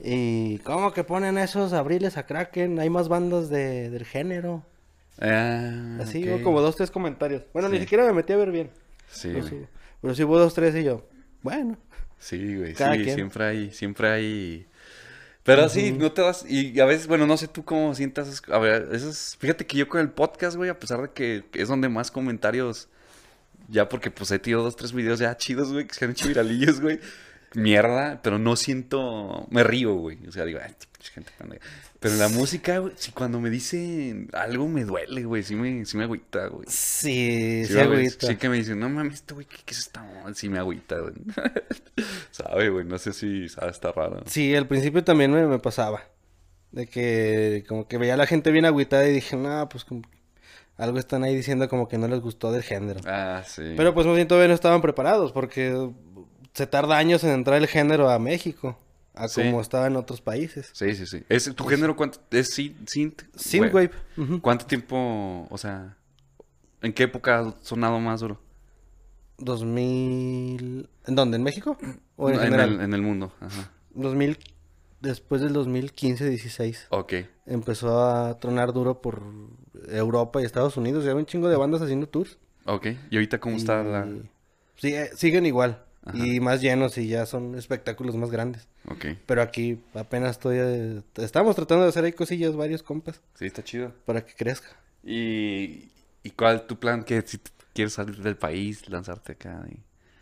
y 0.00 0.58
¿cómo 0.58 0.92
que 0.92 1.04
ponen 1.04 1.38
esos 1.38 1.72
abriles 1.72 2.16
a 2.16 2.26
Kraken? 2.26 2.80
Hay 2.80 2.90
más 2.90 3.08
bandas 3.08 3.48
de, 3.48 3.88
del 3.88 4.04
género. 4.04 4.64
Ah, 5.20 5.98
Así 6.02 6.28
hubo 6.28 6.42
como 6.42 6.60
dos, 6.60 6.74
tres 6.74 6.90
comentarios. 6.90 7.44
Bueno, 7.52 7.68
ni 7.68 7.78
siquiera 7.78 8.04
me 8.04 8.12
metí 8.12 8.32
a 8.32 8.36
ver 8.36 8.50
bien. 8.50 8.70
Sí, 9.08 9.30
pero, 9.32 9.46
sí, 9.46 9.60
pero 10.02 10.14
sí 10.16 10.24
hubo 10.24 10.38
dos, 10.40 10.54
tres 10.54 10.74
y 10.74 10.82
yo, 10.82 11.06
bueno. 11.40 11.78
Sí, 12.18 12.56
güey, 12.56 12.74
sí, 12.74 12.82
quien. 12.82 13.14
siempre 13.14 13.44
hay, 13.44 13.70
siempre 13.70 14.08
hay... 14.08 14.66
Pero 15.44 15.68
sí, 15.68 15.92
no 15.92 16.10
te 16.10 16.22
das, 16.22 16.44
y 16.48 16.80
a 16.80 16.86
veces, 16.86 17.06
bueno, 17.06 17.26
no 17.26 17.36
sé 17.36 17.46
tú 17.46 17.64
cómo 17.64 17.94
sientas, 17.94 18.42
a 18.50 18.58
ver, 18.58 18.88
esas, 18.92 19.36
fíjate 19.38 19.66
que 19.66 19.76
yo 19.76 19.88
con 19.88 20.00
el 20.00 20.08
podcast, 20.08 20.56
güey, 20.56 20.70
a 20.70 20.80
pesar 20.80 21.02
de 21.02 21.10
que 21.10 21.44
es 21.52 21.68
donde 21.68 21.88
más 21.90 22.10
comentarios, 22.10 22.88
ya 23.68 23.88
porque 23.88 24.10
pues 24.10 24.30
he 24.30 24.38
tirado 24.38 24.64
dos, 24.64 24.76
tres 24.76 24.92
videos 24.92 25.18
ya 25.18 25.36
chidos, 25.36 25.72
güey, 25.72 25.86
que 25.86 25.94
se 25.94 26.04
han 26.04 26.12
hecho 26.12 26.28
viralillos, 26.28 26.80
güey, 26.80 27.00
mierda, 27.54 28.20
pero 28.22 28.38
no 28.38 28.56
siento, 28.56 29.46
me 29.50 29.62
río, 29.64 29.94
güey, 29.94 30.26
o 30.26 30.32
sea, 30.32 30.44
digo, 30.44 30.58
ay, 30.62 30.74
gente. 31.12 31.32
Pero 32.00 32.16
la 32.16 32.28
música, 32.28 32.78
güey, 32.78 32.92
sí, 32.96 33.12
cuando 33.12 33.40
me 33.40 33.48
dicen 33.50 34.28
algo 34.32 34.68
me 34.68 34.84
duele, 34.84 35.24
güey, 35.24 35.42
sí 35.42 35.54
me, 35.54 35.84
sí 35.86 35.96
me 35.96 36.04
agüita, 36.04 36.48
güey. 36.48 36.66
Sí, 36.68 37.64
sí, 37.66 37.72
Sí, 37.72 37.78
agüita. 37.78 38.26
sí 38.26 38.36
que 38.36 38.48
me 38.48 38.56
dicen, 38.56 38.78
no 38.78 38.88
mames, 38.88 39.14
este 39.14 39.34
güey, 39.34 39.46
¿qué, 39.46 39.56
qué 39.64 39.72
es 39.72 39.78
esta 39.78 40.02
mamá?" 40.02 40.34
Sí 40.34 40.48
me 40.48 40.58
agüita, 40.58 40.98
güey. 40.98 41.14
Sabe, 42.30 42.68
güey, 42.70 42.84
no 42.84 42.98
sé 42.98 43.12
si 43.12 43.48
sabe, 43.48 43.70
está 43.70 43.92
raro. 43.92 44.22
Sí, 44.26 44.54
al 44.54 44.66
principio 44.66 45.04
también 45.04 45.30
me, 45.32 45.46
me 45.46 45.58
pasaba. 45.58 46.02
De 46.72 46.86
que 46.88 47.64
como 47.68 47.86
que 47.86 47.98
veía 47.98 48.14
a 48.14 48.16
la 48.16 48.26
gente 48.26 48.50
bien 48.50 48.64
agüitada 48.64 49.06
y 49.08 49.12
dije, 49.12 49.36
no, 49.36 49.68
pues 49.68 49.84
como 49.84 50.02
algo 50.76 50.98
están 50.98 51.22
ahí 51.24 51.34
diciendo 51.36 51.68
como 51.68 51.88
que 51.88 51.98
no 51.98 52.08
les 52.08 52.20
gustó 52.20 52.50
del 52.52 52.62
género. 52.62 53.00
Ah, 53.06 53.42
sí. 53.46 53.74
Pero 53.76 53.94
pues 53.94 54.06
más 54.06 54.16
bien 54.16 54.28
todavía 54.28 54.48
no 54.48 54.54
estaban 54.54 54.80
preparados 54.82 55.32
porque 55.32 55.90
se 56.52 56.66
tarda 56.66 56.96
años 56.98 57.22
en 57.24 57.30
entrar 57.30 57.58
el 57.58 57.66
género 57.68 58.10
a 58.10 58.18
México, 58.18 58.78
a 59.14 59.28
Sí. 59.28 59.42
como 59.42 59.60
estaba 59.60 59.86
en 59.86 59.96
otros 59.96 60.20
países. 60.20 60.70
Sí, 60.72 60.94
sí, 60.94 61.06
sí. 61.06 61.22
¿Es, 61.28 61.52
¿Tu 61.54 61.64
género 61.64 61.94
cuánto? 61.96 62.20
¿Es 62.30 62.50
synth? 62.54 62.88
synth? 62.88 63.22
Synthwave. 63.36 63.90
ujú. 64.16 64.40
¿Cuánto 64.40 64.66
tiempo, 64.66 65.46
o 65.50 65.58
sea, 65.58 65.96
en 66.82 66.92
qué 66.92 67.04
época 67.04 67.38
ha 67.40 67.54
sonado 67.62 67.98
más 68.00 68.20
duro? 68.20 68.40
2000... 69.38 70.88
¿En 71.06 71.14
dónde? 71.14 71.36
¿En 71.36 71.42
México? 71.42 71.76
¿O 72.16 72.28
en, 72.28 72.36
en, 72.36 72.40
general? 72.40 72.72
el, 72.74 72.80
en 72.80 72.94
el 72.94 73.02
mundo. 73.02 73.32
Ajá. 73.40 73.70
2000... 73.94 74.38
Después 75.00 75.42
del 75.42 75.52
2015-16 75.54 76.86
Ok. 76.88 77.12
empezó 77.44 78.02
a 78.08 78.38
tronar 78.38 78.72
duro 78.72 79.02
por 79.02 79.22
Europa 79.88 80.40
y 80.40 80.44
Estados 80.44 80.76
Unidos. 80.76 81.04
Ya 81.04 81.10
hay 81.10 81.16
un 81.16 81.26
chingo 81.26 81.48
de 81.48 81.56
bandas 81.56 81.82
haciendo 81.82 82.06
tours. 82.08 82.38
Ok. 82.66 82.86
¿Y 83.10 83.16
ahorita 83.16 83.38
cómo 83.38 83.56
está 83.56 83.82
la...? 83.82 84.06
Y- 84.06 84.22
Sí, 84.76 84.92
eh, 84.94 85.10
siguen 85.14 85.46
igual. 85.46 85.82
Ajá. 86.04 86.18
Y 86.18 86.40
más 86.40 86.60
llenos 86.60 86.98
y 86.98 87.06
ya 87.08 87.24
son 87.26 87.54
espectáculos 87.54 88.16
más 88.16 88.30
grandes. 88.30 88.66
Ok. 88.88 89.06
Pero 89.24 89.40
aquí 89.40 89.78
apenas 89.94 90.32
estoy... 90.32 90.56
eh, 90.58 91.02
estamos 91.16 91.54
tratando 91.56 91.84
de 91.84 91.90
hacer 91.90 92.04
ahí 92.04 92.12
cosillas, 92.12 92.54
varios 92.56 92.82
compas, 92.82 93.20
Sí, 93.38 93.46
está 93.46 93.62
chido. 93.62 93.92
para 94.04 94.26
que 94.26 94.34
crezca. 94.34 94.68
¿Y, 95.02 95.90
y 96.22 96.30
cuál 96.36 96.66
tu 96.66 96.78
plan? 96.78 97.04
que 97.04 97.22
si 97.22 97.38
quieres 97.72 97.94
salir 97.94 98.16
del 98.22 98.36
país, 98.36 98.88
lanzarte 98.88 99.32
acá? 99.32 99.64
Y... 99.70 99.76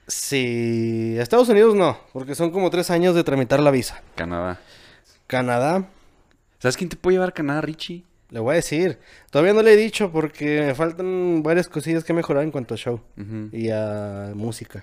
Sí, 0.07 1.17
Estados 1.19 1.49
Unidos 1.49 1.75
no, 1.75 1.99
porque 2.13 2.35
son 2.35 2.51
como 2.51 2.69
tres 2.71 2.91
años 2.91 3.15
de 3.15 3.25
tramitar 3.25 3.61
la 3.61 3.71
visa. 3.71 4.03
Canadá. 4.15 4.61
Canadá, 5.27 5.89
¿Sabes 6.59 6.77
quién 6.77 6.91
te 6.91 6.97
puede 6.97 7.15
llevar 7.17 7.31
a 7.31 7.33
Canadá, 7.33 7.61
Richie? 7.63 8.05
Le 8.33 8.41
voy 8.41 8.53
a 8.53 8.57
decir. 8.57 8.99
Todavía 9.31 9.53
no 9.53 9.63
le 9.63 9.75
he 9.75 9.77
dicho 9.77 10.11
porque 10.11 10.63
me 10.63 10.75
faltan 10.75 11.43
varias 11.43 11.69
cosillas 11.69 12.03
que 12.03 12.15
mejorar 12.15 12.43
en 12.43 12.51
cuanto 12.51 12.75
a 12.75 12.79
show 12.79 13.01
y 13.53 13.69
a 13.69 14.33
música. 14.35 14.83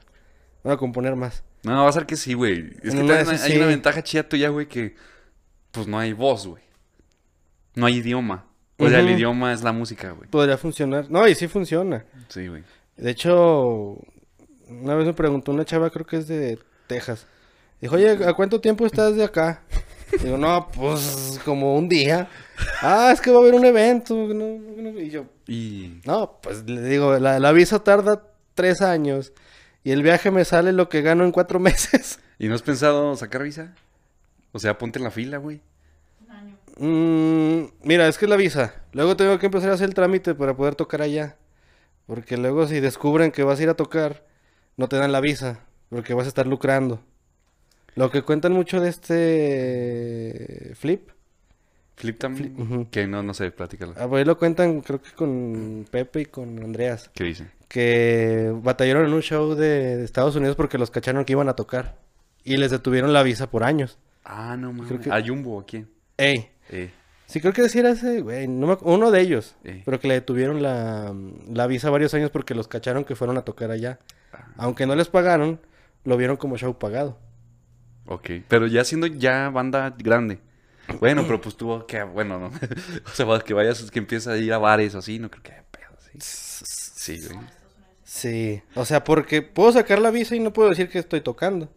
Voy 0.64 0.74
a 0.74 0.78
componer 0.78 1.16
más. 1.16 1.44
No, 1.64 1.84
va 1.84 1.90
a 1.90 1.92
ser 1.92 2.06
que 2.06 2.16
sí, 2.16 2.36
güey. 2.36 2.74
Es 2.84 2.94
que 2.94 3.02
una 3.02 3.16
hay, 3.16 3.58
una 3.58 3.66
ventaja 3.66 4.04
chida 4.04 4.24
tuya, 4.24 4.50
güey, 4.50 4.68
que 4.68 4.96
pues 5.72 5.88
no 5.88 5.98
hay 5.98 6.14
voz, 6.14 6.46
güey. 6.46 6.62
No 7.74 7.88
hay 7.88 7.98
idioma. 7.98 8.46
O 8.78 8.88
sea, 8.88 9.00
el 9.00 9.10
idioma 9.10 9.52
es 9.52 9.64
la 9.64 9.72
música, 9.72 10.12
güey. 10.12 10.30
Podría 10.30 10.58
funcionar. 10.58 11.10
No, 11.10 11.28
y 11.28 11.34
sí 11.34 11.48
funciona. 11.48 12.06
Sí, 12.30 12.48
güey. 12.48 12.64
De 12.98 13.10
hecho, 13.10 13.98
una 14.68 14.94
vez 14.94 15.08
me 15.08 15.14
preguntó 15.14 15.52
una 15.52 15.66
chava, 15.66 15.90
creo 15.90 16.06
que 16.06 16.18
es 16.18 16.28
de 16.28 16.60
Texas. 16.88 17.26
Dijo, 17.82 17.96
oye, 17.96 18.12
¿a 18.26 18.34
cuánto 18.34 18.62
tiempo 18.62 18.86
estás 18.86 19.16
de 19.16 19.24
acá? 19.24 19.64
Digo, 20.24 20.38
no, 20.38 20.70
pues 20.72 21.40
como 21.46 21.76
un 21.76 21.88
día. 21.90 22.28
Ah, 22.82 23.12
es 23.14 23.22
que 23.22 23.32
va 23.32 23.38
a 23.38 23.42
haber 23.42 23.54
un 23.54 23.66
evento. 23.66 24.16
no, 24.16 24.34
no, 24.34 24.92
no". 24.92 25.00
Y 25.00 25.10
yo, 25.10 25.26
Y... 25.48 26.02
no, 26.06 26.40
pues 26.42 26.64
le 26.70 26.82
digo, 26.82 27.18
la, 27.20 27.40
la 27.40 27.52
visa 27.52 27.84
tarda 27.84 28.24
tres 28.54 28.82
años 28.82 29.32
y 29.84 29.92
el 29.92 30.04
viaje 30.04 30.32
me 30.32 30.44
sale 30.46 30.74
lo 30.74 30.90
que 30.90 31.02
gano 31.02 31.24
en 31.24 31.32
cuatro 31.32 31.60
meses. 31.60 32.20
¿Y 32.38 32.48
no 32.48 32.56
has 32.56 32.62
pensado 32.62 33.16
sacar 33.16 33.44
visa? 33.44 33.74
O 34.52 34.60
sea, 34.60 34.78
ponte 34.78 35.00
en 35.00 35.04
la 35.04 35.12
fila, 35.12 35.38
güey. 35.38 35.62
Un 36.26 36.32
año. 36.32 36.58
Mm, 36.78 37.72
mira, 37.84 38.08
es 38.08 38.18
que 38.18 38.26
es 38.26 38.30
la 38.30 38.36
visa. 38.36 38.74
Luego 38.94 39.16
tengo 39.16 39.38
que 39.40 39.46
empezar 39.46 39.70
a 39.70 39.74
hacer 39.74 39.88
el 39.90 39.94
trámite 39.94 40.34
para 40.36 40.56
poder 40.56 40.76
tocar 40.76 41.02
allá. 41.02 41.38
Porque 42.08 42.38
luego 42.38 42.68
si 42.68 42.80
descubren 42.80 43.32
que 43.32 43.44
vas 43.44 43.60
a 43.60 43.64
ir 43.64 43.70
a 43.70 43.76
tocar, 43.76 44.26
no 44.76 44.88
te 44.90 44.98
dan 44.98 45.12
la 45.12 45.22
visa. 45.22 45.60
Porque 45.90 46.14
vas 46.14 46.26
a 46.26 46.30
estar 46.30 46.48
lucrando. 46.48 47.04
Lo 47.96 48.10
que 48.12 48.22
cuentan 48.22 48.54
mucho 48.54 48.80
de 48.82 48.90
este 48.90 50.74
flip. 50.76 51.10
Flip 51.96 52.18
también. 52.18 52.86
Que 52.92 53.08
no, 53.08 53.22
no 53.24 53.34
sé, 53.34 53.52
platícalo. 53.52 53.94
Ah, 53.98 54.08
pues 54.08 54.20
ahí 54.20 54.26
lo 54.26 54.38
cuentan 54.38 54.82
creo 54.82 55.02
que 55.02 55.12
con 55.12 55.86
Pepe 55.92 56.22
y 56.22 56.26
con 56.26 56.64
Andreas. 56.64 57.10
¿Qué 57.14 57.26
dice? 57.26 57.48
Que 57.68 58.54
batallaron 58.64 59.06
en 59.06 59.14
un 59.14 59.22
show 59.22 59.54
de, 59.54 59.98
de 59.98 60.06
Estados 60.06 60.36
Unidos 60.36 60.56
porque 60.56 60.78
los 60.78 60.92
cacharon 60.92 61.26
que 61.26 61.34
iban 61.34 61.50
a 61.50 61.56
tocar. 61.56 61.98
Y 62.44 62.56
les 62.58 62.72
detuvieron 62.72 63.12
la 63.12 63.22
visa 63.22 63.50
por 63.50 63.64
años. 63.64 63.98
Ah, 64.24 64.56
no 64.58 64.72
mames. 64.72 65.00
Que- 65.02 65.12
¿A 65.12 65.22
Jumbo 65.26 65.58
o 65.58 65.66
quién? 65.66 65.90
Ey. 66.18 66.50
Eh. 66.70 66.92
Sí, 67.26 67.42
creo 67.42 67.54
que 67.54 67.62
decir 67.62 67.86
ese, 67.86 68.22
güey, 68.22 68.48
no 68.48 68.66
me 68.66 68.78
uno 68.82 69.12
de 69.12 69.22
ellos, 69.22 69.56
pero 69.86 70.00
que 70.00 70.08
le 70.08 70.16
detuvieron 70.16 70.64
la, 70.64 71.14
la 71.48 71.68
visa 71.68 71.92
varios 71.92 72.16
años 72.16 72.32
porque 72.32 72.56
los 72.56 72.68
cacharon 72.68 73.04
que 73.04 73.16
fueron 73.16 73.38
a 73.38 73.44
tocar 73.44 73.70
allá. 73.70 74.00
Ah. 74.34 74.48
Aunque 74.58 74.88
no 74.88 74.96
les 74.96 75.10
pagaron, 75.10 75.60
lo 76.06 76.18
vieron 76.18 76.38
como 76.38 76.58
show 76.58 76.80
pagado. 76.80 77.20
Ok. 78.10 78.30
Pero 78.48 78.66
ya 78.68 78.84
siendo 78.84 79.06
ya 79.08 79.50
banda 79.50 79.96
grande. 79.98 80.40
Bueno, 81.00 81.24
pero 81.26 81.40
pues 81.40 81.56
tuvo 81.56 81.86
que... 81.86 82.02
Bueno, 82.02 82.40
no. 82.40 82.48
o 83.06 83.10
sea, 83.14 83.40
que 83.42 83.54
vayas, 83.54 83.92
que 83.92 84.00
empieza 84.00 84.32
a 84.32 84.38
ir 84.38 84.52
a 84.52 84.58
bares 84.58 84.96
o 84.96 84.98
así, 85.00 85.20
no 85.20 85.30
creo 85.30 85.44
que 85.44 85.52
haya 85.52 85.64
pedo, 85.70 85.96
sí. 86.12 86.18
Sí, 86.20 87.22
güey. 87.28 87.40
Sí, 88.04 88.64
o 88.74 88.86
sea, 88.86 89.04
porque 89.04 89.44
puedo 89.44 89.72
sacar 89.72 90.00
la 90.00 90.10
visa 90.10 90.36
y 90.36 90.40
no 90.40 90.52
puedo 90.52 90.70
decir 90.70 90.90
que 90.90 90.98
estoy 90.98 91.22
tocando. 91.22 91.70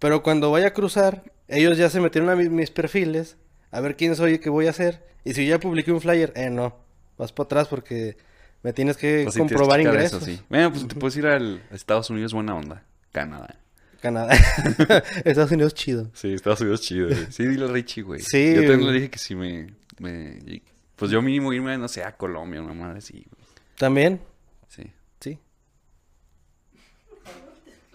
Pero 0.00 0.24
cuando 0.24 0.50
vaya 0.50 0.68
a 0.68 0.74
cruzar, 0.74 1.22
ellos 1.46 1.78
ya 1.78 1.88
se 1.88 2.00
metieron 2.00 2.28
a 2.30 2.34
mi- 2.36 2.48
mis 2.48 2.70
perfiles, 2.72 3.36
a 3.70 3.80
ver 3.80 3.96
quién 3.96 4.16
soy 4.16 4.34
y 4.34 4.38
qué 4.40 4.50
voy 4.50 4.66
a 4.66 4.70
hacer. 4.70 5.06
Y 5.24 5.34
si 5.34 5.46
ya 5.46 5.60
publiqué 5.60 5.92
un 5.92 6.00
flyer, 6.00 6.32
eh, 6.34 6.50
no, 6.50 6.74
vas 7.16 7.32
para 7.32 7.44
atrás 7.46 7.68
porque 7.68 8.16
me 8.64 8.72
tienes 8.72 8.96
que 8.96 9.22
Pues 9.22 9.34
sí, 9.34 9.38
tienes 9.38 9.50
que 9.50 9.54
comprobar 9.54 9.78
checar 9.80 9.94
ingresos. 9.94 10.22
eso, 10.22 10.26
sí. 10.32 10.42
Bueno, 10.48 10.72
pues 10.72 10.88
te 10.88 10.94
puedes 10.96 11.16
ir 11.16 11.26
al 11.26 11.62
a 11.70 11.74
Estados 11.76 12.10
Unidos, 12.10 12.34
buena 12.34 12.56
onda. 12.56 12.82
Canadá. 13.12 13.54
Canadá. 14.00 14.34
Estados 15.24 15.50
Unidos 15.50 15.74
chido. 15.74 16.10
Sí, 16.14 16.32
Estados 16.32 16.60
Unidos 16.60 16.80
chido, 16.82 17.08
güey. 17.08 17.26
Sí, 17.30 17.46
dile 17.46 17.64
a 17.64 17.68
Richie, 17.68 18.02
güey. 18.02 18.20
Sí, 18.20 18.54
Yo 18.54 18.60
también 18.66 18.86
le 18.86 18.92
dije 18.92 19.10
que 19.10 19.18
si 19.18 19.34
me, 19.34 19.68
me... 19.98 20.38
Pues 20.96 21.10
yo 21.10 21.20
mínimo 21.22 21.52
irme, 21.52 21.76
no 21.78 21.88
sé, 21.88 22.02
a 22.04 22.16
Colombia, 22.16 22.60
una 22.62 22.74
madre 22.74 22.98
así, 22.98 23.12
güey. 23.30 23.46
También, 23.76 24.20
Sí. 24.68 24.84
sí. 25.20 25.38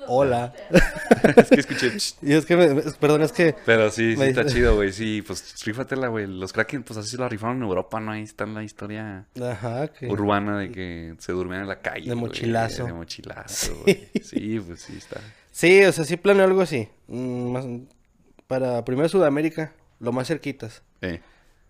Hola. 0.06 0.54
es 1.38 1.50
que 1.50 1.60
escuché... 1.62 1.96
"Ch". 1.98 2.16
Y 2.22 2.34
es 2.34 2.46
que, 2.46 2.58
me- 2.58 2.82
perdón, 3.00 3.22
es 3.22 3.32
que... 3.32 3.56
Pero 3.66 3.90
sí, 3.90 4.14
sí 4.14 4.20
Me 4.20 4.28
está 4.28 4.46
chido, 4.46 4.76
güey. 4.76 4.92
Sí, 4.92 5.22
pues 5.22 5.56
rífatela, 5.66 6.10
güey. 6.10 6.28
Los 6.28 6.52
Kraken, 6.52 6.84
pues 6.84 6.98
así 6.98 7.10
se 7.12 7.18
la 7.18 7.30
rifaron 7.30 7.58
en 7.58 7.64
Europa, 7.64 8.02
¿no? 8.02 8.12
Ahí 8.12 8.24
está 8.24 8.46
la 8.46 8.64
historia 8.64 9.26
Ajá, 9.42 9.88
que... 9.88 10.08
urbana 10.08 10.60
de 10.60 10.72
que 10.72 11.16
se 11.20 11.32
durmían 11.32 11.62
en 11.62 11.68
la 11.70 11.80
calle. 11.82 12.02
De 12.10 12.16
güey, 12.16 12.18
mochilazo. 12.18 12.86
De 12.86 12.92
mochilazo, 12.94 13.74
Sí. 13.76 13.82
güey. 13.84 14.10
Sí, 14.22 14.60
pues 14.60 14.82
sí 14.82 14.94
está. 14.98 15.22
Sí, 15.54 15.84
o 15.86 15.92
sea, 15.94 16.04
sí 16.04 16.18
planeo 16.18 16.46
algo 16.46 16.62
así. 16.62 16.90
Mm, 17.08 17.52
más- 17.52 17.66
para 18.48 18.84
primero 18.84 19.08
Sudamérica, 19.08 19.72
lo 20.00 20.12
más 20.12 20.28
cerquitas. 20.28 20.82
Eh, 21.02 21.22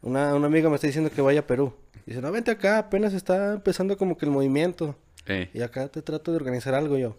Una, 0.02 0.34
una 0.36 0.48
amiga 0.48 0.68
me 0.70 0.76
está 0.76 0.88
diciendo 0.88 1.12
que 1.12 1.22
vaya 1.22 1.42
a 1.42 1.48
Perú. 1.48 1.74
Dice, 2.06 2.20
no, 2.22 2.32
vente 2.32 2.50
acá, 2.52 2.78
apenas 2.80 3.14
está 3.14 3.54
empezando 3.54 3.96
como 3.98 4.18
que 4.18 4.26
el 4.26 4.32
movimiento. 4.32 4.96
eh. 5.28 5.50
Y 5.54 5.62
acá 5.62 5.88
te 5.90 6.02
trato 6.02 6.32
de 6.32 6.38
organizar 6.38 6.74
algo 6.74 6.98
yo. 6.98 7.16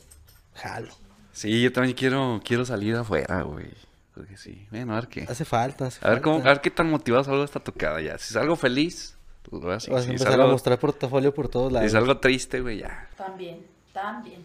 Jalo. 0.54 0.92
Sí, 1.32 1.62
yo 1.62 1.72
también 1.72 1.94
quiero, 1.96 2.40
quiero 2.44 2.64
salir 2.66 2.94
afuera, 2.96 3.42
güey. 3.42 3.68
Porque 4.14 4.36
sí. 4.36 4.66
Bueno, 4.70 4.92
a 4.92 4.96
ver 4.96 5.08
qué. 5.08 5.22
Hace 5.28 5.44
falta, 5.44 5.86
hace 5.86 5.98
A 6.06 6.10
ver, 6.10 6.20
cómo, 6.20 6.36
a 6.36 6.38
falta. 6.38 6.50
ver 6.50 6.60
qué 6.60 6.70
tan 6.70 6.90
motivado 6.90 7.24
salgo 7.24 7.42
esta 7.44 7.60
tocada 7.60 8.00
ya. 8.00 8.16
Si 8.18 8.32
salgo 8.34 8.54
feliz, 8.56 9.16
pues 9.48 9.62
voy 9.62 9.70
a. 9.72 9.74
Vas 9.74 9.88
a 9.88 10.00
Si 10.02 10.10
empezar 10.10 10.28
a 10.28 10.36
salgo, 10.36 10.48
mostrar 10.52 10.78
portafolio 10.78 11.32
por 11.34 11.48
todos 11.48 11.72
lados. 11.72 11.90
si 11.90 11.92
salgo 11.96 12.18
triste, 12.18 12.60
güey, 12.60 12.78
ya. 12.80 13.08
También, 13.16 13.64
también. 13.92 14.42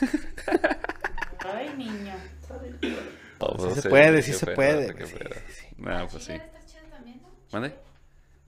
Ay, 1.40 1.74
niño. 1.76 2.14
Oh, 3.40 3.56
pues, 3.56 3.62
Sí 3.62 3.68
no 3.68 3.74
se 3.76 3.82
sé, 3.82 3.88
puede, 3.88 4.22
sí 4.22 4.32
se 4.32 4.46
puede, 4.46 4.94
qué 4.94 5.06
sí, 5.06 5.14
sí. 5.48 5.66
No, 5.76 6.08
pues 6.08 6.24
sí. 6.24 6.32
Está 6.32 6.64
chido 6.66 6.82
también, 6.90 7.20
¿no? 7.22 7.28
¿Mande? 7.52 7.74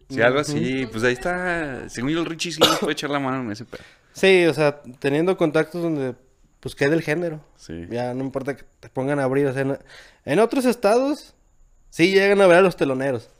Si 0.08 0.20
algo 0.20 0.40
así, 0.40 0.86
pues 0.90 1.04
ahí 1.04 1.12
está. 1.12 1.88
Según 1.88 2.10
yo, 2.10 2.20
el 2.20 2.26
Richie 2.26 2.50
sí 2.52 2.58
nos 2.60 2.78
puede 2.80 2.92
echar 2.94 3.10
la 3.10 3.20
mano 3.20 3.42
en 3.42 3.52
ese 3.52 3.64
pedo. 3.64 3.82
Sí, 4.12 4.44
o 4.46 4.54
sea, 4.54 4.82
teniendo 4.98 5.36
contactos 5.36 5.80
donde 5.82 6.16
pues 6.58 6.74
quede 6.74 6.94
el 6.96 7.02
género. 7.02 7.40
Sí. 7.56 7.86
Ya 7.88 8.12
no 8.12 8.24
importa 8.24 8.56
que 8.56 8.64
te 8.80 8.88
pongan 8.88 9.20
a 9.20 9.24
abrir. 9.24 9.46
O 9.46 9.52
sea, 9.52 9.62
en, 9.62 9.78
en 10.24 10.38
otros 10.40 10.64
estados 10.64 11.34
sí 11.90 12.10
llegan 12.10 12.40
a 12.40 12.46
ver 12.48 12.56
a 12.58 12.62
los 12.62 12.76
teloneros. 12.76 13.30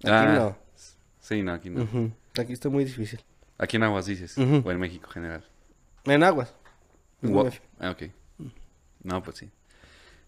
Aquí 0.00 0.10
Ah, 0.12 0.34
no. 0.34 0.58
Sí, 1.20 1.42
no, 1.42 1.52
aquí 1.54 1.70
no. 1.70 1.84
Ujú. 1.84 2.12
Aquí 2.38 2.52
está 2.52 2.68
muy 2.68 2.84
difícil. 2.84 3.20
Aquí 3.56 3.76
en 3.76 3.84
Aguas 3.84 4.04
dices. 4.06 4.36
O 4.36 4.70
en 4.70 4.78
México 4.78 5.06
en 5.06 5.12
general. 5.12 5.44
En 6.04 6.22
aguas. 6.22 6.54
Gua- 7.22 7.50
Ah, 7.80 7.90
ok. 7.90 8.02
No, 9.02 9.22
pues 9.22 9.38
sí. 9.38 9.50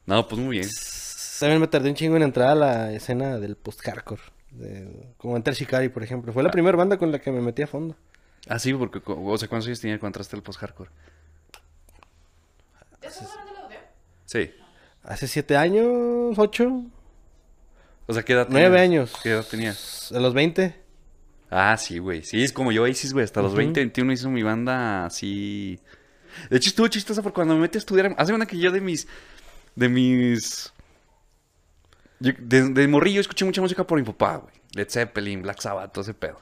No, 0.07 0.27
pues 0.29 0.41
muy 0.41 0.59
bien. 0.59 0.69
También 1.39 1.61
me 1.61 1.67
tardé 1.69 1.89
un 1.91 1.95
chingo 1.95 2.17
en 2.17 2.23
entrar 2.23 2.49
a 2.51 2.55
la 2.55 2.93
escena 2.93 3.39
del 3.39 3.57
post-hardcore. 3.57 4.23
de- 4.51 5.13
Como 5.17 5.37
Enter 5.37 5.55
Shikari, 5.55 5.89
por 5.91 6.03
ejemplo. 6.03 6.33
Fue 6.33 6.43
la 6.43 6.51
primera 6.51 6.77
banda 6.77 6.99
con 6.99 7.13
la 7.13 7.21
que 7.21 7.31
me 7.31 7.41
metí 7.41 7.63
a 7.63 7.67
fondo. 7.69 7.97
Ah, 8.49 8.59
sí, 8.59 8.73
porque, 8.75 9.01
o 9.07 9.39
sea, 9.39 9.49
¿cuántos 9.49 9.67
años 9.69 9.81
tenía 9.81 9.97
cuando 9.99 10.09
entraste 10.19 10.35
al 10.37 10.43
post-hardcore? 10.43 10.91
¿Ya 13.03 13.09
estás 13.09 13.31
hablando 13.37 13.61
audio? 13.61 13.79
Sí. 14.27 14.51
Hace 15.03 15.29
siete 15.29 15.57
años, 15.57 16.39
ocho, 16.39 16.83
O 18.07 18.13
sea, 18.13 18.23
¿qué 18.25 18.33
edad 18.33 18.49
nueve 18.51 18.77
tenías? 18.79 18.83
años. 19.11 19.13
¿Qué 19.23 19.31
edad 19.31 19.45
tenías? 19.49 20.11
A 20.13 20.19
los 20.21 20.35
20. 20.35 20.75
Ah, 21.51 21.77
sí, 21.77 21.99
güey. 21.99 22.23
Sí, 22.25 22.43
es 22.43 22.53
como 22.53 22.73
yo, 22.73 22.87
Isis, 22.87 23.13
güey. 23.13 23.25
Hasta 23.25 23.41
los 23.43 23.53
Ujú. 23.53 23.59
20, 23.59 23.81
21 23.81 24.13
hizo 24.13 24.31
mi 24.31 24.43
banda 24.43 25.07
así. 25.07 25.81
De 26.49 26.57
hecho, 26.57 26.69
estuvo 26.71 26.89
chistosa 26.89 27.23
porque 27.23 27.35
cuando 27.37 27.55
me 27.55 27.61
metí 27.63 27.79
a 27.79 27.81
estudiar. 27.81 28.15
Hace 28.19 28.33
una 28.33 28.47
que 28.47 28.59
yo 28.59 28.71
de 28.73 28.81
mis. 28.81 29.07
De 29.77 29.89
mis. 29.89 30.73
yo- 32.19 32.33
de, 32.39 32.69
de 32.71 32.89
morrillo 32.89 33.21
escuché 33.21 33.45
mucha 33.45 33.61
música 33.61 33.85
por 33.85 33.99
mi 33.99 34.05
papá, 34.05 34.37
güey. 34.37 34.55
Led 34.75 34.89
Zeppelin, 34.89 35.43
Black 35.43 35.61
Sabbath, 35.61 35.93
todo 35.93 36.03
ese 36.03 36.15
pedo. 36.15 36.39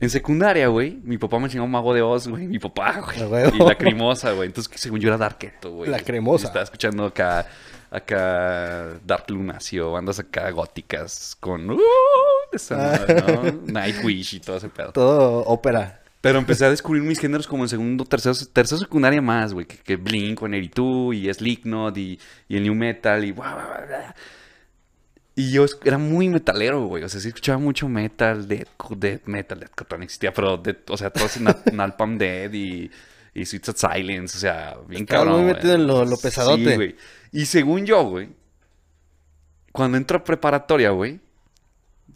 En 0.00 0.08
secundaria, 0.08 0.68
güey, 0.68 1.00
mi 1.02 1.18
papá 1.18 1.38
me 1.38 1.46
enseñó 1.46 1.66
Mago 1.66 1.92
de 1.92 2.00
Oz, 2.02 2.28
güey. 2.28 2.46
Mi 2.46 2.58
papá, 2.58 3.00
güey. 3.00 3.18
Y 3.54 3.58
la 3.58 3.76
cremosa, 3.76 4.32
güey. 4.32 4.46
Entonces, 4.46 4.72
según 4.80 5.00
yo 5.00 5.08
era 5.08 5.18
Darketo, 5.18 5.72
güey. 5.72 5.90
La 5.90 5.98
Cremosa. 5.98 6.44
Y 6.44 6.46
estaba 6.46 6.62
escuchando 6.64 7.04
acá. 7.06 7.46
Acá. 7.90 9.00
Dark 9.04 9.24
Lunacio, 9.28 9.90
bandas 9.92 10.18
acá 10.20 10.48
góticas 10.52 11.36
con. 11.40 11.68
Uh, 11.70 11.78
esa 12.52 12.76
madre, 12.76 13.14
¿no? 13.20 13.42
Nightwish 13.72 14.34
y 14.34 14.40
todo 14.40 14.56
ese 14.58 14.68
pedo. 14.68 14.92
Todo 14.92 15.40
ópera. 15.44 16.00
Pero 16.20 16.38
empecé 16.38 16.66
a 16.66 16.70
descubrir 16.70 17.02
mis 17.02 17.18
géneros 17.18 17.46
como 17.46 17.62
en 17.64 17.68
segundo, 17.70 18.04
tercero, 18.04 18.34
tercero 18.52 18.78
secundaria 18.78 19.22
más, 19.22 19.54
güey. 19.54 19.64
Que, 19.66 19.76
que 19.78 19.96
Blink, 19.96 20.42
One 20.42 20.58
y 21.14 21.32
Slipknot 21.32 21.96
y, 21.96 22.18
y 22.48 22.56
el 22.56 22.62
New 22.64 22.74
Metal 22.74 23.24
y 23.24 23.32
bla, 23.32 23.54
bla, 23.54 23.84
bla. 23.86 24.14
Y 25.34 25.52
yo 25.52 25.64
era 25.84 25.96
muy 25.96 26.28
metalero, 26.28 26.84
güey. 26.84 27.04
O 27.04 27.08
sea, 27.08 27.20
sí 27.20 27.28
escuchaba 27.28 27.56
mucho 27.58 27.88
metal, 27.88 28.46
death, 28.46 28.68
death 28.96 29.22
metal, 29.24 29.60
death 29.60 29.70
no 29.96 30.02
existía, 30.04 30.34
pero, 30.34 30.62
death- 30.62 30.90
o 30.90 30.96
sea, 30.98 31.08
todo 31.10 31.24
ese 31.24 31.40
na- 31.40 31.56
Napalm 31.72 32.18
Dead 32.18 32.52
y, 32.52 32.90
y 33.32 33.46
Sweet 33.46 33.64
Sad 33.64 33.76
Silence, 33.94 34.36
o 34.36 34.40
sea, 34.40 34.76
bien 34.86 35.02
Estabas 35.04 35.24
cabrón. 35.24 35.34
muy 35.36 35.42
güey. 35.44 35.54
metido 35.54 35.74
en 35.76 35.86
lo- 35.86 36.04
lo 36.04 36.18
pesadote. 36.18 36.68
Sí, 36.70 36.74
güey. 36.74 36.96
Y 37.32 37.46
según 37.46 37.86
yo, 37.86 38.04
güey, 38.04 38.28
cuando 39.72 39.96
entro 39.96 40.18
a 40.18 40.24
preparatoria, 40.24 40.90
güey, 40.90 41.20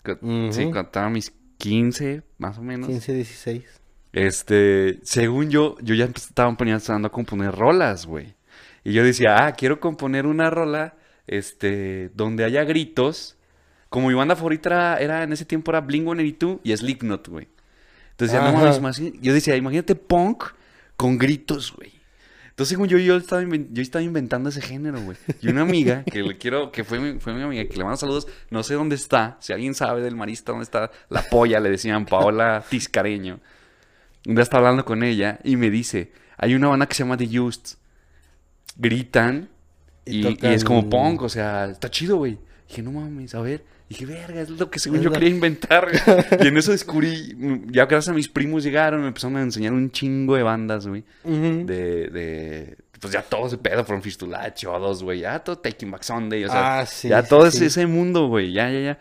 sí, 0.04 0.62
cuando 0.64 0.80
estaba 0.82 1.08
mis 1.08 1.32
15, 1.56 2.22
más 2.36 2.58
o 2.58 2.62
menos. 2.62 2.88
15, 2.88 3.14
16. 3.14 3.62
Este, 4.14 5.00
según 5.02 5.50
yo, 5.50 5.76
yo 5.82 5.94
ya 5.94 6.04
estaba 6.04 6.48
empezando 6.48 7.08
a 7.08 7.10
componer 7.10 7.52
rolas, 7.52 8.06
güey. 8.06 8.34
Y 8.84 8.92
yo 8.92 9.02
decía, 9.02 9.44
ah, 9.46 9.52
quiero 9.52 9.80
componer 9.80 10.24
una 10.26 10.50
rola, 10.50 10.94
este, 11.26 12.10
donde 12.14 12.44
haya 12.44 12.64
gritos. 12.64 13.36
Como 13.88 14.08
mi 14.08 14.14
banda 14.14 14.36
favorita 14.36 14.68
era, 14.70 14.96
era- 14.98 15.22
en 15.24 15.32
ese 15.32 15.44
tiempo 15.44 15.70
era 15.72 15.80
Blink-182 15.84 16.60
y 16.62 16.76
Slipknot, 16.76 17.28
güey. 17.28 17.48
Entonces, 18.12 18.36
ya, 18.38 18.44
no 18.44 18.52
mames, 18.56 18.80
más- 18.80 19.00
yo 19.20 19.32
decía, 19.34 19.56
imagínate 19.56 19.96
punk 19.96 20.44
con 20.96 21.18
gritos, 21.18 21.72
güey. 21.74 21.92
Entonces, 22.50 22.68
según 22.70 22.86
yo, 22.86 22.98
yo 22.98 23.16
estaba, 23.16 23.42
yo 23.42 23.82
estaba 23.82 24.02
inventando 24.04 24.48
ese 24.48 24.60
género, 24.62 25.00
güey. 25.00 25.16
Y 25.42 25.48
una 25.48 25.62
amiga, 25.62 26.04
que 26.04 26.22
le 26.22 26.38
quiero, 26.38 26.70
que 26.70 26.84
fue 26.84 27.00
mi, 27.00 27.18
fue 27.18 27.34
mi 27.34 27.42
amiga, 27.42 27.64
que 27.68 27.76
le 27.76 27.82
mando 27.82 27.96
saludos, 27.96 28.28
no 28.50 28.62
sé 28.62 28.74
dónde 28.74 28.94
está, 28.94 29.36
si 29.40 29.52
alguien 29.52 29.74
sabe 29.74 30.02
del 30.02 30.14
marista 30.14 30.52
dónde 30.52 30.62
está, 30.62 30.92
la 31.08 31.22
polla, 31.22 31.58
le 31.58 31.70
decían, 31.70 32.06
Paola 32.06 32.62
Tiscareño. 32.70 33.40
Un 34.26 34.34
día 34.34 34.42
estaba 34.42 34.68
hablando 34.68 34.84
con 34.84 35.02
ella 35.02 35.38
y 35.44 35.56
me 35.56 35.70
dice, 35.70 36.12
hay 36.36 36.54
una 36.54 36.68
banda 36.68 36.86
que 36.86 36.94
se 36.94 37.02
llama 37.02 37.16
The 37.16 37.40
Used. 37.40 37.76
Gritan 38.76 39.48
Y 40.04 40.26
y, 40.26 40.38
es 40.42 40.64
como 40.64 40.88
punk, 40.90 41.22
o 41.22 41.28
sea, 41.28 41.66
está 41.66 41.90
chido, 41.90 42.16
güey. 42.16 42.38
Dije, 42.68 42.82
no 42.82 42.92
mames, 42.92 43.34
a 43.34 43.40
ver. 43.40 43.64
Dije, 43.88 44.06
verga, 44.06 44.40
es 44.40 44.48
lo 44.50 44.70
que 44.70 44.78
según 44.78 44.98
Es 44.98 45.04
yo 45.04 45.10
la- 45.10 45.14
quería 45.18 45.28
inventar. 45.34 45.88
y 46.42 46.46
en 46.46 46.56
eso 46.56 46.72
descubrí, 46.72 47.36
ya 47.70 47.86
gracias 47.86 48.08
a 48.08 48.14
mis 48.14 48.28
primos 48.28 48.64
llegaron, 48.64 49.02
me 49.02 49.08
empezaron 49.08 49.36
a 49.36 49.42
enseñar 49.42 49.72
un 49.72 49.90
chingo 49.90 50.36
de 50.36 50.42
bandas, 50.42 50.86
güey. 50.86 51.04
Ujú. 51.22 51.66
De, 51.66 52.08
de, 52.08 52.76
pues 53.00 53.12
ya 53.12 53.22
todo 53.22 53.46
ese 53.46 53.58
pedo, 53.58 53.84
From 53.84 54.00
Fistulacho, 54.02 54.78
dos, 54.78 55.02
güey, 55.02 55.20
ya 55.20 55.38
todo 55.38 55.58
Taking 55.58 55.90
Back 55.90 56.02
Sunday, 56.02 56.44
o 56.44 56.48
sea, 56.48 56.80
Ah, 56.80 56.86
sí, 56.86 57.08
ya 57.08 57.22
sí, 57.22 57.28
todo 57.28 57.50
sí. 57.50 57.66
ese, 57.66 57.86
mundo, 57.86 58.26
güey, 58.28 58.52
ya, 58.52 58.70
ya, 58.70 58.80
ya. 58.80 58.98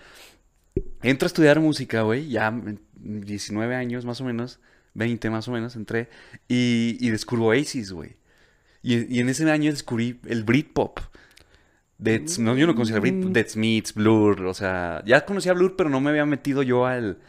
Entro 1.01 1.25
a 1.25 1.27
estudiar 1.27 1.59
música, 1.61 2.01
güey, 2.01 2.27
ya 2.27 2.51
mm, 2.51 2.77
19 3.21 3.75
años 3.75 4.03
más 4.05 4.19
o 4.19 4.25
menos, 4.25 4.59
20 4.93 5.29
más 5.29 5.47
o 5.47 5.51
menos 5.51 5.75
entré, 5.75 6.09
y, 6.47 6.97
y 6.99 7.09
descubro 7.09 7.45
Oasis, 7.45 7.91
güey. 7.91 8.15
Y, 8.81 9.15
y 9.15 9.19
en 9.19 9.29
ese 9.29 9.49
año 9.49 9.71
descubrí 9.71 10.19
el 10.27 10.43
Britpop. 10.43 10.99
Dead, 11.97 12.21
no, 12.39 12.57
yo 12.57 12.67
no 12.67 12.73
conocía 12.73 12.95
el 12.95 13.01
Britpop, 13.01 13.29
Mm. 13.29 13.33
Dead 13.33 13.47
Smiths, 13.47 13.93
Blur, 13.93 14.45
o 14.45 14.53
sea, 14.53 15.01
ya 15.05 15.25
conocía 15.25 15.53
Blur, 15.53 15.75
pero 15.75 15.89
no 15.89 16.01
me 16.01 16.09
había 16.09 16.25
metido 16.25 16.63
yo 16.63 16.85
al... 16.85 17.19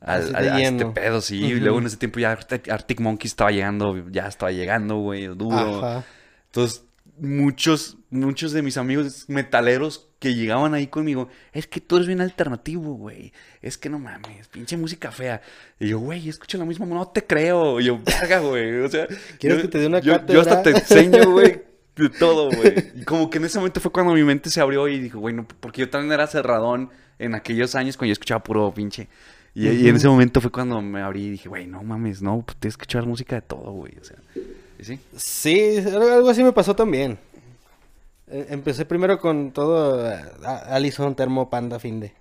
Al, 0.00 0.34
a 0.34 0.62
este 0.62 0.86
pedo, 0.86 1.20
sí. 1.20 1.44
Y 1.44 1.60
luego 1.60 1.78
en 1.78 1.86
ese 1.86 1.98
tiempo 1.98 2.20
ya 2.20 2.30
Arctic, 2.30 3.00
Monkeys 3.00 3.32
estaba 3.32 3.50
llegando, 3.50 4.08
ya 4.10 4.28
estaba 4.28 4.50
llegando, 4.50 4.96
güey, 4.96 5.26
duro. 5.26 5.84
Ajá. 5.84 6.04
Entonces, 6.46 6.84
muchos, 7.18 7.98
muchos 8.08 8.52
de 8.52 8.62
mis 8.62 8.78
amigos 8.78 9.26
metaleros 9.28 10.09
que 10.20 10.34
llegaban 10.34 10.74
ahí 10.74 10.86
conmigo, 10.86 11.28
es 11.52 11.66
que 11.66 11.80
tú 11.80 11.96
eres 11.96 12.06
bien 12.06 12.20
alternativo, 12.20 12.94
güey. 12.94 13.32
Es 13.62 13.76
que 13.78 13.88
no 13.88 13.98
mames, 13.98 14.46
pinche 14.48 14.76
música 14.76 15.10
fea. 15.10 15.40
Y 15.80 15.88
yo, 15.88 15.98
güey, 15.98 16.28
escucha 16.28 16.58
lo 16.58 16.66
mismo, 16.66 16.86
no 16.86 17.08
te 17.08 17.24
creo. 17.26 17.80
Y 17.80 17.86
yo, 17.86 17.98
verga, 18.04 18.38
güey. 18.40 18.80
O 18.80 18.88
sea, 18.88 19.06
¿Quieres 19.38 19.58
yo- 19.58 19.62
que 19.62 19.68
te 19.68 19.78
dé 19.78 19.86
una 19.88 19.98
yo, 20.00 20.24
yo 20.26 20.40
hasta 20.42 20.62
te 20.62 20.70
enseño, 20.70 21.24
güey, 21.32 21.62
de 21.96 22.08
todo, 22.10 22.50
güey. 22.54 22.92
Y 23.00 23.04
como 23.04 23.28
que 23.30 23.38
en 23.38 23.46
ese 23.46 23.58
momento 23.58 23.80
fue 23.80 23.90
cuando 23.90 24.12
mi 24.12 24.22
mente 24.22 24.50
se 24.50 24.60
abrió 24.60 24.86
y 24.88 25.00
dijo, 25.00 25.18
güey, 25.18 25.34
no, 25.34 25.48
porque 25.58 25.80
yo 25.80 25.90
también 25.90 26.12
era 26.12 26.26
cerradón 26.26 26.90
en 27.18 27.34
aquellos 27.34 27.74
años 27.74 27.96
cuando 27.96 28.10
yo 28.10 28.12
escuchaba 28.12 28.44
puro 28.44 28.72
pinche. 28.74 29.08
Y, 29.54 29.68
y 29.68 29.88
en 29.88 29.96
ese 29.96 30.06
momento 30.06 30.40
fue 30.40 30.52
cuando 30.52 30.80
me 30.82 31.00
abrí 31.00 31.24
y 31.24 31.30
dije, 31.30 31.48
güey, 31.48 31.66
no 31.66 31.82
mames, 31.82 32.22
no, 32.22 32.42
pues 32.42 32.56
tienes 32.58 32.76
que 32.76 32.82
escuchar 32.82 33.06
música 33.06 33.34
de 33.36 33.42
todo, 33.42 33.72
güey. 33.72 33.94
O 34.00 34.04
sea, 34.04 34.16
¿y 34.78 34.84
sí? 34.84 35.00
Sí, 35.16 35.78
algo 35.88 36.28
así 36.28 36.44
me 36.44 36.52
pasó 36.52 36.76
también. 36.76 37.18
Eh, 38.30 38.46
Empecé 38.50 38.84
primero 38.84 39.18
con 39.18 39.52
todo 39.52 40.06
a- 40.44 40.74
Allison, 40.74 41.14
Termo, 41.14 41.50
Panda, 41.50 41.78
Finde. 41.78 42.14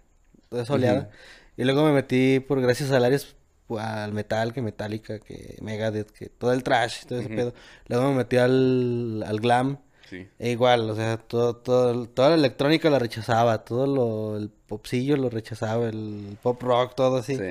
Toda 0.50 0.64
esa 0.64 0.74
oleada. 0.74 1.10
Y 1.58 1.64
luego 1.64 1.84
me 1.86 1.92
metí 1.92 2.40
por 2.40 2.60
gracias 2.62 2.92
a 2.92 3.00
Lares 3.00 3.36
pu- 3.68 3.80
al 3.80 4.14
metal, 4.14 4.54
que 4.54 4.62
Metallica, 4.62 5.20
que 5.20 5.58
Megadeth, 5.62 6.10
que 6.12 6.28
todo 6.30 6.54
el 6.54 6.64
trash, 6.64 7.06
todo 7.06 7.20
ese 7.20 7.30
pedo. 7.30 7.54
Luego 7.88 8.10
me 8.10 8.16
metí 8.16 8.38
al, 8.38 9.24
al 9.28 9.40
glam. 9.40 9.78
Sí. 10.10 10.28
E 10.40 10.50
igual, 10.50 10.90
o 10.90 10.96
sea, 10.96 11.18
todo, 11.18 11.56
todo, 11.56 12.08
toda 12.08 12.30
la 12.30 12.36
electrónica 12.36 12.90
la 12.90 12.98
rechazaba, 12.98 13.64
todo 13.64 13.86
lo, 13.86 14.38
el 14.38 14.50
popsillo 14.50 15.16
lo 15.18 15.30
rechazaba, 15.30 15.88
el 15.90 16.36
pop 16.42 16.60
rock, 16.64 16.96
todo 16.96 17.18
así. 17.18 17.36
Sí. 17.36 17.44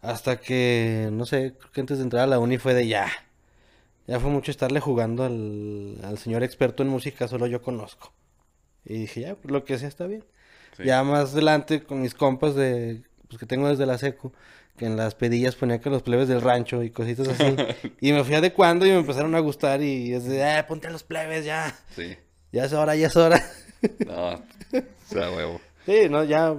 Hasta 0.00 0.40
que, 0.40 1.10
no 1.12 1.26
sé, 1.26 1.54
creo 1.56 1.70
que 1.72 1.80
antes 1.80 1.98
de 1.98 2.04
entrar 2.04 2.24
a 2.24 2.26
la 2.26 2.40
uni 2.40 2.58
fue 2.58 2.74
de 2.74 2.88
ya. 2.88 3.06
Ya 4.06 4.18
fue 4.18 4.30
mucho 4.30 4.50
estarle 4.50 4.80
jugando 4.80 5.24
al, 5.24 5.98
al 6.02 6.18
señor 6.18 6.42
experto 6.42 6.82
en 6.82 6.88
música, 6.88 7.28
solo 7.28 7.46
yo 7.46 7.62
conozco. 7.62 8.12
Y 8.84 8.94
dije, 8.94 9.20
ya, 9.20 9.34
pues 9.36 9.52
lo 9.52 9.64
que 9.64 9.78
sea 9.78 9.88
está 9.88 10.06
bien. 10.06 10.24
Sí. 10.76 10.84
Ya 10.84 11.02
más 11.04 11.32
adelante 11.32 11.82
con 11.82 12.00
mis 12.00 12.14
compas 12.14 12.54
de, 12.54 13.02
pues 13.28 13.38
que 13.38 13.46
tengo 13.46 13.68
desde 13.68 13.86
la 13.86 13.98
secu, 13.98 14.32
que 14.76 14.86
en 14.86 14.96
las 14.96 15.14
pedillas 15.14 15.54
ponía 15.54 15.80
que 15.80 15.90
los 15.90 16.02
plebes 16.02 16.28
del 16.28 16.40
rancho 16.40 16.82
y 16.82 16.90
cositas 16.90 17.28
así. 17.28 17.56
y 18.00 18.12
me 18.12 18.24
fui 18.24 18.34
adecuando 18.34 18.86
y 18.86 18.90
me 18.90 18.98
empezaron 18.98 19.34
a 19.34 19.40
gustar 19.40 19.82
y 19.82 20.12
es 20.12 20.24
de, 20.24 20.44
ah, 20.44 20.66
ponte 20.66 20.88
a 20.88 20.90
los 20.90 21.02
plebes 21.02 21.44
ya. 21.44 21.74
Sí. 21.94 22.16
Ya 22.50 22.64
es 22.64 22.72
hora, 22.72 22.94
ya 22.96 23.06
es 23.06 23.16
hora. 23.16 23.42
No, 24.06 24.40
sea, 25.08 25.32
huevo. 25.32 25.60
Sí, 25.86 26.08
no, 26.08 26.22
ya. 26.22 26.54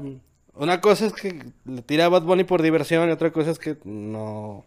Una 0.55 0.81
cosa 0.81 1.05
es 1.05 1.13
que 1.13 1.41
le 1.63 1.81
tira 1.83 2.05
a 2.05 2.09
Bad 2.09 2.23
Bunny 2.23 2.43
por 2.43 2.61
diversión 2.61 3.07
y 3.07 3.13
otra 3.13 3.31
cosa 3.31 3.51
es 3.51 3.59
que 3.59 3.77
no. 3.85 4.65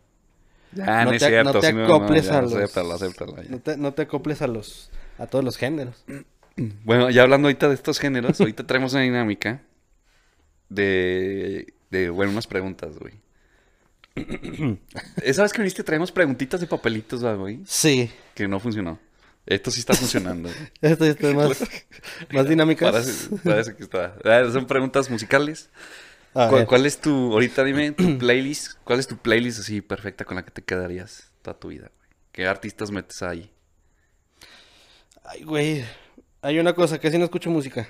Ya, 0.72 1.05
No 1.05 1.10
no, 1.10 1.12
es 1.12 1.22
te- 1.22 1.28
cierto. 1.28 1.52
no 1.55 1.60
te 1.60 1.70
sí, 1.72 1.78
acoples 1.80 2.24
ya, 2.26 2.38
a 2.38 2.43
los- 2.43 2.52
Acéptalo, 2.55 2.93
acéptalo. 2.94 3.36
ya. 3.43 3.48
No 3.48 3.59
te, 3.60 3.76
no 3.76 3.93
te 3.94 4.02
acoples 4.02 4.43
a 4.43 4.47
los. 4.47 4.90
a 5.18 5.26
todos 5.26 5.44
los 5.44 5.56
géneros. 5.56 6.05
Bueno, 6.84 7.10
ya 7.10 7.20
hablando 7.20 7.48
ahorita 7.48 7.68
de 7.68 7.74
estos 7.74 7.98
géneros, 7.98 8.40
ahorita 8.40 8.66
traemos 8.66 8.94
una 8.94 9.02
dinámica 9.02 9.60
de, 10.70 11.74
de 11.90 12.09
bueno, 12.10 12.32
unas 12.32 12.47
preguntas, 12.47 12.97
güey. 12.98 13.14
Esa 15.22 15.43
vez 15.43 15.52
que 15.52 15.59
viniste 15.60 15.84
traemos 15.84 16.10
preguntitas 16.12 16.60
de 16.60 16.66
papelitos, 16.66 17.22
¿va, 17.24 17.34
güey, 17.34 17.60
Sí. 17.66 18.10
que 18.34 18.48
no 18.48 18.59
funcionó. 18.60 18.98
Esto 19.44 19.70
sí 19.70 19.80
está 19.80 19.94
funcionando. 19.94 20.48
güey. 20.48 20.70
Esto 20.93 21.05
está 21.05 21.32
más, 21.34 21.62
más 22.32 22.48
dinámicas. 22.48 22.90
Parece, 22.90 23.36
parece 23.44 23.76
que 23.76 23.82
está. 23.84 24.16
Ah, 24.24 24.43
Son 24.51 24.66
preguntas 24.66 25.10
musicales. 25.10 25.68
A 26.39 26.67
¿Cuál, 26.67 26.85
es 26.85 27.01
tu, 27.01 27.33
ahorita 27.33 27.65
dime, 27.65 27.93
tu 27.93 28.19
playlist? 28.19 28.73
¿Cuál 28.85 28.99
es 28.99 29.07
tu 29.07 29.17
playlist 29.17 29.61
así 29.61 29.81
perfecta 29.81 30.27
con 30.27 30.37
la 30.37 30.45
que 30.45 30.51
te 30.51 30.63
quedarías 30.63 31.33
toda 31.41 31.59
tu 31.59 31.69
vida, 31.69 31.91
güey? 31.97 32.11
¿Qué 32.31 32.47
artistas 32.47 32.91
metes 32.91 33.23
ahí? 33.23 33.51
Ay, 35.25 35.45
güey. 35.45 35.83
Hay 36.43 36.59
una 36.59 36.75
cosa 36.75 37.01
que 37.01 37.11
sí 37.11 37.17
no 37.17 37.25
escucho 37.25 37.49
música. 37.49 37.89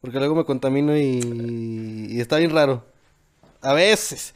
Porque 0.00 0.18
luego 0.18 0.34
me 0.34 0.44
contamino 0.44 0.96
y, 0.96 2.08
y 2.10 2.20
está 2.20 2.38
bien 2.38 2.50
raro. 2.50 2.84
A 3.60 3.72
veces. 3.72 4.34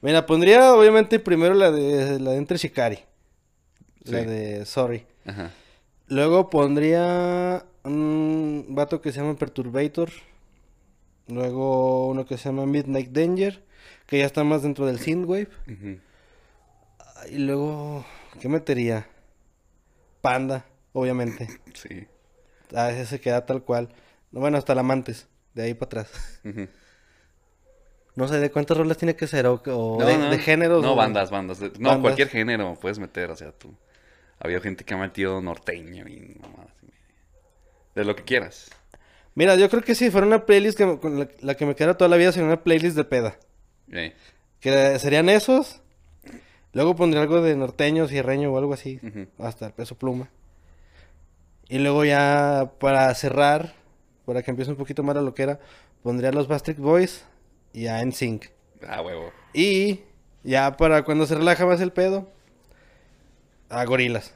Mira, 0.00 0.24
pondría 0.24 0.72
obviamente 0.74 1.18
primero 1.18 1.54
la 1.54 1.72
de 1.72 2.20
la 2.20 2.30
de 2.30 2.36
Entre 2.36 2.58
Shikari. 2.58 3.00
La 4.04 4.18
de 4.18 4.64
Sorry. 4.64 5.04
Ajá. 5.26 5.50
Luego 6.06 6.48
pondría 6.48 7.64
un 7.82 8.66
vato 8.68 9.00
que 9.00 9.10
se 9.10 9.20
llama 9.20 9.34
Perturbator. 9.34 10.10
Luego 11.28 12.08
uno 12.08 12.24
que 12.26 12.36
se 12.38 12.44
llama 12.48 12.66
Midnight 12.66 13.10
Danger. 13.10 13.62
Que 14.06 14.18
ya 14.18 14.24
está 14.26 14.42
más 14.44 14.62
dentro 14.62 14.86
del 14.86 14.98
synthwave. 14.98 15.48
Ah, 16.98 17.28
Y 17.30 17.38
luego, 17.38 18.04
¿qué 18.40 18.48
metería? 18.48 19.06
Panda, 20.20 20.64
obviamente. 20.92 21.48
Sí. 21.74 22.06
Ah, 22.74 22.90
ese 22.90 23.06
se 23.06 23.20
queda 23.20 23.46
tal 23.46 23.62
cual. 23.62 23.88
Bueno, 24.32 24.58
hasta 24.58 24.72
el 24.74 24.78
amantes, 24.80 25.28
de 25.54 25.62
ahí 25.62 25.74
para 25.74 26.02
atrás. 26.02 26.40
No 28.14 28.26
sé 28.28 28.38
de 28.40 28.50
cuántas 28.50 28.76
rolas 28.76 28.96
tiene 28.98 29.14
que 29.14 29.26
ser 29.28 29.46
o, 29.46 29.54
o 29.64 29.96
No, 30.00 30.04
de, 30.06 30.18
no. 30.18 30.30
de 30.30 30.38
géneros. 30.38 30.82
No, 30.82 30.92
o- 30.92 30.96
bandas, 30.96 31.30
bandas. 31.30 31.60
de- 31.60 31.70
No, 31.78 31.90
Bandas. 31.90 32.00
cualquier 32.00 32.28
género 32.28 32.76
puedes 32.80 32.98
meter, 32.98 33.30
o 33.30 33.36
sea, 33.36 33.52
tú. 33.52 33.74
Había 34.40 34.60
gente 34.60 34.84
que 34.84 34.92
ha 34.94 34.96
metido 34.96 35.40
norteño 35.40 36.06
y 36.08 36.36
mamadas. 36.40 36.72
De 37.94 38.04
lo 38.04 38.14
que 38.16 38.24
quieras. 38.24 38.70
Mira, 39.38 39.54
yo 39.54 39.70
creo 39.70 39.82
que 39.82 39.94
si 39.94 40.10
fuera 40.10 40.26
una 40.26 40.44
playlist 40.46 40.76
que 40.76 40.84
me- 40.84 40.98
con 40.98 41.16
la, 41.20 41.28
la 41.42 41.54
que 41.56 41.64
me 41.64 41.76
quedara 41.76 41.96
toda 41.96 42.08
la 42.08 42.16
vida 42.16 42.32
sería 42.32 42.48
una 42.48 42.64
playlist 42.64 42.96
de 42.96 43.04
peda. 43.04 43.38
Eh, 43.92 44.12
Que 44.58 44.98
serían 44.98 45.28
esos. 45.28 45.80
Luego 46.72 46.96
pondría 46.96 47.22
algo 47.22 47.40
de 47.40 47.54
norteño, 47.54 48.08
cierreño 48.08 48.52
o 48.52 48.58
algo 48.58 48.74
así. 48.74 49.00
Hasta 49.38 49.66
el 49.66 49.72
peso 49.72 49.94
pluma. 49.96 50.28
Y 51.68 51.78
luego 51.78 52.04
ya 52.04 52.72
para 52.80 53.14
cerrar, 53.14 53.74
para 54.26 54.42
que 54.42 54.50
empiece 54.50 54.72
un 54.72 54.76
poquito 54.76 55.04
más 55.04 55.14
la 55.14 55.22
loquera, 55.22 55.60
pondría 56.02 56.30
a 56.30 56.32
los 56.32 56.48
Bastric 56.48 56.78
Boys 56.78 57.24
y 57.72 57.86
a 57.86 58.02
NSYNC. 58.04 58.46
Ah, 58.88 59.02
huevo. 59.02 59.30
Y 59.54 60.00
ya 60.42 60.76
para 60.76 61.04
cuando 61.04 61.26
se 61.26 61.36
relaja 61.36 61.64
más 61.64 61.80
el 61.80 61.92
pedo, 61.92 62.28
a 63.68 63.84
gorilas. 63.84 64.34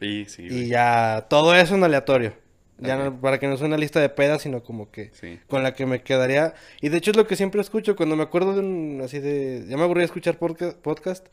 Y 0.00 0.24
sí, 0.24 0.42
Y 0.44 0.48
güey. 0.48 0.66
ya 0.68 1.26
todo 1.30 1.54
eso 1.54 1.74
en 1.76 1.84
aleatorio. 1.84 2.34
Ya 2.88 2.96
no- 2.96 3.20
para 3.20 3.38
que 3.38 3.46
no 3.46 3.56
sea 3.56 3.66
una 3.66 3.76
lista 3.78 4.00
de 4.00 4.08
pedas, 4.08 4.42
sino 4.42 4.62
como 4.62 4.90
que 4.90 5.10
Sí. 5.14 5.38
con 5.48 5.62
la 5.62 5.74
que 5.74 5.86
me 5.86 6.02
quedaría. 6.02 6.54
Y 6.80 6.88
de 6.88 6.98
hecho 6.98 7.10
es 7.12 7.16
lo 7.16 7.26
que 7.26 7.36
siempre 7.36 7.60
escucho 7.60 7.96
cuando 7.96 8.16
me 8.16 8.22
acuerdo 8.22 8.54
de 8.54 8.60
un 8.60 9.00
así 9.04 9.18
de. 9.20 9.64
Ya 9.68 9.76
me 9.76 9.82
aburrí 9.84 10.00
de 10.00 10.06
escuchar 10.06 10.38
podca- 10.38 10.74
podcast. 10.82 11.26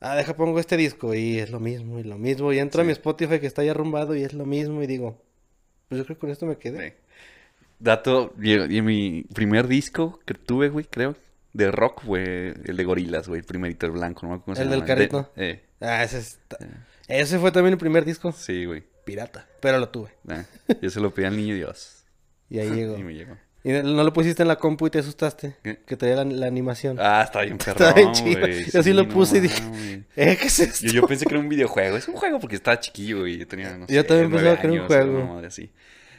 Ah, 0.00 0.16
deja 0.16 0.34
pongo 0.34 0.58
este 0.60 0.76
disco 0.78 1.14
y 1.14 1.38
es 1.38 1.50
lo 1.50 1.60
mismo 1.60 1.98
y 1.98 2.04
lo 2.04 2.16
mismo. 2.16 2.52
Y 2.52 2.58
entro 2.58 2.80
a 2.80 2.84
Sí. 2.84 2.86
mi 2.86 2.92
Spotify 2.92 3.38
que 3.38 3.46
está 3.46 3.62
ya 3.62 3.72
arrumbado 3.72 4.16
y 4.16 4.22
es 4.22 4.32
lo 4.32 4.46
mismo 4.46 4.82
y 4.82 4.86
digo, 4.86 5.20
pues 5.88 5.98
yo 5.98 6.04
creo 6.06 6.16
que 6.16 6.20
con 6.20 6.30
esto 6.30 6.46
me 6.46 6.56
quedé. 6.56 6.88
Sí. 6.90 6.94
Dato, 7.78 8.34
y, 8.40 8.76
y 8.76 8.82
mi 8.82 9.24
primer 9.34 9.66
disco 9.66 10.20
que 10.26 10.34
tuve, 10.34 10.68
güey, 10.68 10.84
creo, 10.84 11.16
de 11.52 11.70
rock 11.70 12.02
fue 12.04 12.54
el 12.64 12.76
de 12.76 12.84
Gorilas, 12.84 13.26
güey, 13.28 13.40
el 13.40 13.46
primerito, 13.46 13.86
el 13.86 13.92
blanco, 13.92 14.26
no 14.26 14.42
cómo 14.42 14.54
se 14.54 14.62
El 14.62 14.68
llama. 14.68 14.76
del 14.76 14.86
carrito. 14.86 15.30
De- 15.34 15.50
eh, 15.50 15.60
Ah, 15.80 16.04
ese 16.04 16.18
está- 16.18 16.58
Ese 17.08 17.38
fue 17.38 17.50
también 17.52 17.72
el 17.72 17.78
primer 17.78 18.04
disco. 18.04 18.32
sí, 18.32 18.66
güey. 18.66 18.84
Pirata. 19.10 19.44
Pero 19.60 19.80
lo 19.80 19.88
tuve. 19.88 20.10
Ah, 20.28 20.44
yo 20.80 20.88
se 20.88 21.00
lo 21.00 21.12
pedí 21.12 21.26
al 21.26 21.36
niño 21.36 21.56
Dios. 21.56 22.04
Y 22.48 22.60
ahí 22.60 22.70
llegó. 22.74 22.96
Y 22.96 23.02
me 23.02 23.12
llegó. 23.12 23.36
Y 23.64 23.72
no 23.72 24.04
lo 24.04 24.12
pusiste 24.12 24.42
en 24.42 24.48
la 24.48 24.54
compu 24.56 24.86
y 24.86 24.90
te 24.90 25.00
asustaste. 25.00 25.56
¿Qué? 25.64 25.80
Que 25.84 25.96
traía 25.96 26.14
la, 26.16 26.24
la 26.24 26.46
animación. 26.46 26.96
Ah, 27.00 27.22
está 27.24 27.40
bien 27.42 27.58
perrón, 27.58 27.88
Está 27.88 27.92
bien 27.92 28.12
chido. 28.12 28.46
Yo 28.72 28.82
sí 28.84 28.92
lo 28.92 29.08
puse 29.08 29.38
y 29.38 29.40
dije. 29.40 29.62
¿Eh? 30.14 30.36
¿Qué 30.40 30.46
es 30.46 30.60
esto? 30.60 30.86
Yo, 30.86 30.92
yo 30.92 31.06
pensé 31.08 31.26
que 31.26 31.34
era 31.34 31.40
un 31.42 31.48
videojuego. 31.48 31.96
Es 31.96 32.06
un 32.06 32.14
juego 32.14 32.38
porque 32.38 32.54
estaba 32.54 32.78
chiquillo, 32.78 33.18
güey. 33.20 33.38
Yo 33.38 33.48
tenía, 33.48 33.76
no 33.76 33.86
Yo 33.88 34.06
también 34.06 34.30
pensaba 34.30 34.60
que 34.60 34.66
era 34.68 34.80
un 34.80 34.86
juego. 34.86 35.16
una 35.16 35.24
madre 35.34 35.48
así. 35.48 35.72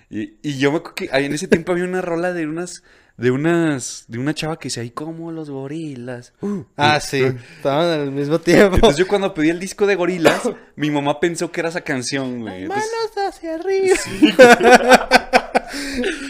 Y, 0.10 0.34
y 0.44 0.58
yo 0.60 0.72
me 0.72 0.80
acuerdo 0.80 0.96
que 0.96 1.10
ahí 1.14 1.26
en 1.26 1.34
ese 1.34 1.48
tiempo 1.48 1.72
había 1.72 1.86
una 1.86 2.02
rola 2.02 2.34
de 2.34 2.46
unas... 2.46 2.84
De 3.18 3.30
unas... 3.32 4.06
De 4.08 4.18
una 4.18 4.34
chava 4.34 4.58
que 4.58 4.68
decía, 4.70 4.82
ahí 4.84 4.90
como 4.92 5.32
los 5.32 5.50
gorilas. 5.50 6.34
Uh, 6.42 6.64
Ah, 6.76 6.98
uh, 6.98 7.02
sí. 7.06 7.24
uh". 7.24 7.36
Estaban 7.58 7.88
al 8.02 8.12
mismo 8.12 8.40
tiempo. 8.40 8.76
Entonces 8.76 8.98
yo 8.98 9.08
cuando 9.08 9.34
pedí 9.34 9.50
el 9.50 9.60
disco 9.60 9.86
de 9.86 9.96
gorilas, 9.96 10.42
mi 10.76 10.90
mamá 10.90 11.20
pensó 11.20 11.52
que 11.52 11.60
era 11.60 11.70
esa 11.70 11.82
canción, 11.82 12.42
güey. 12.42 12.64
Entonces, 12.64 12.92
Manos 13.16 13.34
hacia 13.36 13.56
arriba. 13.56 15.10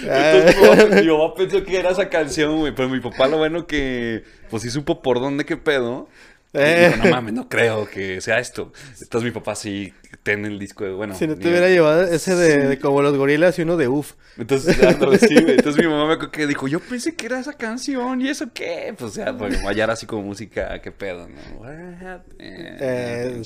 entonces 0.03 0.55
mi, 0.55 0.67
mamá, 0.67 1.01
mi 1.01 1.07
mamá 1.07 1.33
pensó 1.35 1.63
que 1.63 1.77
era 1.77 1.91
esa 1.91 2.09
canción, 2.09 2.57
güey. 2.59 2.73
Pero 2.75 2.89
mi 2.89 2.99
papá 2.99 3.27
lo 3.27 3.37
bueno 3.37 3.65
que... 3.67 4.23
Pues 4.49 4.63
sí 4.63 4.69
supo 4.69 5.01
por 5.01 5.19
dónde 5.21 5.45
qué 5.45 5.55
pedo. 5.57 6.09
Eh. 6.53 6.93
no 7.01 7.09
mames, 7.09 7.33
no 7.33 7.47
creo 7.47 7.89
que 7.89 8.19
sea 8.19 8.39
esto. 8.39 8.73
Entonces 9.01 9.23
mi 9.23 9.31
papá 9.31 9.55
sí 9.55 9.93
ten 10.23 10.45
el 10.45 10.59
disco 10.59 10.83
de, 10.83 10.91
bueno... 10.91 11.15
Si 11.15 11.25
no 11.25 11.35
te 11.37 11.47
hubiera 11.49 11.69
llevado 11.69 12.03
ese 12.03 12.35
de, 12.35 12.67
de 12.67 12.79
como 12.79 13.01
los 13.01 13.15
gorilas 13.17 13.57
y 13.57 13.61
uno 13.61 13.77
de 13.77 13.87
uff. 13.87 14.13
Entonces, 14.37 14.75
sí. 14.75 15.35
Entonces 15.37 15.77
mi 15.77 15.89
mamá 15.89 16.07
me 16.07 16.13
acuerdo 16.13 16.31
que 16.31 16.47
dijo, 16.47 16.67
yo 16.67 16.79
pensé 16.81 17.15
que 17.15 17.25
era 17.27 17.39
esa 17.39 17.53
canción, 17.53 18.19
¿y 18.21 18.27
eso 18.29 18.47
qué? 18.53 18.93
Pues, 18.97 19.11
o 19.11 19.13
sea, 19.13 19.37
pues, 19.37 19.61
hallar 19.63 19.91
así 19.91 20.05
como 20.05 20.23
música, 20.23 20.81
qué 20.81 20.91
pedo, 20.91 21.27
¿no? 21.29 21.39
What? 21.59 22.21
Eh, 22.39 23.41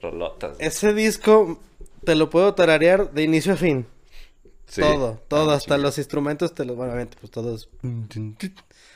rolotas. 0.00 0.56
Ese 0.60 0.94
disco 0.94 1.60
te 2.04 2.14
lo 2.14 2.30
puedo 2.30 2.54
tararear 2.54 3.10
de 3.12 3.22
inicio 3.22 3.52
a 3.54 3.56
fin. 3.56 3.86
Sí. 4.66 4.80
Todo, 4.80 5.22
todo, 5.28 5.50
Ah, 5.50 5.56
hasta 5.56 5.74
chinga. 5.74 5.86
los 5.86 5.98
instrumentos 5.98 6.54
te 6.54 6.64
los, 6.64 6.76
bueno, 6.76 6.92
obviamente, 6.92 7.16
pues 7.20 7.30
todos. 7.30 7.68
Sí, 7.82 8.34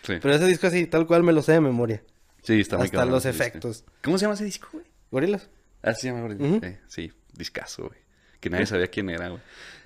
Pero 0.06 0.32
ese 0.34 0.46
disco 0.46 0.68
así, 0.68 0.86
tal 0.86 1.06
cual 1.06 1.22
me 1.22 1.32
lo 1.32 1.42
sé 1.42 1.52
de 1.52 1.60
memoria. 1.60 2.02
Sí 2.46 2.60
está 2.60 2.76
muy 2.76 2.84
hasta 2.86 2.96
cabrón 2.98 3.12
los 3.14 3.24
disco. 3.24 3.42
efectos. 3.42 3.84
¿Cómo 4.02 4.16
se 4.18 4.22
llama 4.24 4.34
ese 4.34 4.44
disco, 4.44 4.68
güey? 4.72 4.84
¿Gorilas? 5.10 5.48
Ah, 5.82 5.92
se 5.94 6.08
llama 6.08 6.20
Gorilas. 6.22 6.62
Eh, 6.62 6.80
sí, 6.88 7.12
discazo, 7.34 7.88
güey. 7.88 7.98
Que 8.40 8.50
nadie 8.50 8.66
sabía 8.66 8.86
quién 8.88 9.10
era, 9.10 9.28
güey. 9.28 9.40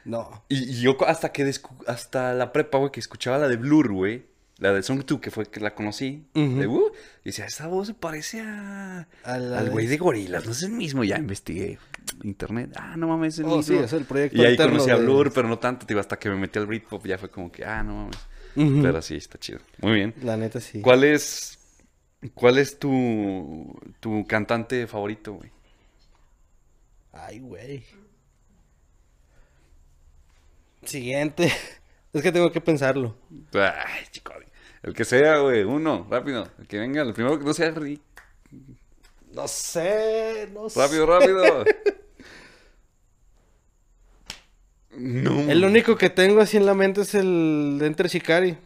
No. 0.04 0.44
Y, 0.48 0.70
y 0.70 0.80
yo 0.80 0.96
hasta 1.06 1.30
que 1.32 1.50
hasta 1.86 2.34
la 2.34 2.52
prepa, 2.52 2.78
güey, 2.78 2.90
que 2.92 3.00
escuchaba 3.00 3.38
la 3.38 3.48
de 3.48 3.56
Blur, 3.56 3.92
güey. 3.92 4.28
La 4.58 4.74
de 4.74 4.82
Song 4.82 5.02
2, 5.06 5.20
que 5.20 5.30
fue 5.30 5.46
que 5.46 5.58
la 5.60 5.74
conocí. 5.74 6.26
De, 6.34 6.66
uh, 6.66 6.92
y 7.24 7.28
decía, 7.30 7.46
esa 7.46 7.66
voz 7.66 7.86
se 7.86 7.94
parece 7.94 8.42
a... 8.42 9.08
Al 9.24 9.64
de- 9.64 9.70
güey 9.70 9.86
de 9.86 9.96
gorilas. 9.96 10.44
No 10.44 10.52
es 10.52 10.62
el 10.62 10.72
mismo. 10.72 11.02
Ya 11.02 11.16
investigué. 11.16 11.78
Internet. 12.24 12.72
Ah, 12.76 12.94
no 12.98 13.08
mames, 13.08 13.34
es 13.34 13.38
el 13.40 13.46
Oh, 13.46 13.56
mismo. 13.56 13.78
sí, 13.78 13.82
es 13.82 13.92
el 13.94 14.04
proyecto 14.04 14.36
Y 14.36 14.44
ahí 14.44 14.58
conocí 14.58 14.90
a 14.90 14.96
de- 14.98 15.02
Blur, 15.04 15.32
pero 15.32 15.48
no 15.48 15.58
tanto. 15.58 15.86
Digo, 15.86 15.98
hasta 16.00 16.18
que 16.18 16.28
me 16.28 16.36
metí 16.36 16.58
al 16.58 16.66
Britpop 16.66 17.06
ya 17.06 17.16
fue 17.16 17.30
como 17.30 17.50
que, 17.50 17.64
ah, 17.64 17.82
no 17.82 18.10
mames. 18.54 18.82
Pero 18.82 19.00
sí, 19.00 19.16
está 19.16 19.38
chido. 19.38 19.60
Muy 19.80 19.94
bien. 19.94 20.14
La 20.22 20.36
neta 20.36 20.60
sí. 20.60 20.82
¿Cuál 20.82 21.04
es... 21.04 21.58
¿Cuál 22.34 22.58
es 22.58 22.78
tu, 22.78 23.72
tu 24.00 24.26
cantante 24.26 24.86
favorito, 24.86 25.34
güey? 25.34 25.50
Ay, 27.12 27.38
güey. 27.40 27.84
Siguiente. 30.84 31.52
Es 32.12 32.22
que 32.24 32.32
tengo 32.32 32.50
que 32.50 32.60
pensarlo. 32.60 33.16
Ay, 33.54 34.02
chico. 34.10 34.32
El 34.82 34.94
que 34.94 35.04
sea, 35.04 35.38
güey. 35.38 35.62
Uno, 35.62 36.08
rápido. 36.10 36.48
El 36.58 36.66
que 36.66 36.80
venga. 36.80 37.02
El 37.02 37.12
primero 37.14 37.38
que 37.38 37.44
no 37.44 37.54
sea 37.54 37.72
ri- 37.72 38.00
No 39.32 39.46
sé, 39.46 40.48
no 40.52 40.68
sé. 40.68 40.80
Rápido, 40.80 41.06
rápido. 41.06 41.64
El 44.92 45.64
único 45.64 45.96
que 45.96 46.10
tengo 46.10 46.40
así 46.40 46.56
en 46.56 46.66
la 46.66 46.74
mente 46.74 47.02
es 47.02 47.14
el 47.14 47.76
de 47.78 47.86
Enter 47.86 48.08
Shikari. 48.08 48.58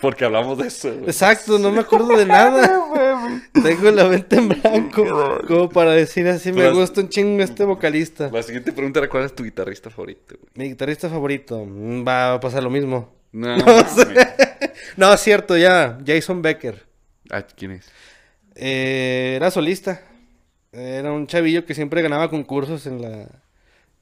Porque 0.00 0.24
hablamos 0.24 0.58
de 0.58 0.68
eso. 0.68 0.90
güey. 0.92 1.04
Exacto, 1.06 1.58
no 1.58 1.70
me 1.70 1.80
acuerdo 1.80 2.16
de 2.16 2.26
nada. 2.26 2.68
Tengo 3.52 3.90
la 3.90 4.04
mente 4.04 4.36
en 4.36 4.48
blanco. 4.48 5.04
Como 5.46 5.68
para 5.68 5.92
decir 5.92 6.26
así, 6.28 6.52
me 6.52 6.70
gusta 6.70 7.00
un 7.00 7.08
chingo 7.08 7.42
este 7.42 7.64
vocalista. 7.64 8.30
La 8.32 8.42
siguiente 8.42 8.72
pregunta 8.72 9.00
era 9.00 9.08
cuál 9.08 9.24
es 9.24 9.34
tu 9.34 9.44
guitarrista 9.44 9.90
favorito, 9.90 10.36
güey. 10.38 10.50
Mi 10.54 10.68
guitarrista 10.70 11.08
favorito. 11.08 11.64
mm, 11.64 12.06
Va 12.06 12.34
a 12.34 12.40
pasar 12.40 12.62
lo 12.62 12.70
mismo. 12.70 13.14
No, 13.32 13.56
No 14.96 15.12
es 15.12 15.20
cierto, 15.20 15.56
ya. 15.56 15.98
Jason 16.06 16.42
Becker. 16.42 16.84
Ah, 17.30 17.42
¿quién 17.42 17.72
es? 17.72 17.90
Eh, 18.54 19.34
era 19.36 19.50
solista. 19.50 20.02
Era 20.72 21.12
un 21.12 21.26
chavillo 21.26 21.64
que 21.64 21.74
siempre 21.74 22.02
ganaba 22.02 22.28
concursos 22.30 22.86
en 22.86 23.02
la 23.02 23.26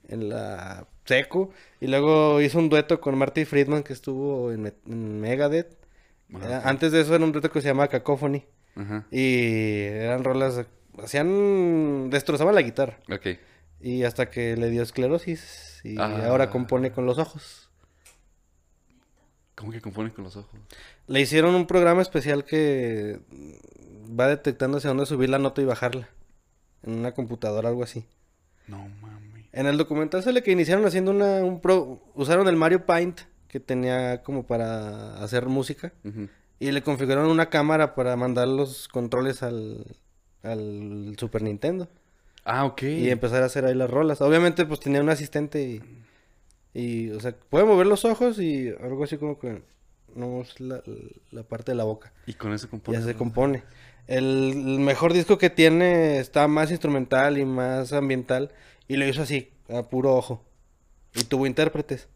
en 0.08 0.28
la 0.28 0.86
seco 1.04 1.50
y 1.80 1.86
luego 1.86 2.40
hizo 2.40 2.58
un 2.58 2.68
dueto 2.68 3.00
con 3.00 3.16
Marty 3.16 3.44
Friedman 3.44 3.82
que 3.84 3.92
estuvo 3.92 4.50
en 4.52 4.72
Megadeth. 5.20 5.76
Ajá. 6.34 6.68
Antes 6.68 6.92
de 6.92 7.00
eso 7.00 7.14
era 7.14 7.24
un 7.24 7.32
dueto 7.32 7.50
que 7.50 7.60
se 7.60 7.68
llamaba 7.68 7.88
Cacophony 7.88 8.44
Ajá. 8.76 9.06
y 9.10 9.84
eran 9.84 10.22
rolas 10.24 10.64
hacían 11.02 12.10
destrozaban 12.10 12.54
la 12.54 12.62
guitarra 12.62 12.98
Ok. 13.10 13.38
y 13.80 14.02
hasta 14.04 14.28
que 14.30 14.56
le 14.56 14.70
dio 14.70 14.82
esclerosis 14.82 15.80
y 15.84 15.98
Ah. 15.98 16.26
ahora 16.28 16.50
compone 16.50 16.92
con 16.92 17.06
los 17.06 17.18
ojos. 17.18 17.70
¿Cómo 19.54 19.72
que 19.72 19.80
compone 19.80 20.10
con 20.10 20.24
los 20.24 20.36
ojos? 20.36 20.58
Le 21.06 21.20
hicieron 21.20 21.54
un 21.54 21.66
programa 21.66 22.00
especial 22.02 22.44
que 22.44 23.20
va 24.18 24.26
detectando 24.28 24.78
hacia 24.78 24.88
dónde 24.88 25.06
subir 25.06 25.28
la 25.28 25.38
nota 25.38 25.60
y 25.60 25.64
bajarla 25.66 26.08
en 26.82 26.94
una 26.94 27.12
computadora 27.12 27.68
algo 27.68 27.82
así. 27.82 28.06
No 28.66 28.88
mames. 29.02 29.46
En 29.52 29.66
el 29.66 29.76
documental 29.76 30.22
sale 30.22 30.42
que 30.42 30.52
iniciaron 30.52 30.86
haciendo 30.86 31.10
una, 31.10 31.44
un 31.44 31.60
pro, 31.60 32.00
usaron 32.14 32.48
el 32.48 32.56
Mario 32.56 32.86
Paint 32.86 33.20
que 33.50 33.58
tenía 33.60 34.22
como 34.22 34.46
para 34.46 35.22
hacer 35.22 35.46
música 35.46 35.92
y 36.60 36.70
le 36.70 36.82
configuraron 36.82 37.30
una 37.30 37.50
cámara 37.50 37.94
para 37.94 38.14
mandar 38.16 38.46
los 38.48 38.86
controles 38.88 39.42
al, 39.42 39.84
al 40.42 41.16
Super 41.18 41.42
Nintendo 41.42 41.88
Ah, 42.44 42.64
ok. 42.64 42.82
y 42.82 43.10
empezar 43.10 43.42
a 43.42 43.46
hacer 43.46 43.64
ahí 43.64 43.74
las 43.74 43.90
rolas. 43.90 44.20
Obviamente 44.20 44.64
pues 44.66 44.78
tenía 44.80 45.00
un 45.02 45.08
asistente 45.10 45.62
y, 45.62 45.82
y 46.72 47.10
o 47.10 47.18
sea, 47.20 47.34
puede 47.50 47.64
mover 47.64 47.86
los 47.86 48.04
ojos 48.04 48.38
y 48.38 48.68
algo 48.68 49.04
así 49.04 49.18
como 49.18 49.38
que 49.38 49.62
no 50.14 50.40
es 50.42 50.58
la, 50.60 50.80
la 51.32 51.42
parte 51.42 51.72
de 51.72 51.76
la 51.76 51.84
boca. 51.84 52.12
Y 52.26 52.34
con 52.34 52.52
eso 52.52 52.70
compone. 52.70 52.98
Ya 52.98 53.04
se 53.04 53.14
compone. 53.14 53.62
El, 54.06 54.52
el 54.54 54.78
mejor 54.80 55.12
disco 55.12 55.38
que 55.38 55.50
tiene 55.50 56.18
está 56.18 56.46
más 56.48 56.70
instrumental 56.70 57.36
y 57.38 57.44
más 57.44 57.92
ambiental. 57.92 58.52
Y 58.88 58.96
lo 58.96 59.06
hizo 59.06 59.22
así, 59.22 59.50
a 59.68 59.82
puro 59.82 60.14
ojo. 60.16 60.44
Y 61.14 61.24
tuvo 61.24 61.46
intérpretes. 61.46 62.08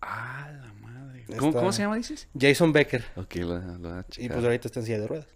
Ah. 0.00 0.51
¿Cómo, 1.26 1.48
Está- 1.48 1.60
¿Cómo 1.60 1.72
se 1.72 1.82
llama, 1.82 1.96
dices? 1.96 2.28
Jason 2.38 2.72
Becker. 2.72 3.04
Ok, 3.16 3.34
lo, 3.36 3.58
lo 3.58 3.78
voy 3.78 3.90
a 3.98 4.04
Y 4.18 4.28
pues 4.28 4.44
ahorita 4.44 4.68
está 4.68 4.80
en 4.80 4.86
silla 4.86 4.98
de 5.00 5.06
ruedas. 5.06 5.26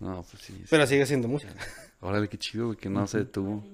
No, 0.00 0.22
pues 0.30 0.42
sí. 0.42 0.52
sí. 0.52 0.64
Pero 0.70 0.86
sigue 0.86 1.02
haciendo 1.02 1.28
música. 1.28 1.52
Órale, 2.00 2.28
qué 2.28 2.38
chido, 2.38 2.66
güey, 2.66 2.78
que 2.78 2.88
no 2.88 3.06
se 3.06 3.18
detuvo. 3.18 3.64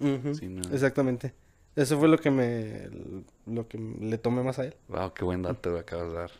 Ujú, 0.00 0.34
Sí, 0.34 0.46
no. 0.48 0.62
Exactamente. 0.72 1.32
Eso 1.76 1.98
fue 1.98 2.08
lo 2.08 2.18
que 2.18 2.30
me 2.30 2.88
lo 3.46 3.66
que 3.68 3.78
le 3.78 4.18
tomé 4.18 4.42
más 4.42 4.58
a 4.58 4.64
él. 4.64 4.74
Wow, 4.88 5.12
qué 5.14 5.24
buen 5.24 5.42
dato 5.42 5.70
me 5.70 5.80
acabas 5.80 6.08
de 6.08 6.14
dar. 6.18 6.30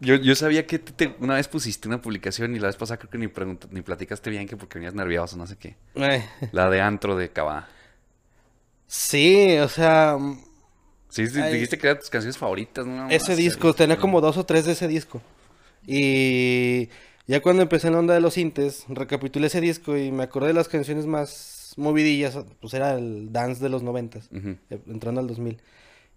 Yo, 0.00 0.14
yo 0.16 0.34
sabía 0.34 0.66
que 0.66 0.78
te- 0.78 0.92
te- 0.92 1.14
una 1.20 1.34
vez 1.34 1.46
pusiste 1.46 1.86
una 1.86 2.00
publicación 2.00 2.56
y 2.56 2.58
la 2.58 2.68
vez 2.68 2.76
pasada 2.76 2.98
creo 2.98 3.10
que 3.10 3.18
ni, 3.18 3.26
ni 3.70 3.82
platicaste 3.82 4.30
bien 4.30 4.48
que 4.48 4.56
porque 4.56 4.78
venías 4.78 4.94
nervioso, 4.94 5.36
no 5.36 5.46
sé 5.46 5.56
qué. 5.56 5.76
Ay, 5.94 6.24
La 6.52 6.70
de 6.70 6.80
antro 6.80 7.16
de 7.16 7.30
Cabá. 7.30 7.68
Sí, 8.86 9.56
o 9.58 9.68
sea, 9.68 10.16
Sí, 11.10 11.26
sí, 11.26 11.40
Ay. 11.40 11.54
dijiste 11.54 11.76
que 11.76 11.88
eran 11.88 11.98
tus 11.98 12.10
canciones 12.10 12.38
favoritas, 12.38 12.86
¿no? 12.86 13.10
ese 13.10 13.36
disco, 13.36 13.74
tenía 13.74 13.96
como 13.96 14.20
dos 14.20 14.36
o 14.36 14.46
tres 14.46 14.64
de 14.64 14.72
ese 14.72 14.88
disco. 14.88 15.20
Y 15.86 16.88
ya 17.26 17.40
cuando 17.40 17.62
empecé 17.62 17.88
en 17.88 17.94
la 17.94 17.98
onda 17.98 18.14
de 18.14 18.20
los 18.20 18.34
sintes, 18.34 18.84
recapitulé 18.88 19.48
ese 19.48 19.60
disco 19.60 19.96
y 19.96 20.12
me 20.12 20.22
acordé 20.24 20.48
de 20.48 20.54
las 20.54 20.68
canciones 20.68 21.06
más 21.06 21.74
movidillas, 21.76 22.38
pues 22.60 22.74
era 22.74 22.94
el 22.94 23.32
dance 23.32 23.62
de 23.62 23.68
los 23.68 23.82
noventas, 23.82 24.28
eh, 24.32 24.78
entrando 24.88 25.20
al 25.20 25.26
2000. 25.26 25.60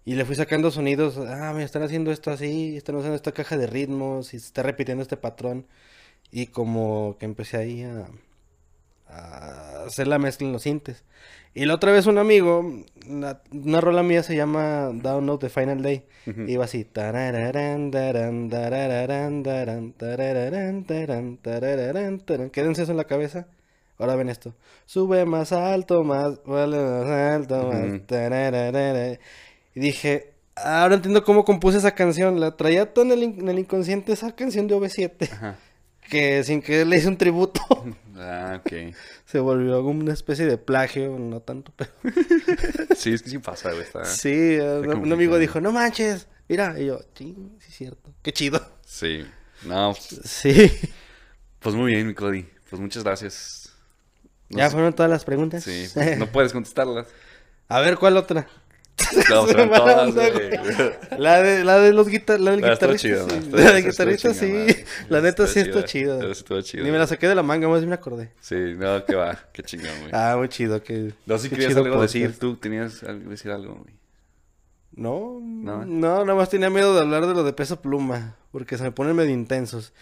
Y 0.06 0.14
le 0.14 0.24
fui 0.24 0.36
sacando 0.36 0.70
sonidos, 0.70 1.16
ah, 1.16 1.52
me 1.54 1.64
están 1.64 1.82
haciendo 1.82 2.12
esto 2.12 2.30
así, 2.30 2.76
están 2.76 2.96
usando 2.96 3.16
esta 3.16 3.32
caja 3.32 3.56
de 3.56 3.66
ritmos 3.66 4.34
y 4.34 4.38
se 4.38 4.46
está 4.46 4.62
repitiendo 4.62 5.02
este 5.02 5.16
patrón. 5.16 5.66
Y 6.30 6.48
como 6.48 7.16
que 7.18 7.24
empecé 7.24 7.56
ahí 7.56 7.82
a, 7.84 8.06
a 9.08 9.84
hacer 9.86 10.06
la 10.06 10.18
mezcla 10.18 10.46
en 10.46 10.52
los 10.52 10.62
sintes. 10.62 11.04
Y 11.54 11.66
la 11.66 11.74
otra 11.74 11.92
vez 11.92 12.06
un 12.06 12.18
amigo, 12.18 12.82
una, 13.08 13.40
una 13.52 13.80
rola 13.80 14.02
mía 14.02 14.22
se 14.24 14.34
llama 14.34 14.90
Download 14.92 15.38
the 15.38 15.48
Final 15.48 15.82
Day. 15.82 16.04
Ujú. 16.26 16.42
Iba 16.48 16.64
así. 16.64 16.84
Quédense 22.50 22.82
eso 22.82 22.90
en 22.90 22.96
la 22.96 23.04
cabeza. 23.04 23.46
Ahora 23.98 24.16
ven 24.16 24.28
esto. 24.28 24.54
Sube 24.86 25.24
más 25.26 25.52
alto, 25.52 26.02
más, 26.02 26.40
vale 26.44 26.76
más 26.78 27.08
alto, 27.08 27.70
más. 27.72 27.84
Y 29.76 29.80
dije, 29.80 30.32
ahora 30.56 30.96
entiendo 30.96 31.22
cómo 31.22 31.44
compuse 31.44 31.78
esa 31.78 31.94
canción. 31.94 32.40
La 32.40 32.56
traía 32.56 32.92
todo 32.92 33.04
en 33.04 33.12
el, 33.12 33.22
in- 33.22 33.40
en 33.40 33.48
el 33.48 33.58
inconsciente 33.60 34.12
esa 34.12 34.34
canción 34.34 34.66
de 34.66 34.74
OV7. 34.74 35.30
Ajá. 35.30 35.56
Que 36.10 36.42
sin 36.42 36.60
que 36.60 36.84
le 36.84 36.96
hice 36.96 37.06
un 37.08 37.16
tributo. 37.16 37.60
Ah, 38.16 38.60
ok. 38.60 38.94
Se 39.26 39.38
volvió 39.40 39.82
como 39.82 40.00
una 40.00 40.12
especie 40.12 40.46
de 40.46 40.58
plagio, 40.58 41.18
no 41.18 41.40
tanto, 41.40 41.72
pero... 41.76 41.90
Sí, 42.96 43.12
es 43.12 43.22
que 43.22 43.30
sí 43.30 43.38
pasa, 43.38 43.70
güey. 43.70 43.82
Está... 43.82 44.04
Sí, 44.04 44.30
eh, 44.32 44.80
un- 44.80 44.98
un 44.98 45.12
amigo 45.12 45.38
dijo, 45.38 45.60
no 45.60 45.72
manches, 45.72 46.28
mira, 46.48 46.78
y 46.78 46.86
yo, 46.86 47.00
sí, 47.14 47.34
sí 47.60 47.66
es 47.68 47.74
cierto, 47.74 48.14
qué 48.22 48.32
chido. 48.32 48.64
Sí. 48.86 49.24
No, 49.64 49.94
pues, 49.94 50.20
Sí. 50.30 50.72
pues 51.58 51.74
muy 51.74 51.92
bien, 51.94 52.06
mi 52.06 52.14
Cody. 52.14 52.46
Pues 52.70 52.80
muchas 52.80 53.02
gracias. 53.04 53.72
¿Ya 54.50 54.70
fueron 54.70 54.92
todas 54.94 55.10
las 55.10 55.24
preguntas? 55.24 55.64
Sí, 55.64 55.88
pues, 55.94 56.18
no 56.18 56.26
puedes 56.30 56.52
contestarlas. 56.52 57.06
A 57.68 57.80
ver, 57.80 57.96
¿cuál 57.98 58.16
otra? 58.16 58.46
No, 59.30 59.46
Se 59.48 59.54
todas. 59.54 60.14
La 61.18 61.42
de, 61.42 61.64
la 61.64 61.78
de 61.78 61.92
los 61.92 62.08
guitar 62.08 62.40
la 62.40 62.52
del 62.52 62.64
estuvo 62.64 62.92
guitarrista, 62.92 63.08
chido, 63.08 63.28
sí. 63.30 63.50
La 63.52 63.72
del 63.72 63.84
guitarrista, 63.84 64.34
sí. 64.34 64.66
La 65.08 65.20
neta 65.20 65.46
sí 65.46 65.60
está 65.60 65.84
chida. 65.84 66.24
Estuvo 66.30 66.60
chido. 66.62 66.84
Ni 66.84 66.90
me 66.90 66.98
la 66.98 67.06
saqué 67.06 67.28
de 67.28 67.34
la 67.34 67.42
manga, 67.42 67.68
más 67.68 67.80
bien 67.80 67.88
me 67.90 67.94
acordé. 67.94 68.32
Sí, 68.40 68.54
no, 68.76 69.04
que 69.04 69.14
va. 69.14 69.38
Qué 69.52 69.62
chingón, 69.62 69.90
güey. 70.00 70.10
Ah, 70.12 70.34
muy 70.38 70.48
chido, 70.48 70.82
que... 70.82 71.12
no, 71.26 71.38
si 71.38 71.48
querías 71.48 71.76
algo 71.76 71.94
podcast. 71.94 72.14
decir, 72.14 72.38
tú 72.38 72.56
tenías 72.56 73.02
algo 73.04 73.30
decir 73.30 73.50
algo, 73.50 73.74
güey. 73.74 73.94
No, 74.96 75.40
No. 75.42 75.84
no, 75.84 76.24
nada 76.24 76.34
más 76.38 76.50
tenía 76.50 76.70
miedo 76.70 76.94
de 76.94 77.00
hablar 77.00 77.26
de 77.26 77.34
lo 77.34 77.42
de 77.44 77.52
peso 77.52 77.80
pluma, 77.80 78.36
porque 78.52 78.76
se 78.78 78.84
me 78.84 78.92
ponen 78.92 79.16
medio 79.16 79.32
intensos. 79.32 79.92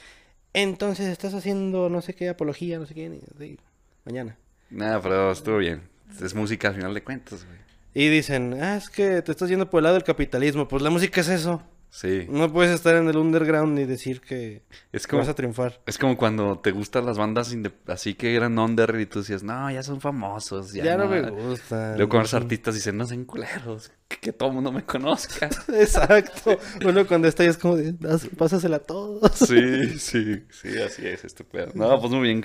Entonces, 0.53 1.07
estás 1.09 1.33
haciendo 1.35 1.89
no 1.89 2.03
sé 2.03 2.15
qué 2.15 2.29
apología, 2.29 2.79
no 2.79 2.85
sé 2.87 2.95
qué, 2.95 3.09
ni- 3.09 3.21
sí, 3.39 3.59
mañana. 4.05 4.37
Nada, 4.71 5.01
pero 5.01 5.33
estuvo 5.33 5.57
bien. 5.59 5.83
Es 6.23 6.35
música 6.35 6.69
al 6.69 6.75
final 6.75 6.93
de 6.93 7.03
cuentas, 7.03 7.45
güey. 7.47 7.59
Y 7.95 8.09
dicen, 8.09 8.57
ah, 8.63 8.77
es 8.77 8.89
que 8.89 9.21
te 9.23 9.33
estás 9.33 9.49
yendo 9.49 9.69
por 9.69 9.79
el 9.81 9.85
lado 9.85 9.95
del 9.97 10.05
capitalismo. 10.05 10.67
Pues 10.69 10.83
la 10.83 10.91
música 10.91 11.21
es 11.21 11.29
eso. 11.29 11.63
Sí. 11.91 12.27
No 12.31 12.51
puedes 12.51 12.73
estar 12.75 12.97
en 12.97 13.07
el 13.07 13.19
underground 13.19 13.75
ni 13.75 13.85
decir 13.85 14.23
que, 14.23 14.63
Es 14.93 15.07
como, 15.07 15.21
vas 15.21 15.29
a 15.29 15.35
triunfar. 15.35 15.83
es 15.85 15.99
como 15.99 16.17
cuando 16.17 16.59
te 16.59 16.71
gustan 16.71 17.05
las 17.05 17.19
bandas 17.19 17.55
así 17.87 18.15
que 18.15 18.35
eran 18.35 18.59
under 18.59 18.99
y 18.99 19.05
tú 19.05 19.19
decías, 19.19 19.43
no, 19.43 19.71
ya 19.71 19.83
son 19.83 20.01
famosos. 20.01 20.73
Ya, 20.73 20.85
Ya, 20.85 20.97
no 20.97 21.05
no 21.05 21.11
me 21.11 21.31
gusta. 21.31 21.95
Luego 21.97 22.09
con 22.09 22.21
los 22.21 22.33
artistas 22.33 22.77
dicen, 22.77 22.97
no 22.97 23.05
sean 23.05 23.27
culeros, 23.27 23.93
que, 24.09 24.17
que 24.17 24.33
todo 24.33 24.49
el 24.49 24.55
mundo 24.55 24.73
me 24.73 24.85
conozca. 24.85 25.51
Exacto. 25.69 26.59
Bueno, 26.83 27.07
cuando 27.07 27.29
está 27.29 27.43
ahí 27.43 27.51
es 27.51 27.59
como 27.59 27.77
de, 27.77 27.93
"Das- 27.93 28.27
pásasela 28.39 28.77
a 28.77 28.81
todos. 28.81 29.31
Sí, 29.35 29.99
sí, 29.99 30.45
sí, 30.49 30.81
así 30.81 31.07
es 31.07 31.27
este 31.27 31.45
pedo. 31.45 31.73
No, 31.75 32.01
pues 32.01 32.11
muy 32.11 32.23
bien. 32.23 32.43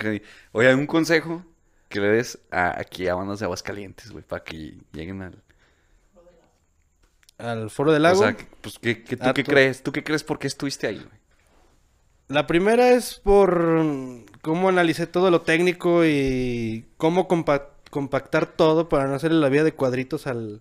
Oye, 0.52 0.74
un 0.74 0.86
consejo 0.86 1.42
que 1.88 2.00
le 2.00 2.08
des 2.08 2.38
a, 2.50 2.78
aquí 2.78 3.08
a 3.08 3.14
bandas 3.14 3.38
de 3.38 3.44
Aguascalientes, 3.46 4.10
güey, 4.10 4.24
para 4.24 4.44
que 4.44 4.76
lleguen 4.92 5.22
al... 5.22 5.42
Al 7.38 7.70
foro 7.70 7.92
del 7.92 8.02
lago. 8.02 8.18
O 8.20 8.22
sea, 8.22 8.36
pues, 8.60 8.78
¿qué, 8.80 9.04
qué- 9.04 9.16
¿tú 9.16 9.24
Ah, 9.28 9.32
qué 9.34 9.44
tú- 9.44 9.52
crees? 9.52 9.82
¿Tú 9.82 9.92
qué 9.92 10.02
crees 10.02 10.24
por 10.24 10.38
qué 10.38 10.48
estuviste 10.48 10.86
ahí, 10.88 10.96
güey? 10.96 11.18
La 12.26 12.46
primera 12.46 12.90
es 12.90 13.20
por 13.20 13.78
cómo 14.42 14.68
analicé 14.68 15.06
todo 15.06 15.30
lo 15.30 15.42
técnico 15.42 16.04
y 16.04 16.86
cómo 16.96 17.26
compa- 17.28 17.68
compactar 17.90 18.46
todo 18.46 18.88
para 18.88 19.06
no 19.06 19.14
hacerle 19.14 19.38
la 19.40 19.48
vida 19.48 19.64
de 19.64 19.72
cuadritos 19.72 20.26
al, 20.26 20.60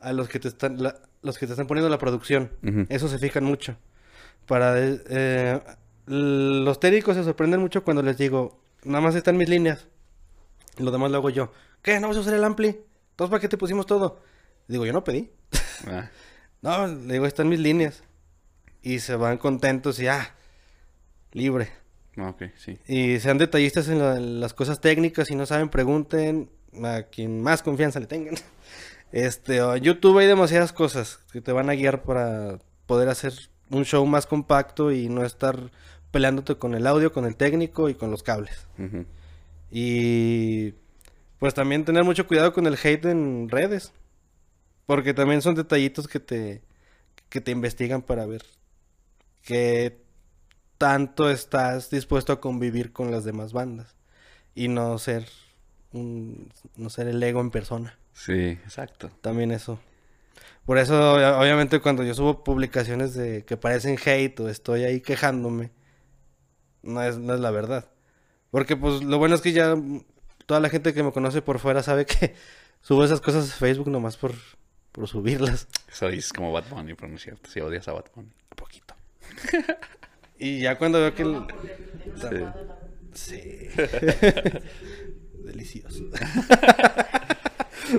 a 0.00 0.12
los 0.12 0.28
que 0.28 0.40
te 0.40 0.48
están 0.48 0.82
la- 0.82 1.00
los 1.22 1.38
que 1.38 1.46
te 1.46 1.52
están 1.52 1.66
poniendo 1.66 1.88
la 1.88 1.98
producción. 1.98 2.50
Eso 2.88 3.08
se 3.08 3.18
fijan 3.18 3.44
mucho. 3.44 3.76
Para 4.46 4.74
eh, 4.78 5.60
los 6.06 6.80
técnicos 6.80 7.14
se 7.16 7.24
sorprenden 7.24 7.60
mucho 7.60 7.84
cuando 7.84 8.02
les 8.02 8.18
digo, 8.18 8.58
nada 8.84 9.00
más 9.02 9.14
están 9.14 9.36
mis 9.36 9.48
líneas. 9.48 9.86
Lo 10.80 10.90
demás 10.90 11.10
lo 11.10 11.18
hago 11.18 11.30
yo. 11.30 11.52
¿Qué? 11.82 12.00
¿No 12.00 12.08
vas 12.08 12.16
a 12.16 12.20
usar 12.20 12.34
el 12.34 12.44
ampli? 12.44 12.68
Entonces, 12.68 13.30
¿para 13.30 13.40
qué 13.40 13.48
te 13.48 13.56
pusimos 13.58 13.86
todo? 13.86 14.20
Digo, 14.68 14.84
yo 14.86 14.92
no 14.92 15.04
pedí. 15.04 15.30
Ah, 15.86 16.08
No, 16.62 16.86
le 16.86 17.14
digo, 17.14 17.26
están 17.26 17.48
mis 17.48 17.58
líneas. 17.60 18.02
Y 18.82 18.98
se 19.00 19.14
van 19.16 19.38
contentos 19.38 19.98
y 20.00 20.08
ah, 20.08 20.34
libre. 21.32 21.70
no, 22.16 22.30
ok, 22.30 22.42
sí. 22.56 22.78
Y 22.86 23.18
sean 23.20 23.38
detallistas 23.38 23.88
en, 23.88 23.98
la- 23.98 24.16
en 24.16 24.40
las 24.40 24.52
cosas 24.54 24.80
técnicas. 24.80 25.28
Si 25.28 25.34
no 25.34 25.46
saben, 25.46 25.68
pregunten 25.70 26.50
a 26.84 27.02
quien 27.04 27.42
más 27.42 27.62
confianza 27.62 28.00
le 28.00 28.06
tengan. 28.06 28.34
Este, 29.12 29.56
en 29.56 29.80
YouTube 29.82 30.18
hay 30.18 30.28
demasiadas 30.28 30.72
cosas 30.72 31.18
que 31.32 31.40
te 31.40 31.50
van 31.50 31.68
a 31.68 31.74
guiar 31.74 32.02
para 32.04 32.60
poder 32.86 33.08
hacer 33.08 33.32
un 33.68 33.84
show 33.84 34.06
más 34.06 34.24
compacto 34.24 34.92
y 34.92 35.08
no 35.08 35.24
estar 35.24 35.72
peleándote 36.12 36.54
con 36.54 36.76
el 36.76 36.86
audio, 36.86 37.12
con 37.12 37.24
el 37.24 37.34
técnico 37.34 37.88
y 37.88 37.94
con 37.96 38.12
los 38.12 38.22
cables. 38.22 38.68
Y 39.70 40.74
pues 41.38 41.54
también 41.54 41.84
tener 41.84 42.04
mucho 42.04 42.26
cuidado 42.26 42.52
con 42.52 42.66
el 42.66 42.78
hate 42.82 43.06
en 43.06 43.48
redes. 43.48 43.92
Porque 44.86 45.14
también 45.14 45.42
son 45.42 45.54
detallitos 45.54 46.08
que 46.08 46.20
te, 46.20 46.62
que 47.30 47.40
te 47.40 47.52
investigan 47.52 48.02
para 48.02 48.26
ver 48.26 48.42
qué 49.42 50.00
tanto 50.78 51.30
estás 51.30 51.90
dispuesto 51.90 52.32
a 52.32 52.40
convivir 52.40 52.92
con 52.92 53.10
las 53.10 53.24
demás 53.24 53.52
bandas. 53.52 53.96
Y 54.54 54.68
no 54.68 54.98
ser 54.98 55.26
un, 55.92 56.52
no 56.76 56.90
ser 56.90 57.08
el 57.08 57.22
ego 57.22 57.40
en 57.40 57.50
persona. 57.50 57.98
Sí, 58.12 58.58
exacto. 58.64 59.10
También 59.20 59.50
eso. 59.50 59.78
Por 60.66 60.78
eso, 60.78 61.14
obvia- 61.16 61.38
obviamente, 61.40 61.80
cuando 61.80 62.04
yo 62.04 62.14
subo 62.14 62.44
publicaciones 62.44 63.14
de 63.14 63.44
que 63.44 63.56
parecen 63.56 63.98
hate 64.04 64.40
o 64.40 64.48
estoy 64.48 64.84
ahí 64.84 65.00
quejándome, 65.00 65.72
no 66.82 67.02
es, 67.02 67.18
no 67.18 67.34
es 67.34 67.40
la 67.40 67.50
verdad. 67.50 67.90
Porque, 68.50 68.76
pues, 68.76 69.02
lo 69.02 69.18
bueno 69.18 69.34
es 69.34 69.40
que 69.42 69.52
ya 69.52 69.76
toda 70.46 70.60
la 70.60 70.68
gente 70.68 70.92
que 70.92 71.02
me 71.02 71.12
conoce 71.12 71.42
por 71.42 71.58
fuera 71.58 71.82
sabe 71.82 72.06
que 72.06 72.34
subo 72.80 73.04
esas 73.04 73.20
cosas 73.20 73.50
a 73.50 73.54
Facebook 73.54 73.88
nomás 73.88 74.16
por, 74.16 74.32
por 74.92 75.06
subirlas. 75.08 75.68
Eso 75.90 76.08
dices 76.08 76.32
como 76.32 76.52
Bad 76.52 76.64
Bunny, 76.70 76.94
pero 76.94 77.08
no 77.08 77.16
es 77.16 77.22
cierto. 77.22 77.48
Si 77.50 77.60
odias 77.60 77.86
a 77.88 77.92
Bad 77.92 78.06
Bunny. 78.14 78.28
Un 78.28 78.56
poquito. 78.56 78.94
y 80.38 80.60
ya 80.60 80.76
cuando 80.78 80.98
veo 81.00 81.14
que... 81.14 81.22
el- 81.22 81.46
Sí. 83.12 83.36
Sí. 83.36 83.68
Delicioso. 85.44 86.04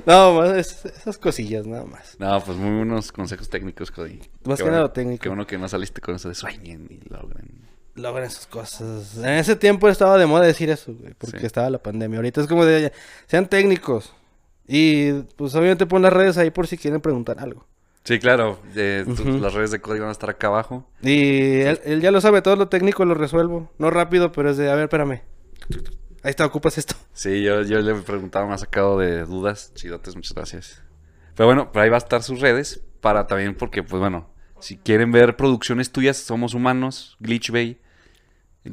no, 0.06 0.34
más 0.36 0.52
es- 0.58 0.86
esas 0.86 1.18
cosillas, 1.18 1.66
nada 1.68 1.86
más. 1.86 2.18
No, 2.20 2.42
pues 2.44 2.58
muy 2.58 2.76
buenos 2.78 3.12
consejos 3.12 3.50
técnicos, 3.50 3.92
Cody. 3.92 4.20
Más 4.46 4.60
que 4.60 4.66
nada 4.66 4.80
bueno- 4.82 4.92
técnico. 4.92 5.24
Qué 5.24 5.30
bueno 5.30 5.48
que 5.48 5.58
no 5.58 5.68
saliste 5.68 6.02
con 6.02 6.16
eso 6.16 6.30
de 6.30 6.36
sueñen 6.36 6.88
y 6.90 7.00
logren. 7.10 7.68
Logran 7.96 8.30
sus 8.30 8.46
cosas. 8.48 9.18
En 9.18 9.30
ese 9.30 9.56
tiempo 9.56 9.90
estaba 9.90 10.18
de 10.18 10.26
moda 10.26 10.46
decir 10.46 10.70
eso, 10.70 10.94
güey, 10.94 11.14
porque 11.18 11.40
Sí. 11.40 11.46
estaba 11.46 11.70
la 11.70 11.80
pandemia. 11.82 12.18
Ahorita 12.20 12.42
es 12.42 12.48
como 12.48 12.66
de, 12.66 12.92
sean 13.28 13.48
técnicos. 13.48 14.14
Y 14.68 15.12
pues 15.36 15.54
obviamente 15.56 15.86
pon 15.86 16.02
las 16.02 16.14
redes 16.14 16.38
ahí 16.38 16.50
por 16.52 16.68
si 16.68 16.78
quieren 16.78 17.02
preguntar 17.02 17.40
algo. 17.40 17.66
Sí, 18.04 18.18
claro. 18.20 18.60
eh. 18.76 19.06
Las 19.40 19.54
redes 19.54 19.72
de 19.72 19.80
Cody 19.82 20.00
van 20.00 20.10
a 20.10 20.14
estar 20.14 20.30
acá 20.30 20.48
abajo. 20.48 20.88
Y 21.02 21.60
él, 21.62 21.80
él 21.84 22.02
ya 22.02 22.12
lo 22.12 22.20
sabe, 22.22 22.42
todo 22.42 22.56
lo 22.56 22.68
técnico 22.68 23.06
lo 23.06 23.14
resuelvo. 23.14 23.70
No 23.78 23.90
rápido, 23.92 24.32
pero 24.32 24.50
es 24.52 24.58
de, 24.58 24.72
a 24.72 24.76
ver, 24.76 24.86
espérame. 24.86 25.22
Ahí 26.24 26.30
está, 26.30 26.46
ocupas 26.46 26.78
esto. 26.78 26.96
Sí, 27.14 27.44
yo, 27.44 27.62
yo 27.64 27.80
le 27.82 27.94
preguntaba, 27.96 28.48
me 28.48 28.54
ha 28.54 28.58
sacado 28.58 28.98
de 28.98 29.26
dudas. 29.26 29.72
Chidotes, 29.76 30.16
muchas 30.16 30.34
gracias. 30.34 30.82
Pero 31.36 31.48
bueno, 31.48 31.72
por 31.72 31.82
ahí 31.82 31.90
va 31.90 31.98
a 31.98 32.00
estar 32.00 32.24
sus 32.24 32.40
redes. 32.40 32.82
Para 33.02 33.26
también, 33.26 33.56
porque, 33.56 33.82
pues 33.82 34.00
bueno, 34.00 34.30
si 34.60 34.78
quieren 34.78 35.12
ver 35.12 35.36
producciones 35.36 35.92
tuyas, 35.92 36.18
somos 36.18 36.54
humanos, 36.54 37.18
Glitch 37.20 37.50
Bay. 37.52 37.81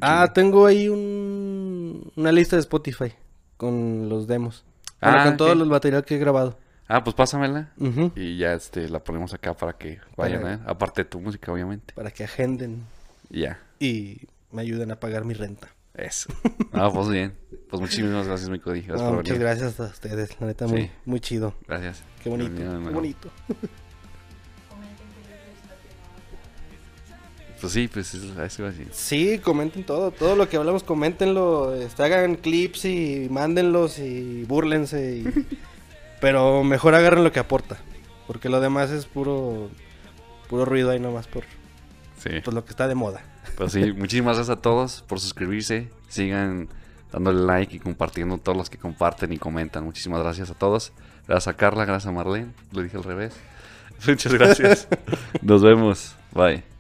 Ah, 0.00 0.30
tengo 0.34 0.66
ahí 0.66 0.88
un, 0.88 2.12
una 2.16 2.32
lista 2.32 2.56
de 2.56 2.60
Spotify 2.60 3.12
con 3.56 4.08
los 4.08 4.26
demos. 4.26 4.64
Bueno, 5.00 5.18
Ah, 5.20 5.24
con 5.24 5.36
todo 5.36 5.52
el 5.52 5.64
material 5.66 6.04
que 6.04 6.16
he 6.16 6.18
grabado. 6.18 6.58
Ah, 6.88 7.04
pues 7.04 7.14
pásamela. 7.14 7.70
Y 8.16 8.38
ya 8.38 8.54
este, 8.54 8.88
la 8.88 8.98
ponemos 9.04 9.32
acá 9.34 9.54
para 9.54 9.74
que 9.74 9.98
vayan, 10.16 10.42
Para- 10.42 10.54
¿eh? 10.54 10.58
Aparte 10.66 11.02
de 11.04 11.08
tu 11.10 11.20
música, 11.20 11.52
obviamente. 11.52 11.94
Para 11.94 12.10
que 12.10 12.24
agenden 12.24 12.84
ya. 13.30 13.60
y 13.78 14.22
me 14.52 14.62
ayuden 14.62 14.90
a 14.90 14.96
pagar 15.00 15.24
mi 15.24 15.34
renta. 15.34 15.68
Eso. 15.94 16.32
Ah, 16.72 16.90
pues 16.92 17.08
bien. 17.08 17.34
Pues 17.68 17.80
muchísimas 17.80 18.26
gracias, 18.26 18.48
mi 18.50 18.58
Cody. 18.60 18.82
Gracias 18.82 19.00
No, 19.02 19.08
por 19.08 19.16
muchas 19.18 19.38
venir. 19.38 19.46
gracias 19.48 19.80
a 19.80 19.84
ustedes, 19.84 20.40
la 20.40 20.46
neta, 20.46 20.66
muy, 20.66 20.82
Sí. 20.82 20.90
muy 21.06 21.20
chido. 21.20 21.54
Gracias. 21.66 22.02
Qué 22.22 22.30
bonito, 22.30 22.54
qué 22.56 22.90
bonito. 22.90 23.28
Pues 27.60 27.72
sí, 27.72 27.88
pues 27.88 28.14
eso 28.14 28.26
iba 28.26 28.42
a 28.68 28.70
decir. 28.70 28.88
Sí, 28.92 29.38
comenten 29.40 29.84
todo, 29.84 30.10
todo 30.12 30.36
lo 30.36 30.48
que 30.48 30.56
hablamos, 30.56 30.84
coméntenlo, 30.84 31.74
este, 31.74 32.04
hagan 32.04 32.36
clips 32.36 32.84
y 32.84 33.26
mándenlos 33.30 33.98
y 33.98 34.44
búrlense, 34.44 35.16
y- 35.18 35.58
pero 36.20 36.62
mejor 36.62 36.94
agarren 36.94 37.24
lo 37.24 37.32
que 37.32 37.40
aporta, 37.40 37.78
porque 38.28 38.48
lo 38.48 38.60
demás 38.60 38.90
es 38.90 39.06
puro, 39.06 39.70
puro 40.48 40.64
ruido 40.64 40.90
ahí 40.90 41.00
nomás 41.00 41.26
por, 41.26 41.42
Sí. 42.22 42.40
por 42.44 42.54
lo 42.54 42.64
que 42.64 42.70
está 42.70 42.86
de 42.86 42.94
moda. 42.94 43.22
Pues 43.56 43.72
sí, 43.72 43.92
muchísimas 43.96 44.36
gracias 44.36 44.56
a 44.56 44.60
todos 44.62 45.02
por 45.08 45.18
suscribirse. 45.18 45.88
Sigan 46.08 46.68
dándole 47.12 47.40
like 47.44 47.74
y 47.76 47.78
compartiendo 47.80 48.38
todos 48.38 48.56
los 48.56 48.70
que 48.70 48.78
comparten 48.78 49.32
y 49.32 49.38
comentan. 49.38 49.82
Muchísimas 49.84 50.22
gracias 50.22 50.50
a 50.50 50.54
todos. 50.54 50.92
Gracias 51.26 51.48
a 51.48 51.56
Carla, 51.56 51.84
gracias 51.84 52.06
a 52.08 52.12
Marlene. 52.12 52.52
Lo 52.72 52.82
dije 52.82 52.96
al 52.96 53.04
revés. 53.04 53.34
Muchas 54.06 54.32
gracias. 54.32 54.88
Nos 55.42 55.62
vemos. 55.62 56.14
Bye. 56.32 56.77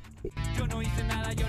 Yo 0.56 0.66
no 0.66 0.82
hice 0.82 1.04
nada, 1.04 1.32
yo 1.32 1.47